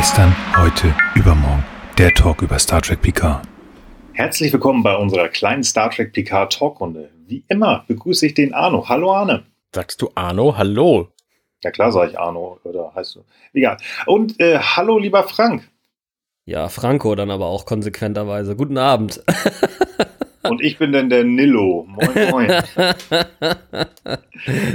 Gestern, 0.00 0.34
heute, 0.56 0.94
übermorgen. 1.14 1.62
Der 1.98 2.14
Talk 2.14 2.40
über 2.40 2.58
Star 2.58 2.80
Trek 2.80 3.02
Picard. 3.02 3.46
Herzlich 4.14 4.50
willkommen 4.50 4.82
bei 4.82 4.96
unserer 4.96 5.28
kleinen 5.28 5.62
Star 5.62 5.90
Trek 5.90 6.14
Picard 6.14 6.54
Talkrunde. 6.54 7.10
Wie 7.26 7.44
immer 7.48 7.84
begrüße 7.86 8.24
ich 8.24 8.32
den 8.32 8.54
Arno. 8.54 8.88
Hallo 8.88 9.12
Arne. 9.12 9.44
Sagst 9.74 10.00
du 10.00 10.10
Arno? 10.14 10.56
Hallo. 10.56 11.08
Ja 11.62 11.70
klar 11.70 11.92
sage 11.92 12.12
ich 12.12 12.18
Arno, 12.18 12.58
oder 12.64 12.94
heißt 12.94 13.16
du? 13.16 13.24
Egal. 13.52 13.76
Und 14.06 14.40
äh, 14.40 14.58
hallo 14.58 14.98
lieber 14.98 15.22
Frank. 15.24 15.68
Ja, 16.46 16.70
Franco 16.70 17.14
dann 17.14 17.30
aber 17.30 17.48
auch 17.48 17.66
konsequenterweise. 17.66 18.56
Guten 18.56 18.78
Abend. 18.78 19.22
Und 20.42 20.62
ich 20.62 20.78
bin 20.78 20.92
dann 20.92 21.10
der 21.10 21.24
Nillo. 21.24 21.86
Moin, 21.88 22.30
moin. 22.30 22.62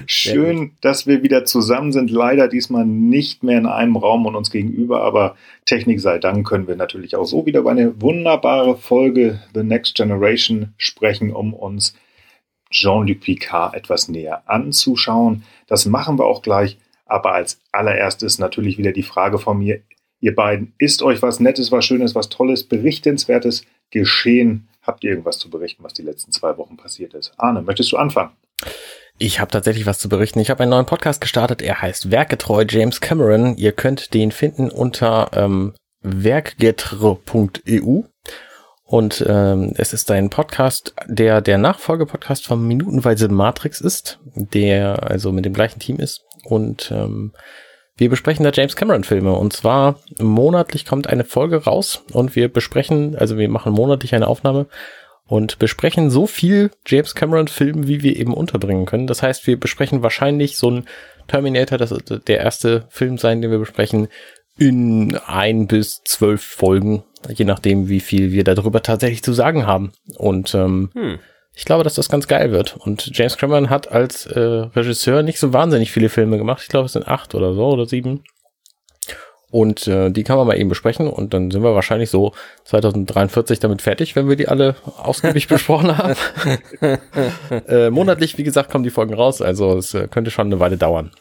Schön, 0.05 0.71
dass 0.81 1.07
wir 1.07 1.23
wieder 1.23 1.45
zusammen 1.45 1.91
sind. 1.91 2.11
Leider 2.11 2.47
diesmal 2.47 2.85
nicht 2.85 3.43
mehr 3.43 3.57
in 3.57 3.65
einem 3.65 3.95
Raum 3.95 4.25
und 4.25 4.35
uns 4.35 4.51
gegenüber, 4.51 5.01
aber 5.01 5.35
Technik 5.65 5.99
sei 5.99 6.19
Dank 6.19 6.47
können 6.47 6.67
wir 6.67 6.75
natürlich 6.75 7.15
auch 7.15 7.25
so 7.25 7.45
wieder 7.45 7.61
über 7.61 7.71
eine 7.71 7.99
wunderbare 7.99 8.77
Folge 8.77 9.41
The 9.53 9.63
Next 9.63 9.95
Generation 9.95 10.73
sprechen, 10.77 11.31
um 11.31 11.53
uns 11.53 11.95
Jean-Luc 12.69 13.21
Picard 13.21 13.73
etwas 13.73 14.07
näher 14.07 14.43
anzuschauen. 14.45 15.43
Das 15.67 15.85
machen 15.85 16.19
wir 16.19 16.25
auch 16.25 16.41
gleich. 16.41 16.77
Aber 17.05 17.33
als 17.33 17.61
allererstes 17.71 18.39
natürlich 18.39 18.77
wieder 18.77 18.91
die 18.91 19.03
Frage 19.03 19.37
von 19.37 19.59
mir, 19.59 19.81
ihr 20.19 20.35
beiden, 20.35 20.73
ist 20.77 21.03
euch 21.03 21.21
was 21.21 21.39
Nettes, 21.39 21.71
was 21.71 21.85
Schönes, 21.85 22.15
was 22.15 22.29
Tolles, 22.29 22.63
Berichtenswertes 22.63 23.63
geschehen? 23.91 24.67
Habt 24.85 25.03
ihr 25.03 25.11
irgendwas 25.11 25.39
zu 25.39 25.49
berichten, 25.49 25.83
was 25.83 25.93
die 25.93 26.03
letzten 26.03 26.31
zwei 26.31 26.57
Wochen 26.57 26.77
passiert 26.77 27.13
ist? 27.13 27.33
Arne, 27.37 27.61
möchtest 27.61 27.91
du 27.91 27.97
anfangen? 27.97 28.31
Ich 29.17 29.39
habe 29.39 29.49
tatsächlich 29.49 29.85
was 29.85 29.99
zu 29.99 30.09
berichten. 30.09 30.39
Ich 30.39 30.49
habe 30.49 30.63
einen 30.63 30.71
neuen 30.71 30.85
Podcast 30.85 31.21
gestartet. 31.21 31.61
Er 31.61 31.81
heißt 31.81 32.11
Werkgetreu 32.11 32.65
James 32.67 32.99
Cameron. 32.99 33.55
Ihr 33.55 33.71
könnt 33.71 34.13
den 34.13 34.31
finden 34.31 34.69
unter 34.69 35.29
ähm, 35.33 35.73
werkgetreu.eu. 36.01 38.01
Und 38.83 39.25
ähm, 39.27 39.73
es 39.77 39.93
ist 39.93 40.11
ein 40.11 40.29
Podcast, 40.29 40.93
der 41.07 41.41
der 41.41 41.57
Nachfolgepodcast 41.57 42.45
von 42.45 42.67
Minutenweise 42.67 43.29
Matrix 43.29 43.81
ist, 43.81 44.19
der 44.35 45.09
also 45.09 45.31
mit 45.31 45.45
dem 45.45 45.53
gleichen 45.53 45.79
Team 45.79 45.97
ist. 45.97 46.21
Und 46.43 46.91
ähm, 46.91 47.33
wir 47.97 48.09
besprechen 48.09 48.43
da 48.43 48.51
James 48.53 48.75
Cameron 48.75 49.03
Filme 49.03 49.33
und 49.33 49.53
zwar 49.53 49.99
monatlich 50.19 50.85
kommt 50.85 51.07
eine 51.07 51.23
Folge 51.23 51.63
raus 51.63 52.03
und 52.11 52.35
wir 52.35 52.49
besprechen, 52.49 53.15
also 53.15 53.37
wir 53.37 53.49
machen 53.49 53.73
monatlich 53.73 54.13
eine 54.13 54.27
Aufnahme 54.27 54.67
und 55.27 55.59
besprechen 55.59 56.09
so 56.09 56.27
viel 56.27 56.71
James 56.85 57.15
Cameron 57.15 57.47
Film, 57.47 57.87
wie 57.87 58.03
wir 58.03 58.15
eben 58.15 58.33
unterbringen 58.33 58.85
können. 58.85 59.07
Das 59.07 59.23
heißt, 59.23 59.47
wir 59.47 59.59
besprechen 59.59 60.03
wahrscheinlich 60.03 60.57
so 60.57 60.69
ein 60.69 60.85
Terminator, 61.27 61.77
das 61.77 61.91
wird 61.91 62.27
der 62.27 62.39
erste 62.39 62.85
Film 62.89 63.17
sein, 63.17 63.41
den 63.41 63.49
wir 63.49 63.59
besprechen, 63.59 64.09
in 64.57 65.17
ein 65.25 65.67
bis 65.67 66.03
zwölf 66.03 66.43
Folgen, 66.43 67.03
je 67.29 67.45
nachdem, 67.45 67.89
wie 67.89 67.99
viel 67.99 68.31
wir 68.31 68.43
darüber 68.43 68.83
tatsächlich 68.83 69.23
zu 69.23 69.33
sagen 69.33 69.65
haben. 69.65 69.91
Und 70.17 70.53
ähm, 70.53 70.91
hm 70.93 71.19
ich 71.55 71.65
glaube, 71.65 71.83
dass 71.83 71.95
das 71.95 72.09
ganz 72.09 72.27
geil 72.27 72.51
wird. 72.51 72.75
Und 72.77 73.17
James 73.17 73.37
Cameron 73.37 73.69
hat 73.69 73.91
als 73.91 74.25
äh, 74.25 74.39
Regisseur 74.39 75.23
nicht 75.23 75.39
so 75.39 75.53
wahnsinnig 75.53 75.91
viele 75.91 76.09
Filme 76.09 76.37
gemacht. 76.37 76.61
Ich 76.63 76.69
glaube, 76.69 76.85
es 76.85 76.93
sind 76.93 77.07
acht 77.07 77.33
oder 77.33 77.53
so 77.53 77.67
oder 77.67 77.85
sieben. 77.85 78.23
Und 79.51 79.87
äh, 79.87 80.11
die 80.11 80.23
kann 80.23 80.35
man 80.35 80.47
mal 80.47 80.59
eben 80.59 80.67
besprechen 80.67 81.07
und 81.07 81.33
dann 81.33 81.49
sind 81.49 81.63
wir 81.63 81.75
wahrscheinlich 81.75 82.09
so 82.09 82.33
2043 82.65 83.59
damit 83.59 83.81
fertig, 83.81 84.13
wenn 84.17 84.27
wir 84.27 84.35
die 84.35 84.49
alle 84.49 84.75
ausgiebig 84.97 85.47
besprochen 85.47 85.97
haben. 85.97 86.15
äh, 87.67 87.89
monatlich, 87.89 88.37
wie 88.37 88.43
gesagt, 88.43 88.69
kommen 88.69 88.83
die 88.83 88.89
Folgen 88.89 89.13
raus, 89.13 89.41
also 89.41 89.77
es 89.77 89.93
äh, 89.93 90.09
könnte 90.09 90.29
schon 90.29 90.47
eine 90.47 90.59
Weile 90.59 90.75
dauern. 90.75 91.11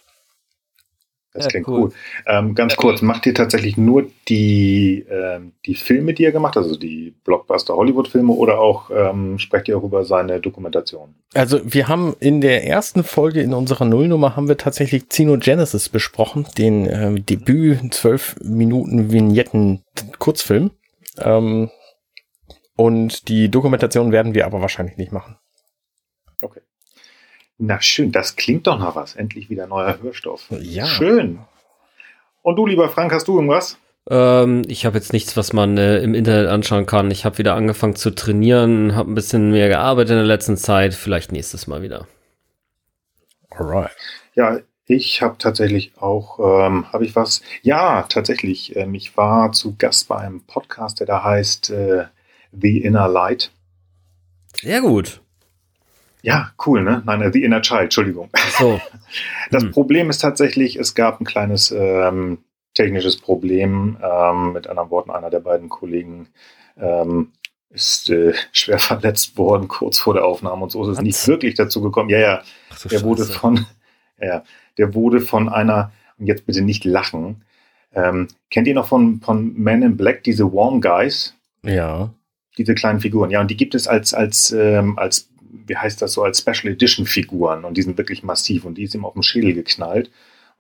Das 1.35 1.47
ja, 1.47 1.51
klingt 1.51 1.67
cool. 1.67 1.81
cool. 1.83 1.93
Ähm, 2.27 2.55
ganz 2.55 2.77
kurz, 2.77 3.03
macht 3.03 3.27
ihr 3.27 3.35
tatsächlich 3.35 3.77
nur 3.77 4.07
die, 4.29 5.05
ähm, 5.11 5.53
die 5.67 5.75
Filme, 5.75 6.15
die 6.15 6.25
er 6.25 6.31
gemacht 6.31 6.55
hat, 6.55 6.63
also 6.63 6.77
die 6.77 7.13
Blockbuster-Hollywood-Filme 7.25 8.33
oder 8.33 8.61
auch 8.61 8.89
ähm, 8.95 9.41
sprecht 9.41 9.67
ihr 9.67 9.77
auch 9.77 9.83
über 9.83 10.05
seine 10.05 10.41
Dokumentation? 10.41 11.17
Also 11.35 11.61
wir 11.65 11.89
haben 11.89 12.15
in 12.21 12.41
der 12.41 12.69
ersten 12.69 13.03
Folge 13.03 13.41
in 13.41 13.53
unserer 13.53 13.85
Nullnummer 13.85 14.37
haben 14.37 14.47
wir 14.47 14.57
tatsächlich 14.57 15.09
Xenogenesis 15.09 15.89
besprochen, 15.89 16.47
den 16.57 16.87
äh, 16.87 17.21
Debüt 17.21 17.93
12 17.93 18.37
Minuten 18.45 19.11
Vignetten 19.11 19.83
Kurzfilm. 20.21 20.71
Ähm, 21.19 21.69
und 22.77 23.29
die 23.29 23.51
Dokumentation 23.51 24.13
werden 24.13 24.35
wir 24.35 24.47
aber 24.47 24.61
wahrscheinlich 24.61 24.99
nicht 24.99 25.11
machen. 25.11 25.37
Na 27.59 27.81
schön, 27.81 28.11
das 28.13 28.37
klingt 28.37 28.67
doch 28.67 28.79
nach 28.79 28.97
was. 28.97 29.15
Endlich 29.15 29.49
wieder 29.49 29.67
neuer 29.67 29.99
Hörstoff. 30.03 30.47
Ja. 30.51 30.87
Schön. 30.87 31.39
Und 32.43 32.57
du, 32.57 32.67
lieber 32.67 32.89
Frank, 32.89 33.13
hast 33.13 33.29
du 33.29 33.37
irgendwas? 33.37 33.79
Ähm, 34.11 34.63
ich 34.67 34.85
habe 34.85 34.99
jetzt 34.99 35.13
nichts, 35.13 35.37
was 35.37 35.53
man 35.53 35.79
äh, 35.79 35.99
im 36.01 36.15
Internet 36.15 36.49
anschauen 36.49 36.87
kann. 36.87 37.11
Ich 37.11 37.25
habe 37.25 37.39
wieder 37.39 37.55
angefangen 37.55 37.97
zu 37.97 38.11
trainieren, 38.11 38.95
habe 38.95 39.11
ein 39.11 39.15
bisschen 39.15 39.51
mehr 39.51 39.69
gearbeitet 39.69 40.11
in 40.11 40.17
der 40.17 40.27
letzten 40.27 40.57
Zeit. 40.57 40.95
Vielleicht 40.95 41.33
nächstes 41.33 41.67
Mal 41.67 41.83
wieder. 41.83 42.07
Alright. 43.51 43.93
Ja, 44.35 44.59
ich 44.87 45.23
habe 45.23 45.37
tatsächlich 45.39 45.93
auch, 45.97 46.39
ähm, 46.39 46.93
habe 46.93 47.07
ich 47.07 47.17
was? 47.17 47.41
Ja, 47.63 48.03
tatsächlich. 48.03 48.77
Ähm, 48.77 48.95
ich 48.95 49.17
war 49.17 49.53
zu 49.53 49.77
Gast 49.79 50.09
bei 50.09 50.17
einem 50.19 50.43
Podcast, 50.43 51.01
der 51.01 51.07
da 51.07 51.25
heißt 51.25 51.71
äh, 51.71 52.05
The 52.53 52.83
Inner 52.83 53.09
Light. 53.09 53.51
Sehr 54.61 54.83
gut. 54.83 55.23
Ja, 56.25 56.53
cool, 56.65 56.83
ne? 56.83 57.03
Nein, 57.05 57.21
äh, 57.21 57.31
The 57.31 57.45
Inner 57.45 57.61
Child, 57.61 57.83
Entschuldigung. 57.83 58.31
So. 58.59 58.81
Das 59.51 59.63
hm. 59.63 59.71
Problem 59.73 60.11
ist 60.11 60.19
tatsächlich, 60.19 60.77
es 60.77 60.95
gab 60.95 61.21
ein 61.21 61.25
kleines 61.25 61.71
ähm, 61.71 62.39
technisches 62.73 63.19
Problem. 63.19 63.99
Ähm, 64.03 64.55
mit 64.55 64.67
anderen 64.67 64.91
Worten, 64.91 65.11
einer 65.11 65.29
der 65.29 65.41
beiden 65.41 65.69
Kollegen 65.69 66.29
ähm, 66.79 67.33
ist 67.69 68.09
äh, 68.09 68.33
schwer 68.53 68.79
verletzt 68.81 69.37
worden 69.37 69.69
kurz 69.69 69.99
vor 69.99 70.15
der 70.15 70.25
Aufnahme 70.25 70.63
und 70.63 70.71
so 70.71 70.83
ist 70.83 70.89
es 70.89 70.97
Was? 70.97 71.05
nicht 71.05 71.29
wirklich 71.29 71.55
dazu 71.55 71.83
gekommen. 71.83 72.09
Ja, 72.09 72.19
ja, 72.19 72.43
so 72.75 72.89
der 72.89 72.97
Scheiße. 72.97 73.07
wurde 73.07 73.25
von, 73.25 73.67
ja, 74.19 74.43
der 74.79 74.95
wurde 74.95 75.21
von 75.21 75.51
einer, 75.51 75.93
und 76.19 76.27
jetzt 76.27 76.47
bitte 76.47 76.63
nicht 76.63 76.87
lachen, 76.87 77.45
ähm, 77.95 78.29
kennt 78.51 78.67
ihr 78.67 78.75
noch 78.75 78.89
von, 78.89 79.21
von 79.21 79.53
Men 79.55 79.83
in 79.83 79.97
Black 79.99 80.25
diese 80.25 80.51
Warm 80.53 80.81
Guys? 80.81 81.37
Ja. 81.63 82.11
Diese 82.57 82.75
kleinen 82.75 83.01
Figuren, 83.01 83.31
ja, 83.31 83.43
und 83.43 83.51
die 83.51 83.57
gibt 83.59 83.75
es 83.75 83.87
als, 83.87 84.15
als, 84.15 84.53
ähm, 84.53 84.99
als 84.99 85.29
wie 85.67 85.77
heißt 85.77 86.01
das 86.03 86.13
so, 86.13 86.23
als 86.23 86.41
Special 86.41 86.73
Edition 86.73 87.07
Figuren 87.07 87.65
und 87.65 87.77
die 87.77 87.83
sind 87.83 87.99
wirklich 87.99 88.23
massiv 88.23 88.65
und 88.65 88.79
die 88.79 88.85
ist 88.85 88.95
ihm 88.95 89.05
auf 89.05 89.15
dem 89.15 89.23
Schädel 89.23 89.55
geknallt. 89.55 90.11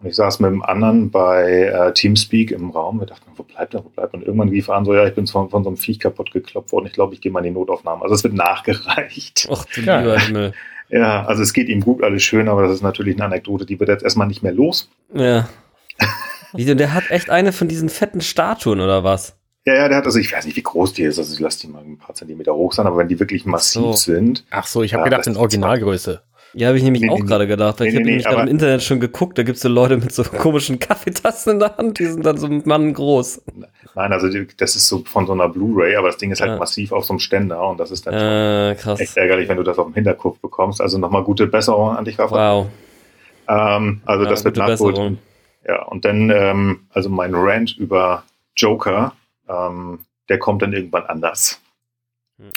Und 0.00 0.08
ich 0.08 0.16
saß 0.16 0.40
mit 0.40 0.48
einem 0.48 0.62
anderen 0.62 1.10
bei 1.10 1.62
äh, 1.62 1.92
Teamspeak 1.92 2.50
im 2.50 2.70
Raum. 2.70 3.00
Wir 3.00 3.06
dachten, 3.06 3.30
wo 3.36 3.44
bleibt 3.44 3.74
er, 3.74 3.84
wo 3.84 3.88
bleibt 3.88 4.12
er? 4.12 4.18
Und 4.18 4.26
irgendwann 4.26 4.48
rief 4.48 4.68
er 4.68 4.74
an, 4.74 4.84
so, 4.84 4.92
ja, 4.92 5.06
ich 5.06 5.14
bin 5.14 5.26
von, 5.26 5.50
von 5.50 5.62
so 5.62 5.70
einem 5.70 5.76
Viech 5.76 6.00
kaputt 6.00 6.32
geklopft 6.32 6.72
worden. 6.72 6.86
Ich 6.86 6.92
glaube, 6.92 7.14
ich 7.14 7.20
gehe 7.20 7.30
mal 7.30 7.38
in 7.40 7.54
die 7.54 7.58
Notaufnahme. 7.58 8.02
Also 8.02 8.14
es 8.14 8.24
wird 8.24 8.34
nachgereicht. 8.34 9.48
Ach 9.50 9.64
du 9.64 9.80
ja. 9.82 10.00
lieber 10.00 10.18
Himmel. 10.18 10.52
Ja, 10.90 11.24
also 11.24 11.42
es 11.42 11.52
geht 11.52 11.68
ihm 11.68 11.80
gut, 11.80 12.02
alles 12.02 12.22
schön, 12.22 12.48
aber 12.48 12.62
das 12.62 12.72
ist 12.72 12.82
natürlich 12.82 13.16
eine 13.16 13.24
Anekdote, 13.24 13.64
die 13.64 13.80
wird 13.80 13.88
jetzt 13.88 14.04
erstmal 14.04 14.26
nicht 14.26 14.42
mehr 14.42 14.52
los. 14.52 14.90
Ja. 15.14 15.48
Wieso, 16.52 16.74
der 16.74 16.92
hat 16.92 17.10
echt 17.10 17.30
eine 17.30 17.52
von 17.52 17.68
diesen 17.68 17.88
fetten 17.88 18.20
Statuen 18.20 18.80
oder 18.80 19.02
was? 19.02 19.36
Ja, 19.66 19.74
ja, 19.74 19.88
der 19.88 19.98
hat, 19.98 20.04
also 20.04 20.18
ich 20.18 20.32
weiß 20.32 20.44
nicht, 20.44 20.56
wie 20.56 20.62
groß 20.62 20.92
die 20.92 21.04
ist, 21.04 21.18
also 21.18 21.32
ich 21.32 21.40
lasse 21.40 21.60
die 21.60 21.68
mal 21.68 21.82
ein 21.82 21.96
paar 21.96 22.14
Zentimeter 22.14 22.54
hoch 22.54 22.72
sein, 22.72 22.86
aber 22.86 22.98
wenn 22.98 23.08
die 23.08 23.18
wirklich 23.18 23.46
massiv 23.46 23.82
so. 23.82 23.92
sind. 23.92 24.44
Ach 24.50 24.66
so, 24.66 24.82
ich 24.82 24.92
habe 24.92 25.02
ja, 25.02 25.04
gedacht 25.04 25.26
in 25.26 25.36
Originalgröße. 25.36 26.20
Ja, 26.52 26.68
habe 26.68 26.78
ich 26.78 26.84
nämlich 26.84 27.02
nee, 27.02 27.10
auch 27.10 27.18
nee, 27.18 27.24
gerade 27.24 27.46
gedacht. 27.48 27.80
Nee, 27.80 27.88
ich 27.88 27.94
habe 27.94 28.04
nämlich 28.04 28.24
gerade 28.24 28.42
im 28.42 28.48
Internet 28.48 28.82
schon 28.82 29.00
geguckt, 29.00 29.38
da 29.38 29.42
gibt 29.42 29.56
es 29.56 29.62
so 29.62 29.68
Leute 29.68 29.96
mit 29.96 30.12
so 30.12 30.22
komischen 30.38 30.78
Kaffeetassen 30.78 31.54
in 31.54 31.58
der 31.60 31.76
Hand, 31.76 31.98
die 31.98 32.06
sind 32.06 32.24
dann 32.24 32.36
so 32.36 32.46
Mann 32.48 32.92
groß. 32.92 33.42
Nein, 33.94 34.12
also 34.12 34.28
das 34.56 34.76
ist 34.76 34.86
so 34.86 35.02
von 35.04 35.26
so 35.26 35.32
einer 35.32 35.48
Blu-ray, 35.48 35.96
aber 35.96 36.08
das 36.08 36.18
Ding 36.18 36.30
ist 36.30 36.40
halt 36.40 36.52
ja. 36.52 36.58
massiv 36.58 36.92
auf 36.92 37.04
so 37.04 37.14
einem 37.14 37.20
Ständer 37.20 37.66
und 37.66 37.80
das 37.80 37.90
ist 37.90 38.06
dann 38.06 38.14
äh, 38.14 38.74
krass. 38.76 39.00
echt 39.00 39.16
ärgerlich, 39.16 39.48
wenn 39.48 39.56
du 39.56 39.62
das 39.62 39.78
auf 39.78 39.86
dem 39.86 39.94
Hinterkopf 39.94 40.38
bekommst. 40.40 40.80
Also 40.80 40.98
nochmal 40.98 41.24
gute 41.24 41.46
Besserung 41.46 41.96
an 41.96 42.04
dich, 42.04 42.18
Rafa. 42.18 42.36
Wow. 42.36 42.66
Ähm, 43.48 44.02
also 44.04 44.24
ja, 44.24 44.30
das 44.30 44.44
wird 44.44 44.56
nachgeholt. 44.56 45.18
Ja, 45.66 45.84
und 45.84 46.04
dann, 46.04 46.30
ähm, 46.30 46.80
also 46.92 47.08
mein 47.08 47.34
Rant 47.34 47.76
über 47.78 48.24
Joker, 48.56 49.14
ähm, 49.48 50.00
der 50.28 50.38
kommt 50.38 50.62
dann 50.62 50.72
irgendwann 50.72 51.04
anders. 51.04 51.60
Hm. 52.38 52.50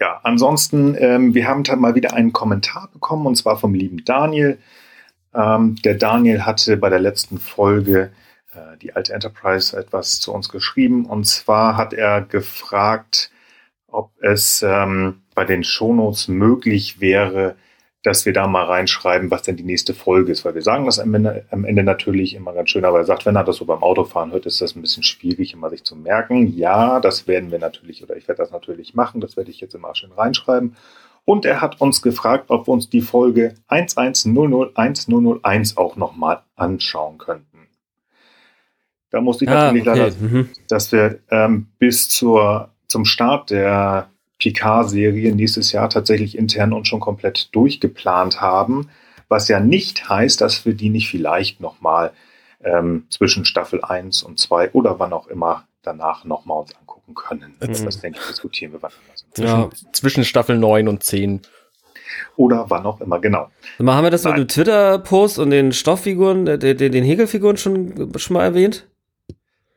Ja, 0.00 0.20
ansonsten, 0.22 0.96
ähm, 0.98 1.34
wir 1.34 1.48
haben 1.48 1.64
mal 1.80 1.94
wieder 1.94 2.14
einen 2.14 2.32
Kommentar 2.32 2.88
bekommen 2.92 3.26
und 3.26 3.36
zwar 3.36 3.56
vom 3.56 3.74
lieben 3.74 4.04
Daniel. 4.04 4.58
Ähm, 5.34 5.76
der 5.84 5.94
Daniel 5.94 6.46
hatte 6.46 6.76
bei 6.76 6.88
der 6.88 7.00
letzten 7.00 7.38
Folge 7.38 8.12
äh, 8.52 8.76
die 8.78 8.94
alte 8.94 9.12
Enterprise 9.12 9.76
etwas 9.76 10.20
zu 10.20 10.32
uns 10.32 10.48
geschrieben 10.48 11.06
und 11.06 11.24
zwar 11.24 11.76
hat 11.76 11.92
er 11.92 12.22
gefragt, 12.22 13.30
ob 13.88 14.12
es 14.22 14.62
ähm, 14.62 15.22
bei 15.34 15.44
den 15.44 15.64
Shownotes 15.64 16.28
möglich 16.28 17.00
wäre, 17.00 17.56
dass 18.08 18.24
wir 18.24 18.32
da 18.32 18.46
mal 18.46 18.64
reinschreiben, 18.64 19.30
was 19.30 19.42
denn 19.42 19.56
die 19.56 19.64
nächste 19.64 19.92
Folge 19.92 20.32
ist, 20.32 20.46
weil 20.46 20.54
wir 20.54 20.62
sagen 20.62 20.86
das 20.86 20.98
am 20.98 21.12
Ende, 21.12 21.44
am 21.50 21.66
Ende 21.66 21.82
natürlich 21.82 22.34
immer 22.34 22.54
ganz 22.54 22.70
schön, 22.70 22.86
aber 22.86 23.00
er 23.00 23.04
sagt, 23.04 23.26
wenn 23.26 23.36
er 23.36 23.44
das 23.44 23.56
so 23.56 23.66
beim 23.66 23.82
Autofahren 23.82 24.32
hört, 24.32 24.46
ist 24.46 24.62
das 24.62 24.74
ein 24.74 24.80
bisschen 24.80 25.02
schwierig, 25.02 25.52
immer 25.52 25.68
sich 25.68 25.84
zu 25.84 25.94
merken. 25.94 26.56
Ja, 26.56 27.00
das 27.00 27.28
werden 27.28 27.50
wir 27.50 27.58
natürlich, 27.58 28.02
oder 28.02 28.16
ich 28.16 28.26
werde 28.26 28.40
das 28.40 28.50
natürlich 28.50 28.94
machen, 28.94 29.20
das 29.20 29.36
werde 29.36 29.50
ich 29.50 29.60
jetzt 29.60 29.74
immer 29.74 29.94
schön 29.94 30.12
reinschreiben. 30.12 30.74
Und 31.26 31.44
er 31.44 31.60
hat 31.60 31.82
uns 31.82 32.00
gefragt, 32.00 32.46
ob 32.48 32.66
wir 32.66 32.72
uns 32.72 32.88
die 32.88 33.02
Folge 33.02 33.56
11001001 33.68 35.76
auch 35.76 35.96
nochmal 35.96 36.44
anschauen 36.56 37.18
könnten. 37.18 37.68
Da 39.10 39.20
musste 39.20 39.44
ich 39.44 39.50
ah, 39.50 39.64
natürlich 39.64 39.86
okay. 39.86 39.98
leider, 39.98 40.16
mhm. 40.18 40.48
dass 40.66 40.92
wir 40.92 41.18
ähm, 41.30 41.66
bis 41.78 42.08
zur, 42.08 42.70
zum 42.86 43.04
Start 43.04 43.50
der 43.50 44.08
Picard-Serie 44.38 45.34
nächstes 45.34 45.72
Jahr 45.72 45.90
tatsächlich 45.90 46.38
intern 46.38 46.72
und 46.72 46.86
schon 46.86 47.00
komplett 47.00 47.54
durchgeplant 47.54 48.40
haben, 48.40 48.88
was 49.28 49.48
ja 49.48 49.60
nicht 49.60 50.08
heißt, 50.08 50.40
dass 50.40 50.64
wir 50.64 50.74
die 50.74 50.90
nicht 50.90 51.08
vielleicht 51.08 51.60
nochmal 51.60 52.12
ähm, 52.62 53.06
zwischen 53.10 53.44
Staffel 53.44 53.82
1 53.82 54.22
und 54.22 54.38
2 54.38 54.72
oder 54.72 54.98
wann 54.98 55.12
auch 55.12 55.26
immer 55.26 55.66
danach 55.82 56.24
nochmal 56.24 56.60
uns 56.60 56.74
angucken 56.76 57.14
können. 57.14 57.54
Mhm. 57.60 57.84
Das 57.84 58.00
denke 58.00 58.18
ich, 58.20 58.26
diskutieren 58.26 58.72
wir 58.72 58.82
wann 58.82 58.92
Zwischen, 59.32 59.46
ja. 59.46 59.70
zwischen 59.92 60.24
Staffel 60.24 60.58
9 60.58 60.88
und 60.88 61.02
10 61.02 61.42
oder 62.36 62.66
wann 62.68 62.86
auch 62.86 63.00
immer, 63.00 63.20
genau. 63.20 63.50
Mal 63.78 63.94
haben 63.94 64.04
wir 64.04 64.10
das 64.10 64.24
Nein. 64.24 64.34
mit 64.34 64.40
dem 64.40 64.48
Twitter-Post 64.48 65.38
und 65.38 65.50
den 65.50 65.72
Stofffiguren, 65.72 66.46
den, 66.46 66.76
den 66.76 67.04
Häkelfiguren 67.04 67.56
schon, 67.56 68.12
schon 68.16 68.34
mal 68.34 68.44
erwähnt? 68.44 68.86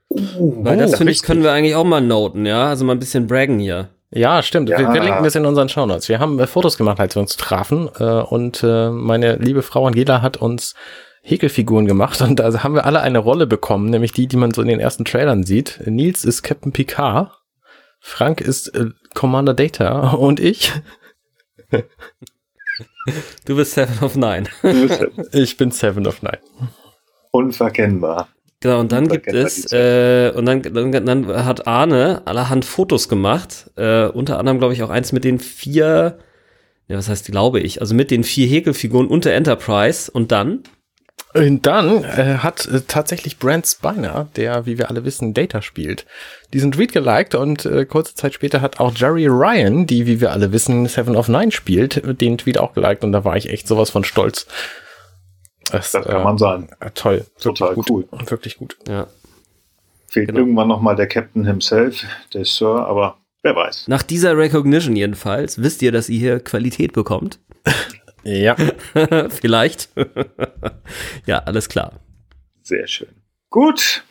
Uh, 0.09 0.63
Weil 0.63 0.77
das, 0.77 0.93
oh, 0.93 0.97
finde 0.97 1.11
ich, 1.11 1.23
können 1.23 1.43
wir 1.43 1.51
eigentlich 1.51 1.75
auch 1.75 1.85
mal 1.85 2.01
noten, 2.01 2.45
ja? 2.45 2.67
Also 2.67 2.83
mal 2.83 2.93
ein 2.93 2.99
bisschen 2.99 3.27
braggen 3.27 3.59
hier. 3.59 3.89
Ja, 4.11 4.43
stimmt. 4.43 4.69
Ja. 4.69 4.77
Wir, 4.77 4.93
wir 4.93 5.01
linken 5.01 5.23
das 5.23 5.35
in 5.35 5.45
unseren 5.45 5.69
Shownotes. 5.69 6.09
Wir 6.09 6.19
haben 6.19 6.37
äh, 6.39 6.47
Fotos 6.47 6.77
gemacht, 6.77 6.99
als 6.99 7.15
wir 7.15 7.21
uns 7.21 7.37
trafen. 7.37 7.89
Äh, 7.97 8.03
und 8.03 8.61
äh, 8.61 8.89
meine 8.89 9.37
liebe 9.37 9.61
Frau 9.61 9.87
Angela 9.87 10.21
hat 10.21 10.37
uns 10.37 10.75
Häkelfiguren 11.23 11.85
gemacht 11.85 12.19
und 12.21 12.39
da 12.39 12.63
haben 12.63 12.73
wir 12.73 12.85
alle 12.85 13.01
eine 13.01 13.19
Rolle 13.19 13.45
bekommen, 13.45 13.89
nämlich 13.89 14.11
die, 14.11 14.27
die 14.27 14.37
man 14.37 14.51
so 14.51 14.61
in 14.61 14.67
den 14.67 14.79
ersten 14.79 15.05
Trailern 15.05 15.43
sieht. 15.43 15.79
Nils 15.85 16.25
ist 16.25 16.41
Captain 16.41 16.71
Picard, 16.71 17.31
Frank 17.99 18.41
ist 18.41 18.71
Commander 19.13 19.53
Data 19.53 20.13
und 20.13 20.39
ich. 20.39 20.71
du 23.45 23.55
bist 23.55 23.73
Seven 23.75 24.03
of 24.03 24.15
Nine. 24.15 24.45
ich 25.31 25.57
bin 25.57 25.69
Seven 25.69 26.07
of 26.07 26.23
Nine. 26.23 26.39
Unverkennbar. 27.29 28.27
Genau, 28.61 28.79
und 28.79 28.91
dann 28.91 29.07
gibt 29.07 29.27
es, 29.27 29.71
äh, 29.73 30.31
und 30.35 30.45
dann, 30.45 30.61
dann, 30.61 30.91
dann 30.91 31.45
hat 31.45 31.65
Arne 31.65 32.21
allerhand 32.25 32.63
Fotos 32.63 33.09
gemacht, 33.09 33.71
äh, 33.75 34.05
unter 34.05 34.37
anderem, 34.37 34.59
glaube 34.59 34.73
ich, 34.73 34.83
auch 34.83 34.91
eins 34.91 35.11
mit 35.11 35.23
den 35.23 35.39
vier, 35.39 36.19
ja, 36.87 36.97
was 36.97 37.09
heißt, 37.09 37.25
glaube 37.25 37.59
ich, 37.59 37.81
also 37.81 37.95
mit 37.95 38.11
den 38.11 38.23
vier 38.23 38.45
Häkelfiguren 38.45 39.07
unter 39.07 39.31
Enterprise 39.31 40.11
und 40.11 40.31
dann? 40.31 40.61
Und 41.33 41.65
dann 41.65 42.03
äh, 42.03 42.37
hat 42.39 42.67
äh, 42.67 42.81
tatsächlich 42.87 43.39
Brent 43.39 43.65
Spiner, 43.65 44.29
der, 44.35 44.67
wie 44.67 44.77
wir 44.77 44.89
alle 44.89 45.05
wissen, 45.05 45.33
Data 45.33 45.63
spielt, 45.63 46.05
diesen 46.53 46.71
Tweet 46.71 46.91
geliked 46.91 47.33
und 47.33 47.65
äh, 47.65 47.85
kurze 47.85 48.13
Zeit 48.13 48.35
später 48.35 48.61
hat 48.61 48.79
auch 48.79 48.93
Jerry 48.95 49.25
Ryan, 49.25 49.87
die, 49.87 50.05
wie 50.05 50.21
wir 50.21 50.31
alle 50.31 50.51
wissen, 50.51 50.85
Seven 50.85 51.15
of 51.15 51.29
Nine 51.29 51.51
spielt, 51.51 52.21
den 52.21 52.37
Tweet 52.37 52.59
auch 52.59 52.73
geliked 52.73 53.03
und 53.03 53.11
da 53.11 53.23
war 53.23 53.37
ich 53.37 53.49
echt 53.49 53.67
sowas 53.67 53.89
von 53.89 54.03
stolz. 54.03 54.45
Das, 55.69 55.91
das 55.91 56.05
kann 56.05 56.21
äh, 56.21 56.23
man 56.23 56.37
sagen. 56.37 56.69
Äh, 56.79 56.91
toll. 56.91 57.25
Total 57.39 57.75
gut. 57.75 57.89
cool. 57.89 58.07
Wirklich 58.25 58.57
gut. 58.57 58.77
Ja. 58.87 59.07
Fehlt 60.07 60.27
genau. 60.27 60.39
irgendwann 60.39 60.67
nochmal 60.67 60.95
der 60.95 61.07
Captain 61.07 61.45
himself, 61.45 62.03
der 62.33 62.43
Sir, 62.43 62.85
aber 62.85 63.17
wer 63.43 63.55
weiß. 63.55 63.87
Nach 63.87 64.03
dieser 64.03 64.37
Recognition 64.37 64.95
jedenfalls, 64.95 65.61
wisst 65.61 65.81
ihr, 65.81 65.91
dass 65.91 66.09
ihr 66.09 66.19
hier 66.19 66.39
Qualität 66.39 66.93
bekommt? 66.93 67.39
Ja. 68.23 68.55
Vielleicht. 69.29 69.89
ja, 71.25 71.39
alles 71.39 71.69
klar. 71.69 71.93
Sehr 72.61 72.87
schön. 72.87 73.09
Gut. 73.49 74.03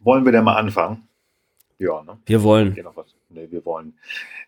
Wollen 0.00 0.24
wir 0.24 0.32
denn 0.32 0.44
mal 0.44 0.56
anfangen? 0.56 1.08
Ja, 1.78 2.02
ne? 2.02 2.18
Wir 2.26 2.42
wollen. 2.42 2.76
Nee, 3.34 3.48
wir 3.50 3.64
wollen. 3.64 3.94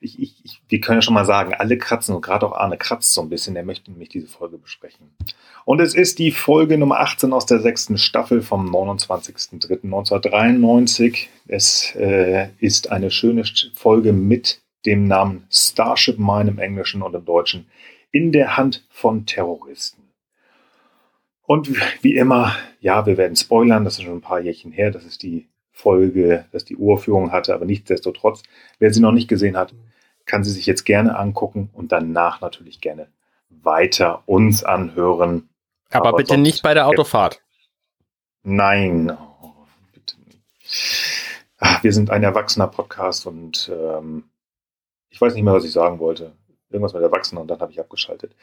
Ich, 0.00 0.20
ich, 0.20 0.44
ich, 0.44 0.62
wir 0.68 0.80
können 0.80 0.98
ja 0.98 1.02
schon 1.02 1.14
mal 1.14 1.24
sagen, 1.24 1.54
alle 1.54 1.76
kratzen 1.76 2.14
und 2.14 2.22
gerade 2.22 2.46
auch 2.46 2.52
Arne 2.52 2.78
kratzt 2.78 3.12
so 3.12 3.20
ein 3.20 3.28
bisschen, 3.28 3.54
der 3.54 3.64
möchte 3.64 3.90
nämlich 3.90 4.10
diese 4.10 4.28
Folge 4.28 4.58
besprechen. 4.58 5.10
Und 5.64 5.80
es 5.80 5.92
ist 5.94 6.20
die 6.20 6.30
Folge 6.30 6.78
Nummer 6.78 7.00
18 7.00 7.32
aus 7.32 7.46
der 7.46 7.58
sechsten 7.60 7.98
Staffel 7.98 8.42
vom 8.42 8.72
29.03.1993. 8.74 11.26
Es 11.48 11.96
äh, 11.96 12.50
ist 12.58 12.92
eine 12.92 13.10
schöne 13.10 13.42
Folge 13.74 14.12
mit 14.12 14.60
dem 14.86 15.08
Namen 15.08 15.46
Starship 15.50 16.18
Mine 16.18 16.50
im 16.50 16.58
Englischen 16.58 17.02
und 17.02 17.14
im 17.14 17.24
Deutschen 17.24 17.66
in 18.12 18.32
der 18.32 18.56
Hand 18.56 18.86
von 18.88 19.26
Terroristen. 19.26 20.02
Und 21.42 21.70
wie 22.02 22.16
immer, 22.16 22.56
ja, 22.80 23.06
wir 23.06 23.16
werden 23.16 23.36
spoilern, 23.36 23.84
das 23.84 23.98
ist 23.98 24.04
schon 24.04 24.14
ein 24.14 24.20
paar 24.20 24.40
Jährchen 24.40 24.72
her, 24.72 24.90
dass 24.90 25.04
es 25.04 25.18
die 25.18 25.48
Folge, 25.76 26.46
dass 26.52 26.64
die 26.64 26.76
Urführung 26.76 27.32
hatte, 27.32 27.54
aber 27.54 27.66
nichtsdestotrotz, 27.66 28.42
wer 28.78 28.92
sie 28.92 29.00
noch 29.00 29.12
nicht 29.12 29.28
gesehen 29.28 29.56
hat, 29.56 29.74
kann 30.24 30.42
sie 30.42 30.50
sich 30.50 30.66
jetzt 30.66 30.84
gerne 30.84 31.16
angucken 31.16 31.70
und 31.72 31.92
danach 31.92 32.40
natürlich 32.40 32.80
gerne 32.80 33.08
weiter 33.50 34.22
uns 34.26 34.64
anhören. 34.64 35.48
Aber, 35.90 36.08
aber 36.08 36.16
bitte 36.16 36.38
nicht 36.38 36.62
bei 36.62 36.74
der 36.74 36.86
Autofahrt. 36.86 37.42
Nein, 38.42 39.10
oh, 39.42 39.52
bitte 39.92 40.16
nicht. 40.24 40.40
Ach, 41.58 41.82
wir 41.82 41.92
sind 41.92 42.10
ein 42.10 42.22
erwachsener 42.22 42.68
Podcast 42.68 43.26
und 43.26 43.70
ähm, 43.72 44.24
ich 45.10 45.20
weiß 45.20 45.34
nicht 45.34 45.42
mehr, 45.42 45.54
was 45.54 45.64
ich 45.64 45.72
sagen 45.72 45.98
wollte 45.98 46.32
irgendwas 46.70 46.94
mit 46.94 47.02
Erwachsenen 47.02 47.42
und 47.42 47.48
dann 47.48 47.60
habe 47.60 47.72
ich 47.72 47.80
abgeschaltet. 47.80 48.34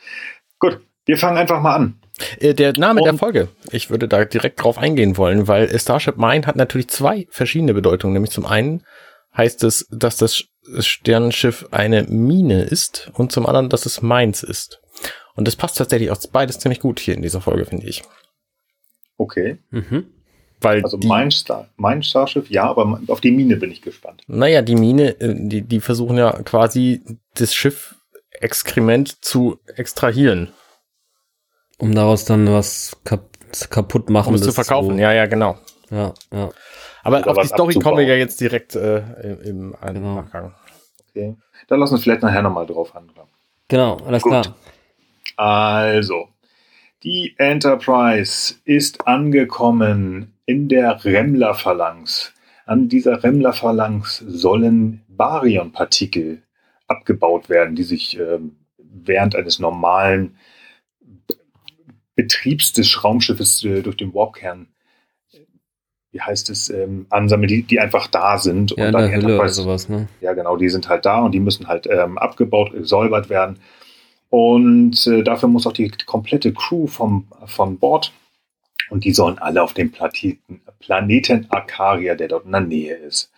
Gut, 0.59 0.81
wir 1.05 1.17
fangen 1.17 1.37
einfach 1.37 1.61
mal 1.61 1.75
an. 1.75 1.99
Äh, 2.39 2.53
der 2.53 2.73
Name 2.73 3.01
und 3.01 3.05
der 3.05 3.17
Folge. 3.17 3.49
Ich 3.71 3.89
würde 3.89 4.07
da 4.07 4.23
direkt 4.25 4.63
drauf 4.63 4.77
eingehen 4.77 5.17
wollen, 5.17 5.47
weil 5.47 5.77
Starship 5.79 6.17
Mine 6.17 6.45
hat 6.45 6.55
natürlich 6.55 6.89
zwei 6.89 7.27
verschiedene 7.29 7.73
Bedeutungen. 7.73 8.13
Nämlich 8.13 8.31
zum 8.31 8.45
einen 8.45 8.83
heißt 9.35 9.63
es, 9.63 9.87
dass 9.91 10.17
das 10.17 10.45
Sternenschiff 10.79 11.67
eine 11.71 12.03
Mine 12.03 12.63
ist 12.63 13.11
und 13.13 13.31
zum 13.31 13.45
anderen, 13.45 13.69
dass 13.69 13.85
es 13.85 14.01
Mines 14.01 14.43
ist. 14.43 14.81
Und 15.35 15.47
das 15.47 15.55
passt 15.55 15.77
tatsächlich 15.77 16.11
auch 16.11 16.19
beides 16.31 16.59
ziemlich 16.59 16.79
gut 16.79 16.99
hier 16.99 17.15
in 17.15 17.21
dieser 17.21 17.41
Folge, 17.41 17.65
finde 17.65 17.87
ich. 17.87 18.03
Okay. 19.17 19.57
Mhm. 19.71 20.05
Weil 20.61 20.83
also 20.83 20.97
mein, 21.03 21.29
Star, 21.29 21.67
mein 21.75 22.03
Starschiff, 22.03 22.49
ja, 22.49 22.63
aber 22.63 23.01
auf 23.07 23.19
die 23.19 23.31
Mine 23.31 23.57
bin 23.57 23.71
ich 23.71 23.81
gespannt. 23.81 24.21
Naja, 24.27 24.61
die 24.61 24.75
Mine, 24.75 25.19
äh, 25.19 25.35
die, 25.35 25.61
die 25.63 25.81
versuchen 25.81 26.17
ja 26.17 26.31
quasi 26.43 27.01
das 27.35 27.53
Schiff 27.53 27.95
Exkrement 28.39 29.23
zu 29.23 29.59
extrahieren. 29.75 30.49
Um 31.83 31.95
daraus 31.95 32.25
dann 32.25 32.47
was 32.51 32.97
kap 33.03 33.29
kaputt 33.69 34.09
machen 34.09 34.29
um 34.29 34.35
es 34.35 34.41
zu 34.41 34.51
verkaufen. 34.51 34.95
So. 34.95 35.01
Ja, 35.01 35.13
ja, 35.13 35.27
genau. 35.27 35.57
Ja, 35.91 36.13
ja. 36.33 36.49
Aber 37.03 37.19
Oder 37.19 37.31
auf 37.31 37.41
die 37.41 37.47
Story 37.47 37.75
kommen 37.75 37.97
wir 37.97 38.05
ja 38.05 38.15
jetzt 38.15 38.41
direkt 38.41 38.75
äh, 38.75 38.99
im, 39.43 39.75
im 39.81 39.93
genau. 39.93 40.15
Nachgang. 40.15 40.55
Okay. 41.09 41.35
Dann 41.67 41.79
lassen 41.79 41.91
wir 41.91 41.95
uns 41.95 42.03
vielleicht 42.03 42.23
nachher 42.23 42.41
nochmal 42.41 42.65
drauf 42.65 42.95
an. 42.95 43.11
Genau, 43.67 43.97
alles 43.97 44.23
Gut. 44.23 44.31
klar. 44.31 44.55
Also, 45.35 46.29
die 47.03 47.35
Enterprise 47.37 48.55
ist 48.65 49.07
angekommen 49.07 50.33
in 50.45 50.69
der 50.69 51.03
Remmler-Phalanx. 51.03 52.33
An 52.65 52.87
dieser 52.87 53.23
Remmler-Phalanx 53.23 54.23
sollen 54.27 55.03
Baryon-Partikel 55.09 56.43
abgebaut 56.87 57.49
werden, 57.49 57.75
die 57.75 57.83
sich 57.83 58.19
äh, 58.19 58.39
während 58.77 59.35
eines 59.35 59.59
normalen 59.59 60.37
Betriebs 62.15 62.73
des 62.73 63.03
Raumschiffes 63.03 63.63
äh, 63.63 63.81
durch 63.81 63.97
den 63.97 64.13
Warpkern, 64.13 64.67
wie 66.11 66.21
heißt 66.21 66.49
es, 66.49 66.69
ähm, 66.69 67.07
ansammeln, 67.09 67.47
die, 67.47 67.63
die 67.63 67.79
einfach 67.79 68.07
da 68.07 68.37
sind. 68.37 68.75
Ja, 68.77 68.87
und 68.87 68.93
dann 68.93 69.11
Hölle 69.11 69.39
oder 69.39 69.49
sowas, 69.49 69.89
ne? 69.89 70.07
Ja, 70.21 70.33
genau, 70.33 70.57
die 70.57 70.69
sind 70.69 70.87
halt 70.89 71.05
da 71.05 71.21
und 71.21 71.31
die 71.31 71.39
müssen 71.39 71.67
halt 71.67 71.87
ähm, 71.87 72.17
abgebaut, 72.17 72.71
gesäubert 72.71 73.29
werden. 73.29 73.59
Und 74.29 75.05
äh, 75.07 75.23
dafür 75.23 75.49
muss 75.49 75.67
auch 75.67 75.73
die 75.73 75.91
komplette 76.05 76.53
Crew 76.53 76.87
vom, 76.87 77.27
von 77.45 77.77
Bord 77.77 78.13
und 78.89 79.05
die 79.05 79.13
sollen 79.13 79.39
alle 79.39 79.61
auf 79.63 79.73
dem 79.73 79.91
Planeten, 79.91 80.61
Planeten 80.79 81.47
Akaria, 81.49 82.15
der 82.15 82.27
dort 82.27 82.45
in 82.45 82.51
der 82.51 82.61
Nähe 82.61 82.95
ist. 82.95 83.31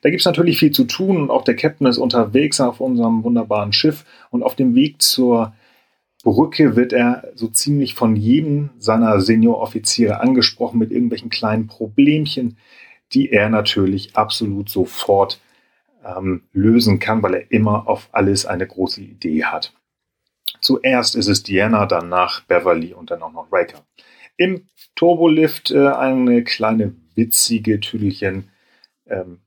Da 0.00 0.10
gibt 0.10 0.20
es 0.20 0.26
natürlich 0.26 0.58
viel 0.58 0.72
zu 0.72 0.84
tun 0.84 1.16
und 1.16 1.30
auch 1.30 1.44
der 1.44 1.54
Captain 1.54 1.86
ist 1.86 1.98
unterwegs 1.98 2.60
auf 2.60 2.80
unserem 2.80 3.22
wunderbaren 3.24 3.72
Schiff 3.72 4.04
und 4.30 4.42
auf 4.42 4.54
dem 4.54 4.74
Weg 4.74 5.00
zur 5.00 5.54
Brücke 6.22 6.76
wird 6.76 6.92
er 6.92 7.32
so 7.34 7.48
ziemlich 7.48 7.94
von 7.94 8.16
jedem 8.16 8.70
seiner 8.78 9.20
Senioroffiziere 9.20 10.20
angesprochen 10.20 10.78
mit 10.78 10.90
irgendwelchen 10.90 11.30
kleinen 11.30 11.66
Problemchen, 11.66 12.56
die 13.12 13.30
er 13.30 13.48
natürlich 13.48 14.16
absolut 14.16 14.68
sofort 14.68 15.40
ähm, 16.04 16.42
lösen 16.52 16.98
kann, 16.98 17.22
weil 17.22 17.34
er 17.34 17.50
immer 17.50 17.88
auf 17.88 18.08
alles 18.12 18.46
eine 18.46 18.66
große 18.66 19.00
Idee 19.00 19.44
hat. 19.44 19.74
Zuerst 20.60 21.16
ist 21.16 21.28
es 21.28 21.42
Diana, 21.42 21.86
danach 21.86 22.42
Beverly 22.42 22.94
und 22.94 23.10
dann 23.10 23.22
auch 23.22 23.32
noch 23.32 23.52
Riker. 23.52 23.84
Im 24.36 24.66
Turbolift 24.94 25.70
äh, 25.72 25.88
eine 25.88 26.44
kleine 26.44 26.94
witzige 27.14 27.80
Tüdelchen 27.80 28.48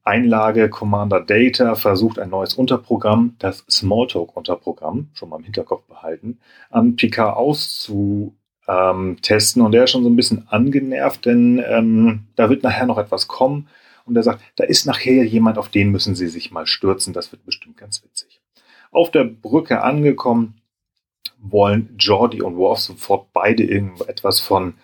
Einlage 0.03 0.69
Commander 0.69 1.21
Data 1.21 1.75
versucht 1.75 2.19
ein 2.19 2.29
neues 2.29 2.53
Unterprogramm, 2.55 3.35
das 3.39 3.65
Smalltalk-Unterprogramm, 3.69 5.09
schon 5.13 5.29
mal 5.29 5.37
im 5.37 5.43
Hinterkopf 5.43 5.85
behalten, 5.85 6.39
an 6.69 6.95
Picard 6.95 7.35
auszutesten. 7.37 8.35
und 9.61 9.71
der 9.71 9.85
ist 9.85 9.91
schon 9.91 10.03
so 10.03 10.09
ein 10.09 10.15
bisschen 10.15 10.47
angenervt, 10.49 11.25
denn 11.25 11.63
ähm, 11.65 12.27
da 12.35 12.49
wird 12.49 12.63
nachher 12.63 12.85
noch 12.85 12.97
etwas 12.97 13.27
kommen. 13.27 13.67
Und 14.05 14.15
er 14.15 14.23
sagt, 14.23 14.41
da 14.55 14.65
ist 14.65 14.85
nachher 14.85 15.25
jemand, 15.25 15.57
auf 15.57 15.69
den 15.69 15.89
müssen 15.89 16.15
Sie 16.15 16.27
sich 16.27 16.51
mal 16.51 16.67
stürzen. 16.67 17.13
Das 17.13 17.31
wird 17.31 17.43
bestimmt 17.43 17.77
ganz 17.77 18.03
witzig. 18.03 18.41
Auf 18.91 19.09
der 19.09 19.23
Brücke 19.23 19.81
angekommen, 19.81 20.61
wollen 21.39 21.95
Jordi 21.97 22.41
und 22.41 22.57
Worf 22.57 22.79
sofort 22.79 23.33
beide 23.33 23.63
irgendetwas 23.63 24.39
von 24.39 24.75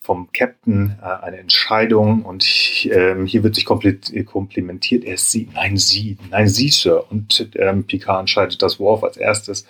vom 0.00 0.30
Captain 0.32 0.98
äh, 1.00 1.24
eine 1.24 1.38
Entscheidung 1.38 2.24
und 2.24 2.44
ähm, 2.86 3.26
hier 3.26 3.42
wird 3.44 3.54
sich 3.54 3.64
komplimentiert, 3.64 5.04
er 5.04 5.14
ist 5.14 5.30
sie, 5.30 5.48
nein, 5.54 5.76
sie, 5.76 6.18
nein, 6.30 6.48
sie, 6.48 6.70
Sir. 6.70 7.04
Und 7.10 7.50
ähm, 7.54 7.84
Picard 7.86 8.20
entscheidet, 8.20 8.62
dass 8.62 8.80
Worf 8.80 9.04
als 9.04 9.16
erstes 9.16 9.66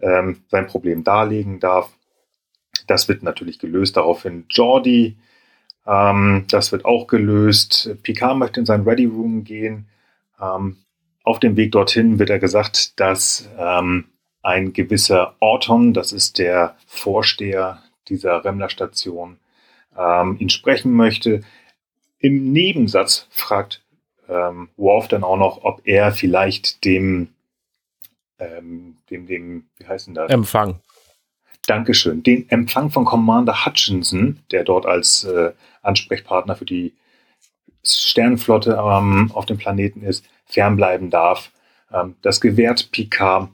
ähm, 0.00 0.42
sein 0.48 0.66
Problem 0.66 1.04
darlegen 1.04 1.60
darf. 1.60 1.90
Das 2.86 3.08
wird 3.08 3.22
natürlich 3.22 3.58
gelöst. 3.58 3.96
Daraufhin 3.96 4.46
Jordi, 4.50 5.16
ähm, 5.86 6.44
das 6.50 6.72
wird 6.72 6.84
auch 6.84 7.06
gelöst. 7.06 7.90
Picard 8.02 8.36
möchte 8.36 8.60
in 8.60 8.66
sein 8.66 8.82
Ready 8.82 9.06
Room 9.06 9.44
gehen. 9.44 9.88
Ähm, 10.40 10.78
auf 11.22 11.40
dem 11.40 11.56
Weg 11.56 11.72
dorthin 11.72 12.18
wird 12.18 12.30
er 12.30 12.38
gesagt, 12.38 12.98
dass 13.00 13.48
ähm, 13.58 14.06
ein 14.42 14.72
gewisser 14.72 15.34
Orton, 15.40 15.92
das 15.92 16.12
ist 16.12 16.38
der 16.38 16.76
Vorsteher 16.86 17.82
dieser 18.08 18.44
Remmler-Station, 18.44 19.38
ähm, 19.96 20.36
ihn 20.38 20.50
sprechen 20.50 20.92
möchte. 20.92 21.42
Im 22.18 22.52
Nebensatz 22.52 23.26
fragt 23.30 23.82
ähm, 24.28 24.68
Worf 24.76 25.08
dann 25.08 25.24
auch 25.24 25.36
noch, 25.36 25.64
ob 25.64 25.82
er 25.84 26.12
vielleicht 26.12 26.84
dem, 26.84 27.28
ähm, 28.38 28.96
dem, 29.10 29.26
dem, 29.26 29.66
wie 29.78 29.86
heißt 29.86 30.08
denn 30.08 30.14
das? 30.14 30.30
Empfang. 30.30 30.80
Dankeschön. 31.66 32.22
Den 32.22 32.48
Empfang 32.48 32.90
von 32.90 33.04
Commander 33.04 33.66
Hutchinson, 33.66 34.40
der 34.50 34.64
dort 34.64 34.86
als 34.86 35.24
äh, 35.24 35.52
Ansprechpartner 35.82 36.56
für 36.56 36.64
die 36.64 36.94
Sternenflotte 37.84 38.78
ähm, 38.80 39.30
auf 39.32 39.46
dem 39.46 39.58
Planeten 39.58 40.02
ist, 40.02 40.24
fernbleiben 40.46 41.10
darf. 41.10 41.50
Ähm, 41.92 42.16
das 42.22 42.40
gewährt 42.40 42.90
Picard 42.92 43.50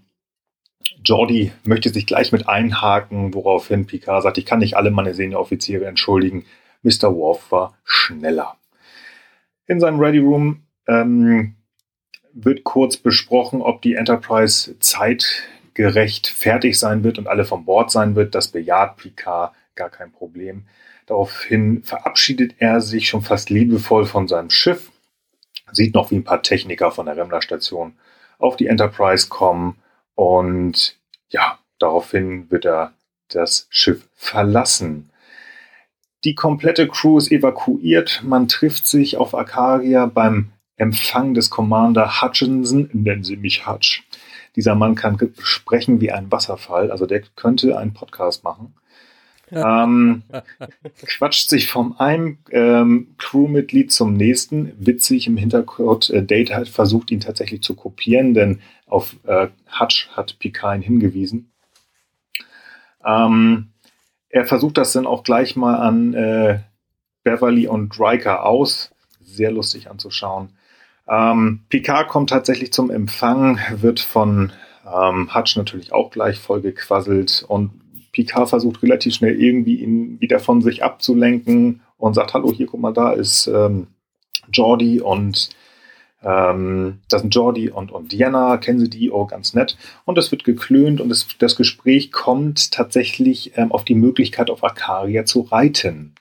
Jordi 1.04 1.52
möchte 1.64 1.90
sich 1.90 2.06
gleich 2.06 2.32
mit 2.32 2.48
einhaken, 2.48 3.34
woraufhin 3.34 3.86
Picard 3.86 4.22
sagt, 4.22 4.38
ich 4.38 4.46
kann 4.46 4.60
nicht 4.60 4.76
alle 4.76 4.90
meine 4.90 5.14
Senioroffiziere 5.14 5.86
entschuldigen. 5.86 6.44
Mr. 6.82 7.14
Worf 7.14 7.50
war 7.50 7.76
schneller. 7.84 8.56
In 9.66 9.80
seinem 9.80 10.00
Ready 10.00 10.18
Room 10.18 10.62
ähm, 10.86 11.54
wird 12.32 12.64
kurz 12.64 12.96
besprochen, 12.96 13.62
ob 13.62 13.82
die 13.82 13.94
Enterprise 13.94 14.78
zeitgerecht 14.78 16.28
fertig 16.28 16.78
sein 16.78 17.04
wird 17.04 17.18
und 17.18 17.28
alle 17.28 17.44
von 17.44 17.64
Bord 17.64 17.90
sein 17.90 18.14
wird. 18.16 18.34
Das 18.34 18.48
bejaht 18.48 18.96
Picard, 18.96 19.54
gar 19.74 19.90
kein 19.90 20.12
Problem. 20.12 20.66
Daraufhin 21.06 21.82
verabschiedet 21.82 22.54
er 22.58 22.80
sich 22.80 23.08
schon 23.08 23.22
fast 23.22 23.50
liebevoll 23.50 24.06
von 24.06 24.28
seinem 24.28 24.50
Schiff, 24.50 24.92
sieht 25.72 25.94
noch 25.94 26.10
wie 26.10 26.16
ein 26.16 26.24
paar 26.24 26.42
Techniker 26.42 26.90
von 26.90 27.06
der 27.06 27.16
Remmler-Station 27.16 27.94
auf 28.38 28.56
die 28.56 28.66
Enterprise 28.66 29.28
kommen 29.28 29.76
und 30.14 30.96
ja, 31.28 31.58
daraufhin 31.78 32.50
wird 32.50 32.64
er 32.64 32.92
das 33.28 33.66
Schiff 33.70 34.08
verlassen. 34.14 35.10
Die 36.24 36.34
komplette 36.34 36.86
Crew 36.86 37.18
ist 37.18 37.32
evakuiert. 37.32 38.22
Man 38.24 38.46
trifft 38.46 38.86
sich 38.86 39.16
auf 39.16 39.34
Arcadia 39.34 40.06
beim 40.06 40.52
Empfang 40.76 41.34
des 41.34 41.50
Commander 41.50 42.22
Hutchinson. 42.22 42.88
Nennen 42.92 43.24
Sie 43.24 43.36
mich 43.36 43.66
Hutch. 43.66 44.04
Dieser 44.54 44.74
Mann 44.74 44.94
kann 44.94 45.18
sprechen 45.38 46.00
wie 46.00 46.12
ein 46.12 46.30
Wasserfall. 46.30 46.90
Also 46.90 47.06
der 47.06 47.22
könnte 47.34 47.76
einen 47.76 47.94
Podcast 47.94 48.44
machen. 48.44 48.74
ähm, 49.50 50.22
quatscht 51.06 51.50
sich 51.50 51.68
vom 51.68 51.96
einen 51.98 52.38
ähm, 52.50 53.14
Crewmitglied 53.18 53.90
zum 53.90 54.14
nächsten. 54.14 54.72
Witzig 54.78 55.26
im 55.26 55.36
Hintergrund. 55.36 56.08
Äh, 56.10 56.22
Data 56.22 56.64
versucht 56.64 57.10
ihn 57.10 57.20
tatsächlich 57.20 57.62
zu 57.62 57.74
kopieren, 57.74 58.34
denn 58.34 58.60
auf 58.92 59.16
äh, 59.24 59.48
Hutch 59.80 60.08
hat 60.16 60.38
Picard 60.38 60.82
hingewiesen. 60.82 61.50
Ähm, 63.04 63.68
er 64.28 64.44
versucht 64.44 64.78
das 64.78 64.92
dann 64.92 65.06
auch 65.06 65.24
gleich 65.24 65.56
mal 65.56 65.76
an 65.76 66.14
äh, 66.14 66.60
Beverly 67.24 67.66
und 67.66 67.98
Riker 67.98 68.44
aus. 68.44 68.90
Sehr 69.20 69.50
lustig 69.50 69.90
anzuschauen. 69.90 70.50
Ähm, 71.08 71.60
Picard 71.68 72.08
kommt 72.08 72.30
tatsächlich 72.30 72.72
zum 72.72 72.90
Empfang, 72.90 73.58
wird 73.76 74.00
von 74.00 74.52
ähm, 74.86 75.34
Hutch 75.34 75.56
natürlich 75.56 75.92
auch 75.92 76.10
gleich 76.10 76.38
vollgequasselt 76.38 77.44
und 77.48 77.70
Picard 78.12 78.50
versucht 78.50 78.82
relativ 78.82 79.14
schnell 79.14 79.40
irgendwie 79.40 79.76
ihn 79.76 80.20
wieder 80.20 80.38
von 80.38 80.60
sich 80.60 80.84
abzulenken 80.84 81.80
und 81.96 82.14
sagt, 82.14 82.34
hallo, 82.34 82.52
hier, 82.52 82.66
guck 82.66 82.80
mal, 82.80 82.92
da 82.92 83.12
ist 83.12 83.46
ähm, 83.46 83.86
Jordi 84.52 85.00
und 85.00 85.48
ähm, 86.24 87.00
das 87.08 87.22
sind 87.22 87.34
Jordi 87.34 87.70
und, 87.70 87.90
und 87.90 88.12
Diana, 88.12 88.56
kennen 88.58 88.78
Sie 88.78 88.90
die? 88.90 89.10
Oh, 89.10 89.26
ganz 89.26 89.54
nett. 89.54 89.76
Und 90.04 90.18
es 90.18 90.30
wird 90.30 90.44
geklönt 90.44 91.00
und 91.00 91.10
es, 91.10 91.26
das 91.38 91.56
Gespräch 91.56 92.12
kommt 92.12 92.70
tatsächlich 92.72 93.56
ähm, 93.56 93.72
auf 93.72 93.84
die 93.84 93.94
Möglichkeit, 93.94 94.50
auf 94.50 94.62
Akaria 94.62 95.24
zu 95.24 95.40
reiten. 95.40 96.14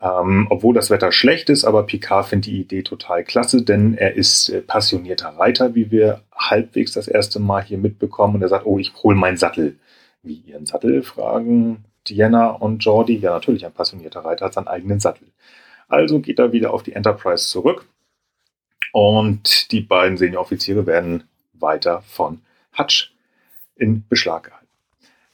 Ähm, 0.00 0.46
obwohl 0.48 0.74
das 0.74 0.90
Wetter 0.90 1.10
schlecht 1.12 1.50
ist, 1.50 1.64
aber 1.64 1.82
Picard 1.84 2.26
findet 2.26 2.46
die 2.46 2.60
Idee 2.60 2.82
total 2.82 3.24
klasse, 3.24 3.62
denn 3.62 3.94
er 3.94 4.14
ist 4.14 4.48
äh, 4.48 4.60
passionierter 4.60 5.30
Reiter, 5.30 5.74
wie 5.74 5.90
wir 5.90 6.22
halbwegs 6.34 6.92
das 6.92 7.08
erste 7.08 7.40
Mal 7.40 7.64
hier 7.64 7.78
mitbekommen. 7.78 8.36
Und 8.36 8.42
er 8.42 8.48
sagt, 8.48 8.64
oh, 8.64 8.78
ich 8.78 8.94
hole 9.02 9.16
meinen 9.16 9.36
Sattel. 9.36 9.76
Wie 10.22 10.42
ihren 10.46 10.66
Sattel? 10.66 11.02
fragen 11.02 11.84
Diana 12.08 12.48
und 12.50 12.84
Jordi. 12.84 13.16
Ja, 13.18 13.32
natürlich, 13.32 13.66
ein 13.66 13.72
passionierter 13.72 14.20
Reiter 14.20 14.46
hat 14.46 14.54
seinen 14.54 14.68
eigenen 14.68 15.00
Sattel. 15.00 15.28
Also 15.88 16.20
geht 16.20 16.38
er 16.38 16.52
wieder 16.52 16.72
auf 16.72 16.82
die 16.82 16.92
Enterprise 16.92 17.48
zurück 17.48 17.86
und 18.92 19.72
die 19.72 19.80
beiden 19.80 20.16
Senioroffiziere 20.16 20.86
werden 20.86 21.24
weiter 21.54 22.02
von 22.02 22.40
Hutch 22.76 23.12
in 23.76 24.06
Beschlag 24.08 24.44
gehalten. 24.44 24.66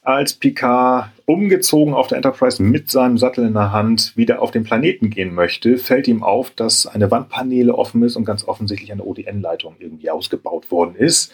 Als 0.03 0.35
Picard 0.35 1.11
umgezogen 1.25 1.95
auf 1.95 2.09
der 2.09 2.17
Enterprise 2.17 2.63
mit 2.63 2.91
seinem 2.91 3.17
Sattel 3.17 3.47
in 3.47 3.55
der 3.55 3.73
Hand 3.73 4.15
wieder 4.17 4.43
auf 4.43 4.51
den 4.51 4.63
Planeten 4.63 5.09
gehen 5.09 5.35
möchte, 5.35 5.79
fällt 5.79 6.09
ihm 6.09 6.23
auf, 6.23 6.51
dass 6.51 6.87
eine 6.87 7.11
Wandpaneele 7.11 7.75
offen 7.75 8.03
ist 8.03 8.17
und 8.17 8.27
ganz 8.27 8.47
offensichtlich 8.47 8.93
eine 8.93 9.03
ODN-Leitung 9.03 9.77
irgendwie 9.79 10.11
ausgebaut 10.11 10.71
worden 10.71 10.95
ist. 10.95 11.33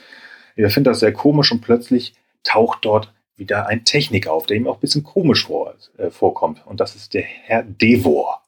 Er 0.55 0.71
findet 0.71 0.93
das 0.93 1.01
sehr 1.01 1.13
komisch 1.13 1.51
und 1.51 1.63
plötzlich 1.63 2.15
taucht 2.45 2.85
dort 2.85 3.13
wieder 3.37 3.67
ein 3.67 3.85
Techniker 3.85 4.33
auf, 4.33 4.47
der 4.47 4.57
ihm 4.57 4.69
auch 4.69 4.77
ein 4.77 4.81
bisschen 4.81 5.03
komisch 5.03 5.47
vor, 5.47 5.75
äh, 5.99 6.11
vorkommt. 6.11 6.65
Und 6.65 6.79
das 6.79 6.95
ist 6.95 7.15
der 7.15 7.23
Herr 7.23 7.65
Devor. 7.65 8.43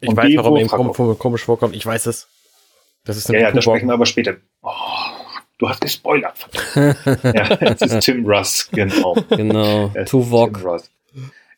Ich 0.00 0.10
und 0.10 0.16
weiß, 0.16 0.26
Devor 0.26 0.44
warum 0.44 0.58
ihm 0.58 0.68
komisch 1.18 1.44
vorkommt. 1.44 1.74
Ich 1.74 1.86
weiß 1.86 2.04
es. 2.06 2.28
Das 3.04 3.16
ist 3.16 3.28
ja, 3.28 3.38
ja, 3.38 3.52
da 3.52 3.60
sprechen 3.60 3.86
wir 3.86 3.94
aber 3.94 4.06
später. 4.06 4.36
Oh, 4.62 4.70
du 5.58 5.68
hast 5.68 5.80
gespoilert. 5.80 6.48
ja, 6.74 7.50
es 7.60 7.82
ist 7.82 8.00
Tim 8.00 8.26
Russ, 8.26 8.68
genau. 8.72 9.14
Genau, 9.28 9.92
Tuvok. 10.06 10.60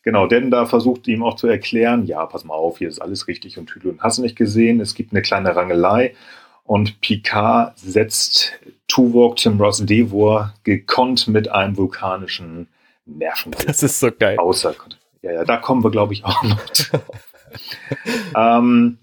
Genau, 0.03 0.27
denn 0.27 0.51
da 0.51 0.65
versucht 0.65 1.07
ihm 1.07 1.23
auch 1.23 1.35
zu 1.35 1.47
erklären, 1.47 2.05
ja, 2.05 2.25
pass 2.25 2.45
mal 2.45 2.53
auf, 2.53 2.77
hier 2.77 2.87
ist 2.87 3.01
alles 3.01 3.27
richtig 3.27 3.57
und 3.57 3.67
Tüdel 3.67 3.91
und 3.91 4.01
hast 4.01 4.19
nicht 4.19 4.37
gesehen, 4.37 4.79
es 4.79 4.93
gibt 4.93 5.11
eine 5.11 5.21
kleine 5.21 5.55
Rangelei 5.55 6.15
und 6.63 7.01
Picard 7.01 7.77
setzt 7.77 8.53
Tuvok, 8.87 9.37
Tim 9.37 9.59
Ross, 9.59 9.85
Devor 9.85 10.53
gekonnt 10.63 11.27
mit 11.27 11.49
einem 11.49 11.75
vulkanischen 11.75 12.67
Nerven. 13.05 13.53
Das 13.65 13.83
ist 13.83 13.99
so 13.99 14.09
geil. 14.11 14.37
Außer, 14.37 14.75
ja, 15.21 15.31
ja, 15.31 15.43
da 15.45 15.57
kommen 15.57 15.83
wir, 15.83 15.91
glaube 15.91 16.13
ich, 16.13 16.23
auch 16.23 16.43
noch 16.43 16.61
ähm, 18.35 18.97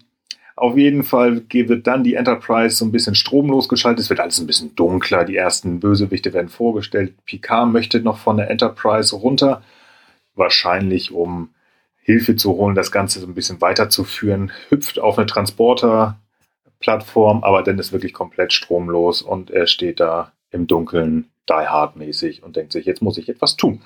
auf 0.55 0.77
jeden 0.77 1.03
Fall 1.03 1.43
wird 1.51 1.85
dann 1.85 2.05
die 2.05 2.13
Enterprise 2.13 2.77
so 2.77 2.85
ein 2.85 2.91
bisschen 2.91 3.15
stromlos 3.15 3.67
geschaltet. 3.67 4.05
Es 4.05 4.09
wird 4.09 4.21
alles 4.21 4.39
ein 4.39 4.47
bisschen 4.47 4.73
dunkler. 4.75 5.25
Die 5.25 5.35
ersten 5.35 5.81
Bösewichte 5.81 6.31
werden 6.33 6.47
vorgestellt. 6.47 7.13
Picard 7.25 7.69
möchte 7.71 7.99
noch 7.99 8.17
von 8.17 8.37
der 8.37 8.49
Enterprise 8.49 9.13
runter. 9.15 9.61
Wahrscheinlich, 10.33 11.11
um 11.11 11.49
Hilfe 12.01 12.37
zu 12.37 12.53
holen, 12.53 12.75
das 12.75 12.91
Ganze 12.91 13.19
so 13.19 13.27
ein 13.27 13.33
bisschen 13.33 13.59
weiterzuführen. 13.59 14.53
Hüpft 14.69 14.99
auf 14.99 15.17
eine 15.17 15.25
Transporter-Plattform, 15.25 17.43
aber 17.43 17.61
dann 17.61 17.77
ist 17.77 17.91
wirklich 17.91 18.13
komplett 18.13 18.53
stromlos 18.53 19.21
und 19.21 19.51
er 19.51 19.67
steht 19.67 19.99
da 19.99 20.31
im 20.51 20.67
Dunkeln, 20.67 21.31
die 21.49 21.53
Hard 21.53 21.97
mäßig 21.97 22.43
und 22.43 22.55
denkt 22.55 22.71
sich, 22.71 22.85
jetzt 22.85 23.01
muss 23.01 23.17
ich 23.17 23.27
etwas 23.27 23.57
tun. 23.57 23.81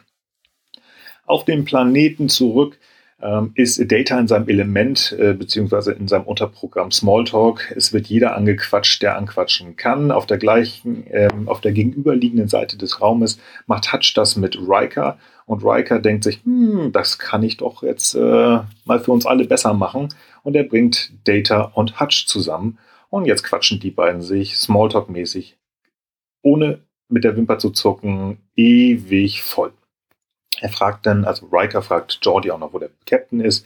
Auf 1.25 1.45
dem 1.45 1.65
Planeten 1.65 2.29
zurück 2.29 2.77
ähm, 3.21 3.51
ist 3.55 3.79
Data 3.91 4.19
in 4.19 4.27
seinem 4.27 4.47
Element 4.47 5.15
äh, 5.19 5.33
beziehungsweise 5.33 5.91
in 5.91 6.07
seinem 6.07 6.23
Unterprogramm 6.23 6.91
Smalltalk. 6.91 7.73
Es 7.75 7.91
wird 7.91 8.07
jeder 8.07 8.35
angequatscht, 8.35 9.01
der 9.01 9.17
anquatschen 9.17 9.75
kann. 9.75 10.11
Auf 10.11 10.25
der 10.25 10.37
gleichen, 10.37 11.05
ähm, 11.09 11.49
auf 11.49 11.61
der 11.61 11.71
gegenüberliegenden 11.71 12.47
Seite 12.47 12.77
des 12.77 13.01
Raumes 13.01 13.39
macht 13.67 13.91
Hutch 13.91 14.13
das 14.13 14.35
mit 14.35 14.57
Riker 14.57 15.17
und 15.45 15.63
Riker 15.63 15.99
denkt 15.99 16.23
sich, 16.23 16.41
hm, 16.43 16.91
das 16.91 17.17
kann 17.17 17.43
ich 17.43 17.57
doch 17.57 17.81
jetzt 17.81 18.13
äh, 18.15 18.59
mal 18.85 18.99
für 18.99 19.11
uns 19.11 19.25
alle 19.25 19.45
besser 19.45 19.73
machen. 19.73 20.09
Und 20.43 20.55
er 20.55 20.63
bringt 20.63 21.11
Data 21.25 21.71
und 21.73 21.99
Hutch 21.99 22.27
zusammen. 22.27 22.77
Und 23.09 23.25
jetzt 23.25 23.43
quatschen 23.43 23.79
die 23.79 23.91
beiden 23.91 24.21
sich 24.21 24.53
Smalltalk-mäßig, 24.53 25.57
ohne 26.43 26.83
mit 27.07 27.23
der 27.23 27.35
Wimper 27.35 27.57
zu 27.57 27.71
zucken, 27.71 28.37
ewig 28.55 29.41
voll. 29.41 29.73
Er 30.61 30.69
fragt 30.69 31.05
dann, 31.05 31.25
also 31.25 31.47
Riker 31.47 31.81
fragt 31.81 32.19
Jordi 32.21 32.51
auch 32.51 32.59
noch, 32.59 32.73
wo 32.73 32.79
der 32.79 32.89
Captain 33.05 33.39
ist. 33.39 33.65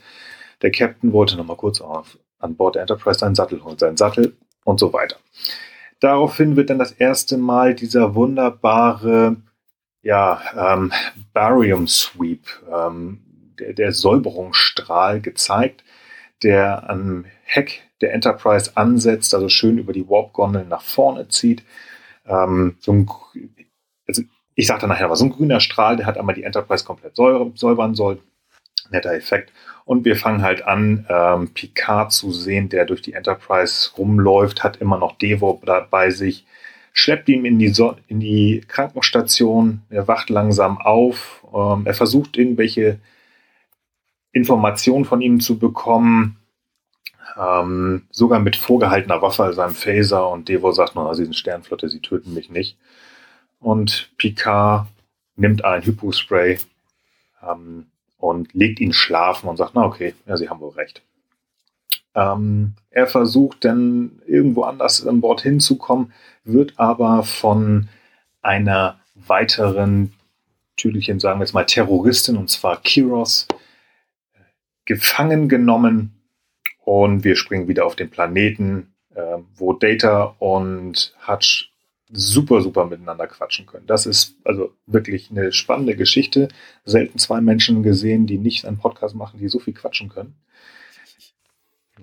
Der 0.62 0.70
Captain 0.70 1.12
wollte 1.12 1.36
noch 1.36 1.46
mal 1.46 1.56
kurz 1.56 1.80
auf, 1.80 2.18
an 2.38 2.56
Bord 2.56 2.74
der 2.76 2.82
Enterprise 2.82 3.18
seinen 3.18 3.34
Sattel 3.34 3.62
holen, 3.64 3.78
seinen 3.78 3.96
Sattel 3.96 4.36
und 4.64 4.80
so 4.80 4.92
weiter. 4.92 5.16
Daraufhin 6.00 6.56
wird 6.56 6.70
dann 6.70 6.78
das 6.78 6.92
erste 6.92 7.36
Mal 7.36 7.74
dieser 7.74 8.14
wunderbare 8.14 9.36
ja, 10.02 10.40
ähm, 10.56 10.92
Barium 11.32 11.88
Sweep 11.88 12.46
ähm, 12.70 13.20
der, 13.58 13.72
der 13.72 13.92
Säuberungsstrahl 13.92 15.20
gezeigt, 15.20 15.82
der 16.42 16.88
am 16.90 17.24
Heck 17.44 17.82
der 18.00 18.12
Enterprise 18.12 18.72
ansetzt, 18.76 19.34
also 19.34 19.48
schön 19.48 19.78
über 19.78 19.92
die 19.92 20.08
Warp-Gondeln 20.08 20.68
nach 20.68 20.82
vorne 20.82 21.28
zieht. 21.28 21.64
Ähm, 22.26 22.76
so 22.80 22.92
ein, 22.92 23.10
ich 24.54 24.66
sage 24.66 24.80
dann 24.80 24.90
nachher 24.90 25.06
aber 25.06 25.16
so 25.16 25.24
ein 25.24 25.32
grüner 25.32 25.60
Strahl, 25.60 25.96
der 25.96 26.06
hat 26.06 26.18
einmal 26.18 26.34
die 26.34 26.44
Enterprise 26.44 26.84
komplett 26.84 27.16
säubern 27.16 27.94
soll. 27.94 28.20
Netter 28.90 29.14
Effekt. 29.14 29.52
Und 29.84 30.04
wir 30.04 30.16
fangen 30.16 30.42
halt 30.42 30.66
an, 30.66 31.06
ähm, 31.08 31.52
Picard 31.52 32.12
zu 32.12 32.32
sehen, 32.32 32.68
der 32.68 32.84
durch 32.84 33.02
die 33.02 33.14
Enterprise 33.14 33.90
rumläuft, 33.96 34.62
hat 34.62 34.76
immer 34.76 34.98
noch 34.98 35.16
Devo 35.18 35.60
bei 35.90 36.10
sich, 36.10 36.46
schleppt 36.92 37.28
ihn 37.28 37.44
in 37.44 37.58
die, 37.58 37.68
so 37.68 37.96
in 38.08 38.20
die 38.20 38.62
Krankenstation, 38.66 39.82
er 39.90 40.08
wacht 40.08 40.30
langsam 40.30 40.78
auf, 40.78 41.44
ähm, 41.54 41.86
er 41.86 41.94
versucht 41.94 42.36
irgendwelche 42.36 42.98
Informationen 44.32 45.04
von 45.04 45.20
ihm 45.20 45.40
zu 45.40 45.58
bekommen, 45.58 46.38
ähm, 47.38 48.06
sogar 48.10 48.40
mit 48.40 48.56
vorgehaltener 48.56 49.22
Waffe, 49.22 49.44
also 49.44 49.60
einem 49.60 49.74
Phaser, 49.74 50.30
und 50.30 50.48
Devo 50.48 50.72
sagt 50.72 50.94
noch, 50.94 51.12
sie 51.14 51.24
sind 51.24 51.36
Sternflotte, 51.36 51.88
sie 51.88 52.00
töten 52.00 52.32
mich 52.32 52.50
nicht. 52.50 52.76
Und 53.64 54.12
Picard 54.18 54.86
nimmt 55.36 55.64
ein 55.64 55.82
Hypospray, 55.82 56.58
ähm, 57.42 57.86
und 58.18 58.54
legt 58.54 58.80
ihn 58.80 58.92
schlafen 58.92 59.48
und 59.48 59.58
sagt, 59.58 59.72
na 59.74 59.84
okay, 59.84 60.14
ja, 60.26 60.36
Sie 60.36 60.48
haben 60.48 60.60
wohl 60.60 60.72
recht. 60.72 61.02
Ähm, 62.14 62.72
er 62.90 63.06
versucht 63.06 63.64
dann 63.64 64.22
irgendwo 64.26 64.62
anders 64.62 65.06
an 65.06 65.20
Bord 65.20 65.42
hinzukommen, 65.42 66.12
wird 66.44 66.78
aber 66.78 67.22
von 67.22 67.88
einer 68.40 68.98
weiteren, 69.14 70.14
Tüdelchen 70.76 71.20
sagen 71.20 71.38
wir 71.38 71.44
jetzt 71.44 71.52
mal 71.52 71.66
Terroristin, 71.66 72.36
und 72.36 72.48
zwar 72.48 72.80
Kiros, 72.80 73.46
gefangen 74.86 75.48
genommen 75.48 76.14
und 76.80 77.24
wir 77.24 77.36
springen 77.36 77.68
wieder 77.68 77.84
auf 77.84 77.96
den 77.96 78.10
Planeten, 78.10 78.94
äh, 79.14 79.38
wo 79.54 79.72
Data 79.74 80.34
und 80.38 81.14
Hutch 81.26 81.73
super, 82.14 82.60
super 82.60 82.86
miteinander 82.86 83.26
quatschen 83.26 83.66
können. 83.66 83.86
Das 83.86 84.06
ist 84.06 84.36
also 84.44 84.72
wirklich 84.86 85.30
eine 85.30 85.52
spannende 85.52 85.96
Geschichte. 85.96 86.48
Selten 86.84 87.18
zwei 87.18 87.40
Menschen 87.40 87.82
gesehen, 87.82 88.26
die 88.26 88.38
nicht 88.38 88.64
einen 88.64 88.78
Podcast 88.78 89.14
machen, 89.14 89.40
die 89.40 89.48
so 89.48 89.58
viel 89.58 89.74
quatschen 89.74 90.08
können. 90.08 90.34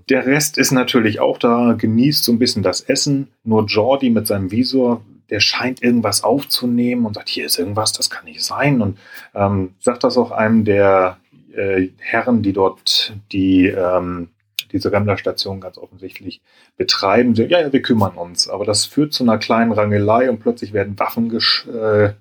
Der 0.10 0.26
Rest 0.26 0.58
ist 0.58 0.72
natürlich 0.72 1.20
auch 1.20 1.38
da, 1.38 1.74
genießt 1.74 2.24
so 2.24 2.32
ein 2.32 2.40
bisschen 2.40 2.64
das 2.64 2.82
Essen. 2.82 3.30
Nur 3.44 3.66
Jordi 3.66 4.10
mit 4.10 4.28
seinem 4.28 4.52
Visor, 4.52 5.04
der 5.30 5.40
scheint 5.40 5.82
irgendwas 5.82 6.24
aufzunehmen 6.24 7.06
und 7.06 7.16
sagt, 7.16 7.30
hier 7.30 7.46
ist 7.46 7.58
irgendwas, 7.58 7.94
das 7.94 8.10
kann 8.10 8.26
nicht 8.26 8.44
sein. 8.44 8.82
Und 8.82 8.98
ähm, 9.34 9.76
sagt 9.80 10.04
das 10.04 10.18
auch 10.18 10.32
einem 10.32 10.66
der 10.66 11.18
äh, 11.54 11.90
Herren, 11.98 12.44
die 12.44 12.54
dort 12.54 13.14
die 13.32 13.68
ähm, 13.68 14.30
diese 14.72 14.92
Remmler-Station 14.92 15.62
ganz 15.62 15.78
offensichtlich 15.78 16.42
betreiben. 16.78 17.34
Ja, 17.36 17.62
ja, 17.62 17.74
wir 17.74 17.82
kümmern 17.82 18.16
uns. 18.16 18.48
Aber 18.48 18.66
das 18.66 18.86
führt 18.86 19.14
zu 19.14 19.24
einer 19.24 19.38
kleinen 19.38 19.72
Rangelei 19.72 20.30
und 20.30 20.40
plötzlich 20.40 20.74
werden 20.74 20.98
Waffen 21.00 21.32
äh, 21.68 22.14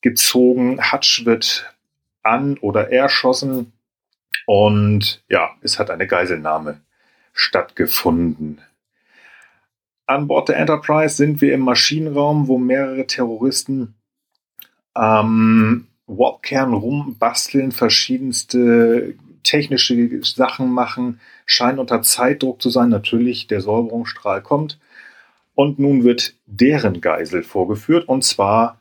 gezogen. 0.00 0.80
Hutch 0.92 1.24
wird 1.24 1.74
an- 2.22 2.58
oder 2.58 2.92
erschossen. 2.92 3.72
Und 4.46 5.22
ja, 5.28 5.50
es 5.62 5.78
hat 5.78 5.90
eine 5.90 6.06
Geiselnahme 6.06 6.80
stattgefunden. 7.32 8.60
An 10.06 10.28
Bord 10.28 10.50
der 10.50 10.58
Enterprise 10.58 11.16
sind 11.16 11.40
wir 11.40 11.54
im 11.54 11.60
Maschinenraum, 11.60 12.46
wo 12.46 12.58
mehrere 12.58 13.06
Terroristen 13.06 13.94
am 14.92 15.88
Warpkern 16.06 16.74
rumbasteln, 16.74 17.72
verschiedenste 17.72 19.14
technische 19.54 20.08
Sachen 20.24 20.70
machen, 20.70 21.20
scheinen 21.46 21.78
unter 21.78 22.02
Zeitdruck 22.02 22.60
zu 22.60 22.70
sein. 22.70 22.88
Natürlich, 22.88 23.46
der 23.46 23.60
Säuberungsstrahl 23.60 24.42
kommt. 24.42 24.78
Und 25.54 25.78
nun 25.78 26.02
wird 26.02 26.34
deren 26.46 27.00
Geisel 27.00 27.44
vorgeführt. 27.44 28.08
Und 28.08 28.24
zwar 28.24 28.78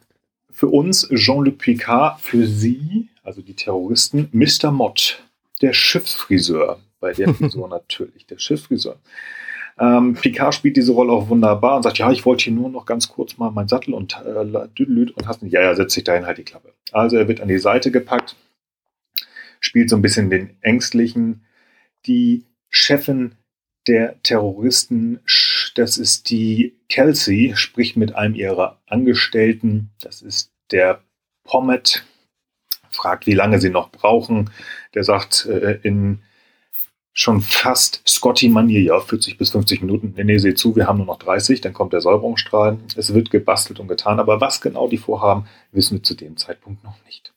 für 0.49 0.67
uns 0.67 1.07
Jean-Luc 1.09 1.59
Picard, 1.59 2.19
für 2.19 2.47
sie, 2.47 3.09
also 3.23 3.41
die 3.41 3.53
Terroristen, 3.53 4.29
Mr. 4.31 4.71
Mott, 4.71 5.23
der 5.61 5.73
Schiffsfriseur. 5.73 6.79
Bei 6.99 7.13
der 7.13 7.33
Frisur 7.35 7.67
natürlich, 7.67 8.25
der 8.25 8.39
Schiffsfriseur. 8.39 8.97
Ähm, 9.79 10.13
Picard 10.13 10.55
spielt 10.55 10.77
diese 10.77 10.93
Rolle 10.93 11.11
auch 11.11 11.29
wunderbar 11.29 11.77
und 11.77 11.83
sagt, 11.83 11.99
ja, 11.99 12.11
ich 12.11 12.25
wollte 12.25 12.45
hier 12.45 12.53
nur 12.53 12.69
noch 12.69 12.85
ganz 12.85 13.09
kurz 13.09 13.37
mal 13.37 13.51
meinen 13.51 13.67
Sattel 13.67 13.93
und 13.93 14.19
äh, 14.25 14.67
Düdelüt 14.77 15.11
und 15.11 15.27
hast 15.27 15.43
nicht, 15.43 15.53
ja, 15.53 15.61
ja, 15.61 15.75
setz 15.75 15.93
dich 15.93 16.03
dahin, 16.03 16.25
halt 16.25 16.37
die 16.37 16.43
Klappe. 16.43 16.73
Also 16.91 17.17
er 17.17 17.27
wird 17.27 17.41
an 17.41 17.47
die 17.47 17.57
Seite 17.57 17.91
gepackt, 17.91 18.35
spielt 19.63 19.89
so 19.89 19.95
ein 19.95 20.01
bisschen 20.01 20.29
den 20.29 20.57
Ängstlichen. 20.61 21.45
Die 22.05 22.45
Chefin 22.69 23.35
der 23.87 24.21
Terroristen, 24.23 25.19
das 25.75 25.97
ist 25.97 26.29
die 26.29 26.77
Kelsey, 26.89 27.53
spricht 27.55 27.97
mit 27.97 28.15
einem 28.15 28.35
ihrer 28.35 28.81
Angestellten, 28.85 29.89
das 29.99 30.21
ist 30.21 30.51
der 30.71 31.01
Pommet, 31.43 32.05
fragt, 32.89 33.25
wie 33.25 33.33
lange 33.33 33.59
sie 33.59 33.69
noch 33.69 33.89
brauchen. 33.89 34.51
Der 34.93 35.03
sagt 35.03 35.45
äh, 35.47 35.79
in 35.83 36.21
schon 37.13 37.41
fast 37.41 38.01
Scotty-Manier, 38.07 38.81
ja, 38.81 38.99
40 38.99 39.37
bis 39.37 39.51
50 39.51 39.81
Minuten. 39.81 40.13
Nee, 40.15 40.23
nee, 40.23 40.37
seht 40.37 40.57
zu, 40.57 40.75
wir 40.75 40.87
haben 40.87 40.97
nur 40.97 41.05
noch 41.05 41.19
30, 41.19 41.61
dann 41.61 41.73
kommt 41.73 41.93
der 41.93 42.01
Säuberungsstrahl. 42.01 42.79
Es 42.95 43.13
wird 43.13 43.29
gebastelt 43.29 43.79
und 43.79 43.87
getan, 43.87 44.19
aber 44.19 44.41
was 44.41 44.61
genau 44.61 44.87
die 44.87 44.97
vorhaben, 44.97 45.47
wissen 45.71 45.97
wir 45.97 46.03
zu 46.03 46.15
dem 46.15 46.37
Zeitpunkt 46.37 46.83
noch 46.83 46.97
nicht. 47.05 47.33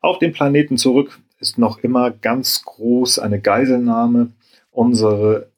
Auf 0.00 0.18
dem 0.18 0.32
Planeten 0.32 0.78
zurück 0.78 1.20
ist 1.42 1.58
noch 1.58 1.78
immer 1.78 2.12
ganz 2.12 2.62
groß 2.64 3.18
eine 3.18 3.40
Geiselnahme. 3.40 4.30
Unsere 4.70 5.50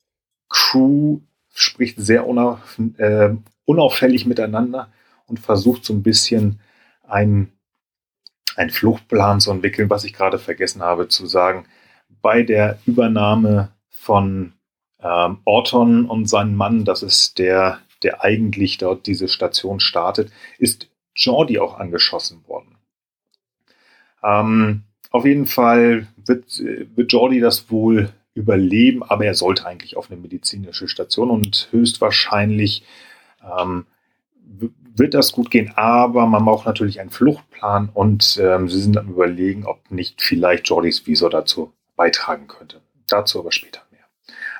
Crew 0.48 1.20
spricht 1.52 1.98
sehr 1.98 2.26
unauf, 2.26 2.80
äh, 2.96 3.34
unauffällig 3.66 4.24
miteinander 4.24 4.90
und 5.26 5.40
versucht 5.40 5.84
so 5.84 5.92
ein 5.92 6.02
bisschen 6.02 6.58
einen, 7.06 7.52
einen 8.56 8.70
Fluchtplan 8.70 9.40
zu 9.40 9.50
entwickeln, 9.50 9.90
was 9.90 10.04
ich 10.04 10.14
gerade 10.14 10.38
vergessen 10.38 10.82
habe 10.82 11.08
zu 11.08 11.26
sagen. 11.26 11.66
Bei 12.22 12.42
der 12.42 12.78
Übernahme 12.86 13.70
von 13.90 14.54
ähm, 15.02 15.38
Orton 15.44 16.06
und 16.06 16.30
seinem 16.30 16.56
Mann, 16.56 16.86
das 16.86 17.02
ist 17.02 17.38
der, 17.38 17.80
der 18.02 18.24
eigentlich 18.24 18.78
dort 18.78 19.06
diese 19.06 19.28
Station 19.28 19.80
startet, 19.80 20.32
ist 20.58 20.88
Jordi 21.14 21.58
auch 21.58 21.78
angeschossen 21.78 22.42
worden. 22.48 22.78
Ähm, 24.22 24.84
auf 25.14 25.24
jeden 25.24 25.46
Fall 25.46 26.08
wird, 26.26 26.60
wird 26.96 27.12
Jordi 27.12 27.38
das 27.38 27.70
wohl 27.70 28.10
überleben, 28.34 29.04
aber 29.04 29.24
er 29.24 29.34
sollte 29.34 29.64
eigentlich 29.64 29.96
auf 29.96 30.10
eine 30.10 30.20
medizinische 30.20 30.88
Station 30.88 31.30
und 31.30 31.68
höchstwahrscheinlich 31.70 32.82
ähm, 33.40 33.86
wird 34.96 35.14
das 35.14 35.30
gut 35.30 35.52
gehen, 35.52 35.70
aber 35.76 36.26
man 36.26 36.44
braucht 36.44 36.66
natürlich 36.66 36.98
einen 36.98 37.10
Fluchtplan 37.10 37.90
und 37.94 38.40
ähm, 38.42 38.68
sie 38.68 38.80
sind 38.80 38.98
am 38.98 39.08
überlegen, 39.08 39.66
ob 39.66 39.88
nicht 39.88 40.20
vielleicht 40.20 40.66
Jordis 40.68 41.06
Visor 41.06 41.30
dazu 41.30 41.72
beitragen 41.94 42.48
könnte. 42.48 42.80
Dazu 43.08 43.38
aber 43.38 43.52
später 43.52 43.82
mehr. 43.92 44.06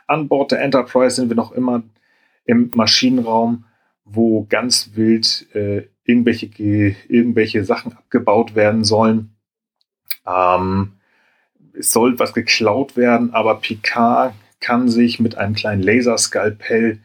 An 0.07 0.29
Bord 0.29 0.53
der 0.53 0.61
Enterprise 0.61 1.17
sind 1.17 1.31
wir 1.31 1.37
noch 1.37 1.51
immer 1.51 1.83
im 2.45 2.71
Maschinenraum, 2.77 3.65
wo 4.05 4.47
ganz 4.49 4.91
wild 4.95 5.49
äh, 5.57 5.89
irgendwelche, 6.05 6.47
irgendwelche 7.09 7.65
Sachen 7.65 7.93
abgebaut 7.93 8.55
werden 8.55 8.85
sollen. 8.85 9.34
Ähm, 10.27 10.93
es 11.79 11.93
soll 11.93 12.19
was 12.19 12.33
geklaut 12.33 12.97
werden, 12.97 13.35
aber 13.35 13.61
Picard 13.61 14.35
kann 14.61 14.89
sich 14.89 15.21
mit 15.21 15.37
einem 15.37 15.55
kleinen 15.55 15.83
Laserskalpell 15.83 17.01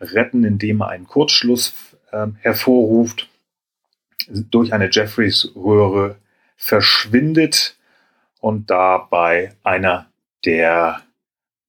retten, 0.00 0.44
indem 0.44 0.80
er 0.80 0.88
einen 0.88 1.06
Kurzschluss 1.06 1.74
äh, 2.10 2.26
hervorruft, 2.40 3.28
durch 4.28 4.72
eine 4.72 4.90
Jeffreys-Röhre 4.90 6.16
verschwindet 6.56 7.76
und 8.40 8.70
dabei 8.70 9.54
einer 9.62 10.06
der 10.44 11.02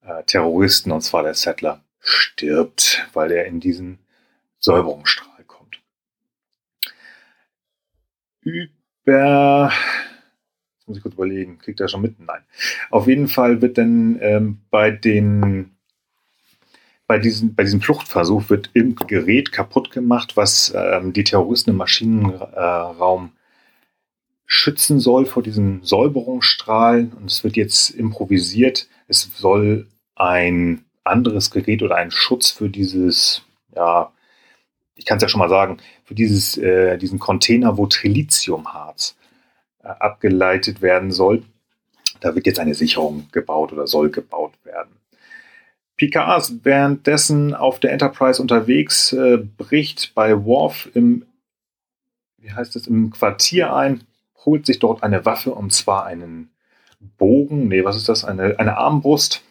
äh, 0.02 0.24
Terroristen, 0.24 0.92
und 0.92 1.02
zwar 1.02 1.24
der 1.24 1.34
Settler, 1.34 1.82
stirbt, 2.00 3.08
weil 3.14 3.32
er 3.32 3.46
in 3.46 3.60
diesen 3.60 4.00
Säuberungsstrahl 4.60 5.44
kommt. 5.46 5.80
Über 8.42 9.72
muss 10.88 10.98
ich 10.98 11.04
kurz 11.04 11.16
überlegen, 11.16 11.60
kriegt 11.60 11.80
er 11.80 11.88
schon 11.88 12.02
mit? 12.02 12.20
Nein. 12.20 12.42
Auf 12.90 13.08
jeden 13.08 13.28
Fall 13.28 13.62
wird 13.62 13.78
dann 13.78 14.18
ähm, 14.22 14.60
bei 14.70 14.92
den 14.92 15.72
bei, 17.08 17.20
diesen, 17.20 17.56
bei 17.56 17.64
diesem 17.64 17.82
Fluchtversuch 17.82 18.50
wird 18.50 18.70
irgendein 18.74 19.08
Gerät 19.08 19.52
kaputt 19.52 19.92
gemacht, 19.92 20.36
was 20.36 20.74
ähm, 20.76 21.14
die 21.14 21.24
Terroristen 21.24 21.72
im 21.72 21.78
Maschinenraum 21.78 23.32
schützen 24.46 25.00
soll 25.00 25.26
vor 25.26 25.42
diesen 25.42 25.84
Säuberungsstrahlen. 25.84 27.14
Und 27.14 27.32
es 27.32 27.44
wird 27.44 27.56
jetzt 27.56 27.92
improvisiert. 27.92 28.88
Es 29.08 29.30
soll 29.36 29.88
ein 30.16 30.84
anderes 31.06 31.50
Gerät 31.50 31.82
oder 31.82 31.96
ein 31.96 32.12
Schutz 32.12 32.50
für 32.50 32.70
dieses, 32.70 33.44
ja, 33.74 34.12
ich 34.96 35.06
kann 35.06 35.18
es 35.18 35.24
ja 35.24 35.30
schon 35.30 35.40
mal 35.40 35.50
sagen, 35.50 35.78
für 36.04 36.16
dieses, 36.16 36.58
äh, 36.58 36.98
diesen 36.98 37.20
Container, 37.20 37.78
wo 37.78 37.88
Trilithiumharz 37.88 39.16
abgeleitet 39.88 40.82
werden 40.82 41.12
soll. 41.12 41.44
Da 42.20 42.36
wird 42.36 42.46
jetzt 42.46 42.60
eine 42.60 42.74
Sicherung 42.74 43.28
gebaut 43.32 43.74
oder 43.74 43.88
soll 43.88 44.10
gebaut 44.10 44.54
werden. 44.64 44.98
Picard 45.98 46.42
ist 46.42 46.66
währenddessen 46.66 47.56
auf 47.56 47.80
der 47.80 47.92
Enterprise 47.92 48.42
unterwegs, 48.42 49.14
äh, 49.14 49.38
bricht 49.38 50.14
bei 50.14 50.46
Worf 50.46 50.90
im, 50.94 51.26
wie 52.38 52.52
heißt 52.52 52.76
es, 52.76 52.88
im 52.88 53.10
Quartier 53.10 53.74
ein, 53.74 54.04
holt 54.46 54.66
sich 54.66 54.80
dort 54.80 55.04
eine 55.04 55.26
Waffe 55.26 55.54
und 55.54 55.74
zwar 55.74 56.06
einen 56.06 56.52
Bogen, 57.18 57.68
nee, 57.68 57.84
was 57.84 57.98
ist 57.98 58.10
das? 58.10 58.26
Eine, 58.26 58.60
eine 58.60 58.78
Armbrust. 58.78 59.44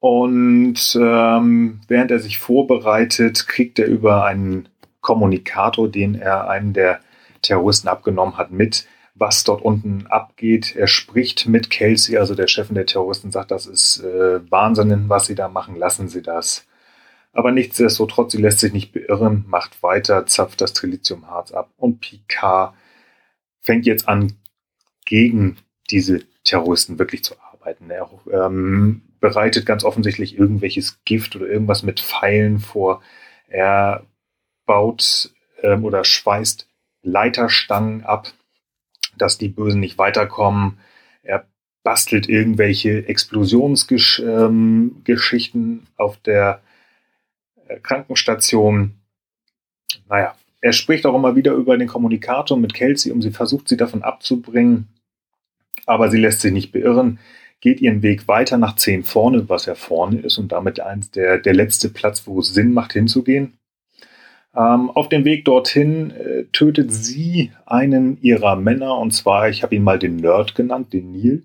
Und 0.00 0.98
ähm, 0.98 1.80
während 1.86 2.10
er 2.10 2.18
sich 2.18 2.38
vorbereitet, 2.38 3.46
kriegt 3.46 3.78
er 3.78 3.86
über 3.86 4.24
einen 4.24 4.68
Kommunikator, 5.00 5.88
den 5.88 6.14
er 6.14 6.48
einem 6.48 6.72
der 6.72 7.00
Terroristen 7.42 7.88
abgenommen 7.88 8.36
hat, 8.36 8.50
mit, 8.50 8.86
was 9.14 9.44
dort 9.44 9.62
unten 9.62 10.06
abgeht. 10.06 10.74
Er 10.76 10.86
spricht 10.86 11.46
mit 11.46 11.70
Kelsey, 11.70 12.16
also 12.16 12.34
der 12.34 12.46
Chef 12.46 12.68
der 12.70 12.86
Terroristen, 12.86 13.30
sagt, 13.30 13.50
das 13.50 13.66
ist 13.66 14.02
äh, 14.02 14.40
Wahnsinn, 14.50 15.08
was 15.08 15.26
sie 15.26 15.34
da 15.34 15.48
machen, 15.48 15.76
lassen 15.76 16.08
Sie 16.08 16.22
das. 16.22 16.66
Aber 17.32 17.52
nichtsdestotrotz, 17.52 18.32
sie 18.32 18.38
lässt 18.38 18.58
sich 18.58 18.72
nicht 18.72 18.92
beirren, 18.92 19.44
macht 19.46 19.82
weiter, 19.82 20.26
zapft 20.26 20.60
das 20.60 20.72
Trilithiumharz 20.72 21.52
ab 21.52 21.70
und 21.76 22.00
Picard 22.00 22.74
fängt 23.60 23.86
jetzt 23.86 24.08
an, 24.08 24.32
gegen 25.04 25.58
diese 25.90 26.24
Terroristen 26.44 26.98
wirklich 26.98 27.24
zu 27.24 27.34
arbeiten. 27.40 27.90
Er 27.90 28.08
ähm, 28.32 29.02
bereitet 29.20 29.66
ganz 29.66 29.84
offensichtlich 29.84 30.38
irgendwelches 30.38 31.04
Gift 31.04 31.36
oder 31.36 31.46
irgendwas 31.46 31.82
mit 31.82 32.00
Pfeilen 32.00 32.58
vor. 32.58 33.02
Er 33.48 34.06
baut 34.66 35.32
ähm, 35.62 35.84
oder 35.84 36.04
schweißt 36.04 36.69
Leiterstangen 37.02 38.04
ab, 38.04 38.32
dass 39.16 39.38
die 39.38 39.48
Bösen 39.48 39.80
nicht 39.80 39.96
weiterkommen. 39.98 40.78
Er 41.22 41.46
bastelt 41.82 42.28
irgendwelche 42.28 43.08
Explosionsgeschichten 43.08 45.62
ähm, 45.62 45.86
auf 45.96 46.18
der 46.18 46.60
äh, 47.66 47.80
Krankenstation. 47.80 48.94
Naja, 50.08 50.36
er 50.60 50.72
spricht 50.72 51.06
auch 51.06 51.14
immer 51.14 51.36
wieder 51.36 51.52
über 51.52 51.78
den 51.78 51.88
Kommunikator 51.88 52.58
mit 52.58 52.74
Kelsey, 52.74 53.12
um 53.12 53.22
sie 53.22 53.30
versucht, 53.30 53.68
sie 53.68 53.76
davon 53.76 54.02
abzubringen. 54.02 54.88
Aber 55.86 56.10
sie 56.10 56.18
lässt 56.18 56.42
sich 56.42 56.52
nicht 56.52 56.72
beirren, 56.72 57.18
geht 57.60 57.80
ihren 57.80 58.02
Weg 58.02 58.28
weiter 58.28 58.58
nach 58.58 58.76
10 58.76 59.04
vorne, 59.04 59.48
was 59.48 59.66
ja 59.66 59.74
vorne 59.74 60.20
ist 60.20 60.38
und 60.38 60.52
damit 60.52 60.80
eins 60.80 61.10
der, 61.10 61.38
der 61.38 61.54
letzte 61.54 61.88
Platz, 61.88 62.26
wo 62.26 62.40
es 62.40 62.52
Sinn 62.52 62.74
macht, 62.74 62.92
hinzugehen. 62.92 63.54
Ähm, 64.54 64.90
auf 64.90 65.08
dem 65.08 65.24
Weg 65.24 65.44
dorthin 65.44 66.10
äh, 66.10 66.44
tötet 66.52 66.92
sie 66.92 67.52
einen 67.66 68.20
ihrer 68.20 68.56
Männer, 68.56 68.98
und 68.98 69.12
zwar, 69.12 69.48
ich 69.48 69.62
habe 69.62 69.76
ihn 69.76 69.84
mal 69.84 69.98
den 69.98 70.16
Nerd 70.16 70.54
genannt, 70.54 70.92
den 70.92 71.12
Neil, 71.12 71.42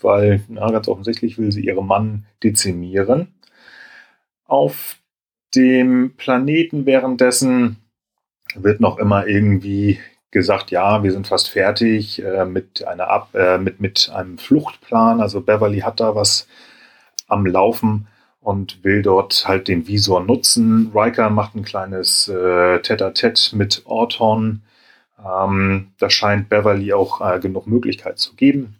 weil 0.00 0.42
na, 0.48 0.70
ganz 0.70 0.88
offensichtlich 0.88 1.38
will 1.38 1.52
sie 1.52 1.64
ihren 1.64 1.86
Mann 1.86 2.24
dezimieren. 2.42 3.28
Auf 4.46 4.98
dem 5.54 6.14
Planeten 6.16 6.86
währenddessen 6.86 7.76
wird 8.54 8.80
noch 8.80 8.98
immer 8.98 9.26
irgendwie 9.26 9.98
gesagt, 10.30 10.70
ja, 10.70 11.02
wir 11.02 11.12
sind 11.12 11.26
fast 11.26 11.50
fertig 11.50 12.24
äh, 12.24 12.46
mit, 12.46 12.86
einer 12.86 13.08
Ab 13.08 13.34
äh, 13.34 13.58
mit, 13.58 13.80
mit 13.80 14.10
einem 14.12 14.38
Fluchtplan. 14.38 15.20
Also 15.20 15.42
Beverly 15.42 15.80
hat 15.80 16.00
da 16.00 16.14
was 16.14 16.48
am 17.28 17.44
Laufen 17.46 18.08
und 18.42 18.82
will 18.84 19.02
dort 19.02 19.46
halt 19.46 19.68
den 19.68 19.86
Visor 19.86 20.22
nutzen. 20.22 20.90
Riker 20.94 21.30
macht 21.30 21.54
ein 21.54 21.64
kleines 21.64 22.28
äh, 22.28 22.80
Tête-à-Tête 22.80 23.54
mit 23.56 23.82
Orton. 23.86 24.62
Ähm, 25.24 25.92
da 25.98 26.10
scheint 26.10 26.48
Beverly 26.48 26.92
auch 26.92 27.20
äh, 27.20 27.38
genug 27.38 27.66
Möglichkeit 27.68 28.18
zu 28.18 28.34
geben, 28.34 28.76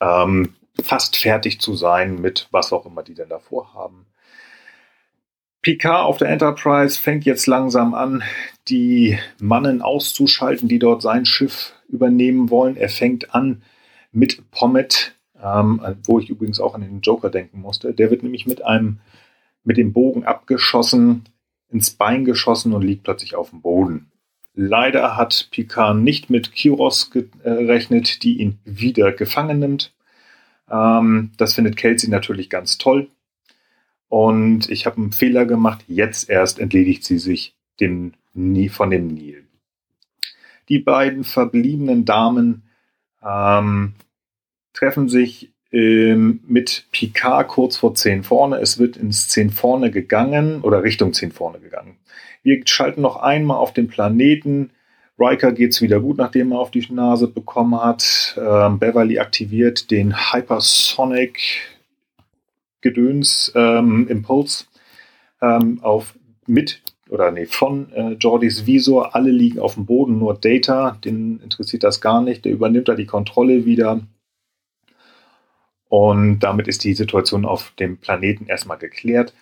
ähm, 0.00 0.54
fast 0.82 1.16
fertig 1.16 1.60
zu 1.60 1.74
sein 1.74 2.20
mit 2.20 2.48
was 2.50 2.72
auch 2.72 2.84
immer 2.84 3.02
die 3.02 3.14
denn 3.14 3.30
davor 3.30 3.72
haben. 3.74 4.06
Picard 5.62 6.04
auf 6.04 6.18
der 6.18 6.28
Enterprise 6.28 6.98
fängt 6.98 7.24
jetzt 7.24 7.46
langsam 7.46 7.94
an, 7.94 8.22
die 8.68 9.18
Mannen 9.38 9.82
auszuschalten, 9.82 10.68
die 10.68 10.78
dort 10.78 11.02
sein 11.02 11.26
Schiff 11.26 11.74
übernehmen 11.88 12.50
wollen. 12.50 12.76
Er 12.76 12.88
fängt 12.88 13.34
an 13.34 13.62
mit 14.12 14.50
Pommet 14.50 15.14
ähm, 15.42 15.80
wo 16.04 16.18
ich 16.18 16.30
übrigens 16.30 16.60
auch 16.60 16.74
an 16.74 16.82
den 16.82 17.00
Joker 17.00 17.30
denken 17.30 17.60
musste. 17.60 17.94
Der 17.94 18.10
wird 18.10 18.22
nämlich 18.22 18.46
mit 18.46 18.64
einem, 18.64 19.00
mit 19.64 19.76
dem 19.76 19.92
Bogen 19.92 20.24
abgeschossen, 20.24 21.24
ins 21.68 21.90
Bein 21.90 22.24
geschossen 22.24 22.72
und 22.72 22.82
liegt 22.82 23.04
plötzlich 23.04 23.34
auf 23.34 23.50
dem 23.50 23.62
Boden. 23.62 24.10
Leider 24.54 25.16
hat 25.16 25.48
Picard 25.50 25.96
nicht 25.96 26.28
mit 26.28 26.52
Kiros 26.52 27.10
gerechnet, 27.10 28.22
die 28.22 28.40
ihn 28.40 28.58
wieder 28.64 29.12
gefangen 29.12 29.60
nimmt. 29.60 29.94
Ähm, 30.68 31.30
das 31.36 31.54
findet 31.54 31.76
Kelsey 31.76 32.10
natürlich 32.10 32.50
ganz 32.50 32.78
toll. 32.78 33.08
Und 34.08 34.68
ich 34.68 34.86
habe 34.86 34.96
einen 34.96 35.12
Fehler 35.12 35.46
gemacht. 35.46 35.84
Jetzt 35.86 36.28
erst 36.28 36.58
entledigt 36.58 37.04
sie 37.04 37.18
sich 37.18 37.54
dem, 37.78 38.12
von 38.70 38.90
dem 38.90 39.06
Nil. 39.06 39.46
Die 40.68 40.80
beiden 40.80 41.24
verbliebenen 41.24 42.04
Damen 42.04 42.62
ähm, 43.22 43.94
treffen 44.72 45.08
sich 45.08 45.52
ähm, 45.72 46.40
mit 46.46 46.86
Picard 46.90 47.48
kurz 47.48 47.76
vor 47.76 47.94
10 47.94 48.24
vorne. 48.24 48.56
Es 48.56 48.78
wird 48.78 48.96
ins 48.96 49.28
10 49.28 49.50
vorne 49.50 49.90
gegangen 49.90 50.62
oder 50.62 50.82
Richtung 50.82 51.12
10 51.12 51.32
vorne 51.32 51.60
gegangen. 51.60 51.96
Wir 52.42 52.60
schalten 52.64 53.02
noch 53.02 53.16
einmal 53.16 53.58
auf 53.58 53.72
den 53.72 53.88
Planeten. 53.88 54.70
Riker 55.18 55.52
geht 55.52 55.72
es 55.72 55.82
wieder 55.82 56.00
gut, 56.00 56.16
nachdem 56.16 56.52
er 56.52 56.58
auf 56.58 56.70
die 56.70 56.86
Nase 56.90 57.28
bekommen 57.28 57.80
hat. 57.80 58.38
Ähm, 58.40 58.78
Beverly 58.78 59.18
aktiviert 59.18 59.90
den 59.90 60.32
Hypersonic 60.32 61.40
Gedöns 62.80 63.52
ähm, 63.54 64.08
Impuls 64.08 64.68
ähm, 65.42 65.80
auf 65.82 66.14
mit 66.46 66.80
oder 67.10 67.30
nee, 67.30 67.46
von 67.46 67.92
äh, 67.92 68.16
Visor. 68.18 69.14
Alle 69.14 69.30
liegen 69.30 69.58
auf 69.58 69.74
dem 69.74 69.84
Boden, 69.84 70.18
nur 70.18 70.34
Data, 70.34 70.96
den 71.04 71.40
interessiert 71.40 71.82
das 71.82 72.00
gar 72.00 72.22
nicht. 72.22 72.44
Der 72.44 72.52
übernimmt 72.52 72.88
da 72.88 72.94
die 72.94 73.06
Kontrolle 73.06 73.66
wieder 73.66 74.00
und 75.90 76.38
damit 76.38 76.68
ist 76.68 76.84
die 76.84 76.94
Situation 76.94 77.44
auf 77.44 77.72
dem 77.80 77.98
Planeten 77.98 78.46
erstmal 78.46 78.78
geklärt. 78.78 79.34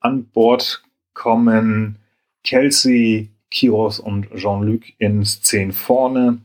An 0.00 0.24
Bord 0.24 0.82
kommen 1.14 2.00
Kelsey, 2.42 3.30
Kiros 3.48 4.00
und 4.00 4.28
Jean-Luc 4.34 4.82
ins 4.98 5.40
10 5.42 5.70
vorne. 5.70 6.40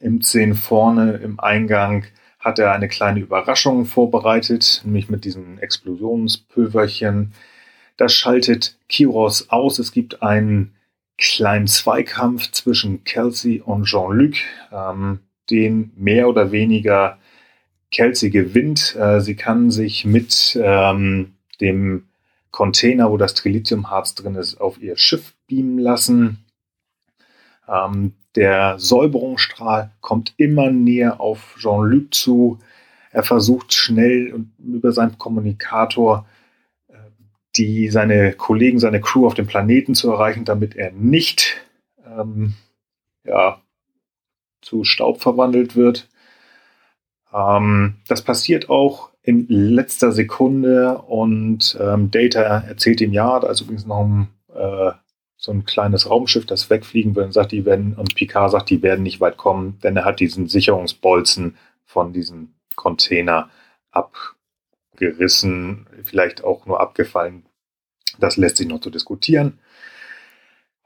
Im 0.00 0.20
10 0.20 0.54
vorne 0.54 1.14
im 1.14 1.40
Eingang 1.40 2.04
hat 2.38 2.60
er 2.60 2.70
eine 2.70 2.86
kleine 2.86 3.18
Überraschung 3.18 3.86
vorbereitet, 3.86 4.82
nämlich 4.84 5.10
mit 5.10 5.24
diesem 5.24 5.58
Explosionspulverchen. 5.58 7.32
Das 7.96 8.14
schaltet 8.14 8.78
Kiros 8.88 9.50
aus. 9.50 9.80
Es 9.80 9.90
gibt 9.90 10.22
einen 10.22 10.76
kleinen 11.18 11.66
Zweikampf 11.66 12.52
zwischen 12.52 13.02
Kelsey 13.02 13.60
und 13.60 13.86
Jean-Luc, 13.86 14.34
ähm, 14.70 15.18
den 15.50 15.92
mehr 15.96 16.28
oder 16.28 16.52
weniger 16.52 17.18
Kelsey 17.94 18.30
gewinnt. 18.30 18.96
Äh, 18.96 19.20
sie 19.20 19.36
kann 19.36 19.70
sich 19.70 20.04
mit 20.04 20.58
ähm, 20.60 21.34
dem 21.60 22.04
Container, 22.50 23.10
wo 23.10 23.16
das 23.16 23.34
Trilithiumharz 23.34 24.14
drin 24.14 24.34
ist, 24.34 24.60
auf 24.60 24.80
ihr 24.80 24.96
Schiff 24.96 25.34
beamen 25.46 25.78
lassen. 25.78 26.44
Ähm, 27.68 28.12
der 28.34 28.78
Säuberungsstrahl 28.78 29.92
kommt 30.00 30.34
immer 30.36 30.70
näher 30.70 31.20
auf 31.20 31.56
Jean-Luc 31.58 32.12
zu. 32.12 32.58
Er 33.12 33.22
versucht 33.22 33.72
schnell 33.72 34.44
über 34.58 34.90
seinen 34.90 35.16
Kommunikator 35.16 36.26
äh, 36.88 36.94
die, 37.56 37.88
seine 37.90 38.32
Kollegen, 38.32 38.80
seine 38.80 39.00
Crew 39.00 39.24
auf 39.24 39.34
dem 39.34 39.46
Planeten 39.46 39.94
zu 39.94 40.10
erreichen, 40.10 40.44
damit 40.44 40.74
er 40.74 40.90
nicht 40.90 41.60
ähm, 42.04 42.54
ja, 43.24 43.60
zu 44.62 44.82
Staub 44.82 45.22
verwandelt 45.22 45.76
wird. 45.76 46.08
Ähm, 47.34 47.96
das 48.06 48.22
passiert 48.22 48.70
auch 48.70 49.10
in 49.22 49.46
letzter 49.48 50.12
Sekunde 50.12 50.98
und 50.98 51.76
ähm, 51.80 52.10
Data 52.10 52.58
erzählt 52.60 53.00
ihm 53.00 53.12
ja, 53.12 53.40
da 53.40 53.48
ist 53.48 53.62
übrigens 53.62 53.86
noch 53.86 54.04
ein, 54.04 54.28
äh, 54.54 54.92
so 55.36 55.50
ein 55.50 55.64
kleines 55.64 56.08
Raumschiff, 56.08 56.46
das 56.46 56.70
wegfliegen 56.70 57.16
will 57.16 57.24
und 57.24 57.32
sagt, 57.32 57.52
die 57.52 57.64
werden, 57.64 57.94
und 57.94 58.14
Picard 58.14 58.52
sagt, 58.52 58.70
die 58.70 58.82
werden 58.82 59.02
nicht 59.02 59.20
weit 59.20 59.36
kommen, 59.36 59.78
denn 59.82 59.96
er 59.96 60.04
hat 60.04 60.20
diesen 60.20 60.46
Sicherungsbolzen 60.46 61.56
von 61.84 62.12
diesem 62.12 62.54
Container 62.76 63.50
abgerissen, 63.90 65.86
vielleicht 66.04 66.44
auch 66.44 66.66
nur 66.66 66.80
abgefallen. 66.80 67.46
Das 68.18 68.36
lässt 68.36 68.58
sich 68.58 68.68
noch 68.68 68.80
zu 68.80 68.90
diskutieren. 68.90 69.58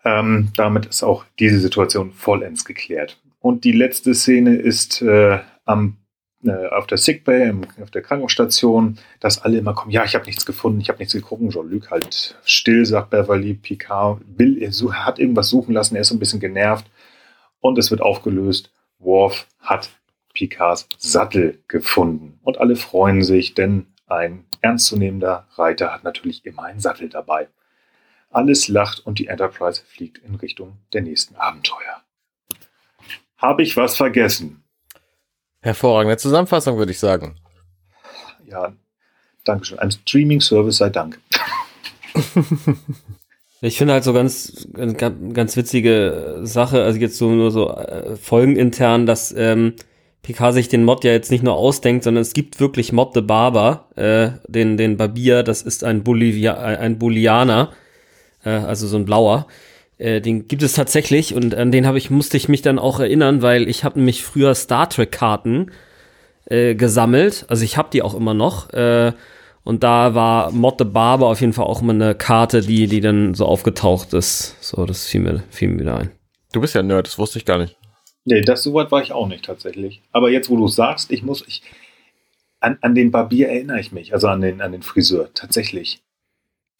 Ähm, 0.05 0.51
damit 0.57 0.87
ist 0.87 1.03
auch 1.03 1.25
diese 1.39 1.59
Situation 1.59 2.13
vollends 2.13 2.65
geklärt. 2.65 3.21
Und 3.41 3.65
die 3.65 3.73
letzte 3.73 4.15
Szene 4.15 4.57
ist 4.57 5.03
äh, 5.03 5.41
am 5.65 5.99
äh, 6.45 6.69
auf 6.69 6.87
der 6.87 6.99
Sickbay, 6.99 7.53
auf 7.83 7.91
der 7.91 8.03
Krankenstation, 8.03 8.99
dass 9.21 9.43
alle 9.43 9.59
immer 9.59 9.75
kommen, 9.75 9.91
ja, 9.91 10.05
ich 10.05 10.15
habe 10.15 10.27
nichts 10.27 10.47
gefunden, 10.47 10.81
ich 10.81 10.89
habe 10.89 10.99
nichts 10.99 11.15
geguckt. 11.15 11.43
Jean-Luc 11.53 11.91
halt 11.91 12.37
still, 12.45 12.87
sagt 12.87 13.11
Beverly, 13.11 13.55
Picard 13.55 14.21
will, 14.37 14.63
er 14.63 14.71
hat 15.05 15.19
irgendwas 15.19 15.49
suchen 15.49 15.75
lassen, 15.75 15.97
er 15.97 16.03
ist 16.03 16.09
so 16.09 16.15
ein 16.15 16.21
bisschen 16.21 16.41
genervt 16.41 16.87
und 17.61 17.79
es 17.79 17.91
wird 17.91 18.01
aufgelöst. 18.01 18.73
Worf 18.99 19.47
hat 19.61 19.91
Picards 20.35 20.89
Sattel 20.99 21.63
gefunden. 21.69 22.39
Und 22.43 22.59
alle 22.59 22.77
freuen 22.77 23.23
sich, 23.23 23.55
denn 23.55 23.87
ein 24.07 24.45
ernstzunehmender 24.61 25.47
Reiter 25.57 25.93
hat 25.93 26.05
natürlich 26.05 26.45
immer 26.47 26.65
einen 26.65 26.81
Sattel 26.81 27.09
dabei. 27.09 27.49
Alles 28.31 28.69
lacht 28.69 29.05
und 29.05 29.19
die 29.19 29.27
Enterprise 29.27 29.83
fliegt 29.85 30.19
in 30.19 30.35
Richtung 30.35 30.79
der 30.93 31.03
nächsten 31.03 31.37
Abenteuer. 31.37 32.03
Habe 33.37 33.63
ich 33.63 33.77
was 33.77 33.97
vergessen? 33.97 34.65
Hervorragende 35.69 36.17
Zusammenfassung, 36.17 36.79
würde 36.79 36.93
ich 36.93 36.99
sagen. 36.99 37.37
Ja, 38.47 38.73
Dankeschön. 39.45 39.79
Ein 39.79 39.91
Streaming-Service 39.91 40.79
sei 40.79 40.91
Dank. 40.91 41.21
Ich 43.61 43.77
finde 43.77 43.95
halt 43.95 44.05
so 44.05 44.13
ganz, 44.13 44.69
ganz, 44.73 45.17
ganz 45.33 45.57
witzige 45.57 46.43
Sache, 46.45 46.85
also 46.85 46.97
jetzt 47.01 47.19
so 47.19 47.29
nur 47.29 47.51
so 47.51 47.71
äh, 47.71 48.15
folgenintern, 48.15 49.05
dass 49.05 49.35
ähm, 49.37 49.73
PK 50.23 50.53
sich 50.53 50.69
den 50.69 50.85
Mod 50.85 51.03
ja 51.03 51.11
jetzt 51.11 51.33
nicht 51.33 51.43
nur 51.43 51.55
ausdenkt, 51.55 52.05
sondern 52.05 52.23
es 52.23 52.35
gibt 52.35 52.61
wirklich 52.61 52.93
Mod 52.93 53.15
the 53.15 53.21
Barber, 53.21 53.89
äh, 53.97 54.39
den, 54.47 54.77
den 54.77 54.97
Barbier, 54.97 55.43
das 55.43 55.63
ist 55.63 55.83
ein, 55.83 56.05
Bolivia, 56.05 56.55
ein 56.55 57.01
Bolianer, 57.01 57.73
äh, 58.45 58.51
also 58.51 58.87
so 58.87 58.97
ein 58.97 59.05
blauer. 59.05 59.49
Äh, 59.99 60.21
den 60.21 60.49
gibt 60.49 60.63
es 60.63 60.75
tatsächlich 60.75 61.35
und 61.35 61.55
an 61.55 61.73
den 61.73 61.87
habe 61.87 61.99
ich, 61.99 62.11
musste 62.11 62.37
ich 62.37 62.49
mich 62.49 62.63
dann 62.63 62.79
auch 62.79 63.01
erinnern, 63.01 63.43
weil 63.43 63.69
ich 63.69 63.85
habe 63.85 63.99
nämlich 63.99 64.23
früher 64.23 64.55
Star 64.55 64.89
Trek-Karten 64.89 65.73
äh, 66.47 66.75
gesammelt. 66.75 67.45
Also 67.49 67.65
ich 67.65 67.77
habe 67.77 67.91
die 67.93 68.03
auch 68.03 68.15
immer 68.15 68.35
noch. 68.35 68.73
Äh, 68.73 69.13
und 69.65 69.83
da 69.83 70.15
war 70.15 70.51
Mod 70.53 70.77
the 70.79 70.85
Barber 70.85 71.27
auf 71.27 71.41
jeden 71.41 71.53
Fall 71.53 71.67
auch 71.67 71.83
immer 71.83 71.93
eine 71.93 72.15
Karte, 72.15 72.63
die, 72.63 72.87
die 72.87 73.01
dann 73.01 73.35
so 73.35 73.45
aufgetaucht 73.45 74.15
ist. 74.15 74.57
So, 74.63 74.87
das 74.87 75.07
fiel 75.07 75.21
mir, 75.21 75.43
fiel 75.51 75.69
mir 75.69 75.81
wieder 75.81 75.99
ein. 75.99 76.11
Du 76.53 76.61
bist 76.61 76.75
ja 76.75 76.81
ein 76.81 76.87
Nerd, 76.87 77.07
das 77.07 77.19
wusste 77.19 77.39
ich 77.39 77.45
gar 77.45 77.59
nicht. 77.59 77.77
Nee, 78.25 78.41
das 78.41 78.63
so 78.63 78.73
weit 78.75 78.91
war 78.91 79.03
ich 79.03 79.13
auch 79.13 79.27
nicht 79.27 79.45
tatsächlich. 79.45 80.01
Aber 80.13 80.31
jetzt, 80.31 80.49
wo 80.49 80.57
du 80.57 80.69
sagst, 80.69 81.11
ich 81.11 81.23
muss, 81.23 81.45
ich, 81.47 81.63
an, 82.61 82.79
an 82.81 82.95
den 82.95 83.11
Barbier 83.11 83.49
erinnere 83.49 83.81
ich 83.81 83.93
mich, 83.93 84.15
also 84.15 84.29
an 84.29 84.41
den, 84.41 84.61
an 84.61 84.73
den 84.73 84.83
Friseur, 84.83 85.31
tatsächlich. 85.35 86.01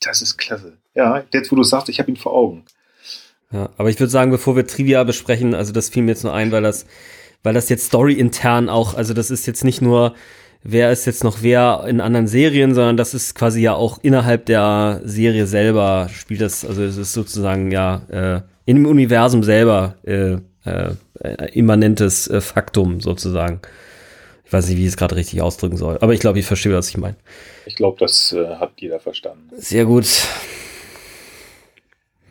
Das 0.01 0.23
ist 0.23 0.39
klasse. 0.39 0.79
Ja, 0.95 1.25
jetzt, 1.33 1.51
wo 1.53 1.57
du 1.57 1.65
sagst, 1.65 1.89
ich 1.89 1.99
habe 1.99 2.11
ihn 2.11 2.17
vor 2.17 2.33
Augen. 2.33 2.65
Ja, 3.53 3.71
aber 3.77 3.89
ich 3.89 3.99
würde 3.99 4.11
sagen, 4.11 4.31
bevor 4.31 4.57
wir 4.57 4.67
Trivia 4.67 5.05
besprechen, 5.05 5.55
also 5.55 5.73
das 5.73 5.89
fiel 5.89 6.03
mir 6.03 6.11
jetzt 6.11 6.25
nur 6.25 6.35
ein, 6.35 6.53
weil 6.53 6.63
das, 6.63 6.87
weil 7.43 7.55
das 7.55 7.69
jetzt 7.69 7.87
story-intern 7.87 8.69
auch, 8.69 8.95
also 8.95 9.15
das 9.15 9.31
ist 9.31 9.47
jetzt 9.47 9.65
nicht 9.65 9.81
nur, 9.81 10.15
wer 10.63 10.93
ist 10.93 11.07
jetzt 11.07 11.25
noch 11.25 11.39
wer 11.41 11.85
in 11.89 12.01
anderen 12.01 12.27
Serien, 12.27 12.75
sondern 12.75 12.99
das 12.99 13.15
ist 13.15 13.35
quasi 13.35 13.63
ja 13.63 13.75
auch 13.75 13.99
innerhalb 14.03 14.47
der 14.47 15.01
Serie 15.05 15.47
selber 15.47 16.09
spielt 16.13 16.43
das, 16.43 16.65
also 16.65 16.83
es 16.83 16.99
ist 16.99 17.15
sozusagen 17.15 17.71
ja 17.71 18.03
äh, 18.11 18.43
im 18.67 18.85
Universum 18.85 19.43
selber 19.43 19.95
äh, 20.03 20.37
äh, 20.65 20.95
immanentes 21.53 22.29
äh, 22.29 22.43
Faktum 22.43 23.01
sozusagen. 23.01 23.61
Ich 24.45 24.53
weiß 24.53 24.69
nicht, 24.69 24.79
wie 24.79 24.83
ich 24.83 24.89
es 24.89 24.97
gerade 24.97 25.17
richtig 25.17 25.41
ausdrücken 25.41 25.77
soll, 25.77 25.99
aber 26.01 26.13
ich 26.13 26.21
glaube, 26.21 26.39
ich 26.39 26.47
verstehe, 26.47 26.75
was 26.75 26.89
ich 26.91 26.99
meine. 26.99 27.17
Ich 27.67 27.77
glaube, 27.77 27.99
das 27.99 28.33
äh, 28.33 28.57
hat 28.57 28.73
jeder 28.77 29.01
verstanden. 29.01 29.49
Sehr 29.57 29.85
gut. 29.85 30.07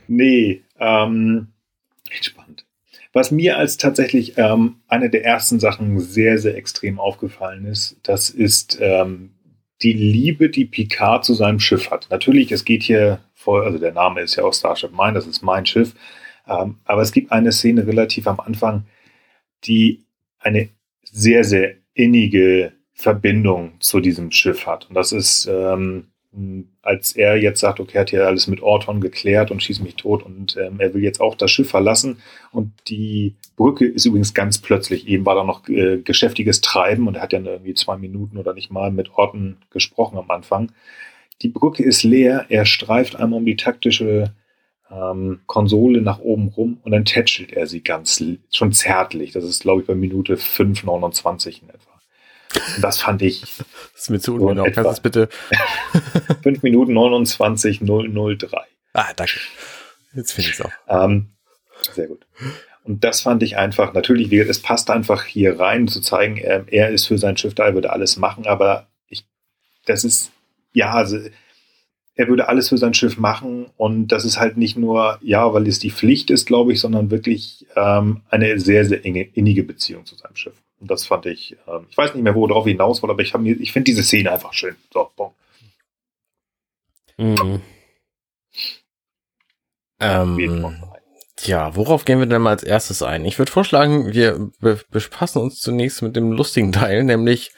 Nee, 0.07 0.61
ähm, 0.79 1.47
entspannt. 2.09 2.65
Was 3.13 3.31
mir 3.31 3.57
als 3.57 3.77
tatsächlich 3.77 4.37
ähm, 4.37 4.77
eine 4.87 5.09
der 5.09 5.25
ersten 5.25 5.59
Sachen 5.59 5.99
sehr, 5.99 6.37
sehr 6.37 6.55
extrem 6.55 6.99
aufgefallen 6.99 7.65
ist, 7.65 7.97
das 8.03 8.29
ist 8.29 8.77
ähm, 8.81 9.31
die 9.81 9.93
Liebe, 9.93 10.49
die 10.49 10.65
Picard 10.65 11.25
zu 11.25 11.33
seinem 11.33 11.59
Schiff 11.59 11.91
hat. 11.91 12.07
Natürlich, 12.09 12.51
es 12.51 12.65
geht 12.65 12.83
hier 12.83 13.19
vor, 13.33 13.63
also 13.63 13.77
der 13.77 13.93
Name 13.93 14.21
ist 14.21 14.35
ja 14.35 14.43
auch 14.43 14.53
Starship 14.53 14.91
Mine, 14.91 15.13
das 15.13 15.27
ist 15.27 15.41
mein 15.41 15.65
Schiff. 15.65 15.93
Ähm, 16.47 16.77
aber 16.85 17.01
es 17.01 17.11
gibt 17.11 17.31
eine 17.31 17.51
Szene 17.51 17.85
relativ 17.85 18.27
am 18.27 18.39
Anfang, 18.39 18.85
die 19.65 20.05
eine 20.39 20.69
sehr, 21.03 21.43
sehr 21.43 21.75
innige 21.93 22.73
Verbindung 22.93 23.73
zu 23.79 23.99
diesem 23.99 24.31
Schiff 24.31 24.65
hat. 24.65 24.89
Und 24.89 24.95
das 24.95 25.11
ist 25.11 25.47
ähm, 25.47 26.07
als 26.81 27.15
er 27.15 27.37
jetzt 27.37 27.61
sagt, 27.61 27.79
okay, 27.79 27.97
hat 27.97 28.09
hier 28.09 28.27
alles 28.27 28.47
mit 28.47 28.61
Orton 28.61 29.01
geklärt 29.01 29.49
und 29.49 29.63
schießt 29.63 29.81
mich 29.81 29.95
tot 29.95 30.23
und 30.23 30.57
ähm, 30.57 30.79
er 30.79 30.93
will 30.93 31.01
jetzt 31.01 31.21
auch 31.21 31.35
das 31.35 31.49
Schiff 31.51 31.69
verlassen 31.69 32.17
und 32.51 32.71
die 32.87 33.35
Brücke 33.55 33.85
ist 33.85 34.05
übrigens 34.05 34.33
ganz 34.33 34.59
plötzlich, 34.59 35.07
eben 35.07 35.25
war 35.25 35.35
da 35.35 35.43
noch 35.43 35.67
äh, 35.69 35.97
geschäftiges 35.97 36.61
Treiben 36.61 37.07
und 37.07 37.15
er 37.15 37.21
hat 37.23 37.33
ja 37.33 37.39
irgendwie 37.39 37.73
zwei 37.73 37.97
Minuten 37.97 38.37
oder 38.37 38.53
nicht 38.53 38.71
mal 38.71 38.91
mit 38.91 39.11
Orton 39.17 39.57
gesprochen 39.71 40.17
am 40.17 40.29
Anfang. 40.29 40.71
Die 41.41 41.49
Brücke 41.49 41.83
ist 41.83 42.03
leer, 42.03 42.45
er 42.49 42.65
streift 42.65 43.15
einmal 43.15 43.39
um 43.39 43.45
die 43.45 43.55
taktische 43.55 44.33
ähm, 44.91 45.41
Konsole 45.45 46.01
nach 46.01 46.19
oben 46.19 46.49
rum 46.49 46.79
und 46.83 46.91
dann 46.91 47.05
tätschelt 47.05 47.53
er 47.53 47.67
sie 47.67 47.81
ganz, 47.81 48.23
schon 48.51 48.71
zärtlich. 48.73 49.31
Das 49.31 49.43
ist, 49.43 49.61
glaube 49.61 49.81
ich, 49.81 49.87
bei 49.87 49.95
Minute 49.95 50.35
5,29 50.35 51.63
in 51.63 51.69
etwa. 51.69 51.86
Und 52.75 52.81
das 52.81 52.99
fand 52.99 53.21
ich. 53.21 53.41
Das 53.41 54.03
ist 54.03 54.09
mir 54.09 54.19
zu 54.19 54.35
ungenau. 54.35 54.63
Kannst 54.63 54.77
du 54.77 54.83
das 54.83 54.99
bitte? 55.01 55.29
5 56.43 56.63
Minuten 56.63 56.93
29 56.93 57.79
003. 57.79 58.47
Ah, 58.93 59.13
danke. 59.15 59.39
Jetzt 60.13 60.33
finde 60.33 60.49
ich 60.49 60.59
es 60.59 60.65
auch. 60.65 60.71
Ähm, 60.87 61.27
sehr 61.93 62.07
gut. 62.07 62.25
Und 62.83 63.03
das 63.03 63.21
fand 63.21 63.43
ich 63.43 63.57
einfach, 63.57 63.93
natürlich, 63.93 64.31
es 64.31 64.61
passt 64.61 64.89
einfach 64.89 65.25
hier 65.25 65.59
rein, 65.59 65.87
zu 65.87 65.99
zeigen, 65.99 66.37
er, 66.37 66.65
er 66.71 66.89
ist 66.89 67.05
für 67.05 67.17
sein 67.17 67.35
Schiff 67.35 67.53
da, 67.53 67.65
er 67.65 67.73
würde 67.73 67.91
alles 67.91 68.15
machen, 68.15 68.47
aber 68.47 68.87
ich, 69.09 69.25
das 69.85 70.05
ist, 70.05 70.31
ja, 70.71 70.93
also, 70.93 71.17
er 72.15 72.27
würde 72.29 72.47
alles 72.47 72.69
für 72.69 72.77
sein 72.77 72.93
Schiff 72.93 73.17
machen 73.17 73.67
und 73.75 74.07
das 74.07 74.23
ist 74.23 74.39
halt 74.39 74.55
nicht 74.55 74.77
nur, 74.77 75.19
ja, 75.21 75.53
weil 75.53 75.67
es 75.67 75.79
die 75.79 75.91
Pflicht 75.91 76.31
ist, 76.31 76.47
glaube 76.47 76.71
ich, 76.71 76.79
sondern 76.79 77.11
wirklich 77.11 77.67
ähm, 77.75 78.21
eine 78.29 78.57
sehr, 78.59 78.85
sehr 78.85 79.05
enge, 79.05 79.23
innige 79.33 79.63
Beziehung 79.63 80.05
zu 80.05 80.15
seinem 80.15 80.35
Schiff. 80.35 80.55
Und 80.79 80.91
das 80.91 81.05
fand 81.05 81.25
ich, 81.25 81.53
äh, 81.67 81.79
ich 81.89 81.97
weiß 81.97 82.13
nicht 82.13 82.23
mehr, 82.23 82.35
worauf 82.35 82.65
ich 82.67 82.73
hinaus 82.73 83.01
wollte, 83.01 83.13
aber 83.13 83.21
ich, 83.23 83.33
ich 83.59 83.71
finde 83.71 83.85
diese 83.85 84.03
Szene 84.03 84.31
einfach 84.31 84.53
schön. 84.53 84.75
So, 84.93 85.11
boom. 85.15 85.31
Mhm. 87.17 87.61
Ähm, 89.99 90.75
ja, 91.43 91.75
worauf 91.75 92.05
gehen 92.05 92.19
wir 92.19 92.25
denn 92.27 92.41
mal 92.41 92.51
als 92.51 92.63
erstes 92.63 93.01
ein? 93.01 93.25
Ich 93.25 93.39
würde 93.39 93.51
vorschlagen, 93.51 94.13
wir 94.13 94.51
befassen 94.59 95.41
uns 95.41 95.59
zunächst 95.59 96.01
mit 96.01 96.15
dem 96.15 96.31
lustigen 96.31 96.71
Teil, 96.71 97.03
nämlich 97.03 97.51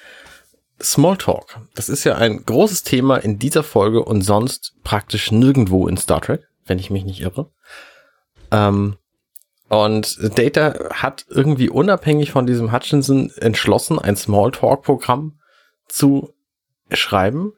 Smalltalk. 0.82 1.60
Das 1.76 1.90
ist 1.90 2.06
ja 2.06 2.16
ein 2.16 2.46
großes 2.46 2.84
Thema 2.84 3.18
in 3.18 3.38
dieser 3.40 3.64
Folge 3.64 4.04
und 4.04 4.22
sonst 4.22 4.76
praktisch 4.84 5.32
nirgendwo 5.32 5.88
in 5.88 5.98
Star 5.98 6.22
Trek, 6.22 6.48
wenn 6.66 6.80
ich 6.80 6.90
mich 6.90 7.04
nicht 7.04 7.20
irre. 7.20 7.52
Ähm, 8.52 8.98
und 9.70 10.38
Data 10.38 10.74
hat 10.94 11.26
irgendwie 11.30 11.70
unabhängig 11.70 12.32
von 12.32 12.48
diesem 12.48 12.72
Hutchinson 12.72 13.32
entschlossen, 13.38 14.00
ein 14.00 14.16
Smalltalk-Programm 14.16 15.40
zu 15.88 16.34
schreiben, 16.92 17.54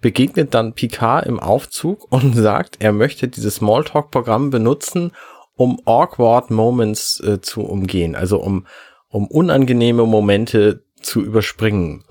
begegnet 0.00 0.54
dann 0.54 0.74
Picard 0.74 1.26
im 1.26 1.40
Aufzug 1.40 2.06
und 2.12 2.34
sagt, 2.34 2.76
er 2.78 2.92
möchte 2.92 3.28
dieses 3.28 3.56
Smalltalk-Programm 3.56 4.50
benutzen, 4.50 5.12
um 5.56 5.80
awkward 5.86 6.50
Moments 6.50 7.20
äh, 7.20 7.40
zu 7.40 7.62
umgehen, 7.62 8.14
also 8.14 8.38
um, 8.38 8.66
um 9.08 9.26
unangenehme 9.26 10.06
Momente 10.06 10.84
zu 11.00 11.20
überspringen. 11.22 12.04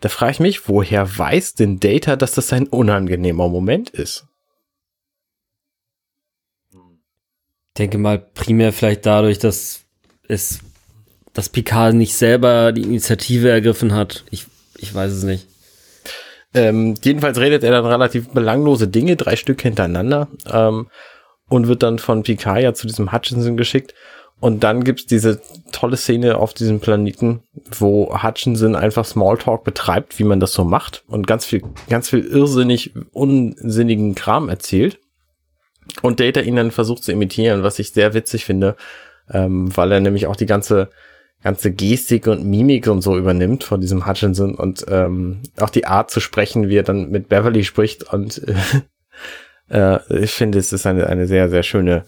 Da 0.00 0.08
frage 0.08 0.32
ich 0.32 0.40
mich, 0.40 0.68
woher 0.68 1.18
weiß 1.18 1.54
denn 1.54 1.80
Data, 1.80 2.16
dass 2.16 2.32
das 2.32 2.52
ein 2.52 2.66
unangenehmer 2.66 3.48
Moment 3.48 3.90
ist? 3.90 4.26
Denke 7.78 7.98
mal 7.98 8.18
primär 8.18 8.72
vielleicht 8.72 9.06
dadurch, 9.06 9.38
dass 9.38 9.80
es, 10.28 10.60
dass 11.32 11.48
Picard 11.48 11.94
nicht 11.94 12.14
selber 12.14 12.72
die 12.72 12.82
Initiative 12.82 13.50
ergriffen 13.50 13.94
hat. 13.94 14.24
Ich, 14.30 14.46
ich 14.78 14.94
weiß 14.94 15.12
es 15.12 15.22
nicht. 15.22 15.46
Ähm, 16.54 16.94
jedenfalls 17.02 17.38
redet 17.38 17.64
er 17.64 17.70
dann 17.70 17.86
relativ 17.86 18.28
belanglose 18.28 18.88
Dinge, 18.88 19.16
drei 19.16 19.36
Stück 19.36 19.62
hintereinander, 19.62 20.28
ähm, 20.50 20.88
und 21.48 21.68
wird 21.68 21.82
dann 21.82 21.98
von 21.98 22.22
Picard 22.22 22.62
ja 22.62 22.74
zu 22.74 22.86
diesem 22.86 23.12
Hutchinson 23.12 23.56
geschickt. 23.56 23.94
Und 24.38 24.64
dann 24.64 24.82
gibt's 24.82 25.06
diese 25.06 25.40
tolle 25.70 25.96
Szene 25.96 26.36
auf 26.36 26.52
diesem 26.52 26.80
Planeten, 26.80 27.42
wo 27.78 28.22
Hutchinson 28.22 28.74
einfach 28.74 29.04
Smalltalk 29.04 29.62
betreibt, 29.62 30.18
wie 30.18 30.24
man 30.24 30.40
das 30.40 30.52
so 30.52 30.64
macht, 30.64 31.04
und 31.06 31.26
ganz 31.26 31.46
viel, 31.46 31.62
ganz 31.88 32.10
viel 32.10 32.24
irrsinnig 32.24 32.92
unsinnigen 33.12 34.14
Kram 34.14 34.48
erzählt 34.48 34.98
und 36.02 36.20
Data 36.20 36.40
ihn 36.40 36.56
dann 36.56 36.70
versucht 36.70 37.04
zu 37.04 37.12
imitieren, 37.12 37.62
was 37.62 37.78
ich 37.78 37.92
sehr 37.92 38.14
witzig 38.14 38.44
finde, 38.44 38.76
ähm, 39.30 39.74
weil 39.76 39.92
er 39.92 40.00
nämlich 40.00 40.26
auch 40.26 40.36
die 40.36 40.46
ganze 40.46 40.90
ganze 41.42 41.72
Gestik 41.72 42.28
und 42.28 42.44
Mimik 42.44 42.86
und 42.86 43.02
so 43.02 43.18
übernimmt 43.18 43.64
von 43.64 43.80
diesem 43.80 44.06
Hutchinson 44.06 44.54
und 44.54 44.84
ähm, 44.88 45.42
auch 45.58 45.70
die 45.70 45.86
Art 45.86 46.08
zu 46.08 46.20
sprechen, 46.20 46.68
wie 46.68 46.76
er 46.76 46.84
dann 46.84 47.10
mit 47.10 47.28
Beverly 47.28 47.64
spricht 47.64 48.04
und 48.12 48.40
äh, 49.68 49.98
ich 50.22 50.30
finde, 50.30 50.58
es 50.58 50.72
ist 50.72 50.86
eine 50.86 51.08
eine 51.08 51.26
sehr 51.26 51.48
sehr 51.48 51.64
schöne 51.64 52.04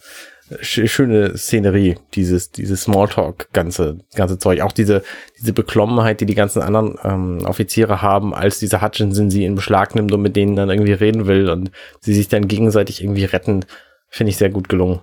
schöne 0.61 1.37
Szenerie, 1.37 1.95
dieses, 2.13 2.51
dieses 2.51 2.83
Smalltalk, 2.83 3.51
ganze, 3.51 3.99
ganze 4.15 4.37
Zeug. 4.37 4.61
Auch 4.61 4.71
diese, 4.71 5.03
diese 5.39 5.53
Beklommenheit, 5.53 6.21
die 6.21 6.25
die 6.25 6.35
ganzen 6.35 6.61
anderen 6.61 6.97
ähm, 7.03 7.45
Offiziere 7.45 8.01
haben, 8.01 8.33
als 8.33 8.59
dieser 8.59 8.81
Hutchinson 8.81 9.31
sie 9.31 9.45
in 9.45 9.55
Beschlag 9.55 9.95
nimmt 9.95 10.11
und 10.11 10.21
mit 10.21 10.35
denen 10.35 10.55
dann 10.55 10.69
irgendwie 10.69 10.93
reden 10.93 11.25
will 11.25 11.49
und 11.49 11.71
sie 11.99 12.13
sich 12.13 12.27
dann 12.27 12.47
gegenseitig 12.47 13.01
irgendwie 13.01 13.25
retten, 13.25 13.65
finde 14.07 14.29
ich 14.29 14.37
sehr 14.37 14.51
gut 14.51 14.69
gelungen. 14.69 15.01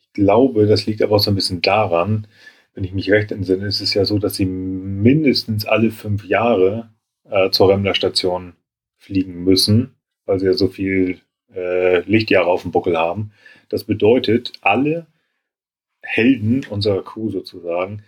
Ich 0.00 0.12
glaube, 0.12 0.66
das 0.66 0.86
liegt 0.86 1.02
aber 1.02 1.16
auch 1.16 1.20
so 1.20 1.30
ein 1.30 1.36
bisschen 1.36 1.60
daran, 1.60 2.26
wenn 2.74 2.84
ich 2.84 2.92
mich 2.92 3.10
recht 3.10 3.32
entsinne, 3.32 3.66
ist 3.66 3.80
es 3.80 3.94
ja 3.94 4.04
so, 4.04 4.20
dass 4.20 4.36
sie 4.36 4.46
mindestens 4.46 5.66
alle 5.66 5.90
fünf 5.90 6.24
Jahre 6.24 6.90
äh, 7.28 7.50
zur 7.50 7.70
Remmler-Station 7.70 8.54
fliegen 8.96 9.42
müssen, 9.42 9.96
weil 10.26 10.38
sie 10.38 10.46
ja 10.46 10.52
so 10.52 10.68
viel 10.68 11.18
äh, 11.52 12.00
Lichtjahre 12.02 12.46
auf 12.46 12.62
dem 12.62 12.70
Buckel 12.70 12.96
haben. 12.96 13.32
Das 13.68 13.84
bedeutet, 13.84 14.52
alle 14.60 15.06
Helden 16.02 16.64
unserer 16.70 17.02
Crew 17.02 17.30
sozusagen 17.30 18.02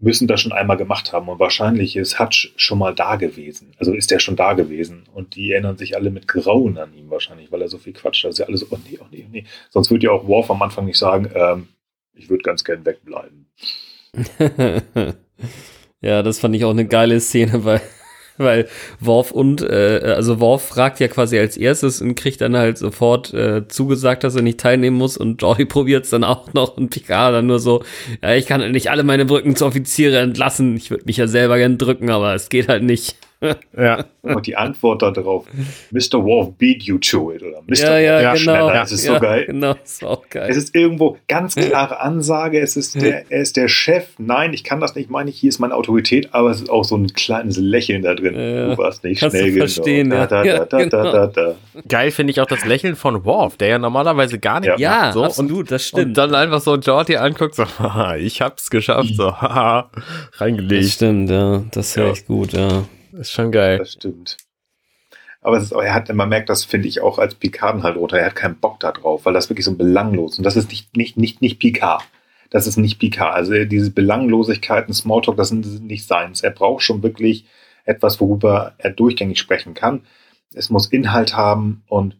müssen 0.00 0.26
das 0.26 0.40
schon 0.40 0.52
einmal 0.52 0.76
gemacht 0.78 1.12
haben. 1.12 1.28
Und 1.28 1.38
wahrscheinlich 1.38 1.94
ist 1.94 2.18
Hutch 2.18 2.52
schon 2.56 2.78
mal 2.78 2.94
da 2.94 3.16
gewesen. 3.16 3.72
Also 3.78 3.92
ist 3.92 4.10
er 4.10 4.18
schon 4.18 4.36
da 4.36 4.54
gewesen. 4.54 5.04
Und 5.12 5.36
die 5.36 5.52
erinnern 5.52 5.76
sich 5.76 5.94
alle 5.94 6.10
mit 6.10 6.26
Grauen 6.26 6.78
an 6.78 6.94
ihn 6.94 7.10
wahrscheinlich, 7.10 7.52
weil 7.52 7.60
er 7.60 7.68
so 7.68 7.78
viel 7.78 7.92
quatscht. 7.92 8.24
Also 8.24 8.44
alles, 8.44 8.72
oh 8.72 8.78
nee, 8.88 8.98
oh 9.00 9.06
nee, 9.10 9.24
oh 9.26 9.30
nee. 9.30 9.44
Sonst 9.68 9.90
würde 9.90 10.06
ja 10.06 10.12
auch 10.12 10.26
Worf 10.26 10.50
am 10.50 10.62
Anfang 10.62 10.86
nicht 10.86 10.98
sagen, 10.98 11.30
ähm, 11.34 11.68
ich 12.14 12.30
würde 12.30 12.42
ganz 12.42 12.64
gern 12.64 12.84
wegbleiben. 12.84 13.46
ja, 16.00 16.22
das 16.22 16.38
fand 16.40 16.56
ich 16.56 16.64
auch 16.64 16.70
eine 16.70 16.86
geile 16.86 17.20
Szene, 17.20 17.64
weil 17.64 17.80
weil 18.44 18.68
Worf 19.00 19.30
und, 19.30 19.62
äh, 19.62 20.00
also 20.16 20.40
Worf 20.40 20.62
fragt 20.68 20.98
ja 21.00 21.08
quasi 21.08 21.38
als 21.38 21.56
erstes 21.56 22.00
und 22.00 22.14
kriegt 22.14 22.40
dann 22.40 22.56
halt 22.56 22.78
sofort 22.78 23.32
äh, 23.34 23.68
zugesagt, 23.68 24.24
dass 24.24 24.34
er 24.34 24.42
nicht 24.42 24.58
teilnehmen 24.58 24.96
muss. 24.96 25.16
Und 25.16 25.42
Jordi 25.42 25.64
probiert 25.66 26.04
es 26.04 26.10
dann 26.10 26.24
auch 26.24 26.52
noch. 26.54 26.76
Und 26.76 26.90
Picard 26.90 27.34
dann 27.34 27.46
nur 27.46 27.58
so, 27.58 27.84
ja, 28.22 28.34
ich 28.34 28.46
kann 28.46 28.70
nicht 28.72 28.90
alle 28.90 29.02
meine 29.02 29.26
Brücken 29.26 29.56
zu 29.56 29.66
Offiziere 29.66 30.18
entlassen, 30.18 30.76
ich 30.76 30.90
würde 30.90 31.04
mich 31.06 31.18
ja 31.18 31.28
selber 31.28 31.58
gern 31.58 31.78
drücken, 31.78 32.10
aber 32.10 32.34
es 32.34 32.48
geht 32.48 32.68
halt 32.68 32.82
nicht 32.82 33.16
ja. 33.76 34.04
Und 34.22 34.46
die 34.46 34.54
Antwort 34.54 35.00
darauf, 35.02 35.46
Mr. 35.90 36.22
Worf 36.22 36.52
beat 36.58 36.82
you 36.82 36.98
to 36.98 37.32
it 37.32 37.42
oder 37.42 37.62
Mr. 37.66 37.74
Ja, 37.74 37.98
ja, 37.98 38.20
ja, 38.20 38.32
genau. 38.34 38.36
schneller. 38.36 38.72
Das 38.74 38.92
ist 38.92 39.06
ja, 39.06 39.14
so 39.14 39.20
geil. 39.20 39.46
Genau, 39.46 39.72
das 39.72 39.92
ist 39.92 40.04
auch 40.04 40.28
geil. 40.28 40.50
Es 40.50 40.56
ist 40.58 40.74
irgendwo 40.74 41.16
ganz 41.26 41.54
klare 41.54 42.00
Ansage, 42.00 42.60
es 42.60 42.76
ist 42.76 43.00
der, 43.00 43.30
er 43.30 43.40
ist 43.40 43.56
der 43.56 43.68
Chef. 43.68 44.08
Nein, 44.18 44.52
ich 44.52 44.62
kann 44.62 44.80
das 44.80 44.94
nicht, 44.94 45.08
meine 45.08 45.30
ich, 45.30 45.38
hier 45.38 45.48
ist 45.48 45.58
meine 45.58 45.74
Autorität, 45.74 46.28
aber 46.32 46.50
es 46.50 46.60
ist 46.60 46.68
auch 46.68 46.84
so 46.84 46.96
ein 46.96 47.06
kleines 47.14 47.56
Lächeln 47.56 48.02
da 48.02 48.14
drin. 48.14 48.34
Ja, 48.34 48.68
du 48.68 48.78
warst 48.78 49.04
nicht 49.04 49.20
Kannst 49.20 49.36
schnell 49.36 49.52
genug. 49.52 49.70
Verstehen, 49.70 50.10
da, 50.10 50.26
da, 50.26 50.42
da, 50.42 50.64
da, 50.66 50.86
da, 50.86 51.12
da, 51.12 51.26
da. 51.26 51.54
Geil 51.88 52.10
finde 52.10 52.32
ich 52.32 52.40
auch 52.40 52.46
das 52.46 52.64
Lächeln 52.66 52.96
von 52.96 53.24
Worf, 53.24 53.56
der 53.56 53.68
ja 53.68 53.78
normalerweise 53.78 54.38
gar 54.38 54.60
nicht 54.60 54.78
ja. 54.78 54.90
macht. 54.90 55.14
So. 55.14 55.24
absolut, 55.24 55.58
und, 55.58 55.70
das 55.70 55.86
stimmt. 55.86 56.08
Und 56.08 56.14
dann 56.14 56.34
einfach 56.34 56.60
so 56.60 56.76
Jordi 56.76 57.16
anguckt, 57.16 57.54
so, 57.54 57.64
haha, 57.78 58.16
ich 58.16 58.42
hab's 58.42 58.68
geschafft, 58.68 59.14
so, 59.16 59.32
haha, 59.40 59.90
reingelegt. 60.34 60.84
Das 60.84 60.92
stimmt, 60.92 61.30
ja, 61.30 61.62
das 61.70 61.88
ist 61.88 61.96
ja. 61.96 62.10
echt 62.10 62.26
gut, 62.26 62.52
ja. 62.52 62.84
Ist 63.20 63.32
schon 63.32 63.52
geil. 63.52 63.78
Das 63.78 63.92
stimmt. 63.92 64.38
Aber 65.42 65.58
ist, 65.58 65.72
er 65.72 65.94
hat, 65.94 66.12
man 66.12 66.28
merkt 66.28 66.48
das, 66.48 66.64
finde 66.64 66.88
ich, 66.88 67.00
auch 67.00 67.18
als 67.18 67.34
Picard 67.34 67.82
halt 67.82 67.96
runter. 67.96 68.18
Er 68.18 68.26
hat 68.26 68.36
keinen 68.36 68.56
Bock 68.56 68.80
da 68.80 68.92
drauf, 68.92 69.24
weil 69.24 69.34
das 69.34 69.48
wirklich 69.48 69.64
so 69.64 69.74
belanglos 69.74 70.38
und 70.38 70.44
das 70.44 70.56
ist 70.56 70.70
nicht, 70.70 70.96
nicht, 70.96 71.16
nicht, 71.16 71.40
nicht 71.40 71.58
Picard. 71.58 72.02
Das 72.50 72.66
ist 72.66 72.76
nicht 72.76 72.98
Picard. 72.98 73.34
Also 73.34 73.64
diese 73.64 73.90
Belanglosigkeiten, 73.90 74.92
Smalltalk, 74.92 75.36
das 75.36 75.48
sind 75.50 75.84
nicht 75.84 76.06
seins. 76.06 76.42
Er 76.42 76.50
braucht 76.50 76.82
schon 76.82 77.02
wirklich 77.02 77.44
etwas, 77.84 78.20
worüber 78.20 78.74
er 78.78 78.90
durchgängig 78.90 79.38
sprechen 79.38 79.74
kann. 79.74 80.04
Es 80.52 80.68
muss 80.68 80.88
Inhalt 80.88 81.36
haben 81.36 81.84
und 81.88 82.16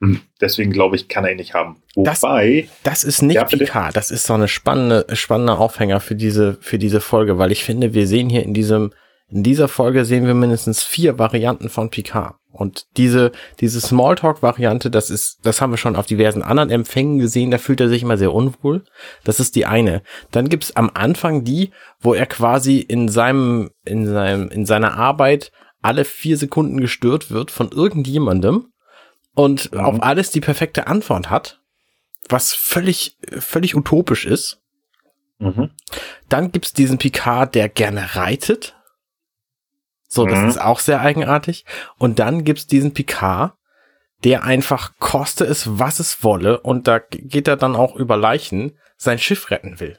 hm, 0.00 0.20
deswegen 0.40 0.70
glaube 0.70 0.96
ich, 0.96 1.08
kann 1.08 1.24
er 1.24 1.32
ihn 1.32 1.38
nicht 1.38 1.54
haben. 1.54 1.82
Wobei. 1.94 2.68
Das, 2.82 3.02
das 3.02 3.04
ist 3.04 3.22
nicht 3.22 3.36
ja, 3.36 3.44
Picard. 3.44 3.96
Das 3.96 4.10
ist 4.10 4.24
so 4.24 4.34
eine 4.34 4.48
spannende, 4.48 5.06
spannende 5.14 5.58
Aufhänger 5.58 6.00
für 6.00 6.14
diese, 6.14 6.58
für 6.60 6.78
diese 6.78 7.00
Folge, 7.00 7.38
weil 7.38 7.50
ich 7.50 7.64
finde, 7.64 7.94
wir 7.94 8.06
sehen 8.06 8.30
hier 8.30 8.42
in 8.42 8.54
diesem, 8.54 8.92
in 9.30 9.42
dieser 9.42 9.68
Folge 9.68 10.04
sehen 10.04 10.26
wir 10.26 10.34
mindestens 10.34 10.82
vier 10.82 11.18
Varianten 11.18 11.68
von 11.68 11.90
Picard. 11.90 12.36
Und 12.54 12.86
diese, 12.96 13.32
diese 13.58 13.80
Smalltalk-Variante, 13.80 14.88
das 14.88 15.10
ist, 15.10 15.40
das 15.42 15.60
haben 15.60 15.72
wir 15.72 15.76
schon 15.76 15.96
auf 15.96 16.06
diversen 16.06 16.42
anderen 16.42 16.70
Empfängen 16.70 17.18
gesehen, 17.18 17.50
da 17.50 17.58
fühlt 17.58 17.80
er 17.80 17.88
sich 17.88 18.02
immer 18.02 18.16
sehr 18.16 18.32
unwohl. 18.32 18.84
Das 19.24 19.40
ist 19.40 19.56
die 19.56 19.66
eine. 19.66 20.02
Dann 20.30 20.48
gibt's 20.48 20.76
am 20.76 20.90
Anfang 20.94 21.42
die, 21.42 21.72
wo 21.98 22.14
er 22.14 22.26
quasi 22.26 22.78
in 22.78 23.08
seinem, 23.08 23.70
in 23.84 24.06
seinem, 24.06 24.50
in 24.50 24.66
seiner 24.66 24.96
Arbeit 24.96 25.50
alle 25.82 26.04
vier 26.04 26.36
Sekunden 26.36 26.80
gestört 26.80 27.32
wird 27.32 27.50
von 27.50 27.70
irgendjemandem 27.72 28.68
und 29.34 29.72
mhm. 29.72 29.80
auf 29.80 30.02
alles 30.02 30.30
die 30.30 30.40
perfekte 30.40 30.86
Antwort 30.86 31.30
hat, 31.30 31.60
was 32.28 32.54
völlig, 32.54 33.16
völlig 33.36 33.74
utopisch 33.74 34.26
ist. 34.26 34.60
Mhm. 35.40 35.70
Dann 36.28 36.52
gibt's 36.52 36.72
diesen 36.72 36.98
Picard, 36.98 37.56
der 37.56 37.68
gerne 37.68 38.14
reitet 38.14 38.76
so, 40.14 40.26
das 40.26 40.38
mhm. 40.38 40.48
ist 40.48 40.60
auch 40.60 40.78
sehr 40.78 41.00
eigenartig. 41.00 41.64
Und 41.98 42.18
dann 42.18 42.44
gibt's 42.44 42.66
diesen 42.66 42.94
Picard, 42.94 43.54
der 44.22 44.44
einfach 44.44 44.92
koste 44.98 45.44
es, 45.44 45.78
was 45.78 46.00
es 46.00 46.22
wolle, 46.22 46.60
und 46.60 46.88
da 46.88 46.98
geht 46.98 47.48
er 47.48 47.56
dann 47.56 47.76
auch 47.76 47.96
über 47.96 48.16
Leichen, 48.16 48.72
sein 48.96 49.18
Schiff 49.18 49.50
retten 49.50 49.80
will. 49.80 49.98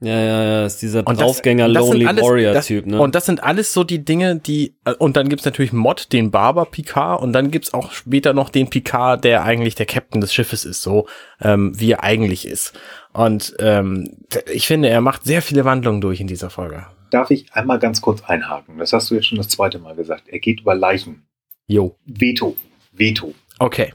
Ja, 0.00 0.20
ja, 0.20 0.44
ja, 0.44 0.66
ist 0.66 0.82
dieser 0.82 1.04
Draufgänger 1.04 1.68
Lonely 1.68 2.04
Warrior 2.04 2.60
Typ, 2.60 2.84
ne? 2.84 3.00
Und 3.00 3.14
das 3.14 3.24
sind 3.24 3.42
alles 3.42 3.72
so 3.72 3.82
die 3.82 4.04
Dinge, 4.04 4.36
die 4.36 4.76
äh, 4.84 4.92
und 4.92 5.16
dann 5.16 5.30
gibt's 5.30 5.46
natürlich 5.46 5.72
Mod, 5.72 6.12
den 6.12 6.30
Barber 6.30 6.66
Picard 6.66 7.22
und 7.22 7.32
dann 7.32 7.50
gibt's 7.50 7.72
auch 7.72 7.92
später 7.92 8.34
noch 8.34 8.50
den 8.50 8.68
Picard, 8.68 9.24
der 9.24 9.42
eigentlich 9.42 9.74
der 9.74 9.86
Captain 9.86 10.20
des 10.20 10.34
Schiffes 10.34 10.66
ist, 10.66 10.82
so 10.82 11.06
ähm, 11.40 11.72
wie 11.80 11.92
er 11.92 12.04
eigentlich 12.04 12.46
ist. 12.46 12.74
Und 13.14 13.56
ähm, 13.58 14.18
ich 14.52 14.66
finde, 14.66 14.90
er 14.90 15.00
macht 15.00 15.24
sehr 15.24 15.40
viele 15.40 15.64
Wandlungen 15.64 16.02
durch 16.02 16.20
in 16.20 16.26
dieser 16.26 16.50
Folge 16.50 16.84
darf 17.10 17.30
ich 17.30 17.52
einmal 17.54 17.78
ganz 17.78 18.00
kurz 18.00 18.22
einhaken. 18.22 18.78
Das 18.78 18.92
hast 18.92 19.10
du 19.10 19.14
jetzt 19.14 19.26
schon 19.26 19.38
das 19.38 19.48
zweite 19.48 19.78
Mal 19.78 19.94
gesagt. 19.94 20.28
Er 20.28 20.38
geht 20.38 20.60
über 20.60 20.74
Leichen. 20.74 21.26
Jo. 21.66 21.96
Veto. 22.04 22.56
Veto. 22.92 23.34
Okay. 23.58 23.92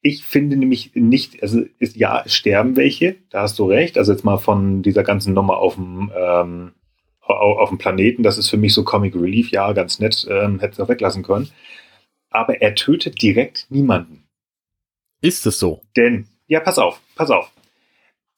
Ich 0.00 0.24
finde 0.24 0.56
nämlich 0.56 0.92
nicht, 0.94 1.42
also 1.42 1.62
ist, 1.78 1.96
ja, 1.96 2.22
es 2.24 2.34
sterben 2.34 2.76
welche, 2.76 3.16
da 3.30 3.42
hast 3.42 3.58
du 3.58 3.66
recht. 3.66 3.98
Also 3.98 4.12
jetzt 4.12 4.24
mal 4.24 4.38
von 4.38 4.82
dieser 4.82 5.02
ganzen 5.02 5.34
Nummer 5.34 5.58
auf 5.58 5.74
dem, 5.74 6.12
ähm, 6.16 6.72
auf 7.20 7.68
dem 7.68 7.78
Planeten, 7.78 8.22
das 8.22 8.38
ist 8.38 8.48
für 8.48 8.56
mich 8.56 8.72
so 8.72 8.84
Comic 8.84 9.14
Relief, 9.14 9.50
ja, 9.50 9.72
ganz 9.72 9.98
nett, 9.98 10.26
ähm, 10.30 10.60
hätte 10.60 10.74
es 10.74 10.80
auch 10.80 10.88
weglassen 10.88 11.22
können. 11.22 11.50
Aber 12.30 12.62
er 12.62 12.74
tötet 12.74 13.20
direkt 13.20 13.66
niemanden. 13.70 14.24
Ist 15.20 15.46
es 15.46 15.58
so? 15.58 15.82
Denn, 15.96 16.28
ja, 16.46 16.60
pass 16.60 16.78
auf, 16.78 17.00
pass 17.16 17.30
auf 17.30 17.52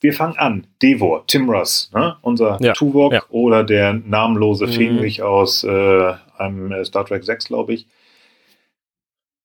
wir 0.01 0.13
fangen 0.13 0.37
an. 0.39 0.67
Devor, 0.83 1.27
Tim 1.27 1.49
Ross, 1.49 1.91
ne? 1.95 2.17
unser 2.23 2.59
ja. 2.61 2.73
Tuvok 2.73 3.13
ja. 3.13 3.23
oder 3.29 3.65
der 3.65 3.93
namenlose 3.93 4.67
mhm. 4.67 4.73
Fenrich 4.73 5.23
aus 5.23 5.63
äh, 5.65 6.13
einem 6.39 6.73
äh, 6.73 6.85
Star 6.85 7.05
Trek 7.05 7.25
6, 7.25 7.47
glaube 7.47 7.75
ich. 7.75 7.87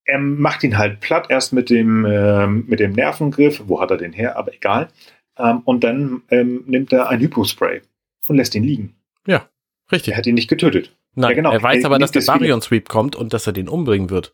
Er 0.05 0.19
macht 0.19 0.63
ihn 0.63 0.77
halt 0.77 0.99
platt, 0.99 1.27
erst 1.29 1.51
mit 1.51 1.69
dem, 1.69 2.05
äh, 2.05 2.47
mit 2.47 2.79
dem 2.79 2.93
Nervengriff. 2.93 3.63
Wo 3.65 3.81
hat 3.81 3.91
er 3.91 3.97
den 3.97 4.13
her? 4.13 4.37
Aber 4.37 4.53
egal. 4.53 4.89
Ähm, 5.37 5.61
und 5.65 5.83
dann 5.83 6.21
ähm, 6.29 6.63
nimmt 6.67 6.93
er 6.93 7.09
ein 7.09 7.19
Hypospray 7.19 7.81
und 8.27 8.35
lässt 8.35 8.55
ihn 8.55 8.63
liegen. 8.63 8.95
Ja, 9.25 9.49
richtig. 9.91 10.13
Er 10.13 10.17
hat 10.17 10.27
ihn 10.27 10.35
nicht 10.35 10.47
getötet. 10.47 10.95
Nein, 11.15 11.31
ja, 11.31 11.35
genau. 11.35 11.51
er 11.51 11.63
weiß 11.63 11.83
er 11.83 11.87
aber, 11.87 11.99
dass 11.99 12.11
der 12.11 12.21
Baryon 12.21 12.61
Sweep 12.61 12.87
kommt 12.87 13.15
und 13.15 13.33
dass 13.33 13.47
er 13.47 13.53
den 13.53 13.67
umbringen 13.67 14.09
wird. 14.09 14.33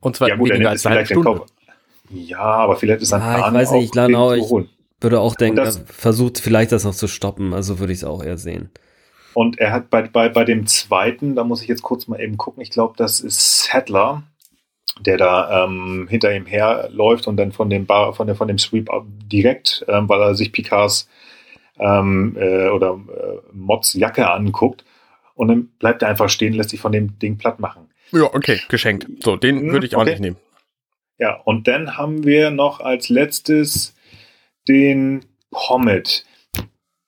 Und 0.00 0.16
zwar 0.16 0.28
ja, 0.28 0.36
gut, 0.36 0.50
weniger 0.50 0.70
als 0.70 0.86
eine 0.86 1.04
Stunde. 1.04 1.42
Ja, 2.10 2.38
aber 2.38 2.76
vielleicht 2.76 3.02
ist 3.02 3.12
ein 3.12 3.22
ah, 3.22 3.36
Plan 3.36 3.54
ich 3.54 3.60
weiß 3.60 3.70
nicht, 3.72 3.84
ich 3.84 3.90
glaube 3.90 4.18
auch, 4.18 4.32
ich, 4.32 4.68
würde 5.04 5.20
auch 5.20 5.36
denken, 5.36 5.56
das, 5.56 5.78
er 5.78 5.86
versucht 5.86 6.40
vielleicht 6.40 6.72
das 6.72 6.84
noch 6.84 6.94
zu 6.94 7.06
stoppen, 7.06 7.54
also 7.54 7.78
würde 7.78 7.92
ich 7.92 8.00
es 8.00 8.04
auch 8.04 8.24
eher 8.24 8.38
sehen. 8.38 8.70
Und 9.34 9.58
er 9.58 9.72
hat 9.72 9.90
bei, 9.90 10.02
bei, 10.02 10.28
bei 10.28 10.44
dem 10.44 10.66
zweiten, 10.66 11.34
da 11.34 11.44
muss 11.44 11.62
ich 11.62 11.68
jetzt 11.68 11.82
kurz 11.82 12.08
mal 12.08 12.20
eben 12.20 12.36
gucken, 12.36 12.62
ich 12.62 12.70
glaube, 12.70 12.94
das 12.96 13.20
ist 13.20 13.64
Sadler, 13.64 14.22
der 15.00 15.16
da 15.16 15.64
ähm, 15.64 16.06
hinter 16.08 16.34
ihm 16.34 16.46
herläuft 16.46 17.26
und 17.26 17.36
dann 17.36 17.52
von 17.52 17.68
dem 17.68 17.86
Bar, 17.86 18.14
von, 18.14 18.26
der, 18.26 18.36
von 18.36 18.48
dem 18.48 18.58
Sweep 18.58 18.88
direkt, 19.30 19.84
ähm, 19.88 20.08
weil 20.08 20.20
er 20.20 20.34
sich 20.34 20.52
Picards 20.52 21.08
ähm, 21.78 22.36
äh, 22.38 22.68
oder 22.68 23.00
äh, 23.08 23.38
Mods 23.52 23.94
Jacke 23.94 24.30
anguckt 24.30 24.84
und 25.34 25.48
dann 25.48 25.68
bleibt 25.78 26.02
er 26.02 26.08
einfach 26.08 26.28
stehen, 26.28 26.52
lässt 26.54 26.70
sich 26.70 26.80
von 26.80 26.92
dem 26.92 27.18
Ding 27.18 27.36
platt 27.38 27.58
machen. 27.58 27.90
Ja, 28.12 28.32
okay, 28.32 28.60
geschenkt. 28.68 29.08
So, 29.24 29.36
den 29.36 29.66
mhm, 29.66 29.72
würde 29.72 29.86
ich 29.86 29.96
auch 29.96 30.02
okay. 30.02 30.10
nicht 30.10 30.20
nehmen. 30.20 30.36
Ja, 31.18 31.40
und 31.44 31.66
dann 31.66 31.96
haben 31.96 32.24
wir 32.24 32.50
noch 32.50 32.80
als 32.80 33.08
letztes 33.08 33.93
den 34.68 35.24
Pommet. 35.50 36.24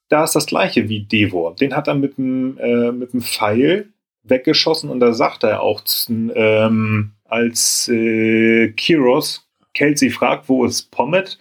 Da 0.08 0.24
ist 0.24 0.36
das 0.36 0.46
gleiche 0.46 0.88
wie 0.88 1.04
Devor. 1.04 1.56
Den 1.56 1.74
hat 1.74 1.88
er 1.88 1.94
mit 1.94 2.16
dem, 2.16 2.58
äh, 2.58 2.92
mit 2.92 3.12
dem 3.12 3.22
Pfeil 3.22 3.90
weggeschossen 4.22 4.90
und 4.90 5.00
da 5.00 5.12
sagt 5.12 5.44
er 5.44 5.62
auch, 5.62 5.82
ähm, 6.08 7.12
als 7.24 7.88
äh, 7.88 8.68
Kiros 8.72 9.46
Kelsey 9.76 10.10
fragt, 10.10 10.48
wo 10.48 10.64
ist 10.64 10.90
Pommet? 10.90 11.38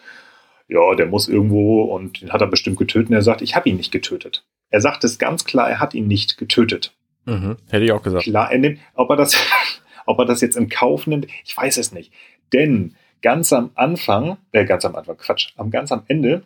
Ja, 0.67 0.95
der 0.95 1.05
muss 1.05 1.27
irgendwo 1.27 1.83
und 1.83 2.21
den 2.21 2.31
hat 2.31 2.41
er 2.41 2.47
bestimmt 2.47 2.77
getötet. 2.77 3.09
Und 3.09 3.15
er 3.15 3.21
sagt, 3.21 3.41
ich 3.41 3.55
habe 3.55 3.69
ihn 3.69 3.77
nicht 3.77 3.91
getötet. 3.91 4.45
Er 4.69 4.81
sagt 4.81 5.03
es 5.03 5.17
ganz 5.19 5.45
klar, 5.45 5.69
er 5.69 5.79
hat 5.79 5.93
ihn 5.93 6.07
nicht 6.07 6.37
getötet. 6.37 6.93
Mhm, 7.25 7.57
hätte 7.69 7.85
ich 7.85 7.91
auch 7.91 8.01
gesagt. 8.01 8.25
Klar, 8.25 8.51
er 8.51 8.57
nimmt, 8.57 8.79
ob 8.93 9.09
er 9.09 9.15
das, 9.15 9.37
ob 10.05 10.19
er 10.19 10.25
das 10.25 10.41
jetzt 10.41 10.57
in 10.57 10.69
Kauf 10.69 11.07
nimmt, 11.07 11.27
ich 11.45 11.55
weiß 11.55 11.77
es 11.77 11.91
nicht. 11.91 12.11
Denn 12.51 12.95
ganz 13.25 13.51
am 13.53 13.71
Anfang, 13.73 14.37
äh, 14.51 14.65
ganz 14.65 14.85
am 14.85 14.95
Anfang, 14.95 15.17
Quatsch, 15.17 15.49
am 15.57 15.71
ganz 15.71 15.91
am 15.91 16.03
Ende, 16.07 16.43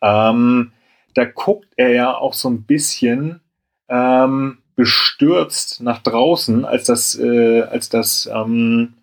ähm, 0.00 0.72
da 1.12 1.26
guckt 1.26 1.68
er 1.76 1.90
ja 1.92 2.16
auch 2.16 2.32
so 2.32 2.48
ein 2.48 2.62
bisschen 2.62 3.42
ähm, 3.90 4.56
bestürzt 4.76 5.82
nach 5.82 6.02
draußen, 6.02 6.64
als 6.64 6.84
das, 6.84 7.18
äh, 7.18 7.60
als 7.60 7.90
das, 7.90 8.30
ähm, 8.34 8.94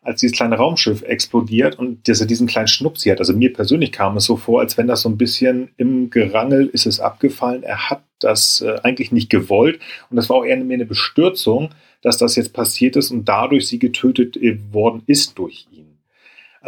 als 0.00 0.20
dieses 0.20 0.36
kleine 0.36 0.54
Raumschiff 0.54 1.02
explodiert 1.02 1.76
und 1.76 2.06
dass 2.06 2.20
er 2.20 2.28
diesen 2.28 2.46
kleinen 2.46 2.68
Schnupsi 2.68 3.08
hat. 3.08 3.18
Also 3.18 3.32
mir 3.32 3.52
persönlich 3.52 3.90
kam 3.90 4.16
es 4.16 4.24
so 4.24 4.36
vor, 4.36 4.60
als 4.60 4.78
wenn 4.78 4.86
das 4.86 5.00
so 5.00 5.08
ein 5.08 5.18
bisschen 5.18 5.70
im 5.76 6.08
Gerangel 6.08 6.68
ist 6.68 6.86
es 6.86 7.00
abgefallen. 7.00 7.64
Er 7.64 7.90
hat 7.90 8.04
das 8.20 8.60
äh, 8.60 8.78
eigentlich 8.84 9.10
nicht 9.10 9.28
gewollt 9.28 9.80
und 10.08 10.16
das 10.16 10.30
war 10.30 10.36
auch 10.36 10.44
eher 10.44 10.56
mehr 10.58 10.76
eine 10.76 10.86
Bestürzung, 10.86 11.70
dass 12.00 12.16
das 12.16 12.36
jetzt 12.36 12.52
passiert 12.52 12.94
ist 12.94 13.10
und 13.10 13.24
dadurch 13.24 13.66
sie 13.66 13.80
getötet 13.80 14.36
äh, 14.36 14.56
worden 14.72 15.02
ist 15.08 15.36
durch 15.36 15.66
ihn. 15.72 15.87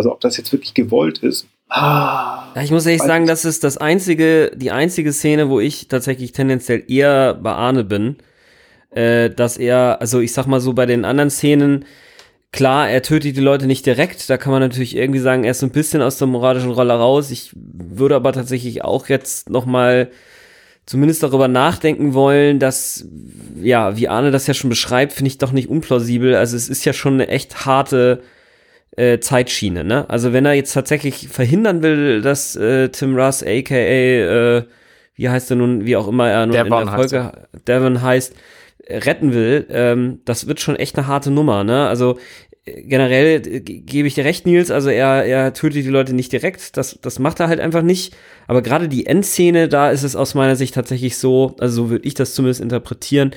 Also 0.01 0.12
ob 0.12 0.20
das 0.20 0.38
jetzt 0.38 0.51
wirklich 0.51 0.72
gewollt 0.72 1.18
ist. 1.18 1.46
Ah, 1.68 2.46
ich 2.62 2.70
muss 2.70 2.86
ehrlich 2.86 3.03
sagen, 3.03 3.26
das 3.26 3.44
ist 3.44 3.64
das 3.64 3.76
einzige, 3.76 4.51
die 4.57 4.70
einzige 4.70 5.12
Szene, 5.12 5.51
wo 5.51 5.61
ich 5.61 5.88
tatsächlich 5.88 6.32
tendenziell 6.32 6.82
eher 6.88 7.34
bei 7.34 7.53
Arne 7.53 7.84
bin, 7.84 8.16
äh, 8.92 9.28
dass 9.28 9.59
er, 9.59 10.01
also 10.01 10.20
ich 10.20 10.32
sag 10.32 10.46
mal 10.46 10.62
so 10.62 10.72
bei 10.72 10.86
den 10.86 11.05
anderen 11.05 11.28
Szenen, 11.28 11.84
Klar, 12.53 12.90
er 12.90 13.03
tötet 13.03 13.36
die 13.36 13.40
Leute 13.40 13.66
nicht 13.66 13.86
direkt. 13.86 14.28
Da 14.28 14.36
kann 14.36 14.51
man 14.51 14.61
natürlich 14.61 14.96
irgendwie 14.96 15.20
sagen, 15.20 15.44
er 15.44 15.53
ist 15.53 15.61
so 15.61 15.66
ein 15.66 15.70
bisschen 15.70 16.03
aus 16.03 16.18
der 16.18 16.26
moralischen 16.26 16.72
Rolle 16.72 16.94
raus. 16.94 17.30
Ich 17.30 17.53
würde 17.55 18.16
aber 18.16 18.32
tatsächlich 18.32 18.82
auch 18.82 19.09
jetzt 19.09 19.51
noch 19.51 19.66
mal 19.66 20.11
zumindest 20.84 21.22
darüber 21.22 21.46
nachdenken 21.46 22.12
wollen, 22.12 22.59
dass, 22.59 23.07
ja, 23.62 23.96
wie 23.96 24.09
Arne 24.09 24.32
das 24.32 24.48
ja 24.48 24.55
schon 24.55 24.68
beschreibt, 24.70 25.12
finde 25.12 25.28
ich 25.28 25.38
doch 25.38 25.53
nicht 25.53 25.68
unplausibel. 25.68 26.34
Also 26.34 26.57
es 26.57 26.68
ist 26.68 26.84
ja 26.84 26.92
schon 26.92 27.14
eine 27.14 27.28
echt 27.28 27.66
harte 27.66 28.24
äh, 29.01 29.20
Zeitschiene, 29.20 29.82
ne? 29.82 30.05
Also 30.09 30.32
wenn 30.32 30.44
er 30.44 30.53
jetzt 30.53 30.72
tatsächlich 30.74 31.28
verhindern 31.28 31.82
will, 31.82 32.20
dass 32.20 32.55
äh, 32.57 32.90
Tim 32.90 33.16
Russ, 33.16 33.42
aka, 33.42 33.74
äh, 33.74 34.64
wie 35.14 35.28
heißt 35.28 35.51
er 35.51 35.57
nun, 35.57 35.86
wie 35.86 35.96
auch 35.96 36.07
immer 36.07 36.28
er 36.28 36.46
nun 36.46 36.55
Devon 36.55 36.82
in 36.82 36.86
der 36.86 36.94
Folge, 36.94 37.24
heißt 37.24 37.68
Devon 37.68 38.03
heißt, 38.03 38.34
retten 38.88 39.32
will, 39.32 39.66
ähm, 39.70 40.20
das 40.24 40.46
wird 40.46 40.61
schon 40.61 40.76
echt 40.76 40.98
eine 40.98 41.07
harte 41.07 41.30
Nummer, 41.30 41.64
ne? 41.64 41.86
Also 41.88 42.18
äh, 42.66 42.82
generell 42.82 43.40
äh, 43.46 43.61
gebe 43.61 44.07
ich 44.07 44.14
dir 44.14 44.24
recht, 44.24 44.44
Nils, 44.44 44.70
also 44.70 44.90
er, 44.90 45.24
er 45.24 45.55
tötet 45.55 45.84
die 45.84 45.88
Leute 45.88 46.12
nicht 46.12 46.32
direkt, 46.32 46.76
das, 46.76 46.98
das 47.01 47.18
macht 47.18 47.40
er 47.40 47.48
halt 47.48 47.61
einfach 47.61 47.82
nicht. 47.82 48.14
Aber 48.48 48.61
gerade 48.61 48.88
die 48.88 49.07
Endszene, 49.07 49.68
da 49.68 49.90
ist 49.90 50.03
es 50.03 50.14
aus 50.14 50.34
meiner 50.34 50.57
Sicht 50.57 50.74
tatsächlich 50.74 51.16
so, 51.16 51.57
also 51.59 51.84
so 51.84 51.90
würde 51.90 52.07
ich 52.07 52.14
das 52.14 52.34
zumindest 52.34 52.61
interpretieren, 52.61 53.30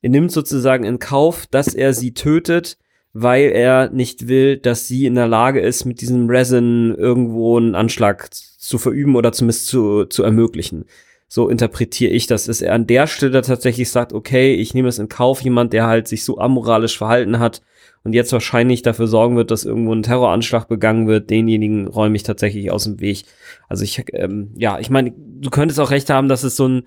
er 0.00 0.10
nimmt 0.10 0.30
sozusagen 0.30 0.84
in 0.84 1.00
Kauf, 1.00 1.46
dass 1.46 1.74
er 1.74 1.92
sie 1.92 2.14
tötet, 2.14 2.78
weil 3.22 3.50
er 3.50 3.90
nicht 3.90 4.28
will, 4.28 4.56
dass 4.56 4.86
sie 4.86 5.06
in 5.06 5.14
der 5.14 5.26
Lage 5.26 5.60
ist, 5.60 5.84
mit 5.84 6.00
diesem 6.00 6.28
Resin 6.28 6.94
irgendwo 6.94 7.56
einen 7.56 7.74
Anschlag 7.74 8.28
zu 8.32 8.78
verüben 8.78 9.16
oder 9.16 9.32
zumindest 9.32 9.66
zu, 9.66 10.04
zu 10.04 10.22
ermöglichen. 10.22 10.84
So 11.26 11.48
interpretiere 11.48 12.12
ich 12.12 12.26
das, 12.26 12.46
dass 12.46 12.62
er 12.62 12.74
an 12.74 12.86
der 12.86 13.06
Stelle 13.06 13.42
tatsächlich 13.42 13.90
sagt, 13.90 14.12
okay, 14.12 14.54
ich 14.54 14.72
nehme 14.72 14.88
es 14.88 14.98
in 14.98 15.08
Kauf, 15.08 15.42
jemand, 15.42 15.72
der 15.72 15.86
halt 15.86 16.08
sich 16.08 16.24
so 16.24 16.38
amoralisch 16.38 16.96
verhalten 16.96 17.38
hat 17.38 17.60
und 18.04 18.12
jetzt 18.12 18.32
wahrscheinlich 18.32 18.82
dafür 18.82 19.06
sorgen 19.06 19.36
wird, 19.36 19.50
dass 19.50 19.64
irgendwo 19.64 19.94
ein 19.94 20.02
Terroranschlag 20.02 20.68
begangen 20.68 21.06
wird, 21.08 21.30
denjenigen 21.30 21.86
räume 21.86 22.16
ich 22.16 22.22
tatsächlich 22.22 22.70
aus 22.70 22.84
dem 22.84 23.00
Weg. 23.00 23.24
Also 23.68 23.84
ich, 23.84 24.04
ähm, 24.12 24.50
ja, 24.56 24.78
ich 24.78 24.90
meine, 24.90 25.12
du 25.16 25.50
könntest 25.50 25.80
auch 25.80 25.90
recht 25.90 26.10
haben, 26.10 26.28
dass 26.28 26.42
es 26.42 26.56
so 26.56 26.68
ein 26.68 26.82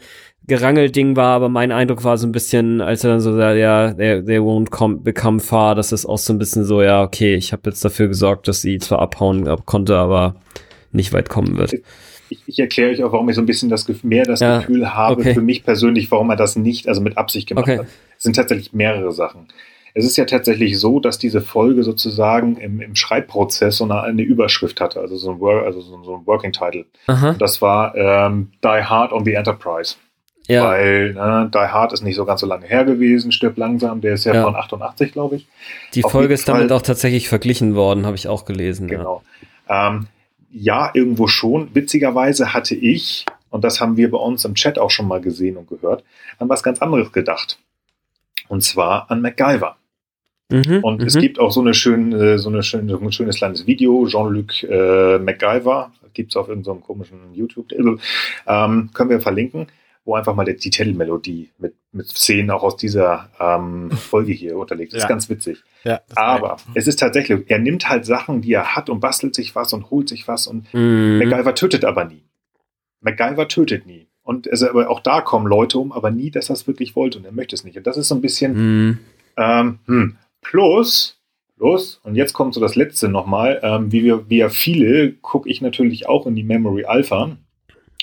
Gerangelding 0.47 1.16
war, 1.16 1.36
aber 1.36 1.49
mein 1.49 1.72
Eindruck 1.72 2.03
war 2.03 2.18
so 2.18 2.28
ein 2.28 2.32
bisschen, 2.32 2.82
als 2.82 3.03
er 3.03 3.12
dann 3.12 3.20
so 3.22 3.36
sagt, 3.36 3.57
ja, 3.57 3.93
they, 3.93 4.24
they 4.24 4.39
won't 4.39 4.70
come, 4.70 4.97
become 4.97 5.39
far, 5.39 5.76
dass 5.76 5.91
es 5.91 6.05
auch 6.05 6.18
so 6.18 6.34
ein 6.34 6.39
bisschen 6.39 6.66
so, 6.66 6.82
ja, 6.82 7.03
okay, 7.03 7.36
ich 7.36 7.51
habe 7.53 7.70
jetzt 7.70 7.86
dafür 7.86 8.07
gesorgt, 8.07 8.47
dass 8.47 8.62
sie 8.62 8.80
zwar 8.80 8.99
abhauen 8.99 9.47
konnte, 9.66 9.97
aber 9.97 10.36
nicht 10.91 11.14
weit 11.14 11.30
kommen 11.30 11.57
wird 11.57 11.74
ich, 12.32 12.39
ich 12.47 12.59
erkläre 12.59 12.91
euch 12.91 13.03
auch, 13.03 13.12
warum 13.12 13.30
ich 13.30 13.36
so 13.36 13.41
ein 13.41 13.45
bisschen 13.45 13.70
das 13.70 13.88
mehr 14.03 14.24
das 14.24 14.39
ja, 14.39 14.59
Gefühl 14.59 14.93
habe, 14.93 15.22
okay. 15.22 15.34
für 15.34 15.41
mich 15.41 15.64
persönlich, 15.64 16.09
warum 16.12 16.30
er 16.30 16.38
das 16.38 16.55
nicht, 16.55 16.88
also 16.88 17.01
mit 17.01 17.18
Absicht 17.18 17.47
gemacht 17.47 17.68
okay. 17.68 17.80
hat. 17.80 17.88
Es 18.18 18.24
sind 18.24 18.36
tatsächlich 18.36 18.74
mehrere 18.74 19.12
Sachen. 19.12 19.47
Es 19.94 20.06
ist 20.06 20.18
ja 20.18 20.26
tatsächlich 20.26 20.80
so, 20.80 21.00
dass 21.00 21.18
diese 21.18 21.42
Folge 21.42 21.84
sozusagen 21.84 22.58
im, 22.58 22.82
im 22.82 22.96
Schreibprozess 22.96 23.78
so 23.78 23.84
eine, 23.84 24.02
eine, 24.02 24.22
Überschrift 24.22 24.80
hatte, 24.80 25.00
also 25.00 25.18
so 25.18 25.32
ein, 25.32 25.66
also 25.66 25.82
so, 25.82 26.04
so 26.04 26.16
ein 26.16 26.26
Working 26.26 26.52
Title. 26.52 26.86
Das 27.38 27.62
war 27.62 27.96
ähm, 27.96 28.52
Die 28.64 28.84
Hard 28.84 29.12
on 29.12 29.26
the 29.26 29.34
Enterprise. 29.34 29.96
Ja. 30.48 30.66
Weil 30.66 31.14
ne, 31.14 31.50
Die 31.54 31.58
Hard 31.58 31.94
ist 31.94 32.04
nicht 32.04 32.16
so 32.16 32.26
ganz 32.26 32.42
so 32.42 32.48
lange 32.48 32.66
her 32.66 32.84
gewesen, 32.84 33.32
stirbt 33.32 33.58
langsam, 33.58 34.02
der 34.02 34.14
ist 34.14 34.26
ja, 34.26 34.34
ja. 34.34 34.44
von 34.44 34.56
88, 34.56 35.12
glaube 35.12 35.38
ich. 35.38 35.48
Die 35.94 36.04
Auf 36.04 36.12
Folge 36.12 36.34
ist 36.34 36.48
damit 36.48 36.70
Fall, 36.70 36.78
auch 36.78 36.82
tatsächlich 36.82 37.30
verglichen 37.30 37.76
worden, 37.76 38.06
habe 38.06 38.16
ich 38.16 38.28
auch 38.28 38.46
gelesen. 38.46 38.88
Genau. 38.88 39.24
Ja. 39.70 39.89
Ähm, 39.89 40.08
ja, 40.52 40.92
irgendwo 40.94 41.28
schon. 41.28 41.74
Witzigerweise 41.74 42.54
hatte 42.54 42.76
ich, 42.76 43.26
und 43.50 43.64
das 43.64 43.80
haben 43.80 43.98
wir 43.98 44.12
bei 44.12 44.18
uns 44.18 44.44
im 44.44 44.56
Chat 44.56 44.78
auch 44.80 44.92
schon 44.92 45.08
mal 45.08 45.22
gesehen 45.22 45.58
und 45.58 45.70
gehört, 45.70 46.04
an 46.39 46.50
was 46.50 46.64
ganz 46.64 46.82
anderes 46.82 47.12
gedacht. 47.12 47.58
Und 48.48 48.62
zwar 48.62 49.10
an 49.10 49.22
MacGyver. 49.22 49.78
Mhm, 50.52 50.84
und 50.84 51.02
es 51.02 51.16
mhm. 51.16 51.22
gibt 51.22 51.39
auch 51.39 51.52
so, 51.52 51.62
eine 51.62 51.74
schöne, 51.74 52.38
so, 52.39 52.49
eine 52.49 52.64
schöne, 52.64 52.91
so 52.91 52.99
ein 52.99 53.12
schönes 53.12 53.38
kleines 53.38 53.68
Video, 53.68 54.06
Jean-Luc 54.08 54.64
äh, 54.64 55.18
MacGyver, 55.20 55.91
gibt 56.14 56.32
es 56.32 56.36
auf 56.36 56.49
irgendeinem 56.49 56.80
so 56.80 56.82
komischen 56.82 57.34
YouTube, 57.34 57.72
ähm, 58.47 58.89
können 58.93 59.10
wir 59.10 59.22
verlinken 59.22 59.68
wo 60.04 60.16
einfach 60.16 60.36
mal 60.36 60.45
die, 60.45 60.56
die 60.56 60.70
Titelmelodie 60.70 61.52
mit, 61.58 61.76
mit 61.91 62.08
Szenen 62.08 62.49
auch 62.49 62.64
aus 62.64 62.76
dieser 62.76 63.30
ähm, 63.39 63.91
Folge 63.91 64.32
hier 64.32 64.58
unterlegt. 64.58 64.93
Das 64.93 64.99
ja. 64.99 65.06
ist 65.06 65.10
ganz 65.10 65.30
witzig. 65.30 65.64
Ja, 65.84 66.02
Aber 66.16 66.58
es 66.74 66.88
ist 66.88 66.99
tatsächlich, 66.99 67.43
er 67.47 67.60
nimmt 67.60 67.88
halt 67.88 68.06
Sachen, 68.06 68.41
die 68.41 68.54
er 68.54 68.76
hat 68.76 68.89
und 68.89 68.99
bastelt 68.99 69.36
sich 69.36 69.56
was 69.56 69.74
und 69.74 69.91
holt 69.91 70.10
sich 70.10 70.28
was 70.28 70.47
und 70.47 70.74
mhm. 70.74 71.20
MacGyver 71.20 71.54
tötet 71.56 71.86
aber 71.86 72.06
nie. 72.06 72.24
MacGyver 73.02 73.47
tötet 73.47 73.86
nie. 73.86 74.08
Und 74.24 74.49
also, 74.49 74.70
aber 74.70 74.89
auch 74.89 74.99
da 74.99 75.22
kommen 75.22 75.47
Leute 75.47 75.78
um, 75.80 75.91
aber 75.91 76.12
nie, 76.12 76.32
dass 76.32 76.49
er 76.49 76.54
es 76.54 76.68
wirklich 76.68 76.95
wollte 76.95 77.18
und 77.20 77.26
er 77.26 77.32
möchte 77.32 77.56
es 77.56 77.64
nicht. 77.64 77.78
Und 77.78 77.88
das 77.88 77.97
ist 77.97 78.08
so 78.08 78.16
ein 78.16 78.22
bisschen 78.22 78.54
mhm. 78.88 78.99
ähm, 79.38 79.80
hm. 79.86 80.18
Plus, 80.42 81.20
plus, 81.58 82.02
und 82.04 82.16
jetzt 82.16 82.34
kommt 82.34 82.54
so 82.54 82.60
das 82.60 82.76
letzte 82.76 83.08
nochmal, 83.08 83.60
ähm, 83.64 83.92
wie 83.92 84.04
wir, 84.04 84.30
wie 84.30 84.38
ja 84.38 84.50
viele, 84.50 85.14
gucke 85.14 85.50
ich 85.50 85.62
natürlich 85.62 86.08
auch 86.08 86.26
in 86.26 86.36
die 86.36 86.44
Memory 86.44 86.86
Alpha 86.86 87.24
und 87.24 87.39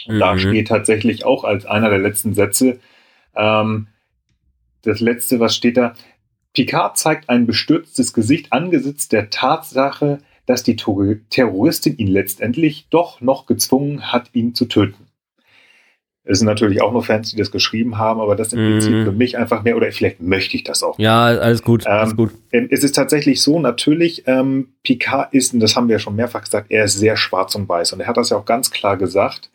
mhm. 0.07 0.19
da 0.19 0.39
steht 0.39 0.69
tatsächlich 0.69 1.25
auch 1.25 1.45
als 1.45 1.67
einer 1.67 1.91
der 1.91 1.99
letzten 1.99 2.35
Sätze, 2.35 2.79
ähm, 3.35 3.89
das 4.83 5.01
letzte, 5.01 5.41
was 5.41 5.55
steht 5.55 5.77
da? 5.77 5.95
Picard 6.55 6.97
zeigt 6.97 7.29
ein 7.29 7.47
bestürztes 7.47 8.13
Gesicht 8.13 8.53
angesichts 8.53 9.09
der 9.09 9.31
Tatsache, 9.31 10.19
dass 10.47 10.63
die 10.63 10.77
Terroristin 10.77 11.99
ihn 11.99 12.07
letztendlich 12.07 12.87
doch 12.89 13.21
noch 13.21 13.45
gezwungen 13.47 14.13
hat, 14.13 14.31
ihn 14.33 14.55
zu 14.55 14.65
töten. 14.65 15.08
Es 16.31 16.41
sind 16.41 16.47
natürlich 16.47 16.83
auch 16.83 16.93
nur 16.93 17.03
Fans, 17.03 17.31
die 17.31 17.37
das 17.37 17.51
geschrieben 17.51 17.97
haben, 17.97 18.21
aber 18.21 18.37
das 18.37 18.53
impliziert 18.53 19.03
mm. 19.03 19.05
für 19.05 19.13
mich 19.13 19.39
einfach 19.39 19.63
mehr, 19.63 19.79
oder 19.79 19.91
vielleicht 19.91 20.21
möchte 20.21 20.57
ich 20.57 20.63
das 20.63 20.83
auch. 20.83 20.99
Ja, 20.99 21.25
alles 21.25 21.63
gut, 21.63 21.87
ähm, 21.87 21.93
alles 21.93 22.17
gut. 22.17 22.33
Es 22.51 22.85
ist 22.85 22.95
tatsächlich 22.95 23.41
so, 23.41 23.59
natürlich, 23.59 24.25
ähm, 24.27 24.69
Picard 24.83 25.33
ist, 25.33 25.55
und 25.55 25.61
das 25.61 25.75
haben 25.75 25.89
wir 25.89 25.95
ja 25.95 25.99
schon 25.99 26.17
mehrfach 26.17 26.45
gesagt, 26.45 26.71
er 26.71 26.85
ist 26.85 26.99
sehr 26.99 27.17
schwarz 27.17 27.55
und 27.55 27.67
weiß. 27.67 27.95
Und 27.95 28.01
er 28.01 28.09
hat 28.09 28.19
das 28.19 28.29
ja 28.29 28.37
auch 28.37 28.45
ganz 28.45 28.71
klar 28.71 28.99
gesagt. 28.99 29.49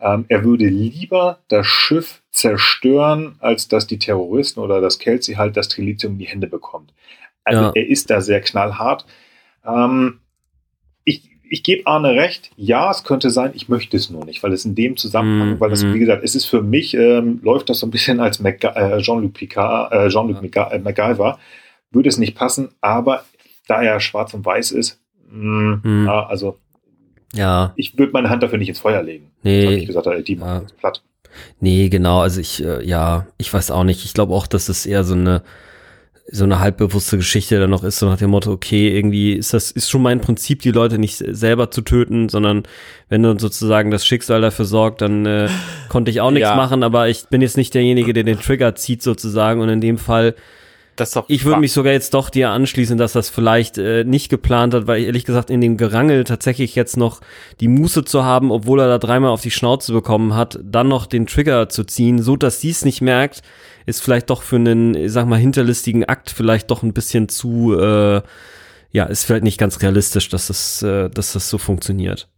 Ähm, 0.00 0.24
er 0.26 0.42
würde 0.42 0.66
lieber 0.66 1.38
das 1.46 1.66
Schiff 1.66 2.22
zerstören, 2.32 3.36
als 3.38 3.68
dass 3.68 3.86
die 3.86 4.00
Terroristen 4.00 4.58
oder 4.58 4.80
das 4.80 4.98
Kelsey 4.98 5.36
halt 5.36 5.56
das 5.56 5.68
Trilithium 5.68 6.14
in 6.14 6.18
die 6.18 6.26
Hände 6.26 6.48
bekommt. 6.48 6.92
Also 7.44 7.62
ja. 7.62 7.72
er 7.72 7.86
ist 7.88 8.10
da 8.10 8.20
sehr 8.20 8.40
knallhart. 8.40 9.06
Ähm, 9.64 10.18
ich, 11.04 11.30
ich 11.48 11.62
gebe 11.62 11.86
Arne 11.86 12.10
recht, 12.10 12.50
ja, 12.56 12.90
es 12.90 13.04
könnte 13.04 13.30
sein, 13.30 13.52
ich 13.54 13.68
möchte 13.68 13.96
es 13.96 14.10
nur 14.10 14.24
nicht, 14.24 14.42
weil 14.42 14.52
es 14.52 14.64
in 14.64 14.74
dem 14.74 14.96
Zusammenhang, 14.96 15.56
mm, 15.56 15.60
weil 15.60 15.70
das, 15.70 15.84
mm. 15.84 15.94
wie 15.94 15.98
gesagt, 15.98 16.24
es 16.24 16.34
ist 16.34 16.46
für 16.46 16.62
mich, 16.62 16.94
ähm, 16.94 17.40
läuft 17.42 17.68
das 17.70 17.80
so 17.80 17.86
ein 17.86 17.90
bisschen 17.90 18.20
als 18.20 18.40
äh, 18.40 18.98
Jean-Luc 18.98 19.34
Picard, 19.34 19.92
äh, 19.92 20.08
Jean-Luc 20.08 20.54
ja. 20.54 20.70
Äh, 20.70 20.78
MacGyver, 20.78 21.38
würde 21.90 22.08
es 22.08 22.18
nicht 22.18 22.34
passen, 22.34 22.70
aber 22.80 23.24
da 23.68 23.82
er 23.82 24.00
schwarz 24.00 24.34
und 24.34 24.44
weiß 24.44 24.72
ist, 24.72 25.00
mh, 25.30 25.80
mm. 25.82 26.06
ja, 26.06 26.26
also 26.26 26.58
ja. 27.34 27.72
Ich 27.76 27.98
würde 27.98 28.12
meine 28.12 28.30
Hand 28.30 28.42
dafür 28.42 28.58
nicht 28.58 28.68
ins 28.68 28.80
Feuer 28.80 29.02
legen. 29.02 29.30
Nee. 29.42 29.76
Ich 29.76 29.86
gesagt, 29.86 30.08
die 30.26 30.34
ja. 30.34 30.62
platt. 30.78 31.02
Nee, 31.60 31.88
genau. 31.88 32.20
Also 32.20 32.40
ich, 32.40 32.64
äh, 32.64 32.84
ja, 32.84 33.26
ich 33.36 33.52
weiß 33.52 33.70
auch 33.70 33.84
nicht. 33.84 34.04
Ich 34.04 34.14
glaube 34.14 34.34
auch, 34.34 34.46
dass 34.46 34.68
es 34.68 34.86
eher 34.86 35.04
so 35.04 35.14
eine, 35.14 35.42
so 36.28 36.44
eine 36.44 36.58
halbbewusste 36.58 37.18
Geschichte 37.18 37.60
dann 37.60 37.70
noch 37.70 37.84
ist, 37.84 38.00
so 38.00 38.06
nach 38.06 38.18
dem 38.18 38.30
Motto, 38.30 38.50
okay, 38.50 38.96
irgendwie 38.96 39.34
ist 39.34 39.54
das, 39.54 39.70
ist 39.70 39.88
schon 39.88 40.02
mein 40.02 40.20
Prinzip, 40.20 40.60
die 40.60 40.72
Leute 40.72 40.98
nicht 40.98 41.18
selber 41.18 41.70
zu 41.70 41.82
töten, 41.82 42.28
sondern 42.28 42.64
wenn 43.08 43.22
dann 43.22 43.38
sozusagen 43.38 43.90
das 43.90 44.04
Schicksal 44.04 44.40
dafür 44.40 44.64
sorgt, 44.64 45.02
dann 45.02 45.24
äh, 45.24 45.48
konnte 45.88 46.10
ich 46.10 46.20
auch 46.20 46.32
nichts 46.32 46.48
ja. 46.48 46.56
machen, 46.56 46.82
aber 46.82 47.08
ich 47.08 47.28
bin 47.28 47.42
jetzt 47.42 47.56
nicht 47.56 47.74
derjenige, 47.74 48.12
der 48.12 48.24
den 48.24 48.40
Trigger 48.40 48.74
zieht 48.74 49.02
sozusagen 49.02 49.60
und 49.60 49.68
in 49.68 49.80
dem 49.80 49.98
Fall 49.98 50.34
ich 51.28 51.44
würde 51.44 51.60
mich 51.60 51.72
sogar 51.72 51.92
jetzt 51.92 52.14
doch 52.14 52.30
dir 52.30 52.50
anschließen, 52.50 52.96
dass 52.96 53.12
das 53.12 53.28
vielleicht 53.28 53.76
äh, 53.76 54.04
nicht 54.04 54.30
geplant 54.30 54.72
hat, 54.72 54.86
weil 54.86 55.04
ehrlich 55.04 55.26
gesagt 55.26 55.50
in 55.50 55.60
dem 55.60 55.76
Gerangel 55.76 56.24
tatsächlich 56.24 56.74
jetzt 56.74 56.96
noch 56.96 57.20
die 57.60 57.68
Muße 57.68 58.04
zu 58.04 58.24
haben, 58.24 58.50
obwohl 58.50 58.80
er 58.80 58.88
da 58.88 58.98
dreimal 58.98 59.30
auf 59.30 59.42
die 59.42 59.50
Schnauze 59.50 59.92
bekommen 59.92 60.34
hat, 60.34 60.58
dann 60.62 60.88
noch 60.88 61.06
den 61.06 61.26
Trigger 61.26 61.68
zu 61.68 61.84
ziehen, 61.84 62.22
so 62.22 62.36
dass 62.36 62.60
sie 62.60 62.70
es 62.70 62.84
nicht 62.84 63.02
merkt, 63.02 63.42
ist 63.86 64.02
vielleicht 64.02 64.30
doch 64.30 64.42
für 64.42 64.56
einen, 64.56 65.08
sag 65.08 65.26
mal, 65.26 65.38
hinterlistigen 65.38 66.04
Akt 66.04 66.30
vielleicht 66.30 66.70
doch 66.70 66.82
ein 66.82 66.92
bisschen 66.92 67.28
zu, 67.28 67.78
äh, 67.78 68.20
ja, 68.90 69.04
ist 69.04 69.24
vielleicht 69.24 69.44
nicht 69.44 69.58
ganz 69.58 69.80
realistisch, 69.80 70.28
dass 70.28 70.48
das, 70.48 70.82
äh, 70.82 71.08
dass 71.08 71.32
das 71.32 71.48
so 71.48 71.58
funktioniert. 71.58 72.28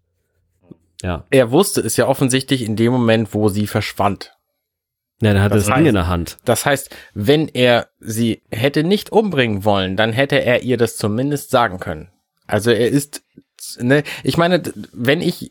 Ja. 1.02 1.24
Er 1.30 1.50
wusste 1.50 1.80
es 1.80 1.96
ja 1.96 2.06
offensichtlich 2.06 2.62
in 2.62 2.76
dem 2.76 2.92
Moment, 2.92 3.32
wo 3.32 3.48
sie 3.48 3.66
verschwand. 3.66 4.32
Ja, 5.20 5.32
dann 5.32 5.42
hat 5.42 5.52
das, 5.52 5.66
das 5.66 5.74
Ding 5.74 5.86
in 5.86 5.94
der 5.94 6.06
Hand. 6.06 6.36
Das 6.44 6.64
heißt, 6.64 6.94
wenn 7.14 7.48
er 7.48 7.88
sie 7.98 8.42
hätte 8.50 8.84
nicht 8.84 9.10
umbringen 9.10 9.64
wollen, 9.64 9.96
dann 9.96 10.12
hätte 10.12 10.40
er 10.40 10.62
ihr 10.62 10.76
das 10.76 10.96
zumindest 10.96 11.50
sagen 11.50 11.80
können. 11.80 12.10
Also 12.46 12.70
er 12.70 12.88
ist 12.88 13.22
ne, 13.80 14.02
ich 14.22 14.36
meine, 14.36 14.62
wenn 14.92 15.20
ich 15.20 15.50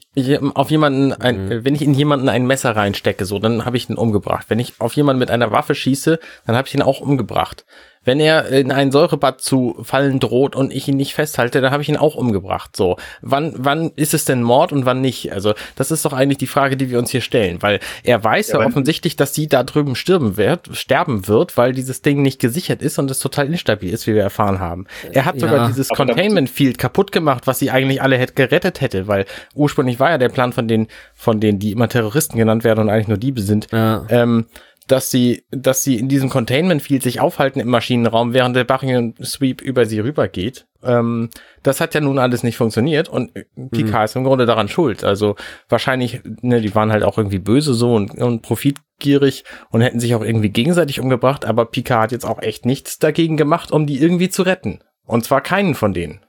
auf 0.54 0.72
jemanden, 0.72 1.14
ein, 1.14 1.46
mhm. 1.46 1.66
wenn 1.66 1.76
ich 1.76 1.82
in 1.82 1.94
jemanden 1.94 2.30
ein 2.30 2.46
Messer 2.46 2.76
reinstecke, 2.76 3.26
so, 3.26 3.40
dann 3.40 3.66
habe 3.66 3.78
ich 3.78 3.90
ihn 3.90 3.98
umgebracht. 3.98 4.46
Wenn 4.50 4.60
ich 4.60 4.74
auf 4.80 4.94
jemanden 4.94 5.20
mit 5.20 5.32
einer 5.32 5.52
Waffe 5.52 5.76
schieße, 5.76 6.20
dann 6.46 6.56
habe 6.56 6.68
ich 6.68 6.76
ihn 6.76 6.82
auch 6.82 7.02
umgebracht. 7.02 7.66
Wenn 8.08 8.22
er 8.22 8.48
in 8.48 8.72
ein 8.72 8.90
Säurebad 8.90 9.42
zu 9.42 9.76
fallen 9.84 10.22
droht 10.22 10.56
und 10.56 10.72
ich 10.72 10.88
ihn 10.88 10.96
nicht 10.96 11.14
festhalte, 11.14 11.60
dann 11.60 11.74
habe 11.74 11.84
ich 11.84 11.90
ihn 11.90 11.98
auch 11.98 12.16
umgebracht. 12.16 12.74
So, 12.78 12.96
wann, 13.22 13.54
wann 13.58 13.92
ist 13.98 14.14
es 14.14 14.24
denn 14.24 14.44
Mord 14.44 14.72
und 14.72 14.86
wann 14.86 15.02
nicht? 15.02 15.34
Also, 15.34 15.56
das 15.76 15.92
ist 15.92 16.06
doch 16.06 16.14
eigentlich 16.14 16.38
die 16.38 16.48
Frage, 16.48 16.78
die 16.78 16.90
wir 16.90 17.00
uns 17.00 17.12
hier 17.12 17.20
stellen, 17.20 17.62
weil 17.62 17.82
er 18.06 18.24
weiß 18.24 18.48
ja, 18.54 18.62
ja 18.62 18.66
offensichtlich, 18.66 19.18
dass 19.18 19.36
sie 19.36 19.48
da 19.48 19.64
drüben 19.64 19.96
sterben 19.96 20.38
wird, 20.38 20.70
sterben 20.72 21.28
wird, 21.28 21.58
weil 21.58 21.74
dieses 21.74 22.02
Ding 22.02 22.22
nicht 22.22 22.40
gesichert 22.40 22.82
ist 22.82 22.98
und 22.98 23.12
es 23.12 23.20
total 23.20 23.48
instabil 23.48 23.94
ist, 23.94 24.08
wie 24.08 24.16
wir 24.16 24.24
erfahren 24.24 24.62
haben. 24.62 24.88
Er 25.12 25.26
hat 25.26 25.38
sogar 25.38 25.58
ja, 25.58 25.68
dieses 25.68 25.90
Containment 25.90 26.50
Field 26.50 26.78
kaputt 26.78 27.12
gemacht, 27.12 27.46
was 27.46 27.60
sie 27.60 27.72
eigentlich 27.72 28.02
alle 28.02 28.18
hätte 28.18 28.36
gerettet 28.36 28.80
hätte, 28.80 29.08
weil 29.08 29.26
ursprünglich 29.54 30.00
war 30.00 30.12
ja 30.12 30.18
der 30.18 30.30
Plan 30.30 30.54
von 30.54 30.70
den, 30.70 30.88
von 31.14 31.42
denen, 31.42 31.60
die 31.60 31.74
immer 31.74 31.90
Terroristen 31.90 32.38
genannt 32.38 32.64
werden 32.64 32.80
und 32.80 32.90
eigentlich 32.90 33.10
nur 33.10 33.18
Diebe 33.18 33.42
sind, 33.42 33.68
ja. 33.74 34.06
ähm, 34.10 34.46
dass 34.88 35.12
sie, 35.12 35.44
dass 35.52 35.84
sie 35.84 35.98
in 35.98 36.08
diesem 36.08 36.30
Containment 36.30 36.82
Field 36.82 37.04
sich 37.04 37.20
aufhalten 37.20 37.60
im 37.60 37.68
Maschinenraum, 37.68 38.34
während 38.34 38.56
der 38.56 38.64
Barrier 38.64 39.14
Sweep 39.22 39.62
über 39.62 39.86
sie 39.86 40.00
rübergeht. 40.00 40.66
Ähm, 40.82 41.30
das 41.62 41.82
hat 41.82 41.94
ja 41.94 42.02
nun 42.02 42.20
alles 42.20 42.44
nicht 42.44 42.58
funktioniert 42.58 43.10
und 43.10 43.34
Picard 43.72 44.02
mhm. 44.02 44.06
ist 44.06 44.16
im 44.16 44.24
Grunde 44.24 44.46
daran 44.46 44.70
schuld. 44.70 45.04
Also 45.04 45.36
wahrscheinlich, 45.68 46.22
ne, 46.42 46.62
die 46.62 46.74
waren 46.74 46.92
halt 46.92 47.04
auch 47.04 47.18
irgendwie 47.18 47.40
böse 47.40 47.74
so 47.74 47.94
und, 47.96 48.18
und 48.18 48.42
profitgierig 48.42 49.44
und 49.70 49.82
hätten 49.82 50.00
sich 50.00 50.16
auch 50.16 50.24
irgendwie 50.24 50.50
gegenseitig 50.50 51.00
umgebracht, 51.00 51.44
aber 51.44 51.66
Picard 51.66 52.04
hat 52.04 52.12
jetzt 52.14 52.26
auch 52.26 52.42
echt 52.42 52.66
nichts 52.66 52.98
dagegen 52.98 53.36
gemacht, 53.36 53.72
um 53.72 53.86
die 53.86 54.02
irgendwie 54.02 54.30
zu 54.30 54.44
retten. 54.44 54.80
Und 55.06 55.26
zwar 55.26 55.42
keinen 55.42 55.76
von 55.76 55.94
denen. 55.94 56.22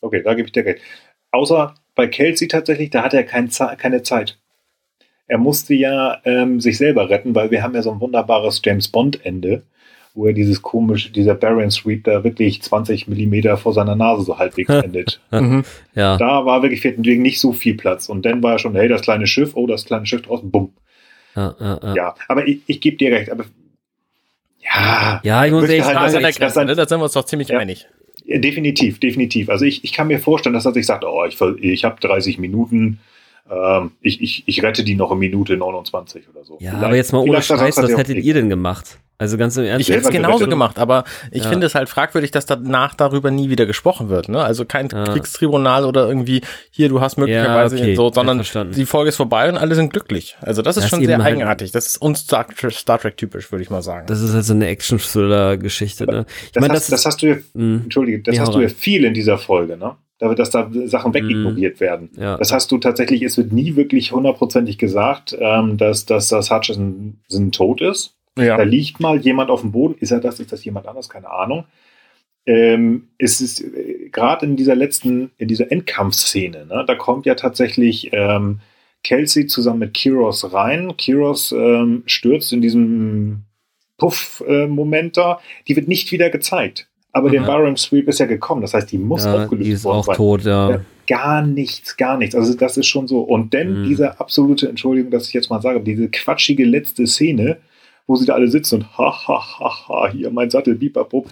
Okay, 0.00 0.22
da 0.22 0.34
gebe 0.34 0.46
ich 0.46 0.52
dir 0.52 0.64
recht. 0.64 0.82
Außer 1.30 1.74
bei 1.94 2.08
Kelsey 2.08 2.48
tatsächlich, 2.48 2.90
da 2.90 3.02
hat 3.04 3.14
er 3.14 3.22
kein, 3.24 3.48
keine 3.78 4.02
Zeit 4.02 4.41
er 5.32 5.38
musste 5.38 5.72
ja 5.72 6.18
ähm, 6.26 6.60
sich 6.60 6.76
selber 6.76 7.08
retten, 7.08 7.34
weil 7.34 7.50
wir 7.50 7.62
haben 7.62 7.74
ja 7.74 7.80
so 7.80 7.90
ein 7.90 8.00
wunderbares 8.00 8.60
James 8.62 8.88
Bond-Ende, 8.88 9.62
wo 10.14 10.26
er 10.26 10.34
dieses 10.34 10.60
komische, 10.60 11.10
dieser 11.10 11.34
Baron 11.34 11.70
Sweep 11.70 12.04
da 12.04 12.22
wirklich 12.22 12.60
20 12.60 13.08
Millimeter 13.08 13.56
vor 13.56 13.72
seiner 13.72 13.96
Nase 13.96 14.24
so 14.24 14.38
halbwegs 14.38 14.68
endet. 14.84 15.22
mhm. 15.30 15.64
ja. 15.94 16.18
Da 16.18 16.44
war 16.44 16.62
wirklich 16.62 16.82
deswegen 16.82 17.22
nicht 17.22 17.40
so 17.40 17.54
viel 17.54 17.78
Platz. 17.78 18.10
Und 18.10 18.26
dann 18.26 18.42
war 18.42 18.52
er 18.52 18.58
schon, 18.58 18.74
hey, 18.74 18.88
das 18.88 19.00
kleine 19.00 19.26
Schiff, 19.26 19.52
oh, 19.54 19.66
das 19.66 19.86
kleine 19.86 20.04
Schiff 20.04 20.20
draußen, 20.20 20.50
bumm. 20.50 20.74
Ja, 21.34 21.54
ja, 21.58 21.94
ja. 21.94 22.14
aber 22.28 22.46
ich, 22.46 22.60
ich 22.66 22.82
gebe 22.82 22.98
dir 22.98 23.10
recht, 23.10 23.30
aber 23.30 23.46
ja, 24.60 25.18
ja, 25.24 25.46
ich 25.46 25.52
muss 25.52 25.66
echt 25.66 25.86
halt, 25.86 26.10
sagen, 26.10 26.22
das, 26.24 26.36
das, 26.36 26.54
das, 26.54 26.76
da 26.76 26.86
sind 26.86 27.00
wir 27.00 27.04
uns 27.04 27.12
doch 27.14 27.24
ziemlich 27.24 27.48
ja, 27.48 27.58
einig. 27.58 27.86
Definitiv, 28.26 29.00
definitiv. 29.00 29.48
Also 29.48 29.64
ich, 29.64 29.82
ich 29.82 29.94
kann 29.94 30.08
mir 30.08 30.18
vorstellen, 30.18 30.52
dass 30.52 30.66
er 30.66 30.74
sich 30.74 30.84
sagt, 30.84 31.04
oh, 31.04 31.24
ich, 31.24 31.40
ich 31.62 31.84
habe 31.84 31.98
30 32.02 32.36
Minuten, 32.36 33.00
ähm, 33.50 33.92
ich, 34.00 34.20
ich, 34.22 34.44
ich 34.46 34.62
rette 34.62 34.84
die 34.84 34.94
noch 34.94 35.12
in 35.12 35.18
Minute 35.18 35.56
29 35.56 36.28
oder 36.28 36.44
so. 36.44 36.58
Ja, 36.60 36.70
Vielleicht. 36.70 36.84
aber 36.84 36.96
jetzt 36.96 37.12
mal 37.12 37.18
ohne 37.20 37.42
Scheiß, 37.42 37.76
was 37.76 37.96
hättet 37.96 38.18
ihr 38.18 38.34
denn 38.34 38.48
gemacht? 38.48 38.98
Also 39.22 39.36
ganz 39.36 39.56
im 39.56 39.64
Ernst. 39.64 39.88
Ich 39.88 39.94
hätte 39.94 40.04
es 40.06 40.10
genauso 40.10 40.48
gemacht, 40.48 40.80
aber 40.80 41.04
ich 41.30 41.44
ja. 41.44 41.50
finde 41.50 41.66
es 41.68 41.76
halt 41.76 41.88
fragwürdig, 41.88 42.32
dass 42.32 42.44
danach 42.44 42.94
darüber 42.94 43.30
nie 43.30 43.50
wieder 43.50 43.66
gesprochen 43.66 44.08
wird. 44.08 44.28
Ne? 44.28 44.42
Also 44.42 44.64
kein 44.64 44.88
ja. 44.88 45.04
Kriegstribunal 45.04 45.84
oder 45.84 46.08
irgendwie, 46.08 46.40
hier, 46.72 46.88
du 46.88 47.00
hast 47.00 47.18
möglicherweise 47.18 47.76
ja, 47.76 47.84
okay. 47.84 47.94
so, 47.94 48.10
sondern 48.10 48.42
die 48.72 48.84
Folge 48.84 49.10
ist 49.10 49.16
vorbei 49.16 49.48
und 49.48 49.58
alle 49.58 49.76
sind 49.76 49.92
glücklich. 49.92 50.36
Also 50.40 50.62
das 50.62 50.76
ist 50.76 50.84
das 50.84 50.90
schon 50.90 51.04
sehr 51.04 51.18
halt 51.18 51.34
eigenartig. 51.34 51.70
Das 51.70 51.86
ist 51.86 51.98
uns 51.98 52.20
Star, 52.20 52.46
Star 52.70 52.98
Trek 52.98 53.16
typisch, 53.16 53.52
würde 53.52 53.62
ich 53.62 53.70
mal 53.70 53.82
sagen. 53.82 54.08
Das 54.08 54.20
ist 54.20 54.34
halt 54.34 54.44
so 54.44 54.54
eine 54.54 54.66
Action-Thriller-Geschichte. 54.66 56.06
Ne? 56.06 56.26
Ich 56.52 56.60
meine, 56.60 56.74
das, 56.74 56.88
das, 56.88 57.06
hast 57.06 57.22
du 57.22 57.26
ja, 57.26 57.36
hm. 57.54 57.82
entschuldige, 57.84 58.22
das 58.22 58.40
hast 58.40 58.54
du 58.54 58.60
ja 58.60 58.68
viel 58.68 59.04
in 59.04 59.14
dieser 59.14 59.38
Folge, 59.38 59.76
ne? 59.76 59.94
Dass 60.34 60.50
da 60.50 60.70
Sachen 60.86 61.14
wegignoriert 61.14 61.76
mhm. 61.76 61.80
werden. 61.80 62.10
Ja. 62.16 62.36
Das 62.36 62.52
hast 62.52 62.70
du 62.70 62.78
tatsächlich, 62.78 63.22
es 63.22 63.36
wird 63.36 63.52
nie 63.52 63.76
wirklich 63.76 64.12
hundertprozentig 64.12 64.78
gesagt, 64.78 65.36
ähm, 65.38 65.76
dass, 65.76 66.06
dass 66.06 66.28
das 66.28 66.50
Hutchison 66.50 67.18
tot 67.52 67.80
ist. 67.80 68.14
Ja. 68.38 68.56
Da 68.56 68.62
liegt 68.62 69.00
mal 69.00 69.18
jemand 69.20 69.50
auf 69.50 69.60
dem 69.60 69.72
Boden. 69.72 69.96
Ist 69.98 70.10
er 70.10 70.20
das? 70.20 70.40
Ist 70.40 70.52
das 70.52 70.64
jemand 70.64 70.86
anders? 70.86 71.08
Keine 71.08 71.30
Ahnung. 71.30 71.64
Ähm, 72.46 73.08
es 73.18 73.40
ist 73.40 73.62
äh, 73.62 74.08
gerade 74.10 74.46
in 74.46 74.56
dieser 74.56 74.74
letzten, 74.74 75.30
in 75.38 75.48
dieser 75.48 75.70
Endkampfszene, 75.70 76.66
ne, 76.66 76.84
da 76.86 76.94
kommt 76.96 77.24
ja 77.24 77.36
tatsächlich 77.36 78.10
ähm, 78.12 78.60
zusammen 79.46 79.80
mit 79.80 79.94
Kiros 79.94 80.52
rein. 80.52 80.96
Kiros 80.96 81.52
ähm, 81.52 82.02
stürzt 82.06 82.52
in 82.52 82.60
diesem 82.60 83.44
Puff-Moment 83.98 85.16
äh, 85.16 85.20
da. 85.20 85.40
Die 85.68 85.76
wird 85.76 85.88
nicht 85.88 86.10
wieder 86.10 86.30
gezeigt. 86.30 86.88
Aber 87.12 87.28
mhm. 87.28 87.32
der 87.32 87.40
Barham 87.42 87.76
Sweep 87.76 88.08
ist 88.08 88.20
ja 88.20 88.26
gekommen. 88.26 88.62
Das 88.62 88.74
heißt, 88.74 88.90
die 88.90 88.98
muss 88.98 89.24
ja, 89.24 89.34
aufgelöst 89.34 89.66
die 89.66 89.72
ist 89.72 89.84
worden. 89.84 89.98
Auch 89.98 90.16
tot, 90.16 90.42
ja. 90.44 90.80
Gar 91.06 91.42
nichts, 91.42 91.96
gar 91.96 92.16
nichts. 92.16 92.34
Also 92.34 92.54
das 92.54 92.76
ist 92.76 92.86
schon 92.86 93.06
so. 93.06 93.20
Und 93.20 93.52
dann 93.52 93.82
mhm. 93.82 93.88
diese 93.88 94.18
absolute, 94.18 94.68
Entschuldigung, 94.68 95.10
dass 95.10 95.28
ich 95.28 95.34
jetzt 95.34 95.50
mal 95.50 95.60
sage, 95.60 95.80
diese 95.80 96.08
quatschige 96.08 96.64
letzte 96.64 97.06
Szene, 97.06 97.58
wo 98.06 98.16
sie 98.16 98.26
da 98.26 98.34
alle 98.34 98.48
sitzen 98.48 98.76
und 98.76 98.98
ha, 98.98 99.28
ha, 99.28 99.58
ha, 99.58 99.88
ha, 99.88 100.10
hier 100.10 100.30
mein 100.30 100.50
Sattel, 100.50 100.74
bipapop. 100.74 101.28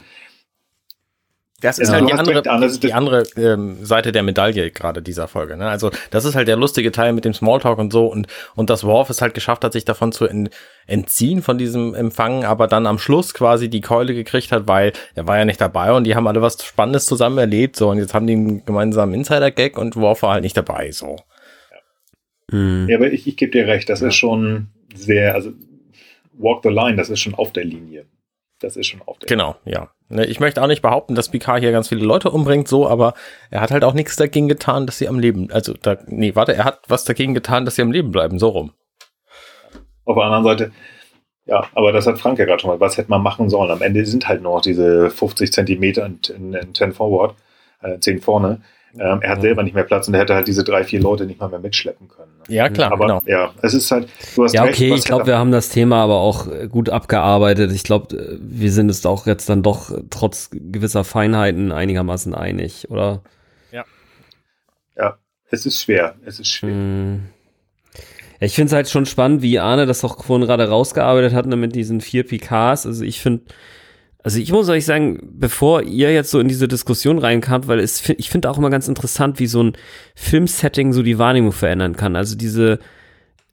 Das 1.60 1.78
ist 1.78 1.88
ja, 1.88 1.94
halt 1.94 2.08
die 2.08 2.14
andere, 2.14 2.42
die, 2.42 2.80
die 2.80 2.92
andere 2.94 3.22
ähm, 3.36 3.84
Seite 3.84 4.12
der 4.12 4.22
Medaille 4.22 4.70
gerade 4.70 5.02
dieser 5.02 5.28
Folge. 5.28 5.56
Ne? 5.56 5.68
Also 5.68 5.90
das 6.10 6.24
ist 6.24 6.34
halt 6.34 6.48
der 6.48 6.56
lustige 6.56 6.90
Teil 6.90 7.12
mit 7.12 7.24
dem 7.24 7.34
Smalltalk 7.34 7.78
und 7.78 7.92
so 7.92 8.06
und 8.06 8.28
und 8.54 8.70
das 8.70 8.84
Worf 8.84 9.10
es 9.10 9.20
halt 9.20 9.34
geschafft 9.34 9.64
hat, 9.64 9.72
sich 9.72 9.84
davon 9.84 10.12
zu 10.12 10.26
ent, 10.26 10.50
entziehen 10.86 11.42
von 11.42 11.58
diesem 11.58 11.94
Empfang, 11.94 12.44
aber 12.44 12.66
dann 12.66 12.86
am 12.86 12.98
Schluss 12.98 13.34
quasi 13.34 13.68
die 13.68 13.82
Keule 13.82 14.14
gekriegt 14.14 14.52
hat, 14.52 14.68
weil 14.68 14.92
er 15.14 15.26
war 15.26 15.38
ja 15.38 15.44
nicht 15.44 15.60
dabei 15.60 15.92
und 15.92 16.04
die 16.04 16.14
haben 16.14 16.26
alle 16.26 16.40
was 16.40 16.64
Spannendes 16.64 17.04
zusammen 17.06 17.38
erlebt 17.38 17.76
so 17.76 17.90
und 17.90 17.98
jetzt 17.98 18.14
haben 18.14 18.26
die 18.26 18.34
einen 18.34 18.64
gemeinsamen 18.64 19.12
Insider-Gag 19.14 19.76
und 19.76 19.96
Worf 19.96 20.22
war 20.22 20.32
halt 20.32 20.44
nicht 20.44 20.56
dabei 20.56 20.92
so. 20.92 21.16
Ja, 22.52 22.58
mhm. 22.58 22.88
ja 22.88 22.96
aber 22.96 23.12
ich, 23.12 23.26
ich 23.26 23.36
gebe 23.36 23.52
dir 23.52 23.66
recht, 23.66 23.88
das 23.88 24.00
ja. 24.00 24.08
ist 24.08 24.16
schon 24.16 24.68
sehr, 24.94 25.34
also 25.34 25.52
Walk 26.38 26.62
the 26.62 26.70
Line, 26.70 26.96
das 26.96 27.10
ist 27.10 27.20
schon 27.20 27.34
auf 27.34 27.52
der 27.52 27.64
Linie. 27.64 28.06
Das 28.60 28.76
ist 28.76 28.86
schon 28.86 29.00
auf 29.06 29.18
der 29.18 29.26
Genau, 29.26 29.56
ja. 29.64 29.90
Ne, 30.08 30.26
ich 30.26 30.40
möchte 30.40 30.62
auch 30.62 30.66
nicht 30.66 30.82
behaupten, 30.82 31.14
dass 31.14 31.30
Picard 31.30 31.60
hier 31.60 31.72
ganz 31.72 31.88
viele 31.88 32.04
Leute 32.04 32.30
umbringt, 32.30 32.68
so, 32.68 32.88
aber 32.88 33.14
er 33.50 33.60
hat 33.60 33.70
halt 33.70 33.84
auch 33.84 33.94
nichts 33.94 34.16
dagegen 34.16 34.48
getan, 34.48 34.86
dass 34.86 34.98
sie 34.98 35.08
am 35.08 35.18
Leben, 35.18 35.50
also, 35.50 35.72
da, 35.74 35.96
nee, 36.06 36.34
warte, 36.34 36.54
er 36.54 36.64
hat 36.64 36.80
was 36.88 37.04
dagegen 37.04 37.34
getan, 37.34 37.64
dass 37.64 37.76
sie 37.76 37.82
am 37.82 37.92
Leben 37.92 38.10
bleiben, 38.10 38.38
so 38.38 38.48
rum. 38.48 38.72
Auf 40.04 40.16
der 40.16 40.24
anderen 40.24 40.44
Seite, 40.44 40.72
ja, 41.46 41.64
aber 41.74 41.92
das 41.92 42.06
hat 42.06 42.18
Frank 42.18 42.38
ja 42.38 42.44
gerade 42.44 42.60
schon 42.60 42.70
mal, 42.70 42.80
was 42.80 42.96
hätte 42.96 43.10
man 43.10 43.22
machen 43.22 43.48
sollen? 43.48 43.70
Am 43.70 43.82
Ende 43.82 44.04
sind 44.04 44.28
halt 44.28 44.42
nur 44.42 44.56
noch 44.56 44.62
diese 44.62 45.10
50 45.10 45.52
Zentimeter 45.52 46.04
in, 46.06 46.20
in, 46.34 46.54
in 46.54 46.74
10 46.74 46.92
Forward, 46.92 47.34
äh, 47.82 47.98
10 47.98 48.20
vorne. 48.20 48.62
Ähm, 48.98 49.20
er 49.22 49.30
hat 49.30 49.40
selber 49.40 49.62
nicht 49.62 49.74
mehr 49.74 49.84
Platz 49.84 50.08
und 50.08 50.14
er 50.14 50.20
hätte 50.20 50.34
halt 50.34 50.48
diese 50.48 50.64
drei, 50.64 50.82
vier 50.82 51.00
Leute 51.00 51.24
nicht 51.24 51.38
mal 51.38 51.48
mehr 51.48 51.60
mitschleppen 51.60 52.08
können. 52.08 52.32
Ne? 52.38 52.54
Ja, 52.54 52.68
klar. 52.68 52.90
Aber 52.90 53.06
genau. 53.06 53.22
ja, 53.24 53.52
es 53.62 53.74
ist 53.74 53.90
halt, 53.90 54.08
du 54.34 54.44
hast 54.44 54.52
Ja, 54.52 54.64
recht, 54.64 54.74
okay, 54.74 54.94
ich 54.94 55.04
glaube, 55.04 55.26
wir 55.26 55.38
haben 55.38 55.52
das 55.52 55.68
Thema 55.68 56.02
aber 56.02 56.16
auch 56.16 56.48
äh, 56.48 56.66
gut 56.66 56.88
abgearbeitet. 56.88 57.70
Ich 57.72 57.84
glaube, 57.84 58.16
äh, 58.16 58.38
wir 58.40 58.72
sind 58.72 58.90
es 58.90 59.06
auch 59.06 59.26
jetzt 59.26 59.48
dann 59.48 59.62
doch 59.62 59.92
trotz 60.10 60.50
gewisser 60.50 61.04
Feinheiten 61.04 61.70
einigermaßen 61.70 62.34
einig, 62.34 62.90
oder? 62.90 63.22
Ja. 63.70 63.84
Ja, 64.96 65.18
es 65.50 65.66
ist 65.66 65.80
schwer. 65.82 66.16
Es 66.24 66.40
ist 66.40 66.48
schwer. 66.48 66.70
Hm. 66.70 67.20
ich 68.40 68.54
finde 68.54 68.66
es 68.66 68.72
halt 68.74 68.88
schon 68.88 69.06
spannend, 69.06 69.42
wie 69.42 69.60
Arne 69.60 69.86
das 69.86 70.04
auch 70.04 70.24
vorhin 70.24 70.46
gerade 70.46 70.68
rausgearbeitet 70.68 71.32
hat, 71.32 71.46
ne, 71.46 71.54
mit 71.54 71.76
diesen 71.76 72.00
vier 72.00 72.26
PKs. 72.26 72.86
Also 72.86 73.04
ich 73.04 73.20
finde, 73.20 73.44
also 74.22 74.38
ich 74.38 74.52
muss 74.52 74.68
euch 74.68 74.84
sagen, 74.84 75.18
bevor 75.32 75.82
ihr 75.82 76.12
jetzt 76.12 76.30
so 76.30 76.40
in 76.40 76.48
diese 76.48 76.68
Diskussion 76.68 77.18
reinkamt, 77.18 77.68
weil 77.68 77.80
es, 77.80 78.08
ich 78.18 78.28
finde 78.28 78.50
auch 78.50 78.58
immer 78.58 78.70
ganz 78.70 78.88
interessant, 78.88 79.38
wie 79.38 79.46
so 79.46 79.62
ein 79.62 79.72
Filmsetting 80.14 80.92
so 80.92 81.02
die 81.02 81.18
Wahrnehmung 81.18 81.52
verändern 81.52 81.96
kann. 81.96 82.16
Also 82.16 82.36
diese, 82.36 82.80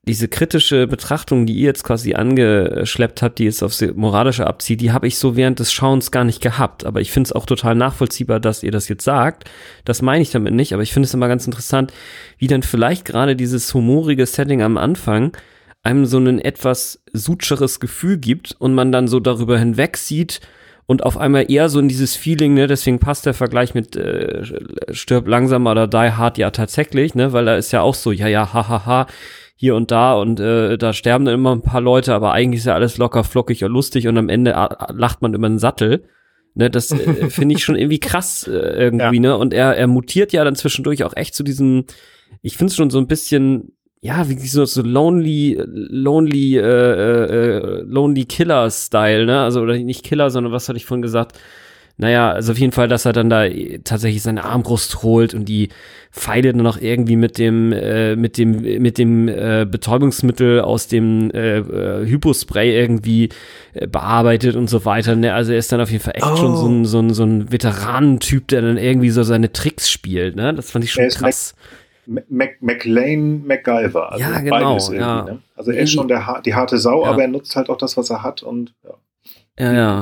diese 0.04 0.28
kritische 0.28 0.86
Betrachtung, 0.88 1.46
die 1.46 1.54
ihr 1.54 1.68
jetzt 1.68 1.84
quasi 1.84 2.16
angeschleppt 2.16 3.22
habt, 3.22 3.40
die 3.40 3.46
jetzt 3.46 3.64
aufs 3.64 3.82
Moralische 3.96 4.46
abzieht, 4.46 4.82
die 4.82 4.92
habe 4.92 5.08
ich 5.08 5.18
so 5.18 5.38
während 5.38 5.60
des 5.60 5.72
Schauens 5.72 6.12
gar 6.12 6.26
nicht 6.26 6.42
gehabt. 6.42 6.86
Aber 6.86 7.00
ich 7.00 7.12
finde 7.12 7.28
es 7.28 7.34
auch 7.34 7.46
total 7.46 7.76
nachvollziehbar, 7.76 8.42
dass 8.42 8.64
ihr 8.64 8.72
das 8.72 8.90
jetzt 8.90 9.06
sagt. 9.06 9.46
Das 9.86 10.02
meine 10.02 10.22
ich 10.22 10.32
damit 10.32 10.54
nicht, 10.54 10.74
aber 10.74 10.84
ich 10.84 10.92
finde 10.92 11.08
es 11.08 11.14
immer 11.14 11.30
ganz 11.30 11.46
interessant, 11.46 11.94
wie 12.38 12.48
dann 12.48 12.64
vielleicht 12.64 13.06
gerade 13.06 13.38
dieses 13.38 13.74
humorige 13.74 14.26
Setting 14.26 14.62
am 14.62 14.78
Anfang 14.78 15.36
einem 15.84 16.06
so 16.06 16.18
ein 16.18 16.40
etwas 16.40 17.02
sutscheres 17.14 17.80
Gefühl 17.80 18.18
gibt 18.18 18.56
und 18.60 18.74
man 18.74 18.92
dann 18.92 19.08
so 19.08 19.22
darüber 19.22 19.58
hinweg 19.58 19.96
sieht, 19.96 20.42
und 20.88 21.04
auf 21.04 21.18
einmal 21.18 21.52
eher 21.52 21.70
so 21.70 21.80
in 21.80 21.90
dieses 21.90 22.16
Feeling, 22.16 22.54
ne, 22.54 22.66
deswegen 22.66 23.00
passt 23.00 23.26
der 23.26 23.34
Vergleich 23.34 23.74
mit 23.74 23.96
äh, 23.96 24.44
Stirb 24.92 25.28
langsam 25.28 25.68
oder 25.68 25.86
Die 25.86 25.98
Hard 25.98 26.38
ja 26.38 26.50
tatsächlich, 26.50 27.14
ne, 27.14 27.34
weil 27.34 27.46
da 27.46 27.56
ist 27.58 27.74
ja 27.74 27.82
auch 27.82 27.94
so, 27.94 28.12
ja, 28.12 28.28
ja, 28.28 28.54
hahaha, 28.54 28.86
ha, 28.86 28.86
ha, 28.86 29.08
hier 29.58 29.76
und 29.76 29.92
da 29.92 30.14
und 30.14 30.40
äh, 30.40 30.78
da 30.78 30.94
sterben 30.94 31.26
dann 31.26 31.34
immer 31.34 31.54
ein 31.54 31.62
paar 31.62 31.82
Leute, 31.82 32.14
aber 32.14 32.32
eigentlich 32.32 32.60
ist 32.60 32.68
ja 32.68 32.76
alles 32.76 32.98
locker, 32.98 33.24
flockig 33.24 33.64
und 33.64 33.72
lustig 33.72 34.08
und 34.08 34.18
am 34.18 34.30
Ende 34.30 34.52
äh, 34.52 34.94
lacht 34.94 35.22
man 35.22 35.34
über 35.34 35.50
den 35.50 35.60
Sattel. 35.60 36.06
Ne, 36.54 36.70
das 36.70 36.92
äh, 36.92 37.30
finde 37.30 37.56
ich 37.56 37.64
schon 37.64 37.76
irgendwie 37.76 38.00
krass 38.00 38.48
äh, 38.48 38.52
irgendwie, 38.52 39.16
ja. 39.18 39.22
ne? 39.22 39.38
Und 39.38 39.54
er, 39.54 39.76
er 39.76 39.88
mutiert 39.88 40.32
ja 40.32 40.44
dann 40.44 40.56
zwischendurch 40.56 41.04
auch 41.04 41.16
echt 41.16 41.36
zu 41.36 41.44
diesem, 41.44 41.86
ich 42.42 42.56
finde 42.56 42.72
es 42.72 42.78
schon 42.78 42.92
so 42.92 43.00
ein 43.00 43.08
bisschen 43.08 43.77
ja, 44.02 44.30
wie 44.30 44.36
so, 44.48 44.66
so 44.66 44.82
lonely, 44.82 45.60
lonely, 45.66 46.58
äh, 46.58 46.62
äh, 46.62 47.58
äh, 47.58 47.82
lonely 47.82 48.26
Killer-Style, 48.26 49.26
ne? 49.26 49.42
Also, 49.42 49.62
oder 49.62 49.78
nicht 49.78 50.04
Killer, 50.04 50.30
sondern 50.30 50.54
was 50.54 50.70
hatte 50.70 50.78
ich 50.78 50.86
vorhin 50.86 51.02
gesagt? 51.02 51.38
naja, 52.00 52.32
also 52.32 52.52
auf 52.52 52.60
jeden 52.60 52.72
Fall, 52.72 52.88
dass 52.88 53.06
er 53.06 53.14
dann 53.14 53.30
da 53.30 53.48
tatsächlich 53.84 54.22
seine 54.22 54.44
Armbrust 54.44 55.02
holt 55.02 55.34
und 55.34 55.46
die 55.46 55.70
Pfeile 56.12 56.54
dann 56.54 56.62
noch 56.62 56.80
irgendwie 56.80 57.16
mit 57.16 57.40
dem, 57.40 57.72
äh, 57.72 58.16
mit 58.16 58.38
dem, 58.38 58.62
mit 58.82 59.00
dem 59.00 59.28
äh, 59.28 59.66
Betäubungsmittel 59.70 60.62
aus 60.62 60.88
dem 60.88 61.32
äh, 61.32 61.58
äh, 61.58 62.08
Hypospray 62.08 62.80
irgendwie 62.80 63.30
äh, 63.74 63.88
bearbeitet 63.88 64.56
und 64.56 64.70
so 64.70 64.86
weiter. 64.86 65.16
Ne? 65.16 65.34
Also 65.34 65.54
er 65.54 65.58
ist 65.58 65.72
dann 65.72 65.82
auf 65.82 65.90
jeden 65.90 66.04
Fall 66.04 66.14
echt 66.16 66.26
oh. 66.26 66.36
schon 66.36 66.56
so 66.56 66.68
ein, 66.68 66.86
so 66.86 67.00
ein, 67.00 67.14
so 67.16 67.24
ein 67.24 67.52
Veteranentyp, 67.52 68.48
der 68.48 68.62
dann 68.62 68.78
irgendwie 68.78 69.10
so 69.10 69.24
seine 69.24 69.52
Tricks 69.52 69.90
spielt. 69.90 70.36
Ne? 70.36 70.54
Das 70.54 70.70
fand 70.70 70.86
ich 70.86 70.92
schon 70.92 71.10
krass. 71.10 71.56
Mac, 72.08 72.62
McLean 72.62 73.46
MacGyver. 73.46 74.12
Also 74.12 74.24
ja, 74.24 74.40
genau. 74.40 74.78
Ja. 74.94 75.24
Ne? 75.24 75.40
Also 75.56 75.72
er 75.72 75.84
ist 75.84 75.92
schon 75.92 76.08
der, 76.08 76.42
die 76.46 76.56
harte 76.56 76.78
Sau, 76.78 77.04
ja. 77.04 77.12
aber 77.12 77.24
er 77.24 77.28
nutzt 77.28 77.56
halt 77.56 77.70
auch 77.70 77.78
das, 77.78 77.98
was 77.98 78.10
er 78.10 78.24
hat 78.24 78.44
und 78.44 78.74
ja. 78.84 78.94
Ja, 79.60 79.74
ja. 79.74 80.02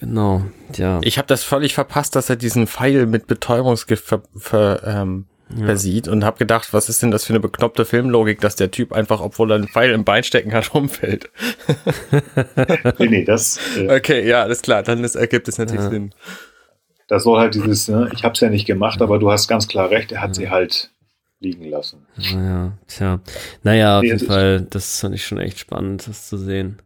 Genau, 0.00 0.42
ja. 0.74 0.98
Ich 1.02 1.18
habe 1.18 1.28
das 1.28 1.44
völlig 1.44 1.74
verpasst, 1.74 2.16
dass 2.16 2.30
er 2.30 2.36
diesen 2.36 2.66
Pfeil 2.66 3.06
mit 3.06 3.26
Betäubungsgift 3.26 4.04
ver, 4.04 4.22
ver, 4.34 4.82
ähm, 4.84 5.26
ja. 5.56 5.66
versieht 5.66 6.08
und 6.08 6.24
habe 6.24 6.38
gedacht, 6.38 6.72
was 6.72 6.88
ist 6.88 7.02
denn 7.02 7.10
das 7.10 7.24
für 7.24 7.34
eine 7.34 7.40
bekloppte 7.40 7.84
Filmlogik, 7.84 8.40
dass 8.40 8.56
der 8.56 8.70
Typ 8.70 8.92
einfach, 8.92 9.20
obwohl 9.20 9.52
er 9.52 9.56
einen 9.56 9.68
Pfeil 9.68 9.90
im 9.90 10.04
Bein 10.04 10.24
stecken 10.24 10.54
hat, 10.54 10.74
umfällt. 10.74 11.30
nee, 12.98 13.08
nee, 13.08 13.24
das. 13.24 13.60
Äh, 13.76 13.94
okay, 13.94 14.26
ja, 14.26 14.42
alles 14.42 14.62
klar, 14.62 14.82
dann 14.82 15.04
ist, 15.04 15.16
ergibt 15.16 15.48
es 15.48 15.58
natürlich 15.58 15.84
ja. 15.84 15.90
Sinn. 15.90 16.14
Das 17.06 17.24
soll 17.24 17.38
halt 17.38 17.54
dieses, 17.54 17.88
ne, 17.88 18.08
ich 18.14 18.24
habe 18.24 18.34
es 18.34 18.40
ja 18.40 18.48
nicht 18.48 18.66
gemacht, 18.66 19.02
aber 19.02 19.18
du 19.18 19.30
hast 19.30 19.48
ganz 19.48 19.68
klar 19.68 19.90
recht, 19.90 20.12
er 20.12 20.22
hat 20.22 20.34
sie 20.34 20.48
halt 20.48 20.92
liegen 21.40 21.64
lassen. 21.64 22.06
Naja, 22.32 22.78
tja. 22.86 23.20
Naja, 23.62 23.98
auf 23.98 24.02
nee, 24.02 24.08
jeden 24.08 24.26
Fall, 24.26 24.66
das 24.68 25.00
fand 25.00 25.14
ich 25.14 25.24
schon 25.24 25.38
echt 25.38 25.58
spannend, 25.58 26.06
das 26.06 26.28
zu 26.28 26.36
sehen. 26.36 26.78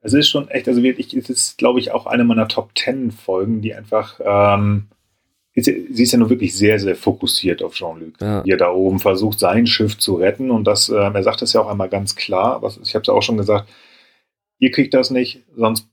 Es 0.00 0.14
ist 0.14 0.28
schon 0.28 0.48
echt, 0.48 0.68
also 0.68 0.82
wirklich, 0.82 1.14
es 1.14 1.28
ist, 1.28 1.58
glaube 1.58 1.78
ich, 1.78 1.92
auch 1.92 2.06
eine 2.06 2.24
meiner 2.24 2.48
Top 2.48 2.74
Ten 2.74 3.10
Folgen, 3.10 3.60
die 3.60 3.74
einfach, 3.74 4.18
ähm, 4.24 4.86
ist, 5.52 5.66
sie 5.66 6.02
ist 6.02 6.12
ja 6.12 6.18
nur 6.18 6.30
wirklich 6.30 6.56
sehr, 6.56 6.78
sehr 6.78 6.96
fokussiert 6.96 7.62
auf 7.62 7.74
Jean-Luc, 7.74 8.20
ja. 8.20 8.44
wie 8.44 8.50
er 8.50 8.56
da 8.56 8.70
oben 8.70 9.00
versucht, 9.00 9.38
sein 9.38 9.66
Schiff 9.66 9.98
zu 9.98 10.14
retten. 10.14 10.50
Und 10.50 10.64
das, 10.64 10.88
ähm, 10.88 11.14
er 11.14 11.22
sagt 11.22 11.42
das 11.42 11.52
ja 11.52 11.60
auch 11.60 11.68
einmal 11.68 11.88
ganz 11.88 12.16
klar, 12.16 12.62
was, 12.62 12.78
ich 12.82 12.94
habe 12.94 13.02
es 13.02 13.08
ja 13.08 13.14
auch 13.14 13.22
schon 13.22 13.36
gesagt, 13.36 13.68
ihr 14.58 14.70
kriegt 14.70 14.94
das 14.94 15.10
nicht, 15.10 15.44
sonst 15.54 15.88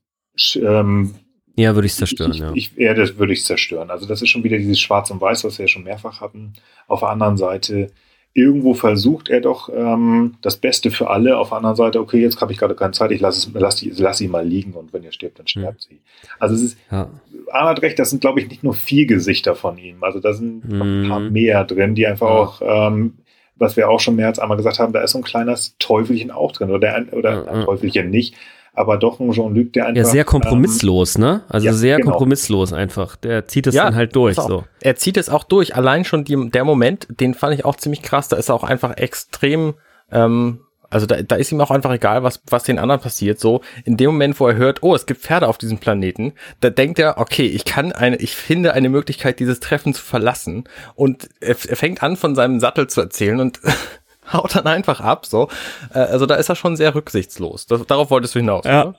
ähm, 0.56 1.16
ja, 1.56 1.76
würde 1.76 1.86
ich 1.86 1.94
es 1.94 1.98
zerstören, 1.98 2.32
ich, 2.32 2.40
ja. 2.40 2.52
Ich, 2.54 2.72
ja, 2.76 2.94
das 2.94 3.18
würde 3.18 3.34
ich 3.34 3.46
zerstören. 3.46 3.90
Also 3.90 4.06
das 4.06 4.22
ist 4.22 4.30
schon 4.30 4.44
wieder 4.44 4.58
dieses 4.58 4.80
Schwarz 4.80 5.10
und 5.12 5.22
Weiß, 5.22 5.44
was 5.44 5.58
wir 5.58 5.66
ja 5.66 5.68
schon 5.68 5.84
mehrfach 5.84 6.22
hatten. 6.22 6.54
Auf 6.88 7.00
der 7.00 7.10
anderen 7.10 7.38
Seite, 7.38 7.92
irgendwo 8.34 8.74
versucht 8.74 9.30
er 9.30 9.40
doch 9.40 9.70
ähm, 9.74 10.36
das 10.42 10.58
Beste 10.58 10.92
für 10.92 11.10
alle. 11.10 11.38
Auf 11.38 11.50
der 11.50 11.58
anderen 11.58 11.78
Seite, 11.78 12.02
okay, 12.02 12.22
jetzt 12.22 12.40
habe 12.42 12.52
ich 12.52 12.60
gerade 12.60 12.76
keine 12.76 12.92
Zeit, 12.92 13.12
ich 13.12 13.22
lasse 13.22 13.50
lass 13.54 13.82
lass 13.84 14.18
sie 14.18 14.28
mal 14.28 14.46
liegen 14.46 14.74
und 14.74 14.92
wenn 14.92 15.04
ihr 15.04 15.14
stirbt, 15.14 15.40
dann 15.40 15.48
stirbt 15.48 15.88
mhm. 15.90 15.96
sie. 15.96 16.02
Also 16.38 16.56
es 16.56 16.62
ist, 16.62 16.78
ja. 16.92 17.10
Arne 17.52 17.70
hat 17.70 17.82
recht, 17.82 17.98
das 17.98 18.10
sind, 18.10 18.20
glaube 18.20 18.42
ich, 18.42 18.50
nicht 18.50 18.64
nur 18.64 18.74
vier 18.74 19.06
Gesichter 19.06 19.56
von 19.56 19.78
ihm. 19.78 20.04
Also 20.04 20.20
da 20.20 20.34
sind 20.34 20.68
mhm. 20.68 20.82
ein 20.82 21.10
paar 21.10 21.20
mehr 21.22 21.64
drin, 21.64 21.96
die 21.96 22.06
einfach 22.06 22.62
ja. 22.62 22.68
auch, 22.68 22.90
ähm, 22.92 23.14
was 23.56 23.78
wir 23.78 23.90
auch 23.90 24.02
schon 24.02 24.18
mehr 24.18 24.28
als 24.28 24.40
einmal 24.40 24.58
gesagt 24.58 24.80
haben, 24.80 24.92
da 24.92 25.02
ist 25.02 25.12
so 25.12 25.20
ein 25.20 25.24
kleines 25.24 25.78
Teufelchen 25.80 26.30
auch 26.30 26.52
drin. 26.52 26.72
Oder, 26.72 26.94
ein, 26.94 27.10
oder 27.12 27.50
ein 27.50 27.64
Teufelchen 27.64 28.10
nicht 28.10 28.36
aber 28.76 28.98
doch 28.98 29.20
ein 29.20 29.32
Jean-Luc, 29.32 29.74
der 29.74 29.88
einfach. 29.88 29.98
Ja, 29.98 30.06
sehr 30.06 30.26
kompromisslos, 30.26 31.16
ähm, 31.16 31.22
ne? 31.22 31.42
Also 31.50 31.68
ja, 31.68 31.74
sehr 31.74 31.98
genau. 31.98 32.12
kompromisslos 32.12 32.74
einfach. 32.74 33.16
Der 33.16 33.48
zieht 33.48 33.68
es 33.68 33.76
ja, 33.76 33.86
dann 33.86 33.96
halt 33.96 34.16
durch. 34.16 34.36
So. 34.36 34.66
Er 34.82 34.96
zieht 34.96 35.18
es 35.18 35.30
auch 35.30 35.44
durch. 35.44 35.76
Allein 35.76 36.06
schon 36.06 36.24
die, 36.24 36.50
der 36.50 36.66
Moment, 36.66 37.08
den 37.10 37.34
fand 37.34 37.56
ich 37.56 37.66
auch 37.66 37.76
ziemlich 37.76 38.02
krass. 38.02 38.28
Da 38.28 38.36
ist 38.36 38.50
er 38.50 38.56
auch 38.56 38.64
einfach 38.64 38.98
extrem. 38.98 39.76
Ähm, 40.12 40.60
also 40.90 41.08
da, 41.08 41.22
da 41.22 41.36
ist 41.36 41.52
ihm 41.52 41.60
auch 41.62 41.72
einfach 41.72 41.92
egal, 41.92 42.24
was, 42.24 42.42
was 42.50 42.64
den 42.64 42.80
anderen 42.80 43.02
passiert. 43.02 43.40
So, 43.40 43.62
in 43.86 43.98
dem 43.98 44.12
Moment, 44.12 44.40
wo 44.40 44.48
er 44.48 44.56
hört, 44.56 44.84
oh, 44.84 44.96
es 44.96 45.06
gibt 45.06 45.22
Pferde 45.22 45.48
auf 45.48 45.58
diesem 45.58 45.78
Planeten, 45.78 46.34
da 46.60 46.70
denkt 46.70 47.00
er, 47.00 47.18
okay, 47.18 47.48
ich 47.48 47.66
kann 47.66 47.92
eine, 47.92 48.18
ich 48.18 48.36
finde 48.36 48.74
eine 48.74 48.90
Möglichkeit, 48.90 49.40
dieses 49.40 49.60
Treffen 49.60 49.94
zu 49.94 50.04
verlassen. 50.04 50.66
Und 50.96 51.30
er, 51.42 51.56
er 51.68 51.76
fängt 51.76 52.04
an, 52.04 52.16
von 52.18 52.36
seinem 52.36 52.60
Sattel 52.60 52.88
zu 52.88 53.02
erzählen 53.02 53.40
und 53.40 53.60
haut 54.32 54.56
dann 54.56 54.68
einfach 54.68 55.02
ab, 55.02 55.26
so. 55.26 55.50
Äh, 55.94 56.00
also 56.00 56.26
da 56.26 56.36
ist 56.36 56.50
er 56.50 56.56
schon 56.56 56.76
sehr 56.76 56.94
rücksichtslos. 56.96 57.66
Das, 57.66 57.86
darauf 57.86 58.10
wolltest 58.12 58.36
du 58.36 58.40
hinaus, 58.40 58.66
ja. 58.66 58.94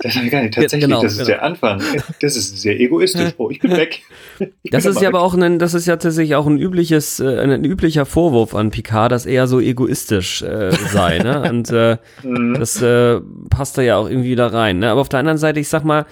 Das 0.00 0.14
ist 0.14 0.30
gar 0.30 0.42
nicht 0.42 0.54
tatsächlich, 0.54 0.88
genau, 0.88 1.02
das 1.02 1.12
ist 1.12 1.18
genau. 1.18 1.28
der 1.28 1.42
Anfang. 1.42 1.82
Das 2.20 2.36
ist 2.36 2.60
sehr 2.60 2.78
egoistisch. 2.78 3.32
Oh, 3.36 3.50
ich 3.50 3.58
bin 3.58 3.72
weg. 3.72 4.02
Ich 4.62 4.70
das 4.70 4.84
bin 4.84 4.92
ist 4.92 5.02
ja 5.02 5.08
aber 5.08 5.20
auch 5.20 5.34
ein, 5.34 5.58
das 5.58 5.74
ist 5.74 5.86
ja 5.86 5.96
tatsächlich 5.96 6.36
auch 6.36 6.46
ein 6.46 6.58
übliches, 6.58 7.18
äh, 7.18 7.40
ein 7.40 7.64
üblicher 7.64 8.06
Vorwurf 8.06 8.54
an 8.54 8.70
Picard, 8.70 9.10
dass 9.10 9.26
er 9.26 9.48
so 9.48 9.58
egoistisch 9.58 10.42
äh, 10.42 10.70
sei. 10.70 11.18
ne? 11.18 11.42
Und 11.50 11.70
äh, 11.72 11.96
mhm. 12.22 12.54
das 12.54 12.80
äh, 12.80 13.20
passt 13.50 13.78
da 13.78 13.82
ja 13.82 13.96
auch 13.96 14.08
irgendwie 14.08 14.36
da 14.36 14.46
rein. 14.46 14.78
Ne? 14.78 14.90
Aber 14.90 15.00
auf 15.00 15.08
der 15.08 15.18
anderen 15.18 15.38
Seite, 15.38 15.58
ich 15.58 15.68
sag 15.68 15.84
mal, 15.84 16.06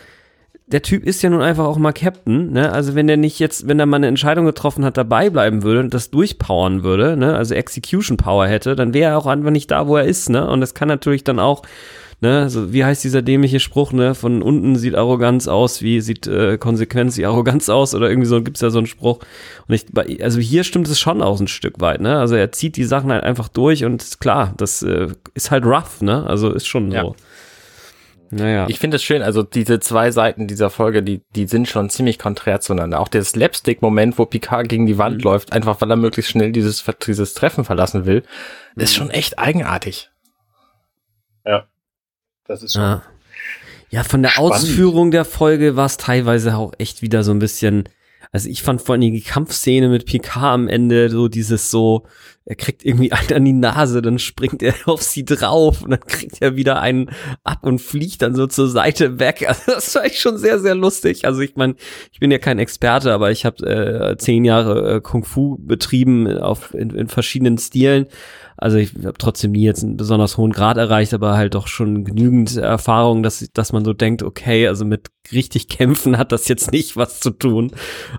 der 0.67 0.83
Typ 0.83 1.05
ist 1.05 1.23
ja 1.23 1.31
nun 1.31 1.43
einfach 1.43 1.65
auch 1.65 1.79
mal 1.79 1.93
Captain, 1.93 2.51
ne? 2.51 2.73
Also 2.73 2.97
wenn 2.97 3.07
der 3.07 3.17
nicht 3.17 3.39
jetzt, 3.39 3.69
wenn 3.69 3.79
er 3.79 3.87
mal 3.87 3.99
eine 3.99 4.09
Entscheidung 4.09 4.47
getroffen 4.47 4.85
hat, 4.85 4.97
dabei 4.97 5.31
bleiben 5.31 5.63
würde 5.63 5.81
und 5.81 5.95
das 5.95 6.11
durchpowern 6.11 6.83
würde, 6.83 7.17
ne? 7.17 7.37
Also 7.37 7.55
Execution 7.55 8.17
Power 8.17 8.49
hätte, 8.49 8.75
dann 8.75 8.93
wäre 8.93 9.13
er 9.13 9.19
auch 9.19 9.27
einfach 9.27 9.51
nicht 9.51 9.71
da, 9.71 9.87
wo 9.87 9.97
er 9.97 10.05
ist, 10.05 10.29
ne? 10.29 10.49
Und 10.49 10.61
das 10.61 10.75
kann 10.75 10.89
natürlich 10.89 11.23
dann 11.23 11.39
auch, 11.39 11.63
ne? 12.21 12.51
So 12.51 12.73
wie 12.73 12.85
heißt 12.85 13.05
dieser 13.05 13.23
dämliche 13.23 13.61
Spruch, 13.61 13.93
ne? 13.93 14.17
Von 14.17 14.43
unten 14.43 14.75
sieht 14.75 14.97
Arroganz 14.97 15.47
aus, 15.47 15.83
wie 15.83 16.01
sieht 16.01 16.27
äh, 16.27 16.59
Konsequenz 16.59 17.17
wie 17.17 17.27
Arroganz 17.27 17.69
aus 17.69 17.95
oder 17.95 18.09
irgendwie 18.09 18.29
so 18.29 18.43
gibt's 18.43 18.61
ja 18.61 18.71
so 18.71 18.79
einen 18.79 18.89
Spruch. 18.89 19.21
Und 19.69 19.75
ich, 19.75 19.87
also 20.21 20.41
hier 20.41 20.65
stimmt 20.65 20.89
es 20.89 20.99
schon 20.99 21.23
aus 21.23 21.39
ein 21.39 21.47
Stück 21.47 21.81
weit, 21.81 22.01
ne? 22.01 22.19
Also 22.19 22.35
er 22.35 22.51
zieht 22.51 22.77
die 22.77 22.85
Sachen 22.85 23.13
halt 23.13 23.23
einfach 23.23 23.47
durch 23.47 23.85
und 23.85 24.19
klar, 24.19 24.53
das 24.57 24.83
äh, 24.83 25.07
ist 25.35 25.53
halt 25.53 25.65
rough, 25.65 26.03
ne? 26.03 26.27
Also 26.27 26.51
ist 26.51 26.67
schon 26.67 26.91
ja. 26.91 27.05
Naja. 28.31 28.67
Ich 28.69 28.79
finde 28.79 28.97
es 28.97 29.03
schön, 29.03 29.23
also 29.23 29.43
diese 29.43 29.81
zwei 29.81 30.11
Seiten 30.11 30.47
dieser 30.47 30.71
Folge, 30.71 31.03
die, 31.03 31.23
die 31.35 31.47
sind 31.47 31.69
schon 31.69 31.91
ziemlich 31.91 32.19
konträr 32.19 32.61
zueinander. 32.61 33.01
Auch 33.01 33.09
der 33.09 33.25
Slapstick-Moment, 33.25 34.19
wo 34.19 34.27
Picard 34.27 34.69
gegen 34.69 34.87
die 34.87 34.99
Wand 34.99 35.19
mhm. 35.19 35.23
läuft, 35.23 35.53
einfach 35.53 35.81
weil 35.81 35.91
er 35.91 35.97
möglichst 35.97 36.33
schnell 36.33 36.53
dieses, 36.53 36.85
dieses 37.07 37.35
Treffen 37.35 37.65
verlassen 37.65 38.07
will, 38.07 38.23
mhm. 38.75 38.83
ist 38.83 38.95
schon 38.95 39.11
echt 39.11 39.39
eigenartig. 39.39 40.11
Ja. 41.45 41.67
Das 42.47 42.63
ist 42.63 42.75
schon. 42.75 42.83
Ja, 42.83 43.03
ja 43.91 44.03
von 44.03 44.23
der 44.23 44.31
spannend. 44.31 44.53
Ausführung 44.53 45.11
der 45.11 45.25
Folge 45.25 45.77
war 45.77 45.87
es 45.87 45.97
teilweise 45.97 46.57
auch 46.57 46.73
echt 46.79 47.03
wieder 47.03 47.23
so 47.23 47.33
ein 47.33 47.39
bisschen 47.39 47.89
also 48.33 48.49
ich 48.49 48.63
fand 48.63 48.83
vor 48.83 48.95
allem 48.95 49.01
die 49.01 49.21
Kampfszene 49.21 49.89
mit 49.89 50.07
Picard 50.07 50.55
am 50.55 50.69
Ende 50.69 51.09
so 51.09 51.29
dieses 51.29 51.71
so, 51.71 52.07
er 52.47 52.55
kriegt 52.55 52.85
irgendwie 52.85 53.13
einen 53.13 53.33
an 53.33 53.45
die 53.45 53.53
Nase, 53.53 54.01
dann 54.01 54.19
springt 54.19 54.63
er 54.63 54.75
auf 54.87 55.03
sie 55.03 55.25
drauf 55.25 55.83
und 55.83 55.91
dann 55.91 56.01
kriegt 56.01 56.41
er 56.41 56.57
wieder 56.57 56.81
einen 56.81 57.11
ab 57.45 57.59
und 57.63 57.81
fliegt 57.81 58.23
dann 58.23 58.35
so 58.35 58.47
zur 58.47 58.69
Seite 58.69 59.19
weg. 59.19 59.45
Also 59.57 59.73
das 59.73 59.95
war 59.95 60.05
echt 60.05 60.19
schon 60.19 60.39
sehr, 60.39 60.59
sehr 60.59 60.75
lustig. 60.75 61.25
Also 61.25 61.41
ich 61.41 61.57
meine, 61.57 61.77
ich 62.13 62.21
bin 62.21 62.31
ja 62.31 62.39
kein 62.39 62.59
Experte, 62.59 63.13
aber 63.13 63.31
ich 63.31 63.45
habe 63.45 63.65
äh, 63.67 64.17
zehn 64.17 64.45
Jahre 64.45 64.97
äh, 64.97 65.01
Kung 65.01 65.25
Fu 65.25 65.57
betrieben 65.59 66.39
auf, 66.39 66.75
in, 66.75 66.91
in 66.91 67.09
verschiedenen 67.09 67.59
Stilen 67.59 68.07
also 68.59 68.79
ich 68.79 68.95
habe 69.05 69.19
trotzdem 69.19 69.53
nie 69.53 69.65
jetzt 69.65 69.85
einen 69.85 69.97
besonders 69.97 70.39
hohen 70.39 70.53
Grad 70.53 70.79
erreicht, 70.79 71.13
aber 71.13 71.37
halt 71.37 71.55
doch 71.55 71.67
schon 71.67 72.05
genügend 72.05 72.57
Erfahrung, 72.57 73.23
dass, 73.23 73.47
dass 73.53 73.73
man 73.73 73.85
so 73.85 73.93
denkt, 73.93 74.23
okay, 74.23 74.67
also 74.67 74.85
mit 74.85 75.11
richtig 75.33 75.69
kämpfen 75.69 76.17
hat 76.17 76.33
das 76.33 76.49
jetzt 76.49 76.73
nicht 76.73 76.97
was 76.97 77.21
zu 77.21 77.31
tun. 77.31 77.73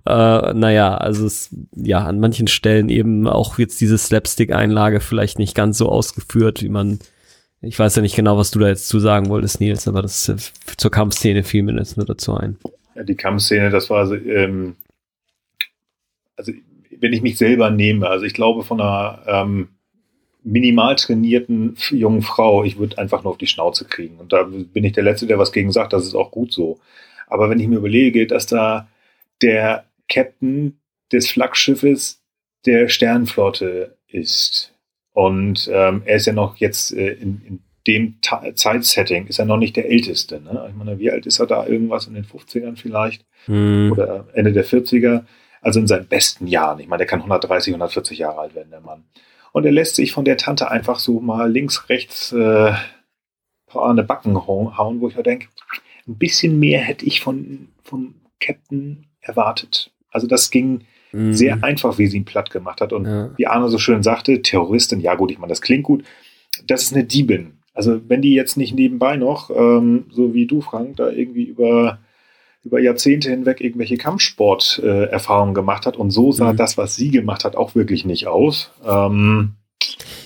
Äh, 0.06 0.54
naja, 0.54 0.96
also 0.96 1.26
es, 1.26 1.56
ja, 1.76 2.00
an 2.00 2.20
manchen 2.20 2.48
Stellen 2.48 2.90
eben 2.90 3.28
auch 3.28 3.58
jetzt 3.58 3.82
diese 3.82 3.98
Slapstick-Einlage 4.18 5.00
vielleicht 5.00 5.40
nicht 5.40 5.56
ganz 5.56 5.78
so 5.78 5.90
ausgeführt, 5.90 6.64
wie 6.64 6.70
man 6.70 7.00
ich 7.62 7.78
weiß 7.78 7.96
ja 7.96 8.02
nicht 8.04 8.16
genau, 8.16 8.38
was 8.38 8.52
du 8.52 8.60
da 8.60 8.68
jetzt 8.68 8.88
zu 8.88 9.00
sagen 9.00 9.30
wolltest, 9.30 9.60
Nils, 9.60 9.88
aber 9.88 10.04
das 10.04 10.32
zur 10.78 10.92
Kampfszene 10.92 11.44
fiel 11.44 11.64
mir 11.64 11.76
jetzt 11.76 11.98
nur 11.98 12.06
dazu 12.06 12.36
ein. 12.36 12.58
Ja, 12.96 13.04
die 13.04 13.16
Kampfszene, 13.16 13.72
das 13.72 13.90
war, 13.90 14.12
ähm, 14.12 14.76
also 16.36 16.52
wenn 17.00 17.14
ich 17.14 17.24
mich 17.24 17.38
selber 17.38 17.72
nehme, 17.72 18.08
also 18.08 18.26
ich 18.26 18.36
glaube 18.36 18.64
von 18.64 18.80
einer 18.80 19.24
ähm, 19.26 19.70
minimal 20.44 20.96
trainierten 20.96 21.76
jungen 21.90 22.22
Frau, 22.22 22.64
ich 22.64 22.78
würde 22.78 23.00
einfach 23.00 23.24
nur 23.24 23.32
auf 23.32 23.40
die 23.40 23.48
Schnauze 23.48 23.86
kriegen. 23.86 24.18
Und 24.18 24.34
da 24.34 24.44
bin 24.44 24.84
ich 24.84 24.94
der 24.94 25.04
Letzte, 25.04 25.26
der 25.26 25.40
was 25.40 25.52
gegen 25.52 25.72
sagt, 25.72 25.94
das 25.94 26.06
ist 26.06 26.16
auch 26.16 26.30
gut 26.30 26.54
so. 26.54 26.80
Aber 27.26 27.50
wenn 27.50 27.60
ich 27.60 27.68
mir 27.68 27.78
überlege, 27.78 28.28
dass 28.28 28.46
da 28.46 28.88
der 29.42 29.86
Captain 30.08 30.80
des 31.12 31.28
Flaggschiffes 31.28 32.22
der 32.66 32.88
Sternenflotte 32.88 33.97
ist 34.08 34.74
und 35.14 35.70
ähm, 35.74 36.04
er 36.06 36.18
ist 36.18 36.28
ja 36.28 36.34
noch 36.34 36.58
jetzt 36.58 36.94
äh, 36.94 37.14
in, 37.14 37.42
in 37.46 37.60
dem 37.88 38.20
Zeitsetting 38.22 39.28
ist 39.28 39.40
er 39.40 39.46
noch 39.46 39.58
nicht 39.58 39.76
der 39.76 39.90
Älteste. 39.90 40.42
Ne? 40.42 40.68
Ich 40.70 40.76
meine, 40.76 41.00
wie 41.00 41.10
alt 41.10 41.26
ist 41.26 41.40
er 41.40 41.48
da? 41.48 41.66
Irgendwas 41.66 42.06
in 42.06 42.14
den 42.14 42.26
50ern 42.26 42.76
vielleicht? 42.76 43.26
Hm. 43.46 43.94
Oder 43.94 44.28
Ende 44.34 44.52
der 44.52 44.66
40er? 44.66 45.24
Also 45.62 45.80
in 45.80 45.88
seinen 45.88 46.08
besten 46.08 46.48
Jahren. 46.48 46.80
Ich 46.80 46.88
meine, 46.88 47.00
der 47.00 47.08
kann 47.08 47.20
130, 47.20 47.74
140 47.74 48.20
Jahre 48.20 48.42
alt 48.42 48.56
werden, 48.56 48.70
der 48.70 48.82
Mann. 48.82 49.06
Und 49.54 49.66
er 49.66 49.72
lässt 49.72 49.96
sich 49.96 50.12
von 50.12 50.26
der 50.26 50.38
Tante 50.38 50.70
einfach 50.70 51.00
so 51.00 51.20
mal 51.20 51.50
links, 51.50 51.90
rechts 51.90 52.32
äh, 52.34 52.74
eine 53.74 54.04
Backen 54.04 54.46
hauen, 54.46 55.02
wo 55.02 55.08
ich 55.08 55.16
mir 55.16 55.24
denke, 55.24 55.48
ein 56.08 56.18
bisschen 56.18 56.60
mehr 56.60 56.82
hätte 56.82 57.06
ich 57.06 57.22
von, 57.22 57.70
vom 57.82 58.16
Captain 58.40 59.08
erwartet. 59.20 59.92
Also 60.12 60.28
das 60.28 60.52
ging 60.52 60.86
mhm. 61.12 61.34
sehr 61.34 61.64
einfach, 61.64 61.98
wie 61.98 62.08
sie 62.08 62.18
ihn 62.18 62.26
platt 62.26 62.50
gemacht 62.52 62.82
hat. 62.82 62.94
Und 62.94 63.06
ja. 63.06 63.30
wie 63.38 63.48
Arne 63.48 63.70
so 63.70 63.78
schön 63.78 64.04
sagte, 64.04 64.42
Terroristin, 64.42 65.00
ja 65.00 65.16
gut, 65.16 65.32
ich 65.32 65.40
meine, 65.40 65.50
das 65.50 65.62
klingt 65.62 65.84
gut. 65.84 66.04
Das 66.66 66.84
ist 66.84 66.94
eine 66.94 67.04
Diebin. 67.04 67.60
also 67.74 68.00
wenn 68.08 68.22
die 68.22 68.34
jetzt 68.34 68.58
nicht 68.58 68.74
nebenbei 68.74 69.18
noch, 69.18 69.50
ähm, 69.52 70.06
so 70.10 70.34
wie 70.34 70.48
du, 70.48 70.62
Frank, 70.62 70.98
da 70.98 71.10
irgendwie 71.10 71.44
über, 71.44 72.00
über 72.64 72.80
Jahrzehnte 72.80 73.30
hinweg 73.30 73.62
irgendwelche 73.62 73.98
Kampfsport-Erfahrungen 73.98 75.52
äh, 75.52 75.56
gemacht 75.56 75.86
hat 75.86 75.98
und 75.98 76.12
so 76.12 76.32
sah 76.32 76.54
mhm. 76.54 76.58
das, 76.58 76.78
was 76.78 76.96
sie 76.96 77.12
gemacht 77.12 77.46
hat, 77.46 77.56
auch 77.56 77.76
wirklich 77.76 78.06
nicht 78.06 78.28
aus. 78.28 78.72
Ähm, 78.86 79.54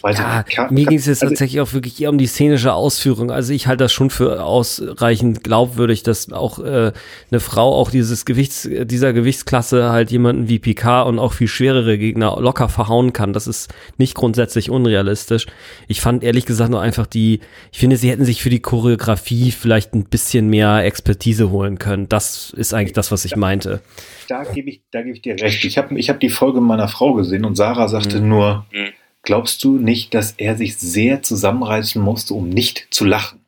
Weiß 0.02 0.18
ja, 0.18 0.44
kann, 0.44 0.74
mir 0.74 0.86
ging 0.88 0.98
es 0.98 1.06
jetzt 1.06 1.22
also 1.22 1.32
tatsächlich 1.32 1.62
auch 1.62 1.74
wirklich 1.74 2.02
eher 2.02 2.10
um 2.10 2.18
die 2.18 2.26
szenische 2.26 2.74
Ausführung. 2.74 3.30
Also 3.30 3.54
ich 3.54 3.68
halte 3.68 3.84
das 3.84 3.94
schon 3.94 4.10
für 4.10 4.44
ausreichend 4.44 5.44
glaubwürdig, 5.44 6.02
dass 6.02 6.32
auch 6.32 6.58
äh, 6.58 6.92
eine 7.30 7.40
Frau 7.40 7.76
auch 7.76 7.92
dieses 7.92 8.26
Gewichts, 8.26 8.68
dieser 8.68 9.14
Gewichtsklasse 9.14 9.92
halt 9.92 10.10
jemanden 10.10 10.50
wie 10.50 10.58
Picard 10.58 11.08
und 11.08 11.20
auch 11.20 11.34
viel 11.34 11.48
schwerere 11.48 12.00
Gegner 12.00 12.38
locker 12.40 12.68
verhauen 12.68 13.14
kann. 13.14 13.32
Das 13.32 13.46
ist 13.46 13.72
nicht 13.98 14.16
grundsätzlich 14.16 14.72
unrealistisch. 14.72 15.46
Ich 15.88 16.02
fand 16.02 16.24
ehrlich 16.24 16.48
gesagt 16.48 16.72
nur 16.72 16.82
einfach 16.82 17.06
die, 17.06 17.40
ich 17.72 17.78
finde, 17.78 17.96
sie 17.96 18.10
hätten 18.10 18.26
sich 18.26 18.42
für 18.42 18.50
die 18.50 18.60
Choreografie 18.62 19.52
vielleicht 19.52 19.94
ein 19.94 20.06
bisschen 20.06 20.50
mehr 20.50 20.84
Expertise 20.84 21.52
holen 21.52 21.78
können. 21.78 22.10
Das 22.10 22.52
ist 22.58 22.74
eigentlich 22.74 22.94
das, 22.94 23.12
was 23.12 23.24
ich 23.24 23.36
meinte. 23.36 23.82
Da 24.28 24.46
gebe 24.46 24.72
ich, 24.72 24.82
da 24.92 25.04
gebe 25.04 25.16
ich 25.16 25.22
dir 25.22 25.36
recht. 25.40 25.64
Ich 25.64 25.78
habe 25.78 25.98
ich 26.00 26.10
hab 26.10 26.20
die 26.20 26.30
Folge 26.30 26.60
meiner 26.60 26.88
Frau 26.88 27.14
gesehen 27.14 27.46
und 27.46 27.56
Sarah 27.56 27.88
sagte 27.88 28.20
mhm. 28.20 28.30
nur, 28.30 28.66
mhm 28.72 28.90
Glaubst 29.24 29.64
du 29.64 29.78
nicht, 29.78 30.14
dass 30.14 30.34
er 30.38 30.58
sich 30.58 30.78
sehr 30.78 31.22
zusammenreißen 31.22 32.02
musste, 32.02 32.34
um 32.34 32.50
nicht 32.50 32.88
zu 32.90 33.06
lachen? 33.06 33.42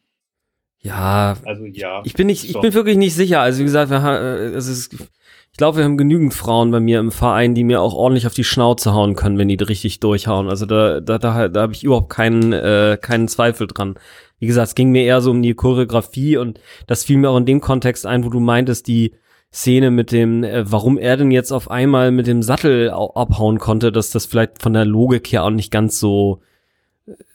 Ja, 0.82 1.38
also 1.46 1.66
ja. 1.66 2.02
Ich 2.04 2.14
bin 2.14 2.28
nicht, 2.28 2.44
ich 2.44 2.60
bin 2.60 2.74
wirklich 2.74 2.98
nicht 2.98 3.16
sicher. 3.16 3.40
Also 3.40 3.60
wie 3.60 3.64
gesagt, 3.64 3.90
wir 3.90 4.02
haben, 4.02 4.18
äh, 4.18 4.50
es 4.50 4.68
ist, 4.68 4.94
ich 4.94 5.58
glaube, 5.58 5.78
wir 5.78 5.86
haben 5.86 5.98
genügend 5.98 6.34
Frauen 6.34 6.72
bei 6.72 6.80
mir 6.80 7.00
im 7.00 7.12
Verein, 7.12 7.56
die 7.56 7.64
mir 7.64 7.82
auch 7.82 7.94
ordentlich 7.94 8.28
auf 8.28 8.34
die 8.34 8.44
Schnauze 8.44 8.94
hauen 8.94 9.16
können, 9.16 9.38
wenn 9.38 9.48
die 9.48 9.56
richtig 9.56 10.02
durchhauen. 10.02 10.50
Also 10.50 10.66
da, 10.66 11.00
da, 11.00 11.18
da, 11.18 11.48
da 11.48 11.62
habe 11.62 11.74
ich 11.74 11.84
überhaupt 11.84 12.10
keinen, 12.10 12.52
äh, 12.52 12.98
keinen 13.02 13.30
Zweifel 13.30 13.68
dran. 13.68 13.96
Wie 14.40 14.48
gesagt, 14.48 14.68
es 14.68 14.76
ging 14.76 14.92
mir 14.92 15.04
eher 15.04 15.22
so 15.22 15.32
um 15.32 15.42
die 15.42 15.54
Choreografie 15.54 16.36
und 16.36 16.60
das 16.86 17.06
fiel 17.06 17.18
mir 17.18 17.30
auch 17.30 17.38
in 17.38 17.46
dem 17.46 17.62
Kontext 17.62 18.06
ein, 18.06 18.26
wo 18.26 18.30
du 18.30 18.42
meintest, 18.42 18.88
die 18.88 19.14
Szene 19.54 19.92
mit 19.92 20.12
dem, 20.12 20.44
äh, 20.44 20.70
warum 20.72 20.98
er 20.98 21.18
denn 21.18 21.32
jetzt 21.32 21.52
auf 21.52 21.70
einmal 21.70 22.12
mit 22.12 22.28
dem 22.28 22.42
Sattel 22.42 22.90
abhauen 22.90 23.60
konnte, 23.60 23.92
dass 23.92 24.10
das 24.10 24.26
vielleicht 24.26 24.62
von 24.62 24.74
der 24.74 24.86
Logik 24.86 25.32
her 25.32 25.44
auch 25.44 25.52
nicht 25.52 25.72
ganz 25.72 26.00
so 26.00 26.42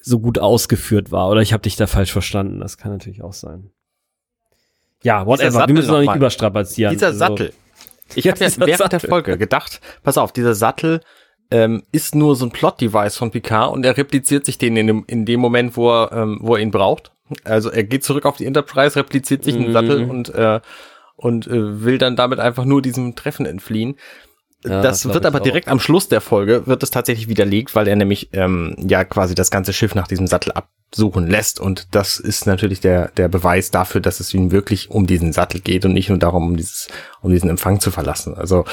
so 0.00 0.18
gut 0.18 0.38
ausgeführt 0.38 1.12
war. 1.12 1.28
Oder 1.28 1.42
ich 1.42 1.52
habe 1.52 1.62
dich 1.62 1.76
da 1.76 1.86
falsch 1.86 2.12
verstanden. 2.12 2.60
Das 2.60 2.78
kann 2.78 2.92
natürlich 2.92 3.22
auch 3.22 3.32
sein. 3.32 3.70
Ja, 5.02 5.26
whatever. 5.26 5.66
Wir 5.66 5.74
müssen 5.74 5.90
noch 5.90 6.00
nicht 6.00 6.14
überstrapazieren. 6.14 6.92
Dieser 6.92 7.08
also, 7.08 7.18
Sattel. 7.18 7.52
Ich 8.14 8.26
habe 8.28 8.42
ja 8.42 8.50
während 8.56 8.78
Sattel. 8.78 8.98
der 9.00 9.08
Folge 9.08 9.38
gedacht, 9.38 9.80
pass 10.02 10.18
auf, 10.18 10.32
dieser 10.32 10.54
Sattel 10.54 11.00
ähm, 11.50 11.82
ist 11.92 12.14
nur 12.14 12.36
so 12.36 12.46
ein 12.46 12.50
Plot-Device 12.50 13.16
von 13.16 13.30
Picard 13.30 13.72
und 13.72 13.84
er 13.84 13.96
repliziert 13.96 14.44
sich 14.44 14.58
den 14.58 14.76
in 14.76 14.86
dem, 14.86 15.04
in 15.06 15.24
dem 15.24 15.40
Moment, 15.40 15.76
wo 15.76 15.90
er, 15.90 16.12
ähm, 16.12 16.38
wo 16.42 16.56
er 16.56 16.62
ihn 16.62 16.70
braucht. 16.70 17.12
Also 17.44 17.70
er 17.70 17.84
geht 17.84 18.04
zurück 18.04 18.26
auf 18.26 18.36
die 18.36 18.46
Enterprise, 18.46 18.96
repliziert 18.96 19.44
sich 19.44 19.54
mhm. 19.54 19.64
einen 19.64 19.72
Sattel 19.72 20.10
und 20.10 20.34
äh, 20.34 20.60
und 21.18 21.46
äh, 21.48 21.82
will 21.82 21.98
dann 21.98 22.16
damit 22.16 22.38
einfach 22.38 22.64
nur 22.64 22.80
diesem 22.80 23.14
Treffen 23.14 23.44
entfliehen. 23.44 23.96
Ja, 24.64 24.82
das, 24.82 25.02
das 25.02 25.14
wird 25.14 25.26
aber 25.26 25.40
direkt 25.40 25.68
am 25.68 25.78
Schluss 25.78 26.08
der 26.08 26.20
Folge, 26.20 26.66
wird 26.66 26.82
es 26.82 26.90
tatsächlich 26.90 27.28
widerlegt, 27.28 27.76
weil 27.76 27.86
er 27.86 27.94
nämlich 27.94 28.30
ähm, 28.32 28.74
ja 28.88 29.04
quasi 29.04 29.34
das 29.34 29.50
ganze 29.50 29.72
Schiff 29.72 29.94
nach 29.94 30.08
diesem 30.08 30.26
Sattel 30.26 30.52
absuchen 30.52 31.28
lässt. 31.28 31.60
Und 31.60 31.94
das 31.94 32.18
ist 32.18 32.46
natürlich 32.46 32.80
der, 32.80 33.08
der 33.12 33.28
Beweis 33.28 33.70
dafür, 33.70 34.00
dass 34.00 34.18
es 34.18 34.34
ihm 34.34 34.50
wirklich 34.50 34.90
um 34.90 35.06
diesen 35.06 35.32
Sattel 35.32 35.60
geht 35.60 35.84
und 35.84 35.92
nicht 35.92 36.08
nur 36.08 36.18
darum, 36.18 36.44
um 36.44 36.56
dieses, 36.56 36.88
um 37.20 37.30
diesen 37.30 37.50
Empfang 37.50 37.78
zu 37.78 37.92
verlassen. 37.92 38.34
Also 38.34 38.64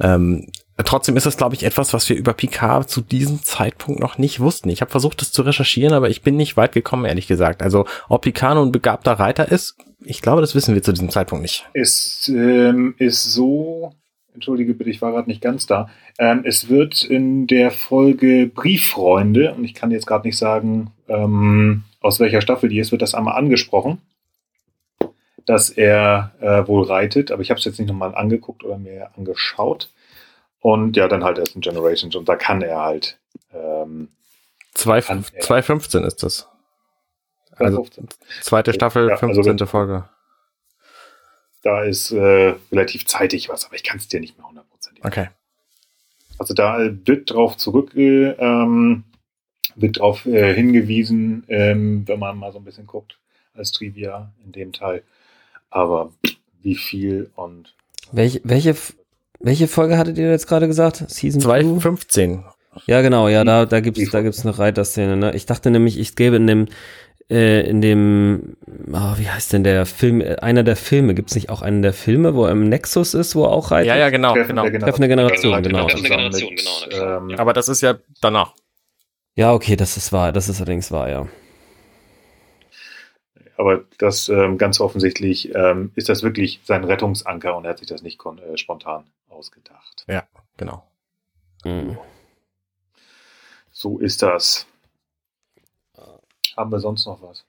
ähm, 0.00 0.50
trotzdem 0.82 1.16
ist 1.16 1.26
das, 1.26 1.36
glaube 1.36 1.54
ich, 1.54 1.64
etwas, 1.64 1.92
was 1.92 2.08
wir 2.08 2.16
über 2.16 2.32
Picard 2.32 2.88
zu 2.88 3.02
diesem 3.02 3.42
Zeitpunkt 3.42 4.00
noch 4.00 4.16
nicht 4.16 4.40
wussten. 4.40 4.70
Ich 4.70 4.80
habe 4.80 4.90
versucht, 4.90 5.20
das 5.20 5.30
zu 5.30 5.42
recherchieren, 5.42 5.92
aber 5.92 6.08
ich 6.08 6.22
bin 6.22 6.36
nicht 6.36 6.56
weit 6.56 6.72
gekommen, 6.72 7.04
ehrlich 7.04 7.26
gesagt. 7.26 7.62
Also 7.62 7.86
ob 8.08 8.22
Picard 8.22 8.54
nun 8.54 8.68
ein 8.68 8.72
begabter 8.72 9.12
Reiter 9.12 9.50
ist, 9.50 9.76
ich 10.04 10.22
glaube, 10.22 10.40
das 10.40 10.54
wissen 10.54 10.74
wir 10.74 10.82
zu 10.82 10.92
diesem 10.92 11.10
Zeitpunkt 11.10 11.42
nicht. 11.42 11.66
Es 11.72 12.28
ähm, 12.28 12.94
ist 12.98 13.24
so, 13.24 13.92
entschuldige 14.34 14.74
bitte, 14.74 14.90
ich 14.90 15.02
war 15.02 15.12
gerade 15.12 15.28
nicht 15.28 15.40
ganz 15.40 15.66
da. 15.66 15.88
Ähm, 16.18 16.42
es 16.44 16.68
wird 16.68 17.04
in 17.04 17.46
der 17.46 17.70
Folge 17.70 18.46
Brieffreunde, 18.46 19.54
und 19.54 19.64
ich 19.64 19.74
kann 19.74 19.90
jetzt 19.90 20.06
gerade 20.06 20.26
nicht 20.26 20.38
sagen, 20.38 20.92
ähm, 21.08 21.84
aus 22.00 22.20
welcher 22.20 22.40
Staffel 22.40 22.68
die 22.68 22.78
ist, 22.78 22.92
wird 22.92 23.02
das 23.02 23.14
einmal 23.14 23.36
angesprochen, 23.36 23.98
dass 25.46 25.70
er 25.70 26.32
äh, 26.40 26.66
wohl 26.66 26.84
reitet, 26.84 27.30
aber 27.30 27.42
ich 27.42 27.50
habe 27.50 27.58
es 27.58 27.64
jetzt 27.64 27.78
nicht 27.78 27.88
nochmal 27.88 28.14
angeguckt 28.14 28.64
oder 28.64 28.78
mir 28.78 29.10
angeschaut. 29.16 29.90
Und 30.60 30.96
ja, 30.96 31.08
dann 31.08 31.24
halt 31.24 31.38
erst 31.38 31.56
in 31.56 31.60
Generations 31.60 32.16
und 32.16 32.26
da 32.26 32.36
kann 32.36 32.62
er 32.62 32.80
halt. 32.80 33.18
Ähm, 33.52 34.08
2.15 34.74 36.06
ist 36.06 36.22
das. 36.22 36.48
Also 37.56 37.86
zweite 38.40 38.72
Staffel, 38.72 39.08
ja, 39.08 39.16
15. 39.16 39.52
Also, 39.52 39.66
Folge. 39.66 40.08
Da 41.62 41.82
ist 41.82 42.10
äh, 42.10 42.54
relativ 42.70 43.06
zeitig 43.06 43.48
was, 43.48 43.64
aber 43.64 43.74
ich 43.74 43.84
kann 43.84 43.98
es 43.98 44.08
dir 44.08 44.20
nicht 44.20 44.36
mehr 44.36 44.46
hundertprozentig. 44.46 45.04
Okay. 45.04 45.28
Also 46.38 46.52
da 46.52 46.78
wird 47.04 47.30
drauf 47.30 47.56
zurück, 47.56 47.94
äh, 47.96 48.30
ähm, 48.30 49.04
wird 49.76 49.98
drauf 49.98 50.26
äh, 50.26 50.54
hingewiesen, 50.54 51.44
ähm, 51.48 52.06
wenn 52.06 52.18
man 52.18 52.38
mal 52.38 52.52
so 52.52 52.58
ein 52.58 52.64
bisschen 52.64 52.86
guckt, 52.86 53.18
als 53.54 53.72
Trivia 53.72 54.32
in 54.44 54.52
dem 54.52 54.72
Teil. 54.72 55.02
Aber 55.70 56.12
wie 56.62 56.74
viel 56.74 57.30
und. 57.34 57.74
Welche, 58.12 58.40
welche, 58.44 58.76
welche 59.40 59.68
Folge 59.68 59.96
hattet 59.96 60.18
ihr 60.18 60.30
jetzt 60.30 60.46
gerade 60.46 60.66
gesagt? 60.66 61.04
Season 61.08 61.40
2? 61.40 61.80
15. 61.80 62.44
Ja, 62.86 63.02
genau, 63.02 63.28
ja, 63.28 63.44
da, 63.44 63.66
da 63.66 63.80
gibt's, 63.80 64.10
da 64.10 64.20
gibt's 64.22 64.44
eine 64.44 64.58
Reiterszene, 64.58 65.16
ne? 65.16 65.34
Ich 65.34 65.46
dachte 65.46 65.70
nämlich, 65.70 65.98
ich 65.98 66.16
gebe 66.16 66.36
in 66.36 66.46
dem, 66.46 66.66
äh, 67.30 67.66
in 67.68 67.80
dem, 67.80 68.56
oh, 68.92 69.14
wie 69.16 69.28
heißt 69.28 69.52
denn 69.52 69.64
der 69.64 69.86
Film, 69.86 70.20
äh, 70.20 70.36
einer 70.36 70.62
der 70.62 70.76
Filme, 70.76 71.14
gibt 71.14 71.30
es 71.30 71.34
nicht 71.34 71.48
auch 71.50 71.62
einen 71.62 71.82
der 71.82 71.92
Filme, 71.92 72.34
wo 72.34 72.44
er 72.44 72.52
im 72.52 72.68
Nexus 72.68 73.14
ist, 73.14 73.34
wo 73.34 73.44
er 73.44 73.50
auch 73.50 73.70
reitet? 73.70 73.88
Ja, 73.88 73.96
ja, 73.96 74.10
genau, 74.10 74.34
Treffen 74.34 74.56
genau. 74.56 74.68
Treffende 74.68 75.08
Generation, 75.08 75.62
genau. 75.62 75.86
Treffende 75.86 76.08
Generation, 76.10 76.54
genau. 76.54 77.16
Ähm, 77.18 77.38
aber 77.38 77.52
das 77.52 77.68
ist 77.68 77.80
ja 77.80 77.96
danach. 78.20 78.54
Ja, 79.36 79.52
okay, 79.52 79.76
das 79.76 79.96
ist 79.96 80.12
wahr, 80.12 80.32
das 80.32 80.48
ist 80.48 80.60
allerdings 80.60 80.92
wahr, 80.92 81.08
ja. 81.08 81.26
Aber 83.56 83.84
das 83.98 84.28
ähm, 84.28 84.58
ganz 84.58 84.80
offensichtlich 84.80 85.54
ähm, 85.54 85.92
ist 85.94 86.08
das 86.08 86.22
wirklich 86.22 86.60
sein 86.64 86.84
Rettungsanker 86.84 87.56
und 87.56 87.64
er 87.64 87.70
hat 87.70 87.78
sich 87.78 87.86
das 87.86 88.02
nicht 88.02 88.20
äh, 88.20 88.56
spontan 88.56 89.04
ausgedacht. 89.28 90.04
Ja, 90.08 90.24
genau. 90.56 90.84
Mhm. 91.64 91.96
So 93.70 93.98
ist 93.98 94.22
das. 94.22 94.66
Haben 96.56 96.72
wir 96.72 96.80
sonst 96.80 97.06
noch 97.06 97.22
was? 97.22 97.44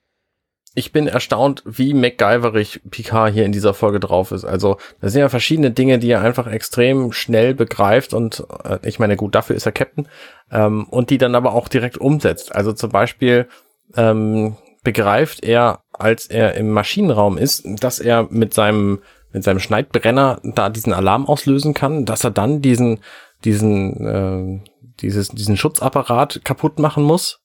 Ich 0.78 0.92
bin 0.92 1.08
erstaunt, 1.08 1.62
wie 1.64 1.94
MacGyverig 1.94 2.82
Picard 2.90 3.32
hier 3.32 3.46
in 3.46 3.52
dieser 3.52 3.72
Folge 3.72 3.98
drauf 3.98 4.30
ist. 4.30 4.44
Also, 4.44 4.76
da 5.00 5.08
sind 5.08 5.20
ja 5.20 5.30
verschiedene 5.30 5.70
Dinge, 5.70 5.98
die 5.98 6.10
er 6.10 6.20
einfach 6.20 6.46
extrem 6.46 7.12
schnell 7.12 7.54
begreift 7.54 8.12
und 8.12 8.46
äh, 8.62 8.78
ich 8.82 8.98
meine, 8.98 9.16
gut, 9.16 9.34
dafür 9.34 9.56
ist 9.56 9.64
er 9.64 9.72
Captain, 9.72 10.06
ähm, 10.52 10.84
und 10.90 11.08
die 11.08 11.16
dann 11.16 11.34
aber 11.34 11.54
auch 11.54 11.68
direkt 11.68 11.96
umsetzt. 11.96 12.54
Also 12.54 12.74
zum 12.74 12.90
Beispiel 12.90 13.48
ähm, 13.96 14.56
begreift 14.84 15.42
er, 15.42 15.80
als 15.92 16.26
er 16.26 16.54
im 16.56 16.70
Maschinenraum 16.70 17.38
ist, 17.38 17.66
dass 17.80 17.98
er 17.98 18.28
mit 18.30 18.52
seinem 18.52 19.00
mit 19.32 19.44
seinem 19.44 19.60
Schneidbrenner 19.60 20.40
da 20.44 20.70
diesen 20.70 20.92
Alarm 20.92 21.26
auslösen 21.26 21.74
kann, 21.74 22.04
dass 22.04 22.22
er 22.22 22.30
dann 22.30 22.62
diesen 22.62 23.00
diesen 23.44 24.06
äh, 24.06 24.70
dieses 25.00 25.28
diesen 25.28 25.56
Schutzapparat 25.56 26.42
kaputt 26.44 26.78
machen 26.78 27.02
muss 27.02 27.40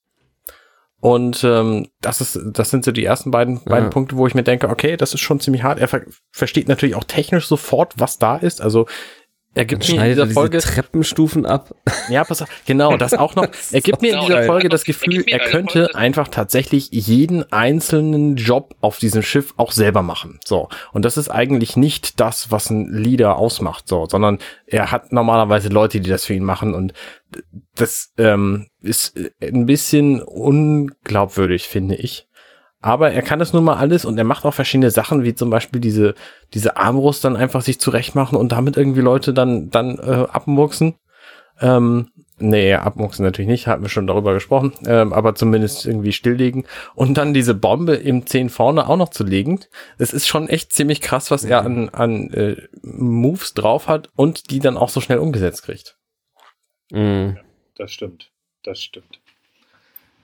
und 1.02 1.43
ähm, 1.43 1.88
das 1.99 2.22
ist, 2.22 2.39
das 2.54 2.70
sind 2.70 2.86
so 2.86 2.91
die 2.91 3.04
ersten 3.04 3.32
beiden, 3.32 3.64
beiden 3.64 3.89
Punkte, 3.89 4.18
wo 4.18 4.28
ich 4.28 4.36
mir 4.36 4.43
denke, 4.43 4.70
okay, 4.70 4.97
das 4.97 5.16
ist 5.16 5.22
schon 5.22 5.39
ziemlich 5.39 5.64
hart. 5.64 5.80
Er 5.80 5.88
ver 5.88 6.04
versteht 6.32 6.68
natürlich 6.68 6.95
auch 6.95 7.04
technisch 7.04 7.47
sofort, 7.47 7.95
was 7.97 8.20
da 8.20 8.38
ist. 8.38 8.62
Also 8.62 8.86
er 9.54 9.66
gibt 9.66 9.88
mir 9.89 10.02
in 10.02 10.10
dieser 10.10 10.28
Folge 10.28 10.60
Treppenstufen 10.60 11.45
ab. 11.45 11.76
Ja, 12.10 12.24
pass 12.24 12.41
auf, 12.41 12.49
genau, 12.66 12.95
das 12.95 13.14
auch 13.14 13.36
noch. 13.36 13.47
Er 13.72 13.82
gibt 13.82 14.02
mir 14.02 14.16
in 14.16 14.22
dieser 14.22 14.43
Folge 14.43 14.70
das 14.70 14.84
Gefühl, 14.84 15.24
er 15.28 15.39
könnte 15.39 15.93
einfach 15.95 16.28
tatsächlich 16.28 16.89
jeden 16.91 17.52
einzelnen 17.52 18.36
Job 18.36 18.76
auf 18.82 18.97
diesem 18.97 19.24
Schiff 19.24 19.54
auch 19.58 19.72
selber 19.72 20.02
machen. 20.02 20.39
So. 20.45 20.70
Und 20.93 21.06
das 21.06 21.18
ist 21.18 21.30
eigentlich 21.30 21.76
nicht 21.76 22.20
das, 22.20 22.52
was 22.52 22.70
ein 22.70 22.91
Leader 22.91 23.38
ausmacht, 23.38 23.88
so, 23.88 24.08
sondern 24.10 24.39
er 24.68 24.91
hat 24.91 25.12
normalerweise 25.12 25.70
Leute, 25.70 25.99
die 25.99 26.10
das 26.10 26.26
für 26.26 26.34
ihn 26.34 26.43
machen 26.43 26.74
und 26.74 26.93
das 27.76 28.14
ähm, 28.18 28.68
ist 28.82 29.18
ein 29.41 29.66
bisschen 29.66 30.22
unglaubwürdig, 30.22 31.68
finde 31.68 31.95
ich. 31.95 32.28
Aber 32.82 33.12
er 33.12 33.22
kann 33.22 33.40
das 33.40 33.54
nun 33.54 33.64
mal 33.64 33.78
alles 33.78 34.06
und 34.06 34.18
er 34.18 34.24
macht 34.24 34.44
auch 34.44 34.54
verschiedene 34.54 34.90
Sachen, 34.90 35.24
wie 35.24 35.36
zum 35.36 35.50
Beispiel 35.50 35.80
diese, 35.80 36.16
diese 36.54 36.78
Armbrust 36.78 37.24
dann 37.24 37.36
einfach 37.36 37.62
sich 37.62 37.80
zurechtmachen 37.80 38.38
und 38.38 38.52
damit 38.52 38.76
irgendwie 38.76 39.02
Leute 39.02 39.34
dann, 39.34 39.70
dann 39.70 40.00
äh, 40.00 40.28
abmurksen. 40.32 40.96
Ähm, 41.60 42.10
nee, 42.40 42.74
abmurksen 42.74 43.24
natürlich 43.24 43.50
nicht, 43.50 43.68
hatten 43.68 43.84
wir 43.84 43.90
schon 43.90 44.08
darüber 44.08 44.34
gesprochen, 44.34 44.74
ähm, 44.88 45.14
aber 45.14 45.36
zumindest 45.36 45.86
irgendwie 45.86 46.12
stilllegen. 46.12 46.66
Und 46.96 47.20
dann 47.20 47.36
diese 47.36 47.54
Bombe 47.54 47.94
im 47.94 48.26
10 48.26 48.50
vorne 48.50 48.90
auch 48.90 48.98
noch 48.98 49.10
zu 49.10 49.24
legen. 49.24 49.60
Es 50.00 50.12
ist 50.12 50.28
schon 50.28 50.50
echt 50.50 50.74
ziemlich 50.74 51.02
krass, 51.02 51.30
was 51.30 51.44
er 51.44 51.64
an, 51.64 51.90
an 51.90 52.32
äh, 52.32 52.56
Moves 52.82 53.54
drauf 53.54 53.88
hat 53.88 54.10
und 54.16 54.50
die 54.50 54.60
dann 54.60 54.78
auch 54.78 54.90
so 54.90 55.02
schnell 55.02 55.20
umgesetzt 55.20 55.64
kriegt. 55.64 55.98
Mhm. 56.92 57.38
Das 57.76 57.92
stimmt. 57.92 58.32
Das 58.64 58.82
stimmt. 58.82 59.20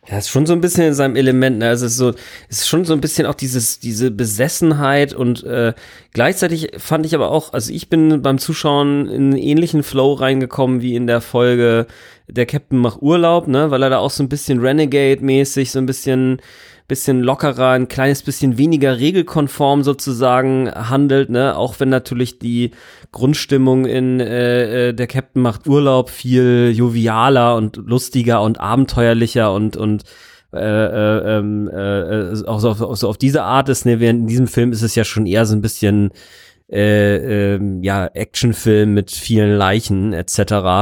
Ja, 0.09 0.17
ist 0.17 0.29
schon 0.29 0.45
so 0.45 0.53
ein 0.53 0.61
bisschen 0.61 0.85
in 0.85 0.93
seinem 0.93 1.17
Element, 1.17 1.57
ne? 1.57 1.67
Also 1.67 1.85
es 1.85 1.93
ist 1.93 1.97
so, 1.97 2.13
es 2.47 2.59
ist 2.59 2.69
schon 2.69 2.85
so 2.85 2.93
ein 2.93 3.01
bisschen 3.01 3.25
auch 3.25 3.35
dieses, 3.35 3.79
diese 3.79 4.09
Besessenheit 4.09 5.13
und 5.13 5.43
äh, 5.43 5.73
gleichzeitig 6.13 6.71
fand 6.77 7.05
ich 7.05 7.13
aber 7.13 7.29
auch, 7.29 7.51
also 7.51 7.73
ich 7.73 7.89
bin 7.89 8.21
beim 8.21 8.37
Zuschauen 8.37 9.07
in 9.07 9.33
einen 9.33 9.37
ähnlichen 9.37 9.83
Flow 9.83 10.13
reingekommen 10.13 10.81
wie 10.81 10.95
in 10.95 11.07
der 11.07 11.19
Folge 11.19 11.87
Der 12.27 12.45
Captain 12.45 12.77
macht 12.79 13.01
Urlaub, 13.01 13.47
ne? 13.47 13.71
Weil 13.71 13.83
er 13.83 13.89
da 13.89 13.97
auch 13.99 14.11
so 14.11 14.23
ein 14.23 14.29
bisschen 14.29 14.59
Renegade-mäßig, 14.59 15.71
so 15.71 15.79
ein 15.79 15.85
bisschen 15.85 16.41
bisschen 16.87 17.21
lockerer, 17.21 17.71
ein 17.71 17.89
kleines 17.89 18.23
bisschen 18.23 18.57
weniger 18.57 18.97
regelkonform 18.97 19.83
sozusagen 19.83 20.71
handelt, 20.71 21.29
ne? 21.29 21.57
Auch 21.57 21.79
wenn 21.79 21.89
natürlich 21.89 22.39
die 22.39 22.71
Grundstimmung 23.11 23.85
in 23.85 24.19
äh, 24.21 24.89
äh, 24.89 24.93
der 24.93 25.07
Captain 25.07 25.41
macht 25.41 25.67
Urlaub 25.67 26.09
viel 26.09 26.71
jovialer 26.73 27.55
und 27.57 27.75
lustiger 27.77 28.41
und 28.41 28.59
abenteuerlicher 28.59 29.53
und 29.53 29.75
und 29.75 30.03
äh, 30.53 30.59
äh, 30.59 31.37
ähm, 31.37 31.67
äh, 31.67 32.47
auch 32.47 32.59
so 32.61 32.69
auf, 32.69 32.97
so 32.97 33.09
auf 33.09 33.17
diese 33.17 33.43
Art 33.43 33.67
ist, 33.67 33.85
ne, 33.85 33.99
während 33.99 34.21
in 34.21 34.27
diesem 34.27 34.47
Film 34.47 34.71
ist 34.71 34.81
es 34.81 34.95
ja 34.95 35.03
schon 35.03 35.25
eher 35.25 35.45
so 35.45 35.53
ein 35.53 35.61
bisschen 35.61 36.11
äh, 36.69 37.55
ähm, 37.55 37.81
ja, 37.81 38.07
Actionfilm 38.07 38.93
mit 38.93 39.11
vielen 39.11 39.57
Leichen 39.57 40.13
etc., 40.13 40.37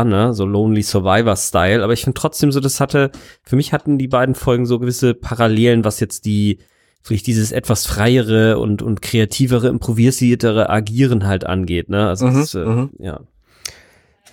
ne, 0.06 0.34
so 0.34 0.46
Lonely 0.46 0.82
Survivor 0.82 1.36
Style, 1.36 1.84
aber 1.84 1.94
ich 1.94 2.04
finde 2.04 2.20
trotzdem 2.20 2.52
so, 2.52 2.60
das 2.60 2.80
hatte, 2.80 3.12
für 3.44 3.56
mich 3.56 3.72
hatten 3.72 3.98
die 3.98 4.08
beiden 4.08 4.34
Folgen 4.34 4.66
so 4.66 4.80
gewisse 4.80 5.14
Parallelen, 5.14 5.84
was 5.84 6.00
jetzt 6.00 6.26
die, 6.26 6.60
vielleicht 7.02 7.28
dieses 7.28 7.52
etwas 7.52 7.86
freiere 7.86 8.58
und, 8.58 8.82
und 8.82 9.04
kreativere, 9.04 9.68
improvisiertere 9.68 10.70
Agieren 10.70 11.28
halt 11.28 11.46
angeht, 11.46 11.90
ne, 11.90 12.08
also 12.08 12.28
mhm, 12.28 12.34
das, 12.34 12.56
äh, 12.56 12.66
mhm. 12.66 12.90
ja. 12.98 13.20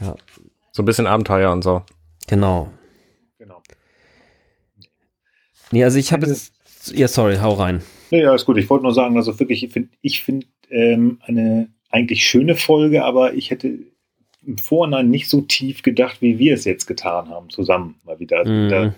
Ja. 0.00 0.14
So 0.72 0.82
ein 0.82 0.86
bisschen 0.86 1.07
Abenteuer 1.07 1.53
und 1.53 1.62
so. 1.62 1.82
Genau. 2.28 2.70
Genau. 3.38 3.62
Nee, 5.70 5.84
also 5.84 5.98
ich 5.98 6.14
habe 6.14 6.26
jetzt, 6.26 6.55
ja, 6.94 7.09
sorry, 7.09 7.36
hau 7.36 7.53
rein. 7.53 7.82
Ja, 8.11 8.34
ist 8.34 8.44
gut. 8.44 8.59
Ich 8.59 8.68
wollte 8.68 8.84
nur 8.84 8.94
sagen, 8.94 9.16
also 9.16 9.38
wirklich, 9.38 9.62
ich 9.62 9.72
finde 9.72 9.90
ich 10.00 10.22
find, 10.22 10.46
ähm, 10.72 11.20
eine 11.22 11.68
eigentlich 11.90 12.26
schöne 12.26 12.56
Folge, 12.56 13.04
aber 13.04 13.34
ich 13.34 13.50
hätte 13.50 13.78
im 14.44 14.58
Vorhinein 14.58 15.10
nicht 15.10 15.28
so 15.28 15.42
tief 15.42 15.82
gedacht, 15.82 16.20
wie 16.20 16.38
wir 16.38 16.54
es 16.54 16.64
jetzt 16.64 16.86
getan 16.86 17.28
haben, 17.28 17.50
zusammen 17.50 17.96
mal 18.04 18.18
wieder. 18.18 18.44
Mm. 18.44 18.68
da, 18.68 18.94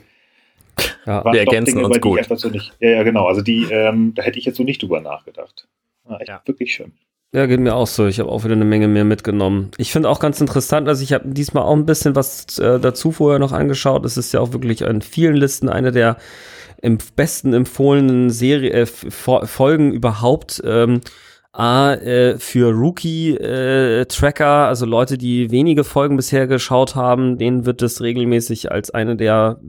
ja, 1.07 1.25
wir 1.25 1.41
ergänzen 1.41 1.77
Dinge, 1.77 1.87
uns 1.87 2.01
gut. 2.01 2.21
So 2.39 2.49
nicht, 2.49 2.73
ja, 2.81 2.91
ja, 2.91 3.03
genau. 3.03 3.27
Also 3.27 3.43
die, 3.43 3.67
ähm, 3.71 4.13
da 4.15 4.23
hätte 4.23 4.39
ich 4.39 4.45
jetzt 4.45 4.57
so 4.57 4.65
nicht 4.65 4.83
drüber 4.83 5.01
nachgedacht. 5.01 5.69
Ja, 6.09 6.17
echt, 6.19 6.29
ja. 6.29 6.43
Wirklich 6.47 6.75
schön. 6.75 6.93
Ja, 7.33 7.47
geht 7.47 7.59
mir 7.59 7.75
auch 7.75 7.89
so. 7.89 8.07
Ich 8.07 8.21
habe 8.21 8.31
auch 8.31 8.45
wieder 8.45 8.55
eine 8.55 8.65
Menge 8.65 8.87
mehr 8.87 9.05
mitgenommen. 9.05 9.73
Ich 9.77 9.91
finde 9.91 10.09
auch 10.09 10.21
ganz 10.21 10.41
interessant, 10.41 10.89
also 10.89 11.03
ich 11.03 11.13
habe 11.13 11.29
diesmal 11.29 11.65
auch 11.65 11.75
ein 11.75 11.85
bisschen 11.85 12.15
was 12.15 12.59
äh, 12.59 12.79
dazu 12.79 13.11
vorher 13.11 13.41
noch 13.41 13.51
angeschaut. 13.53 14.05
Es 14.05 14.17
ist 14.17 14.33
ja 14.33 14.41
auch 14.41 14.53
wirklich 14.53 14.85
an 14.85 15.03
vielen 15.03 15.35
Listen 15.35 15.69
eine 15.69 15.91
der 15.91 16.17
im 16.81 16.99
besten 17.17 17.53
empfohlenen 17.55 18.31
Serie, 18.31 18.71
äh, 18.71 18.87
Folgen 18.87 19.93
überhaupt. 19.93 20.63
Ähm, 20.65 21.01
A, 21.57 21.95
äh, 21.95 22.37
für 22.39 22.73
Rookie-Tracker, 22.73 24.45
äh, 24.45 24.69
also 24.69 24.87
Leute, 24.87 25.17
die 25.17 25.53
wenige 25.53 25.85
Folgen 25.85 26.17
bisher 26.17 26.49
geschaut 26.49 26.97
haben, 26.97 27.39
denen 27.39 27.65
wird 27.65 27.81
es 27.81 28.01
regelmäßig 28.01 28.73
als 28.73 28.91
eine 28.91 29.15
der, 29.15 29.61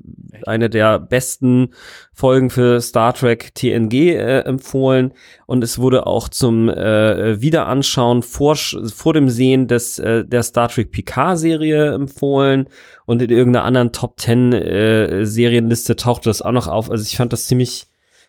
eine 0.47 0.71
der 0.71 0.97
besten 0.97 1.75
Folgen 2.11 2.49
für 2.49 2.81
Star 2.81 3.13
Trek 3.13 3.53
TNG 3.53 4.15
äh, 4.15 4.39
empfohlen. 4.39 5.13
Und 5.45 5.63
es 5.63 5.77
wurde 5.77 6.07
auch 6.07 6.27
zum 6.27 6.69
äh, 6.69 7.39
Wiederanschauen 7.39 8.23
vor, 8.23 8.55
vor 8.55 9.13
dem 9.13 9.29
Sehen 9.29 9.67
des, 9.67 9.99
äh, 9.99 10.25
der 10.25 10.41
Star 10.41 10.69
Trek 10.69 10.91
Picard-Serie 10.91 11.93
empfohlen. 11.93 12.67
Und 13.05 13.21
in 13.21 13.29
irgendeiner 13.29 13.65
anderen 13.65 13.91
Top 13.91 14.19
10 14.19 14.53
äh, 14.53 15.25
Serienliste 15.27 15.95
tauchte 15.95 16.29
das 16.29 16.41
auch 16.41 16.51
noch 16.51 16.67
auf. 16.67 16.89
Also 16.89 17.03
ich 17.03 17.15
fand 17.15 17.31
das 17.31 17.45
ziemlich 17.45 17.85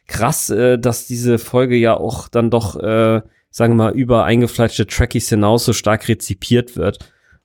krass, 0.07 0.51
äh, 0.51 0.79
dass 0.79 1.07
diese 1.07 1.39
Folge 1.39 1.77
ja 1.77 1.97
auch 1.97 2.29
dann 2.29 2.51
doch 2.51 2.77
äh, 2.77 3.23
sagen 3.57 3.73
wir 3.73 3.85
mal, 3.85 3.95
über 3.95 4.25
eingefleischte 4.25 4.87
Trackies 4.87 5.31
hinaus 5.31 5.65
so 5.65 5.73
stark 5.73 6.09
rezipiert 6.09 6.77
wird. 6.77 6.99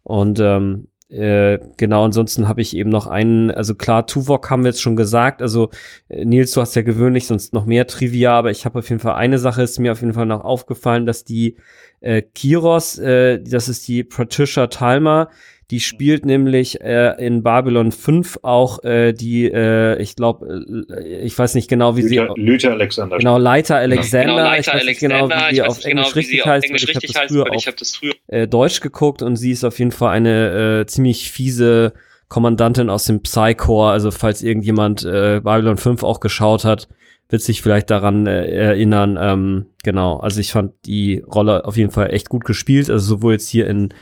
Und 0.04 0.42
ähm, 0.42 0.90
äh, 1.08 1.58
genau, 1.78 2.04
ansonsten 2.04 2.50
habe 2.50 2.60
ich 2.60 2.76
eben 2.76 2.90
noch 2.90 3.08
einen, 3.08 3.50
also 3.50 3.76
klar, 3.76 4.06
Tuvok 4.08 4.50
haben 4.50 4.64
wir 4.64 4.72
jetzt 4.72 4.82
schon 4.82 4.98
gesagt, 4.98 5.42
also 5.42 5.70
äh, 6.10 6.26
Nils, 6.26 6.52
du 6.52 6.60
hast 6.60 6.76
ja 6.76 6.82
gewöhnlich 6.82 7.28
sonst 7.28 7.54
noch 7.54 7.66
mehr 7.66 7.88
Trivia, 7.88 8.34
aber 8.34 8.52
ich 8.52 8.66
habe 8.66 8.80
auf 8.80 8.90
jeden 8.90 9.00
Fall 9.00 9.16
eine 9.16 9.38
Sache 9.38 9.62
ist 9.62 9.80
mir 9.80 9.94
auf 9.94 10.02
jeden 10.02 10.14
Fall 10.14 10.26
noch 10.26 10.44
aufgefallen, 10.44 11.06
dass 11.06 11.24
die 11.24 11.56
äh, 12.02 12.22
Kiros, 12.22 13.00
äh, 13.00 13.42
das 13.42 13.70
ist 13.70 13.88
die 13.88 14.04
Patricia 14.04 14.68
Talmer, 14.68 15.30
die 15.72 15.80
spielt 15.80 16.26
nämlich 16.26 16.82
äh, 16.82 17.16
in 17.26 17.44
Babylon 17.44 17.94
5 17.94 18.40
auch 18.42 18.84
äh, 18.84 19.14
die, 19.14 19.46
äh, 19.46 20.02
ich 20.02 20.18
glaube, 20.18 20.66
äh, 20.90 21.24
ich 21.24 21.38
weiß 21.40 21.56
nicht 21.56 21.70
genau, 21.70 21.96
wie 21.96 22.02
Luther, 22.02 22.34
sie. 22.36 22.42
Luther 22.42 22.72
Alexander. 22.72 23.18
Genau, 23.18 23.38
Leiter 23.38 23.78
Alexander. 23.78 24.26
Genau, 24.26 24.44
Leiter 24.44 24.60
ich 24.60 24.80
weiß 24.82 24.86
nicht 24.86 25.00
genau, 25.00 25.30
wie 25.30 25.56
sie 25.56 25.62
auf 25.62 25.86
Englisch 25.86 26.16
richtig 26.16 26.46
heißt. 26.46 26.66
Englisch 26.66 26.84
ich 26.84 26.96
habe 26.96 27.08
das 27.08 27.18
früher 27.32 27.50
auf 27.50 27.76
das 27.76 27.96
früher 27.96 28.14
äh, 28.28 28.48
Deutsch 28.50 28.82
geguckt 28.82 29.22
und 29.22 29.38
sie 29.38 29.52
ist 29.52 29.64
auf 29.64 29.80
jeden 29.80 29.94
Fall 29.94 30.10
eine 30.10 30.82
äh, 30.82 30.86
ziemlich 30.88 31.32
fiese 31.32 31.94
Kommandantin 32.28 32.90
aus 32.90 33.06
dem 33.06 33.22
Psy-Corps. 33.22 33.94
Also 33.94 34.12
falls 34.12 34.44
irgendjemand 34.44 35.06
äh, 35.06 35.40
Babylon 35.42 35.78
5 35.78 36.04
auch 36.04 36.20
geschaut 36.20 36.66
hat, 36.66 36.90
wird 37.30 37.42
sich 37.42 37.62
vielleicht 37.62 37.90
daran 37.90 38.28
äh, 38.28 38.46
erinnern. 38.48 39.18
Ähm, 39.20 39.68
genau, 39.84 40.18
also 40.18 40.42
ich 40.42 40.52
fand 40.52 40.74
die 40.86 41.24
Rolle 41.26 41.64
auf 41.64 41.78
jeden 41.78 41.92
Fall 41.92 42.14
echt 42.14 42.28
gut 42.28 42.44
gespielt. 42.44 42.90
Also 42.90 43.16
sowohl 43.16 43.34
jetzt 43.34 43.48
hier 43.48 43.68
in 43.68 43.94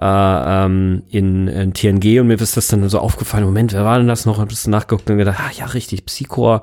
äh, 0.00 0.04
ähm, 0.04 1.02
in, 1.10 1.48
in 1.48 1.74
TNG 1.74 2.20
und 2.20 2.28
mir 2.28 2.40
ist 2.40 2.56
das 2.56 2.68
dann 2.68 2.88
so 2.88 2.98
aufgefallen, 2.98 3.44
Moment, 3.44 3.72
wer 3.72 3.84
war 3.84 3.98
denn 3.98 4.08
das 4.08 4.26
noch? 4.26 4.38
Ein 4.38 4.48
bisschen 4.48 4.70
nachgeguckt 4.70 5.08
und 5.10 5.18
gedacht, 5.18 5.40
ah 5.40 5.50
ja, 5.56 5.66
richtig, 5.66 6.06
Psychor. 6.06 6.62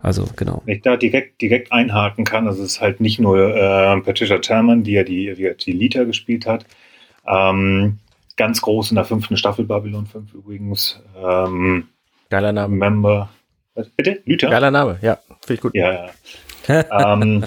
Also, 0.00 0.26
genau. 0.36 0.62
Wenn 0.66 0.76
ich 0.76 0.82
da 0.82 0.96
direkt, 0.96 1.40
direkt 1.40 1.72
einhaken 1.72 2.24
kann, 2.24 2.46
also 2.46 2.62
es 2.62 2.72
ist 2.72 2.80
halt 2.80 3.00
nicht 3.00 3.18
nur 3.18 3.56
äh, 3.56 4.00
Patricia 4.00 4.38
Terman, 4.38 4.82
die 4.82 4.92
ja 4.92 5.02
die, 5.04 5.34
die, 5.34 5.54
die 5.56 5.72
Lita 5.72 6.04
gespielt 6.04 6.46
hat. 6.46 6.66
Ähm, 7.26 7.98
ganz 8.36 8.60
groß 8.60 8.90
in 8.90 8.96
der 8.96 9.04
fünften 9.04 9.36
Staffel 9.36 9.64
Babylon 9.64 10.06
5 10.06 10.34
übrigens. 10.34 11.02
Ähm, 11.16 11.88
Geiler 12.30 12.52
Name. 12.52 12.76
Member. 12.76 13.30
Was, 13.74 13.88
bitte? 13.88 14.22
Lita? 14.24 14.48
Geiler 14.48 14.70
Name, 14.70 14.98
ja. 15.02 15.18
Finde 15.40 15.54
ich 15.54 15.60
gut. 15.60 15.74
Ja, 15.74 16.10
ja. 16.68 17.14
ähm, 17.14 17.44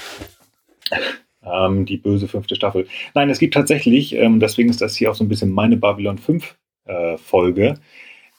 ähm, 1.52 1.86
die 1.86 1.97
böse 1.97 2.28
fünfte 2.28 2.56
Staffel. 2.56 2.88
Nein, 3.14 3.30
es 3.30 3.39
gibt 3.39 3.54
tatsächlich, 3.54 4.16
ähm, 4.16 4.39
deswegen 4.39 4.70
ist 4.70 4.82
das 4.82 4.95
hier 4.95 5.12
auch 5.12 5.16
so 5.16 5.24
ein 5.24 5.30
bisschen 5.30 5.52
meine 5.52 5.78
Babylon 5.78 6.18
5 6.18 6.56
äh, 6.86 7.18
Folge, 7.18 7.76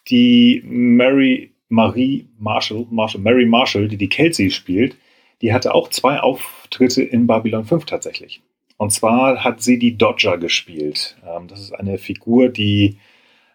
die 0.08 0.62
Mary 0.64 1.52
Marie 1.68 2.26
Marshall, 2.38 2.86
Marshall, 2.90 3.20
Mary 3.20 3.46
Marshall, 3.46 3.88
die 3.88 3.96
die 3.96 4.08
Kelsey 4.08 4.50
spielt, 4.50 4.96
die 5.40 5.52
hatte 5.54 5.74
auch 5.74 5.88
zwei 5.88 6.20
Auftritte 6.20 7.02
in 7.02 7.26
Babylon 7.26 7.64
5 7.64 7.84
tatsächlich. 7.86 8.42
Und 8.76 8.90
zwar 8.90 9.44
hat 9.44 9.62
sie 9.62 9.78
die 9.78 9.96
Dodger 9.96 10.38
gespielt. 10.38 11.16
Ähm, 11.26 11.48
das 11.48 11.60
ist 11.60 11.72
eine 11.72 11.98
Figur, 11.98 12.48
die 12.48 12.98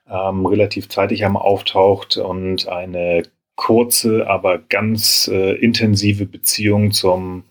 ähm, 0.10 0.46
relativ 0.46 0.88
zeitig 0.88 1.26
einmal 1.26 1.42
auftaucht 1.42 2.18
und 2.18 2.68
eine 2.68 3.24
kurze, 3.56 4.28
aber 4.28 4.60
ganz 4.60 5.30
äh, 5.32 5.54
intensive 5.56 6.26
Beziehung 6.26 6.92
zum 6.92 7.44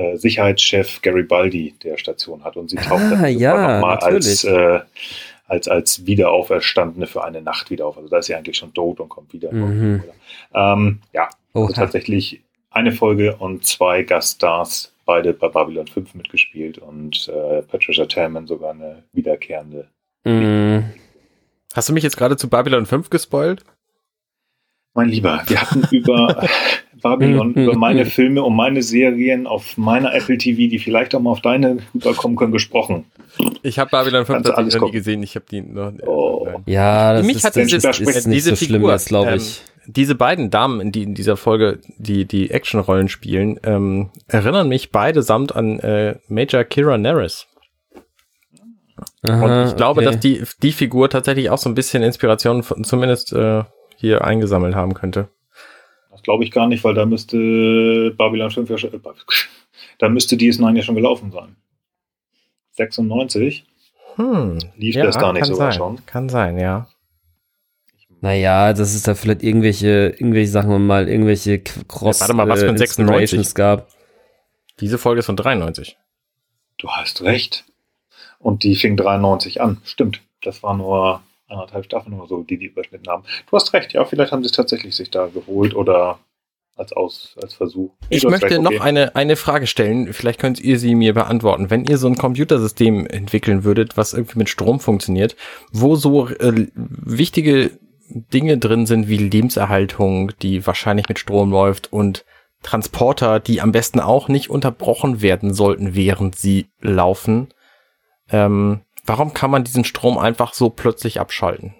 äh, 0.00 0.16
Sicherheitschef 0.16 1.02
Garibaldi 1.02 1.74
der 1.82 1.98
Station 1.98 2.42
hat. 2.42 2.56
Und 2.56 2.70
sie 2.70 2.76
taucht 2.76 3.02
ah, 3.02 3.16
dann 3.16 3.38
ja, 3.38 3.74
nochmal 3.74 3.98
als, 3.98 4.44
äh, 4.44 4.80
als, 5.46 5.68
als 5.68 6.06
Wiederauferstandene 6.06 7.06
für 7.06 7.22
eine 7.22 7.42
Nacht 7.42 7.70
wieder 7.70 7.86
auf. 7.86 7.98
Also 7.98 8.08
da 8.08 8.18
ist 8.18 8.26
sie 8.26 8.34
eigentlich 8.34 8.56
schon 8.56 8.72
tot 8.72 9.00
und 9.00 9.10
kommt 9.10 9.32
wieder. 9.32 9.52
Mhm. 9.52 10.02
Ähm, 10.54 11.00
ja, 11.12 11.28
also 11.52 11.72
tatsächlich 11.72 12.40
eine 12.70 12.92
Folge 12.92 13.36
und 13.36 13.66
zwei 13.66 14.02
Gaststars, 14.02 14.94
beide 15.04 15.34
bei 15.34 15.48
Babylon 15.48 15.86
5 15.86 16.14
mitgespielt 16.14 16.78
und 16.78 17.28
äh, 17.28 17.62
Patricia 17.62 18.06
Tallman 18.06 18.46
sogar 18.46 18.70
eine 18.70 19.02
wiederkehrende. 19.12 19.88
Mhm. 20.24 20.84
Hast 21.74 21.88
du 21.88 21.92
mich 21.92 22.04
jetzt 22.04 22.16
gerade 22.16 22.36
zu 22.36 22.48
Babylon 22.48 22.86
5 22.86 23.10
gespoilt? 23.10 23.64
Mein 24.94 25.08
Lieber, 25.08 25.42
wir 25.46 25.60
hatten 25.60 25.86
über 25.90 26.48
Babylon, 27.00 27.54
über 27.54 27.76
meine 27.76 28.06
Filme 28.06 28.42
und 28.42 28.54
meine 28.54 28.82
Serien 28.82 29.46
auf 29.46 29.76
meiner 29.76 30.14
Apple 30.14 30.38
TV, 30.38 30.70
die 30.70 30.78
vielleicht 30.78 31.14
auch 31.14 31.20
mal 31.20 31.30
auf 31.30 31.40
deine 31.40 31.78
rüberkommen 31.94 32.36
können, 32.36 32.52
gesprochen. 32.52 33.04
Ich 33.62 33.78
habe 33.78 33.90
Babylon 33.90 34.26
5 34.26 34.42
tatsächlich 34.42 34.74
noch 34.74 34.86
nie 34.86 34.92
gesehen. 34.92 35.22
Ich 35.22 35.34
habe 35.34 35.46
die 35.50 35.62
noch. 35.62 35.92
Oh. 36.06 36.48
Ja, 36.66 37.14
das 37.14 37.26
Mich 37.26 37.36
ist, 37.36 37.44
hat 37.44 37.56
dieses, 37.56 37.84
ist, 37.84 38.00
ist 38.00 38.26
nicht 38.26 38.44
so 38.44 38.56
schlimm, 38.56 38.82
glaube 38.82 39.36
ich. 39.36 39.60
Ähm, 39.60 39.70
diese 39.86 40.14
beiden 40.14 40.50
Damen, 40.50 40.92
die 40.92 41.02
in 41.02 41.14
dieser 41.14 41.36
Folge 41.36 41.80
die 41.98 42.24
die 42.24 42.50
Actionrollen 42.50 43.08
spielen, 43.08 43.58
ähm, 43.64 44.10
erinnern 44.28 44.68
mich 44.68 44.90
beide 44.90 45.22
samt 45.22 45.54
an 45.54 45.78
äh, 45.80 46.16
Major 46.28 46.64
Kira 46.64 46.98
Nerys. 46.98 47.46
Aha, 49.22 49.44
und 49.62 49.68
ich 49.68 49.76
glaube, 49.76 50.00
okay. 50.00 50.10
dass 50.10 50.20
die 50.20 50.42
die 50.62 50.72
Figur 50.72 51.08
tatsächlich 51.08 51.50
auch 51.50 51.58
so 51.58 51.68
ein 51.68 51.74
bisschen 51.74 52.02
Inspiration 52.02 52.62
von, 52.62 52.84
zumindest 52.84 53.32
äh, 53.32 53.64
hier 53.96 54.24
eingesammelt 54.24 54.74
haben 54.74 54.94
könnte. 54.94 55.28
Das 56.20 56.24
glaube 56.24 56.44
ich 56.44 56.50
gar 56.50 56.66
nicht, 56.66 56.84
weil 56.84 56.92
da 56.92 57.06
müsste 57.06 58.10
Babylon 58.10 58.50
5 58.50 58.68
ja 58.68 58.76
schon, 58.76 58.92
äh, 58.92 58.98
da 59.98 60.08
müsste 60.10 60.36
DS9 60.36 60.76
ja 60.76 60.82
schon 60.82 60.94
gelaufen 60.94 61.32
sein. 61.32 61.56
96 62.72 63.64
hm, 64.16 64.58
lief 64.76 64.96
ja, 64.96 65.04
das 65.04 65.18
gar 65.18 65.32
nicht 65.32 65.46
sogar 65.46 65.72
sein. 65.72 65.78
schon. 65.78 66.04
Kann 66.04 66.28
sein, 66.28 66.58
ja. 66.58 66.88
Naja, 68.20 68.74
das 68.74 68.94
ist 68.94 69.08
da 69.08 69.14
vielleicht 69.14 69.42
irgendwelche, 69.42 70.14
irgendwelche, 70.18 70.50
sagen 70.50 70.68
wir 70.68 70.78
mal, 70.78 71.08
irgendwelche 71.08 71.58
Cross 71.58 72.18
ja, 72.18 72.20
Warte 72.20 72.34
mal, 72.34 72.48
was 72.48 72.60
für 72.60 72.68
ein 72.68 72.76
96 72.76 73.54
gab. 73.54 73.88
Diese 74.78 74.98
Folge 74.98 75.20
ist 75.20 75.26
von 75.26 75.36
93. 75.36 75.96
Du 76.76 76.90
hast 76.90 77.22
recht. 77.22 77.64
Und 78.38 78.62
die 78.62 78.76
fing 78.76 78.98
93 78.98 79.62
an. 79.62 79.80
Stimmt. 79.84 80.20
Das 80.42 80.62
war 80.62 80.76
nur 80.76 81.22
anderthalb 81.50 81.84
Staffeln 81.84 82.14
oder 82.18 82.28
so, 82.28 82.42
die 82.42 82.58
die 82.58 82.66
überschnitten 82.66 83.10
haben. 83.10 83.24
Du 83.48 83.56
hast 83.56 83.72
recht, 83.72 83.92
ja, 83.92 84.04
vielleicht 84.04 84.32
haben 84.32 84.42
sie 84.42 84.48
es 84.48 84.52
tatsächlich 84.52 84.96
sich 84.96 85.10
da 85.10 85.26
geholt 85.26 85.74
oder 85.74 86.20
als, 86.76 86.92
Aus, 86.94 87.36
als 87.42 87.52
Versuch. 87.52 87.90
Ich 88.08 88.24
möchte 88.24 88.46
recht, 88.46 88.58
okay. 88.58 88.76
noch 88.76 88.82
eine, 88.82 89.14
eine 89.14 89.36
Frage 89.36 89.66
stellen. 89.66 90.14
Vielleicht 90.14 90.40
könnt 90.40 90.60
ihr 90.60 90.78
sie 90.78 90.94
mir 90.94 91.12
beantworten. 91.12 91.68
Wenn 91.68 91.84
ihr 91.84 91.98
so 91.98 92.06
ein 92.06 92.16
Computersystem 92.16 93.06
entwickeln 93.06 93.64
würdet, 93.64 93.98
was 93.98 94.14
irgendwie 94.14 94.38
mit 94.38 94.48
Strom 94.48 94.80
funktioniert, 94.80 95.36
wo 95.72 95.94
so 95.94 96.28
äh, 96.28 96.68
wichtige 96.74 97.72
Dinge 98.08 98.56
drin 98.58 98.86
sind 98.86 99.08
wie 99.08 99.18
Lebenserhaltung, 99.18 100.32
die 100.40 100.66
wahrscheinlich 100.66 101.08
mit 101.08 101.18
Strom 101.18 101.50
läuft 101.50 101.92
und 101.92 102.24
Transporter, 102.62 103.40
die 103.40 103.60
am 103.60 103.72
besten 103.72 104.00
auch 104.00 104.28
nicht 104.28 104.50
unterbrochen 104.50 105.22
werden 105.22 105.54
sollten, 105.54 105.94
während 105.94 106.36
sie 106.36 106.66
laufen. 106.80 107.48
Ähm, 108.30 108.80
warum 109.04 109.34
kann 109.34 109.50
man 109.50 109.64
diesen 109.64 109.84
Strom 109.84 110.18
einfach 110.18 110.54
so 110.54 110.70
plötzlich 110.70 111.20
abschalten? 111.20 111.74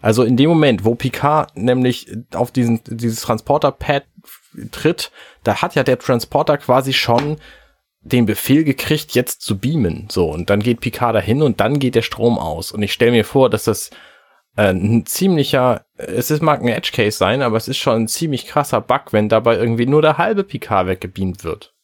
Also 0.00 0.24
in 0.24 0.36
dem 0.36 0.48
Moment, 0.48 0.84
wo 0.84 0.94
Picard 0.94 1.56
nämlich 1.56 2.08
auf 2.34 2.50
diesen, 2.50 2.80
dieses 2.86 3.20
Transporter-Pad 3.20 4.04
tritt, 4.72 5.10
da 5.44 5.62
hat 5.62 5.74
ja 5.74 5.82
der 5.82 5.98
Transporter 5.98 6.58
quasi 6.58 6.92
schon 6.92 7.38
den 8.02 8.24
Befehl 8.24 8.64
gekriegt, 8.64 9.12
jetzt 9.12 9.42
zu 9.42 9.58
beamen. 9.58 10.08
So, 10.10 10.30
und 10.30 10.48
dann 10.48 10.60
geht 10.60 10.80
Picard 10.80 11.14
dahin 11.14 11.42
und 11.42 11.60
dann 11.60 11.78
geht 11.78 11.94
der 11.94 12.02
Strom 12.02 12.38
aus. 12.38 12.72
Und 12.72 12.82
ich 12.82 12.92
stelle 12.92 13.12
mir 13.12 13.24
vor, 13.24 13.50
dass 13.50 13.64
das 13.64 13.90
äh, 14.56 14.72
ein 14.72 15.04
ziemlicher, 15.04 15.84
es 15.96 16.30
ist, 16.30 16.42
mag 16.42 16.60
ein 16.62 16.68
Edge 16.68 16.92
Case 16.94 17.18
sein, 17.18 17.42
aber 17.42 17.58
es 17.58 17.68
ist 17.68 17.76
schon 17.76 18.02
ein 18.02 18.08
ziemlich 18.08 18.46
krasser 18.46 18.80
Bug, 18.80 19.12
wenn 19.12 19.28
dabei 19.28 19.56
irgendwie 19.56 19.86
nur 19.86 20.00
der 20.00 20.16
halbe 20.16 20.44
Picard 20.44 20.86
weggebeamt 20.86 21.44
wird. 21.44 21.74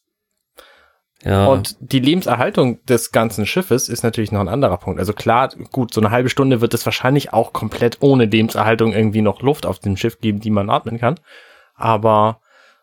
Ja. 1.27 1.47
Und 1.47 1.77
die 1.81 1.99
Lebenserhaltung 1.99 2.85
des 2.87 3.11
ganzen 3.11 3.47
Schiffes 3.47 3.89
ist 3.89 4.05
natürlich 4.05 4.33
noch 4.33 4.41
ein 4.41 4.49
anderer 4.49 4.77
Punkt. 4.77 5.01
Also 5.01 5.13
klar, 5.13 5.49
gut, 5.73 5.93
so 5.93 6.01
eine 6.01 6.11
halbe 6.11 6.29
Stunde 6.29 6.61
wird 6.61 6.73
es 6.73 6.87
wahrscheinlich 6.87 7.33
auch 7.33 7.53
komplett 7.53 7.99
ohne 8.01 8.27
Lebenserhaltung 8.27 8.93
irgendwie 8.93 9.23
noch 9.23 9.43
Luft 9.43 9.67
auf 9.67 9.81
dem 9.81 9.97
Schiff 9.97 10.21
geben, 10.21 10.41
die 10.41 10.51
man 10.51 10.71
atmen 10.71 10.99
kann. 10.99 11.19
Aber 11.75 12.41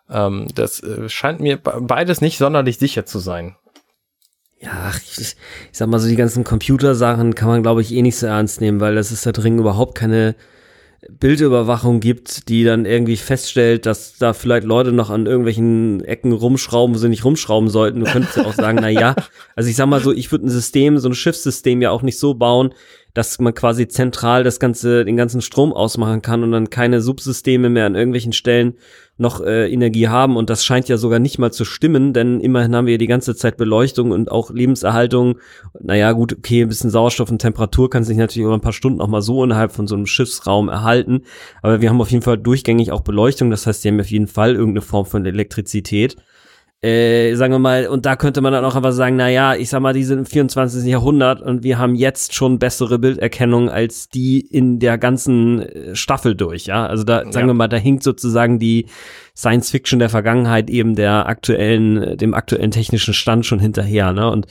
ähm, 0.10 0.48
das 0.56 0.84
äh, 0.84 1.08
scheint 1.08 1.39
mir 1.39 1.58
beides 1.58 2.20
nicht 2.20 2.38
sonderlich 2.38 2.78
sicher 2.78 3.06
zu 3.06 3.20
sein 3.20 3.56
ja, 4.64 4.91
ich, 4.96 5.20
ich 5.20 5.36
sag 5.72 5.89
mal 5.89 6.00
so, 6.00 6.08
die 6.08 6.16
ganzen 6.16 6.44
Computersachen 6.44 7.36
kann 7.36 7.50
man, 7.50 7.64
glaube 7.64 7.82
ich, 7.82 7.94
eh 7.94 8.02
nicht 8.02 8.18
so 8.18 8.28
ernst 8.28 8.62
nehmen, 8.62 8.80
weil 8.80 8.96
das 8.96 9.12
ist 9.12 9.26
da 9.26 9.32
drin 9.32 9.60
überhaupt 9.60 9.96
keine 9.96 10.36
Bildüberwachung 11.10 11.99
gibt, 11.99 12.49
die 12.49 12.64
dann 12.64 12.86
irgendwie 12.86 13.18
feststellt, 13.18 13.86
dass 13.86 14.18
da 14.18 14.34
vielleicht 14.34 14.66
Leute 14.66 14.91
noch 14.91 15.10
an 15.10 15.26
irgendwelchen 15.26 16.04
Ecken 16.04 16.32
rumschrauben, 16.32 16.95
wo 16.95 16.99
sie 16.99 17.10
nicht 17.10 17.26
rumschrauben 17.26 17.70
sollten. 17.70 18.01
Du 18.01 18.12
könntest 18.12 18.38
ja 18.38 18.45
auch 18.45 18.54
sagen, 18.54 18.80
na 18.82 18.89
ja, 18.89 19.16
also 19.56 19.70
ich 19.70 19.76
sag 19.76 19.88
mal 19.88 20.01
so, 20.01 20.12
ich 20.12 20.32
würde 20.32 20.47
ein 20.47 20.49
System, 20.49 20.97
so 20.97 21.10
ein 21.10 21.16
Schiffssystem 21.16 21.82
ja 21.82 21.91
auch 21.91 22.01
nicht 22.01 22.20
so 22.20 22.34
bauen, 22.34 22.74
dass 23.14 23.39
man 23.39 23.54
quasi 23.54 23.88
zentral 23.88 24.43
das 24.43 24.60
ganze, 24.60 25.06
den 25.06 25.18
ganzen 25.18 25.41
Strom 25.41 25.74
ausmachen 25.74 26.22
kann 26.22 26.43
und 26.43 26.51
dann 26.51 26.70
keine 26.70 27.01
Subsysteme 27.01 27.70
mehr 27.70 27.86
an 27.86 27.95
irgendwelchen 27.95 28.34
Stellen 28.34 28.76
noch 29.18 29.41
äh, 29.41 29.72
Energie 29.72 30.07
haben. 30.07 30.38
Und 30.38 30.49
das 30.49 30.66
scheint 30.66 30.89
ja 30.89 30.97
sogar 30.97 31.20
nicht 31.20 31.38
mal 31.38 31.51
zu 31.51 31.66
stimmen, 31.66 32.14
denn 32.14 32.39
immerhin 32.39 32.76
haben 32.76 32.88
wir 32.88 32.97
die 32.97 33.07
ganze 33.07 33.36
Zeit 33.36 33.57
Beleuchtung 33.57 34.11
und 34.11 34.32
auch 34.32 34.49
Lebenserhaltung. 34.49 35.39
Naja, 35.80 36.11
gut, 36.14 36.34
okay, 36.38 36.64
ein 36.64 36.70
bisschen 36.70 36.89
Sauerstoff 36.89 37.30
und 37.30 37.39
Temperatur 37.39 37.89
kann 37.89 38.03
sich 38.03 38.18
natürlich 38.18 38.45
über 38.45 38.55
ein 38.55 38.61
paar 38.61 38.74
Stunden 38.74 39.01
auch 39.01 39.07
mal 39.07 39.22
so 39.22 39.43
innerhalb 39.43 39.72
von 39.72 39.88
so 39.88 39.95
einem 39.95 40.05
Schiffsraum 40.05 40.70
erhalten. 40.70 41.22
Aber 41.61 41.82
wir 41.82 41.89
haben 41.89 42.01
auf 42.01 42.11
jeden 42.11 42.24
Fall 42.24 42.38
durchgängig 42.38 42.91
auch 42.91 43.01
Beleuchtung. 43.01 43.51
Das 43.51 43.68
heißt, 43.68 43.84
die 43.84 43.89
haben 43.89 43.99
auf 43.99 44.11
jeden 44.11 44.28
Fall 44.28 44.53
irgendeine 44.53 44.82
Form 44.82 45.05
von 45.05 45.26
Elektrizität 45.26 46.18
äh, 46.84 47.34
sagen 47.36 47.54
wir 47.54 47.60
mal, 47.60 47.88
und 47.88 48.06
da 48.06 48.18
könnte 48.18 48.42
man 48.42 48.52
dann 48.52 48.66
auch 48.66 48.76
einfach 48.76 48.92
sagen, 48.92 49.16
na 49.16 49.30
ja, 49.30 49.56
ich 49.56 49.70
sag 49.70 49.80
mal, 49.80 49.94
die 49.94 50.04
sind 50.04 50.20
im 50.20 50.26
24. 50.26 50.84
Jahrhundert 50.86 51.42
und 51.42 51.64
wir 51.64 51.78
haben 51.78 51.96
jetzt 51.96 52.34
schon 52.34 52.60
bessere 52.60 53.00
Bilderkennung 53.00 53.70
als 53.70 54.10
die 54.10 54.42
in 54.42 54.80
der 54.80 54.98
ganzen 54.98 55.62
äh, 55.62 55.96
Staffel 55.96 56.36
durch, 56.36 56.66
ja. 56.66 56.86
Also 56.86 57.06
da, 57.06 57.20
sagen 57.20 57.48
ja. 57.48 57.48
wir 57.48 57.54
mal, 57.54 57.70
da 57.70 57.78
hinkt 57.78 58.04
sozusagen 58.04 58.60
die 58.60 58.88
Science 59.36 59.72
Fiction 59.72 59.98
der 59.98 60.10
Vergangenheit 60.10 60.70
eben 60.70 60.96
der 60.96 61.28
aktuellen, 61.28 62.18
dem 62.18 62.36
aktuellen 62.36 62.70
technischen 62.70 63.16
Stand 63.16 63.48
schon 63.48 63.60
hinterher, 63.60 64.14
ne? 64.14 64.30
Und 64.30 64.46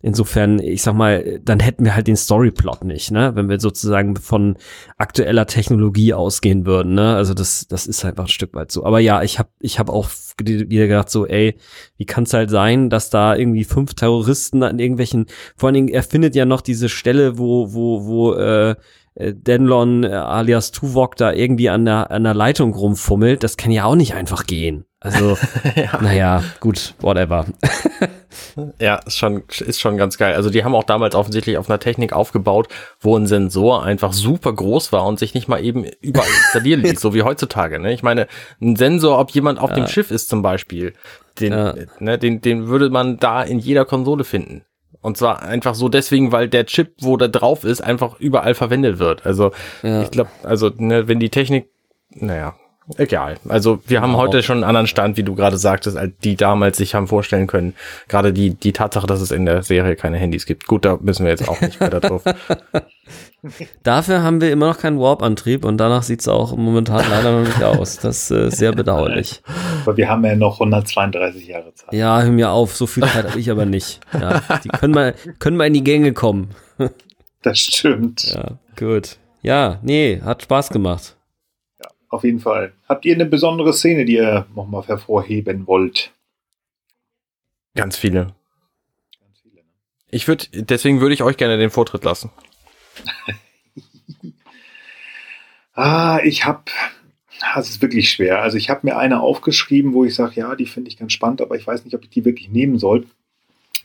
insofern, 0.00 0.60
ich 0.60 0.82
sag 0.82 0.94
mal, 0.94 1.40
dann 1.44 1.58
hätten 1.58 1.84
wir 1.84 1.96
halt 1.96 2.06
den 2.06 2.16
Storyplot 2.16 2.84
nicht, 2.84 3.10
ne? 3.10 3.32
Wenn 3.34 3.48
wir 3.48 3.58
sozusagen 3.58 4.14
von 4.14 4.56
aktueller 4.96 5.46
Technologie 5.46 6.14
ausgehen 6.14 6.66
würden, 6.66 6.94
ne? 6.94 7.16
Also 7.16 7.34
das, 7.34 7.66
das 7.66 7.88
ist 7.88 8.04
einfach 8.04 8.24
ein 8.24 8.28
Stück 8.28 8.54
weit 8.54 8.70
so. 8.70 8.84
Aber 8.84 9.00
ja, 9.00 9.22
ich 9.22 9.40
habe 9.40 9.48
ich 9.60 9.80
hab 9.80 9.90
auch 9.90 10.08
wieder 10.40 10.86
gedacht 10.86 11.10
so, 11.10 11.26
ey, 11.26 11.56
wie 11.96 12.04
kann 12.06 12.22
es 12.22 12.32
halt 12.32 12.50
sein, 12.50 12.90
dass 12.90 13.10
da 13.10 13.34
irgendwie 13.34 13.64
fünf 13.64 13.94
Terroristen 13.94 14.62
an 14.62 14.78
irgendwelchen, 14.78 15.26
vor 15.56 15.68
allen 15.68 15.74
Dingen, 15.74 15.88
er 15.88 16.04
findet 16.04 16.36
ja 16.36 16.44
noch 16.44 16.60
diese 16.60 16.88
Stelle, 16.88 17.38
wo, 17.38 17.72
wo, 17.72 18.06
wo, 18.06 18.34
äh, 18.34 18.76
Denlon 19.18 20.04
äh, 20.04 20.08
alias 20.08 20.70
Tuvok 20.70 21.16
da 21.16 21.32
irgendwie 21.32 21.68
an 21.68 21.84
der, 21.84 22.10
an 22.10 22.24
der 22.24 22.34
Leitung 22.34 22.72
rumfummelt, 22.72 23.42
das 23.42 23.56
kann 23.56 23.72
ja 23.72 23.84
auch 23.84 23.96
nicht 23.96 24.14
einfach 24.14 24.46
gehen. 24.46 24.84
Also, 25.00 25.36
ja. 25.76 26.00
naja, 26.00 26.42
gut, 26.60 26.94
whatever. 27.00 27.46
ja, 28.80 28.96
ist 28.96 29.18
schon, 29.18 29.44
ist 29.60 29.80
schon 29.80 29.96
ganz 29.96 30.18
geil. 30.18 30.34
Also, 30.34 30.50
die 30.50 30.64
haben 30.64 30.74
auch 30.74 30.84
damals 30.84 31.14
offensichtlich 31.14 31.56
auf 31.56 31.68
einer 31.68 31.78
Technik 31.78 32.12
aufgebaut, 32.12 32.68
wo 33.00 33.16
ein 33.16 33.26
Sensor 33.26 33.84
einfach 33.84 34.12
super 34.12 34.52
groß 34.52 34.92
war 34.92 35.04
und 35.06 35.18
sich 35.18 35.34
nicht 35.34 35.48
mal 35.48 35.64
eben 35.64 35.84
überall 36.00 36.28
installieren 36.44 36.82
ließ, 36.82 37.00
so 37.00 37.14
wie 37.14 37.22
heutzutage. 37.22 37.78
Ne? 37.80 37.92
Ich 37.92 38.02
meine, 38.02 38.26
ein 38.60 38.76
Sensor, 38.76 39.18
ob 39.18 39.30
jemand 39.30 39.58
auf 39.58 39.70
ja. 39.70 39.76
dem 39.76 39.86
Schiff 39.88 40.10
ist 40.10 40.28
zum 40.28 40.42
Beispiel, 40.42 40.94
den, 41.40 41.52
ja. 41.52 41.74
ne, 42.00 42.18
den, 42.18 42.40
den 42.40 42.68
würde 42.68 42.90
man 42.90 43.18
da 43.18 43.42
in 43.42 43.58
jeder 43.58 43.84
Konsole 43.84 44.24
finden. 44.24 44.64
Und 45.00 45.16
zwar 45.16 45.42
einfach 45.42 45.74
so 45.74 45.88
deswegen, 45.88 46.32
weil 46.32 46.48
der 46.48 46.66
Chip, 46.66 46.94
wo 47.00 47.16
da 47.16 47.28
drauf 47.28 47.64
ist, 47.64 47.80
einfach 47.80 48.18
überall 48.18 48.54
verwendet 48.54 48.98
wird. 48.98 49.24
Also 49.24 49.52
ja. 49.82 50.02
ich 50.02 50.10
glaube, 50.10 50.30
also 50.42 50.70
ne, 50.76 51.08
wenn 51.08 51.20
die 51.20 51.30
Technik, 51.30 51.68
naja, 52.10 52.54
egal. 52.96 53.36
Also 53.48 53.80
wir 53.86 54.00
haben 54.00 54.16
heute 54.16 54.42
schon 54.42 54.58
einen 54.58 54.64
anderen 54.64 54.86
Stand, 54.86 55.16
wie 55.16 55.22
du 55.22 55.34
gerade 55.34 55.58
sagtest, 55.58 55.96
als 55.96 56.12
die 56.24 56.36
damals 56.36 56.76
sich 56.78 56.94
haben 56.94 57.06
vorstellen 57.06 57.46
können. 57.46 57.74
Gerade 58.08 58.32
die, 58.32 58.54
die 58.54 58.72
Tatsache, 58.72 59.06
dass 59.06 59.20
es 59.20 59.30
in 59.30 59.44
der 59.46 59.62
Serie 59.62 59.96
keine 59.96 60.16
Handys 60.18 60.46
gibt. 60.46 60.66
Gut, 60.66 60.84
da 60.84 60.98
müssen 61.00 61.24
wir 61.24 61.30
jetzt 61.30 61.48
auch 61.48 61.60
nicht 61.60 61.80
weiter 61.80 62.00
drauf. 62.00 62.22
Dafür 63.82 64.22
haben 64.22 64.40
wir 64.40 64.50
immer 64.50 64.66
noch 64.68 64.78
keinen 64.78 64.98
Warp-Antrieb 64.98 65.64
und 65.64 65.78
danach 65.78 66.02
sieht 66.02 66.20
es 66.20 66.28
auch 66.28 66.56
momentan 66.56 67.04
leider 67.08 67.38
noch 67.38 67.46
nicht 67.46 67.62
aus. 67.62 67.98
Das 67.98 68.30
ist 68.30 68.30
äh, 68.30 68.50
sehr 68.50 68.72
bedauerlich. 68.72 69.42
Aber 69.84 69.96
wir 69.96 70.08
haben 70.08 70.24
ja 70.24 70.34
noch 70.34 70.54
132 70.54 71.46
Jahre 71.46 71.72
Zeit. 71.74 71.92
Ja, 71.92 72.20
hör 72.20 72.32
mir 72.32 72.50
auf, 72.50 72.74
so 72.74 72.86
viel 72.86 73.04
Zeit 73.04 73.28
habe 73.28 73.38
ich 73.38 73.50
aber 73.50 73.64
nicht. 73.64 74.00
Ja, 74.12 74.42
die 74.64 74.68
können 74.68 74.94
mal, 74.94 75.14
können 75.38 75.56
mal 75.56 75.66
in 75.66 75.74
die 75.74 75.84
Gänge 75.84 76.12
kommen. 76.12 76.50
Das 77.42 77.58
stimmt. 77.60 78.24
Ja, 78.34 78.58
gut. 78.76 79.16
Ja, 79.42 79.78
nee, 79.82 80.20
hat 80.24 80.42
Spaß 80.42 80.70
gemacht. 80.70 81.16
Auf 82.08 82.24
jeden 82.24 82.40
Fall. 82.40 82.72
Habt 82.88 83.04
ihr 83.04 83.14
eine 83.14 83.26
besondere 83.26 83.72
Szene, 83.72 84.04
die 84.04 84.14
ihr 84.14 84.46
nochmal 84.54 84.86
hervorheben 84.86 85.66
wollt? 85.66 86.12
Ganz 87.74 87.96
viele. 87.96 88.34
Ganz 89.20 89.40
viele 89.42 89.56
ne? 89.56 89.62
Ich 90.10 90.26
würde, 90.26 90.46
deswegen 90.52 91.00
würde 91.00 91.14
ich 91.14 91.22
euch 91.22 91.36
gerne 91.36 91.58
den 91.58 91.70
Vortritt 91.70 92.04
lassen. 92.04 92.30
ah, 95.74 96.18
ich 96.24 96.46
habe, 96.46 96.64
das 97.54 97.68
ist 97.68 97.82
wirklich 97.82 98.10
schwer. 98.10 98.40
Also 98.40 98.56
ich 98.56 98.70
habe 98.70 98.80
mir 98.86 98.96
eine 98.96 99.20
aufgeschrieben, 99.20 99.92
wo 99.92 100.04
ich 100.04 100.14
sage, 100.14 100.40
ja, 100.40 100.56
die 100.56 100.66
finde 100.66 100.88
ich 100.88 100.96
ganz 100.96 101.12
spannend, 101.12 101.42
aber 101.42 101.56
ich 101.56 101.66
weiß 101.66 101.84
nicht, 101.84 101.94
ob 101.94 102.02
ich 102.04 102.10
die 102.10 102.24
wirklich 102.24 102.48
nehmen 102.48 102.78
soll. 102.78 103.06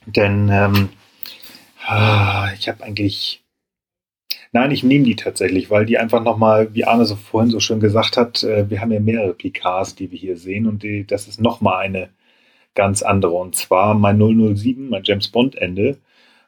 Denn 0.05 0.49
ähm, 0.49 0.89
ah, 1.85 2.51
ich 2.57 2.69
habe 2.69 2.83
eigentlich, 2.83 3.42
nein, 4.53 4.71
ich 4.71 4.83
nehme 4.83 5.05
die 5.05 5.15
tatsächlich, 5.15 5.69
weil 5.69 5.85
die 5.85 5.97
einfach 5.97 6.23
nochmal, 6.23 6.73
wie 6.73 6.85
Arne 6.85 7.05
so 7.05 7.15
vorhin 7.15 7.51
so 7.51 7.59
schön 7.59 7.79
gesagt 7.79 8.17
hat, 8.17 8.43
äh, 8.43 8.69
wir 8.69 8.81
haben 8.81 8.91
ja 8.91 8.99
mehrere 8.99 9.33
Picards, 9.33 9.95
die 9.95 10.11
wir 10.11 10.17
hier 10.17 10.37
sehen 10.37 10.67
und 10.67 10.83
die, 10.83 11.05
das 11.05 11.27
ist 11.27 11.41
nochmal 11.41 11.79
eine 11.79 12.09
ganz 12.75 13.01
andere. 13.01 13.33
Und 13.33 13.55
zwar 13.55 13.93
mein 13.95 14.17
007, 14.17 14.89
mein 14.89 15.03
James 15.03 15.27
Bond 15.27 15.55
Ende, 15.55 15.97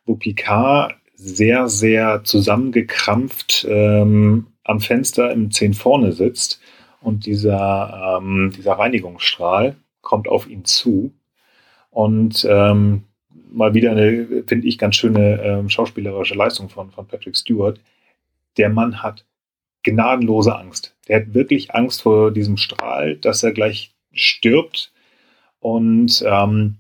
wo 0.05 0.15
Picard 0.15 0.95
sehr, 1.15 1.67
sehr 1.67 2.23
zusammengekrampft 2.23 3.65
ähm, 3.69 4.47
am 4.63 4.79
Fenster 4.79 5.31
im 5.31 5.51
10 5.51 5.73
vorne 5.73 6.11
sitzt 6.11 6.59
und 7.01 7.25
dieser, 7.25 8.17
ähm, 8.19 8.51
dieser 8.55 8.73
Reinigungsstrahl 8.73 9.75
kommt 10.01 10.27
auf 10.27 10.47
ihn 10.49 10.65
zu. 10.65 11.13
Und 11.89 12.45
ähm, 12.49 13.03
mal 13.51 13.73
wieder 13.73 13.91
eine, 13.91 14.43
finde 14.45 14.67
ich, 14.67 14.77
ganz 14.77 14.95
schöne 14.97 15.41
ähm, 15.41 15.69
schauspielerische 15.69 16.35
Leistung 16.35 16.69
von, 16.69 16.91
von 16.91 17.07
Patrick 17.07 17.37
Stewart. 17.37 17.79
Der 18.57 18.69
Mann 18.69 19.03
hat 19.03 19.25
gnadenlose 19.83 20.57
Angst. 20.57 20.95
Der 21.07 21.21
hat 21.21 21.33
wirklich 21.33 21.73
Angst 21.73 22.01
vor 22.01 22.31
diesem 22.31 22.57
Strahl, 22.57 23.17
dass 23.17 23.43
er 23.43 23.51
gleich 23.51 23.93
stirbt. 24.11 24.91
Und 25.59 26.23
ähm, 26.27 26.77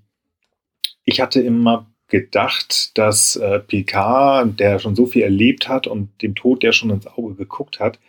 ich 1.03 1.21
hatte 1.21 1.41
immer 1.41 1.87
gedacht, 2.07 2.97
dass 2.97 3.35
äh, 3.35 3.59
Picard, 3.59 4.59
der 4.59 4.79
schon 4.79 4.95
so 4.95 5.05
viel 5.05 5.23
erlebt 5.23 5.67
hat 5.67 5.87
und 5.87 6.21
dem 6.21 6.35
Tod, 6.35 6.63
der 6.63 6.71
schon 6.71 6.89
ins 6.91 7.07
Auge 7.07 7.35
geguckt 7.35 7.79
hat, 7.79 7.99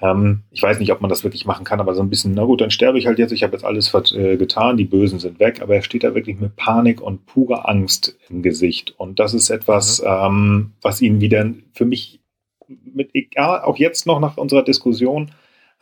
ähm, 0.00 0.42
ich 0.50 0.62
weiß 0.62 0.78
nicht, 0.80 0.92
ob 0.92 1.00
man 1.00 1.08
das 1.08 1.24
wirklich 1.24 1.46
machen 1.46 1.64
kann, 1.64 1.80
aber 1.80 1.94
so 1.94 2.02
ein 2.02 2.10
bisschen, 2.10 2.34
na 2.34 2.44
gut, 2.44 2.60
dann 2.60 2.70
sterbe 2.70 2.98
ich 2.98 3.06
halt 3.06 3.18
jetzt, 3.18 3.32
ich 3.32 3.42
habe 3.42 3.54
jetzt 3.54 3.64
alles 3.64 3.92
äh, 4.12 4.36
getan, 4.36 4.76
die 4.76 4.84
Bösen 4.84 5.18
sind 5.18 5.38
weg, 5.38 5.62
aber 5.62 5.76
er 5.76 5.82
steht 5.82 6.04
da 6.04 6.14
wirklich 6.14 6.38
mit 6.38 6.56
Panik 6.56 7.00
und 7.00 7.26
purer 7.26 7.68
Angst 7.68 8.18
im 8.28 8.42
Gesicht. 8.42 8.94
Und 8.98 9.18
das 9.18 9.34
ist 9.34 9.50
etwas, 9.50 10.02
mhm. 10.02 10.08
ähm, 10.08 10.72
was 10.82 11.00
ihn 11.00 11.20
wieder 11.20 11.48
für 11.72 11.84
mich 11.84 12.20
mit, 12.68 13.10
egal, 13.14 13.62
auch 13.62 13.76
jetzt 13.76 14.06
noch 14.06 14.20
nach 14.20 14.36
unserer 14.36 14.62
Diskussion, 14.62 15.32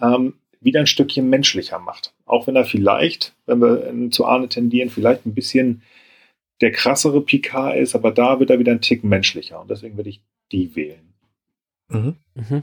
ähm, 0.00 0.34
wieder 0.60 0.80
ein 0.80 0.86
Stückchen 0.86 1.28
menschlicher 1.28 1.78
macht. 1.78 2.14
Auch 2.24 2.46
wenn 2.46 2.56
er 2.56 2.64
vielleicht, 2.64 3.34
wenn 3.46 3.60
wir 3.60 4.10
zu 4.10 4.24
Arne 4.26 4.48
tendieren, 4.48 4.90
vielleicht 4.90 5.26
ein 5.26 5.34
bisschen 5.34 5.82
der 6.60 6.70
krassere 6.70 7.20
Picard 7.20 7.76
ist, 7.76 7.94
aber 7.94 8.12
da 8.12 8.38
wird 8.38 8.50
er 8.50 8.58
wieder 8.58 8.72
ein 8.72 8.80
Tick 8.80 9.02
menschlicher 9.02 9.60
und 9.60 9.70
deswegen 9.70 9.96
würde 9.96 10.10
ich 10.10 10.20
die 10.52 10.74
wählen. 10.76 11.12
Mhm. 11.88 12.16
Mhm. 12.34 12.62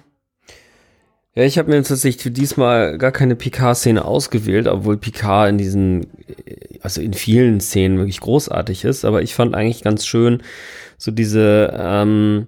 Ja, 1.36 1.44
ich 1.44 1.58
habe 1.58 1.70
mir 1.70 1.84
tatsächlich 1.84 2.22
für 2.22 2.32
diesmal 2.32 2.98
gar 2.98 3.12
keine 3.12 3.36
Picard-Szene 3.36 4.04
ausgewählt, 4.04 4.68
obwohl 4.68 4.98
Picard 4.98 5.50
in 5.50 5.58
diesen, 5.58 6.08
also 6.82 7.02
in 7.02 7.14
vielen 7.14 7.60
Szenen 7.62 7.98
wirklich 7.98 8.20
großartig 8.20 8.84
ist, 8.84 9.06
aber 9.06 9.22
ich 9.22 9.36
fand 9.36 9.54
eigentlich 9.54 9.84
ganz 9.84 10.08
schön 10.08 10.42
so 10.98 11.12
diese, 11.12 11.74
ähm, 11.78 12.48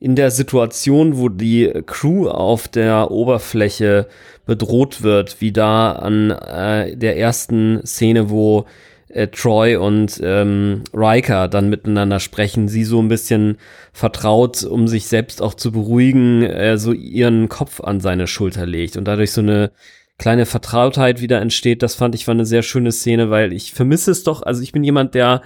in 0.00 0.16
der 0.16 0.30
Situation, 0.30 1.18
wo 1.18 1.28
die 1.28 1.70
Crew 1.84 2.28
auf 2.28 2.68
der 2.68 3.10
Oberfläche 3.10 4.08
bedroht 4.46 5.02
wird, 5.02 5.40
wie 5.40 5.52
da 5.52 5.92
an 5.92 6.30
äh, 6.30 6.96
der 6.96 7.18
ersten 7.18 7.82
Szene, 7.84 8.30
wo 8.30 8.64
äh, 9.08 9.28
Troy 9.28 9.76
und 9.76 10.18
ähm, 10.24 10.84
Riker 10.94 11.48
dann 11.48 11.68
miteinander 11.68 12.18
sprechen, 12.18 12.66
sie 12.66 12.84
so 12.84 13.00
ein 13.00 13.08
bisschen 13.08 13.58
vertraut, 13.92 14.64
um 14.64 14.88
sich 14.88 15.06
selbst 15.06 15.42
auch 15.42 15.52
zu 15.52 15.70
beruhigen, 15.70 16.42
äh, 16.42 16.78
so 16.78 16.92
ihren 16.92 17.50
Kopf 17.50 17.80
an 17.80 18.00
seine 18.00 18.26
Schulter 18.26 18.64
legt 18.64 18.96
und 18.96 19.04
dadurch 19.04 19.32
so 19.32 19.42
eine 19.42 19.70
kleine 20.16 20.46
Vertrautheit 20.46 21.20
wieder 21.20 21.40
entsteht. 21.40 21.82
Das 21.82 21.94
fand 21.94 22.14
ich 22.14 22.26
war 22.26 22.34
eine 22.34 22.46
sehr 22.46 22.62
schöne 22.62 22.92
Szene, 22.92 23.30
weil 23.30 23.52
ich 23.52 23.72
vermisse 23.74 24.12
es 24.12 24.22
doch. 24.22 24.42
Also 24.42 24.62
ich 24.62 24.72
bin 24.72 24.84
jemand, 24.84 25.14
der 25.14 25.42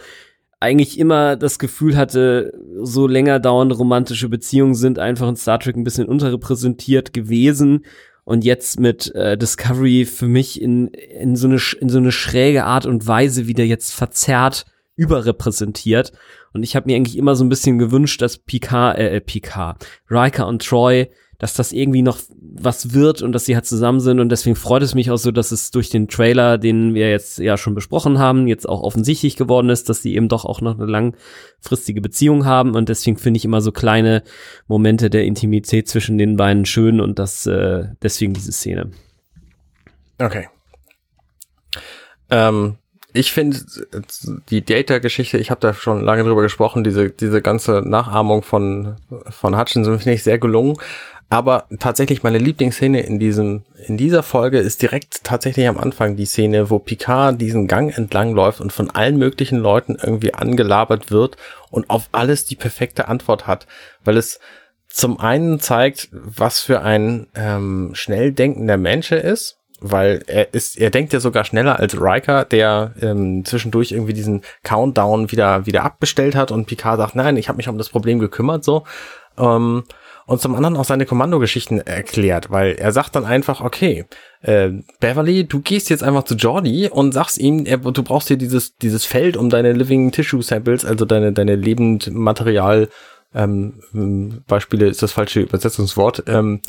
eigentlich 0.65 0.99
immer 0.99 1.37
das 1.37 1.59
Gefühl 1.59 1.97
hatte, 1.97 2.53
so 2.83 3.07
länger 3.07 3.39
dauernde 3.39 3.77
romantische 3.77 4.29
Beziehungen 4.29 4.75
sind 4.75 4.99
einfach 4.99 5.29
in 5.29 5.37
Star 5.37 5.61
Trek 5.61 5.77
ein 5.77 5.85
bisschen 5.85 6.07
unterrepräsentiert 6.07 7.12
gewesen 7.12 7.85
und 8.25 8.45
jetzt 8.45 8.81
mit 8.81 9.15
äh, 9.15 9.37
Discovery 9.37 10.07
für 10.07 10.27
mich 10.27 10.61
in, 10.61 10.89
in, 10.89 11.37
so 11.37 11.47
eine, 11.47 11.61
in 11.81 11.89
so 11.89 11.99
eine 11.99 12.12
schräge 12.12 12.65
Art 12.65 12.87
und 12.87 13.07
Weise 13.07 13.47
wieder 13.47 13.65
jetzt 13.65 13.93
verzerrt 13.93 14.65
überrepräsentiert. 14.97 16.12
Und 16.53 16.62
ich 16.62 16.77
habe 16.77 16.87
mir 16.87 16.97
eigentlich 16.97 17.19
immer 17.19 17.35
so 17.35 17.45
ein 17.45 17.49
bisschen 17.49 17.79
gewünscht, 17.79 18.23
dass 18.23 18.39
Picard, 18.39 18.97
äh, 18.97 19.17
äh 19.17 19.21
Picard, 19.21 19.85
Riker 20.11 20.47
und 20.47 20.65
Troy 20.65 21.11
dass 21.45 21.53
das 21.53 21.73
irgendwie 21.73 22.01
noch 22.01 22.21
was 22.41 22.95
wird 22.95 23.21
und 23.21 23.33
dass 23.33 23.45
sie 23.45 23.55
halt 23.55 23.67
zusammen 23.67 24.01
sind 24.01 24.19
und 24.19 24.31
deswegen 24.31 24.57
freut 24.57 24.83
es 24.83 24.95
mich 24.95 25.11
auch 25.11 25.19
so, 25.19 25.31
dass 25.31 25.53
es 25.53 25.71
durch 25.71 25.91
den 25.91 26.09
Trailer, 26.09 26.57
den 26.57 26.95
wir 26.95 27.11
jetzt 27.11 27.37
ja 27.37 27.59
schon 27.59 27.75
besprochen 27.75 28.19
haben, 28.19 28.47
jetzt 28.47 28.67
auch 28.67 28.81
offensichtlich 28.81 29.37
geworden 29.37 29.69
ist, 29.69 29.91
dass 29.91 30.01
sie 30.01 30.15
eben 30.15 30.31
doch 30.31 30.47
auch 30.47 30.63
noch 30.63 30.79
eine 30.79 30.87
langfristige 30.87 32.01
Beziehung 32.01 32.47
haben 32.47 32.75
und 32.75 32.89
deswegen 32.89 33.19
finde 33.19 33.37
ich 33.37 33.45
immer 33.45 33.61
so 33.61 33.73
kleine 33.73 34.23
Momente 34.69 35.11
der 35.11 35.27
Intimität 35.27 35.87
zwischen 35.87 36.17
den 36.17 36.39
beiden 36.39 36.65
schön 36.65 36.99
und 36.99 37.19
das 37.19 37.45
äh, 37.45 37.89
deswegen 38.03 38.33
diese 38.33 38.51
Szene. 38.51 38.91
Okay. 40.19 40.49
Ähm, 42.31 42.79
ich 43.17 43.33
finde 43.33 43.59
die 44.49 44.65
Data-Geschichte, 44.65 45.39
ich 45.39 45.53
habe 45.53 45.61
da 45.61 45.73
schon 45.73 46.03
lange 46.03 46.25
drüber 46.25 46.43
gesprochen, 46.43 46.83
diese, 46.83 47.11
diese 47.11 47.41
ganze 47.43 47.81
Nachahmung 47.81 48.43
von, 48.43 48.97
von 49.29 49.57
Hutchinson 49.57 50.01
finde 50.01 50.15
ich 50.15 50.25
sehr 50.25 50.41
gelungen. 50.41 50.77
Aber 51.29 51.66
tatsächlich 51.81 52.22
meine 52.22 52.39
Lieblingsszene 52.39 53.01
in 53.01 53.18
diesem, 53.18 53.64
in 53.87 53.97
dieser 53.97 54.22
Folge 54.22 54.59
ist 54.59 54.83
direkt 54.83 55.25
tatsächlich 55.25 55.66
am 55.66 55.79
Anfang 55.79 56.16
die 56.16 56.27
Szene, 56.27 56.70
wo 56.70 56.79
Picard 56.79 57.41
diesen 57.41 57.66
Gang 57.66 57.97
entlang 57.97 58.35
läuft 58.35 58.61
und 58.61 58.72
von 58.72 58.91
allen 58.91 59.16
möglichen 59.16 59.59
Leuten 59.59 59.97
irgendwie 60.01 60.35
angelabert 60.35 61.11
wird 61.11 61.37
und 61.70 61.91
auf 61.91 62.09
alles 62.12 62.45
die 62.45 62.57
perfekte 62.57 63.09
Antwort 63.09 63.47
hat, 63.47 63.66
weil 64.05 64.16
es 64.16 64.39
zum 64.87 65.18
einen 65.18 65.59
zeigt, 65.59 66.09
was 66.12 66.61
für 66.61 66.83
ein 66.83 67.27
ähm, 67.35 67.91
schnell 67.95 68.31
denkender 68.31 68.77
Mensch 68.77 69.11
er 69.11 69.25
ist, 69.25 69.59
weil 69.81 70.22
er 70.29 70.55
ist, 70.55 70.79
er 70.79 70.91
denkt 70.91 71.12
ja 71.12 71.20
sogar 71.20 71.45
schneller 71.45 71.81
als 71.81 72.01
Riker, 72.01 72.45
der 72.45 72.95
ähm, 73.01 73.45
zwischendurch 73.45 73.91
irgendwie 73.91 74.12
diesen 74.12 74.43
Countdown 74.62 75.33
wieder 75.33 75.66
wieder 75.66 75.83
abbestellt 75.83 76.37
hat 76.37 76.53
und 76.53 76.66
Picard 76.66 76.99
sagt, 76.99 77.16
nein, 77.16 77.37
ich 77.37 77.49
habe 77.49 77.57
mich 77.57 77.68
um 77.68 77.77
das 77.77 77.89
Problem 77.89 78.20
gekümmert, 78.20 78.62
so. 78.62 78.85
Ähm, 79.37 79.83
und 80.27 80.41
zum 80.41 80.55
anderen 80.55 80.77
auch 80.77 80.85
seine 80.85 81.07
Kommandogeschichten 81.07 81.81
erklärt, 81.81 82.51
weil 82.51 82.72
er 82.72 82.93
sagt 82.93 83.14
dann 83.14 83.25
einfach, 83.25 83.61
okay, 83.61 84.05
äh, 84.41 84.70
Beverly, 85.01 85.47
du 85.47 85.61
gehst 85.61 85.91
jetzt 85.91 86.03
einfach 86.03 86.25
zu 86.25 86.35
Jordi 86.35 86.89
und 86.89 87.12
sagst 87.12 87.39
ihm, 87.39 87.66
er, 87.66 87.79
du 87.79 88.03
brauchst 88.03 88.29
hier 88.29 88.37
dieses, 88.37 88.77
dieses 88.77 89.05
Feld, 89.05 89.37
um 89.37 89.51
deine 89.51 89.72
Living 89.72 90.12
Tissue 90.12 90.43
Samples, 90.43 90.85
also 90.85 91.05
deine, 91.05 91.33
deine 91.33 91.57
Lebendmaterial, 91.57 92.89
ähm, 93.35 94.43
Beispiele 94.47 94.87
ist 94.87 95.03
das 95.03 95.12
falsche 95.12 95.41
Übersetzungswort, 95.41 96.25
ähm, 96.29 96.61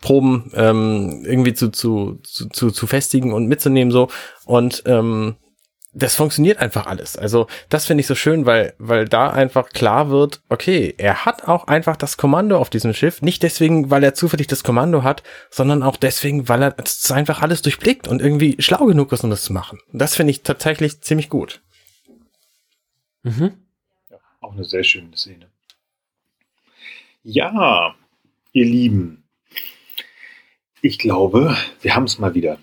Proben 0.00 0.52
ähm, 0.54 1.24
irgendwie 1.26 1.52
zu, 1.52 1.70
zu, 1.70 2.20
zu, 2.22 2.70
zu 2.70 2.86
festigen 2.86 3.32
und 3.32 3.46
mitzunehmen 3.46 3.90
so. 3.90 4.08
Und 4.44 4.84
ähm, 4.86 5.34
das 5.94 6.16
funktioniert 6.16 6.58
einfach 6.58 6.86
alles. 6.86 7.16
Also 7.16 7.46
das 7.68 7.86
finde 7.86 8.00
ich 8.00 8.06
so 8.06 8.14
schön, 8.14 8.46
weil, 8.46 8.74
weil 8.78 9.06
da 9.06 9.30
einfach 9.30 9.68
klar 9.70 10.10
wird, 10.10 10.40
okay, 10.48 10.94
er 10.96 11.26
hat 11.26 11.44
auch 11.48 11.66
einfach 11.66 11.96
das 11.96 12.16
Kommando 12.16 12.58
auf 12.58 12.70
diesem 12.70 12.94
Schiff. 12.94 13.20
Nicht 13.20 13.42
deswegen, 13.42 13.90
weil 13.90 14.02
er 14.02 14.14
zufällig 14.14 14.46
das 14.46 14.64
Kommando 14.64 15.02
hat, 15.02 15.22
sondern 15.50 15.82
auch 15.82 15.96
deswegen, 15.96 16.48
weil 16.48 16.62
er 16.62 16.76
einfach 17.10 17.42
alles 17.42 17.60
durchblickt 17.60 18.08
und 18.08 18.22
irgendwie 18.22 18.56
schlau 18.58 18.86
genug 18.86 19.12
ist, 19.12 19.22
um 19.22 19.30
das 19.30 19.42
zu 19.42 19.52
machen. 19.52 19.78
Das 19.92 20.16
finde 20.16 20.30
ich 20.30 20.42
tatsächlich 20.42 21.02
ziemlich 21.02 21.28
gut. 21.28 21.60
Mhm. 23.22 23.52
Ja, 24.10 24.18
auch 24.40 24.52
eine 24.52 24.64
sehr 24.64 24.84
schöne 24.84 25.14
Szene. 25.16 25.50
Ja, 27.22 27.94
ihr 28.52 28.64
Lieben, 28.64 29.24
ich 30.80 30.98
glaube, 30.98 31.56
wir 31.82 31.94
haben 31.94 32.04
es 32.04 32.18
mal 32.18 32.34
wieder. 32.34 32.58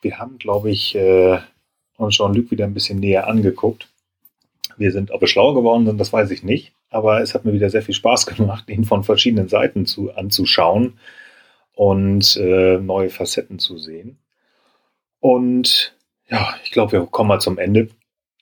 Wir 0.00 0.18
haben, 0.18 0.38
glaube 0.38 0.70
ich, 0.70 0.94
äh, 0.94 1.40
und 2.00 2.12
Jean-Luc 2.12 2.50
wieder 2.50 2.64
ein 2.64 2.74
bisschen 2.74 2.98
näher 2.98 3.28
angeguckt. 3.28 3.88
Wir 4.76 4.92
sind, 4.92 5.10
ob 5.10 5.20
wir 5.20 5.28
schlau 5.28 5.52
geworden 5.52 5.86
sind, 5.86 5.98
das 5.98 6.12
weiß 6.12 6.30
ich 6.30 6.42
nicht. 6.42 6.72
Aber 6.88 7.20
es 7.20 7.34
hat 7.34 7.44
mir 7.44 7.52
wieder 7.52 7.70
sehr 7.70 7.82
viel 7.82 7.94
Spaß 7.94 8.26
gemacht, 8.26 8.68
ihn 8.68 8.84
von 8.84 9.04
verschiedenen 9.04 9.48
Seiten 9.48 9.86
zu, 9.86 10.12
anzuschauen 10.14 10.98
und 11.74 12.36
äh, 12.36 12.78
neue 12.78 13.10
Facetten 13.10 13.58
zu 13.58 13.78
sehen. 13.78 14.18
Und 15.20 15.94
ja, 16.28 16.54
ich 16.64 16.70
glaube, 16.70 16.92
wir 16.92 17.06
kommen 17.06 17.28
mal 17.28 17.40
zum 17.40 17.58
Ende. 17.58 17.88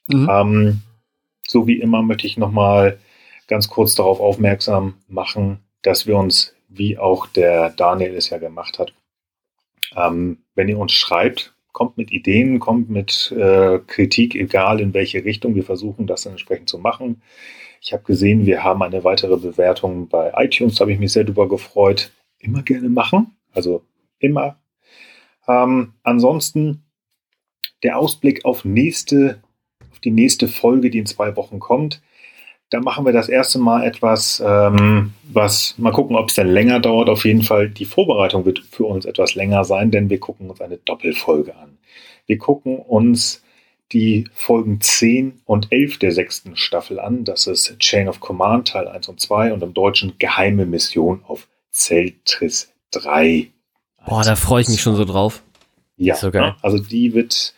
Mhm. 0.07 0.29
Ähm, 0.31 0.83
so 1.47 1.67
wie 1.67 1.81
immer 1.81 2.03
möchte 2.03 2.27
ich 2.27 2.37
nochmal 2.37 2.99
ganz 3.49 3.69
kurz 3.69 3.95
darauf 3.95 4.21
aufmerksam 4.21 4.95
machen, 5.09 5.61
dass 5.83 6.07
wir 6.07 6.17
uns, 6.17 6.55
wie 6.69 6.99
auch 6.99 7.27
der 7.27 7.71
Daniel 7.71 8.15
es 8.15 8.31
ja 8.31 8.39
gemacht 8.39 8.79
hat, 8.79 8.93
ähm, 9.97 10.39
wenn 10.55 10.69
ihr 10.69 10.79
uns 10.79 10.93
schreibt, 10.93 11.55
kommt 11.73 11.97
mit 11.97 12.11
Ideen, 12.11 12.59
kommt 12.59 12.91
mit 12.91 13.33
äh, 13.33 13.79
Kritik, 13.87 14.35
egal 14.35 14.81
in 14.81 14.95
welche 14.95 15.25
Richtung. 15.25 15.55
Wir 15.55 15.65
versuchen 15.65 16.07
das 16.07 16.23
dann 16.23 16.33
entsprechend 16.33 16.69
zu 16.69 16.79
machen. 16.79 17.23
Ich 17.81 17.93
habe 17.93 18.03
gesehen, 18.03 18.47
wir 18.47 18.65
haben 18.65 18.83
eine 18.83 19.05
weitere 19.05 19.37
Bewertung 19.37 20.09
bei 20.09 20.33
iTunes, 20.37 20.77
da 20.77 20.83
habe 20.83 20.93
ich 20.93 20.99
mich 20.99 21.13
sehr 21.13 21.25
drüber 21.25 21.49
gefreut. 21.49 22.13
Immer 22.41 22.63
gerne 22.63 22.89
machen, 22.89 23.37
also 23.53 23.83
immer. 24.19 24.59
Ähm, 25.47 25.95
ansonsten 26.03 26.85
der 27.83 27.99
Ausblick 27.99 28.45
auf 28.45 28.65
nächste, 28.65 29.43
auf 29.91 30.01
die 30.01 30.11
nächste 30.11 30.49
Folge, 30.49 30.91
die 30.91 30.99
in 30.99 31.07
zwei 31.07 31.37
Wochen 31.37 31.61
kommt. 31.61 32.03
Da 32.71 32.81
machen 32.81 33.07
wir 33.07 33.13
das 33.13 33.29
erste 33.29 33.59
Mal 33.59 33.85
etwas, 33.85 34.43
ähm, 34.45 35.15
was 35.25 35.75
mal 35.79 35.93
gucken, 35.93 36.17
ob 36.17 36.29
es 36.29 36.35
dann 36.35 36.49
länger 36.49 36.81
dauert. 36.81 37.09
Auf 37.09 37.25
jeden 37.25 37.43
Fall, 37.43 37.71
die 37.71 37.87
Vorbereitung 37.87 38.45
wird 38.45 38.59
für 38.59 38.85
uns 38.85 39.07
etwas 39.07 39.35
länger 39.35 39.65
sein, 39.65 39.91
denn 39.91 40.11
wir 40.11 40.21
gucken 40.21 40.51
uns 40.51 40.61
eine 40.61 40.77
Doppelfolge 40.77 41.57
an. 41.57 41.79
Wir 42.27 42.37
gucken 42.37 42.77
uns 42.79 43.43
die 43.93 44.29
Folgen 44.35 44.81
10 44.81 45.41
und 45.47 45.69
11 45.71 45.99
der 45.99 46.13
sechsten 46.13 46.57
Staffel 46.57 47.01
an. 47.01 47.25
Das 47.25 47.47
ist 47.47 47.79
Chain 47.79 48.09
of 48.09 48.21
Command 48.21 48.69
Teil 48.69 48.87
1 48.87 49.09
und 49.09 49.21
2 49.21 49.53
und 49.55 49.63
im 49.63 49.73
Deutschen 49.73 50.19
Geheime 50.19 50.67
Mission 50.67 51.23
auf 51.27 51.49
Zeltris 51.71 52.71
3. 52.91 53.49
Boah, 54.07 54.23
da 54.25 54.37
freue 54.37 54.63
ich 54.63 54.69
mich 54.69 54.81
schon 54.81 54.97
so 54.97 55.05
drauf. 55.05 55.43
Ja, 55.97 56.15
so 56.15 56.29
ne? 56.29 56.55
also 56.63 56.79
die 56.79 57.15
wird 57.15 57.55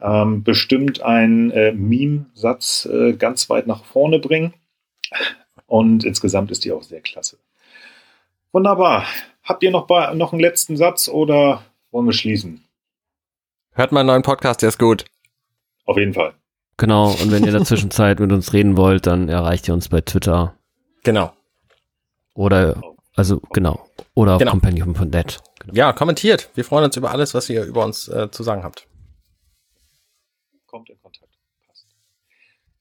ähm, 0.00 0.42
bestimmt 0.42 1.02
einen 1.02 1.50
äh, 1.50 1.72
Meme-Satz 1.72 2.86
äh, 2.86 3.12
ganz 3.14 3.50
weit 3.50 3.66
nach 3.66 3.84
vorne 3.84 4.18
bringen. 4.18 4.54
Und 5.66 6.04
insgesamt 6.04 6.50
ist 6.50 6.64
die 6.64 6.72
auch 6.72 6.82
sehr 6.82 7.00
klasse. 7.00 7.38
Wunderbar. 8.52 9.04
Habt 9.42 9.62
ihr 9.62 9.70
noch, 9.70 9.86
bei, 9.86 10.12
noch 10.14 10.32
einen 10.32 10.40
letzten 10.40 10.76
Satz 10.76 11.08
oder 11.08 11.62
wollen 11.90 12.06
wir 12.06 12.12
schließen? 12.12 12.64
Hört 13.72 13.92
meinen 13.92 14.06
neuen 14.06 14.22
Podcast, 14.22 14.62
der 14.62 14.70
ist 14.70 14.78
gut. 14.78 15.04
Auf 15.84 15.96
jeden 15.96 16.14
Fall. 16.14 16.34
Genau, 16.76 17.10
und 17.10 17.32
wenn 17.32 17.42
ihr 17.42 17.48
in 17.48 17.54
der 17.54 17.64
Zwischenzeit 17.64 18.20
mit 18.20 18.30
uns 18.32 18.52
reden 18.52 18.76
wollt, 18.76 19.06
dann 19.06 19.28
erreicht 19.28 19.68
ihr 19.68 19.74
uns 19.74 19.88
bei 19.88 20.00
Twitter. 20.00 20.54
Genau. 21.02 21.32
Oder, 22.34 22.80
also 23.16 23.40
genau, 23.52 23.88
oder 24.14 24.34
auf 24.34 24.38
genau. 24.38 24.52
compendium.net. 24.52 25.40
Genau. 25.60 25.74
Ja, 25.74 25.92
kommentiert. 25.92 26.50
Wir 26.54 26.64
freuen 26.64 26.84
uns 26.84 26.96
über 26.96 27.10
alles, 27.10 27.34
was 27.34 27.50
ihr 27.50 27.64
über 27.64 27.84
uns 27.84 28.06
äh, 28.08 28.30
zu 28.30 28.42
sagen 28.42 28.62
habt. 28.62 28.86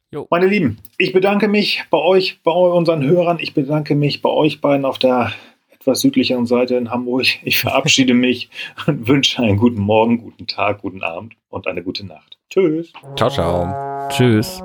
Jo. 0.10 0.26
Meine 0.30 0.48
Lieben, 0.48 0.78
ich 0.98 1.12
bedanke 1.12 1.50
mich 1.50 1.84
bei 1.90 1.98
euch, 1.98 2.40
bei 2.42 2.52
unseren 2.52 3.04
Hörern. 3.04 3.40
Ich 3.42 3.54
bedanke 3.54 3.94
mich 3.94 4.22
bei 4.22 4.30
euch 4.30 4.62
beiden 4.62 4.86
auf 4.86 5.00
der 5.00 5.34
etwas 5.70 6.00
südlicheren 6.00 6.46
Seite 6.46 6.76
in 6.76 6.92
Hamburg. 6.92 7.26
Ich 7.44 7.60
verabschiede 7.60 8.14
mich 8.14 8.50
und 8.86 9.06
wünsche 9.08 9.42
einen 9.42 9.58
guten 9.58 9.82
Morgen, 9.82 10.20
guten 10.20 10.48
Tag, 10.48 10.82
guten 10.82 11.04
Abend 11.04 11.34
und 11.50 11.68
eine 11.68 11.84
gute 11.84 12.06
Nacht. 12.06 12.38
Tschüss. 12.50 12.94
Ciao, 13.18 13.30
ciao. 13.30 14.08
Tschüss. 14.08 14.62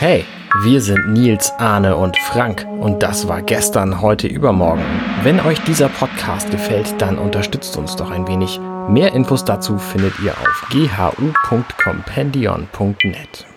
Hey, 0.00 0.24
wir 0.64 0.80
sind 0.80 1.12
Nils, 1.12 1.52
Arne 1.58 1.94
und 1.94 2.18
Frank 2.18 2.66
und 2.80 3.04
das 3.04 3.28
war 3.28 3.42
gestern, 3.42 4.00
heute, 4.00 4.26
übermorgen. 4.26 4.82
Wenn 5.22 5.38
euch 5.38 5.60
dieser 5.60 5.88
Podcast 5.88 6.50
gefällt, 6.50 7.00
dann 7.00 7.18
unterstützt 7.18 7.76
uns 7.76 7.94
doch 7.94 8.10
ein 8.10 8.26
wenig. 8.26 8.58
Mehr 8.88 9.12
Infos 9.12 9.44
dazu 9.44 9.78
findet 9.78 10.14
ihr 10.24 10.32
auf 10.32 10.66
ghu.compendion.net. 10.72 13.49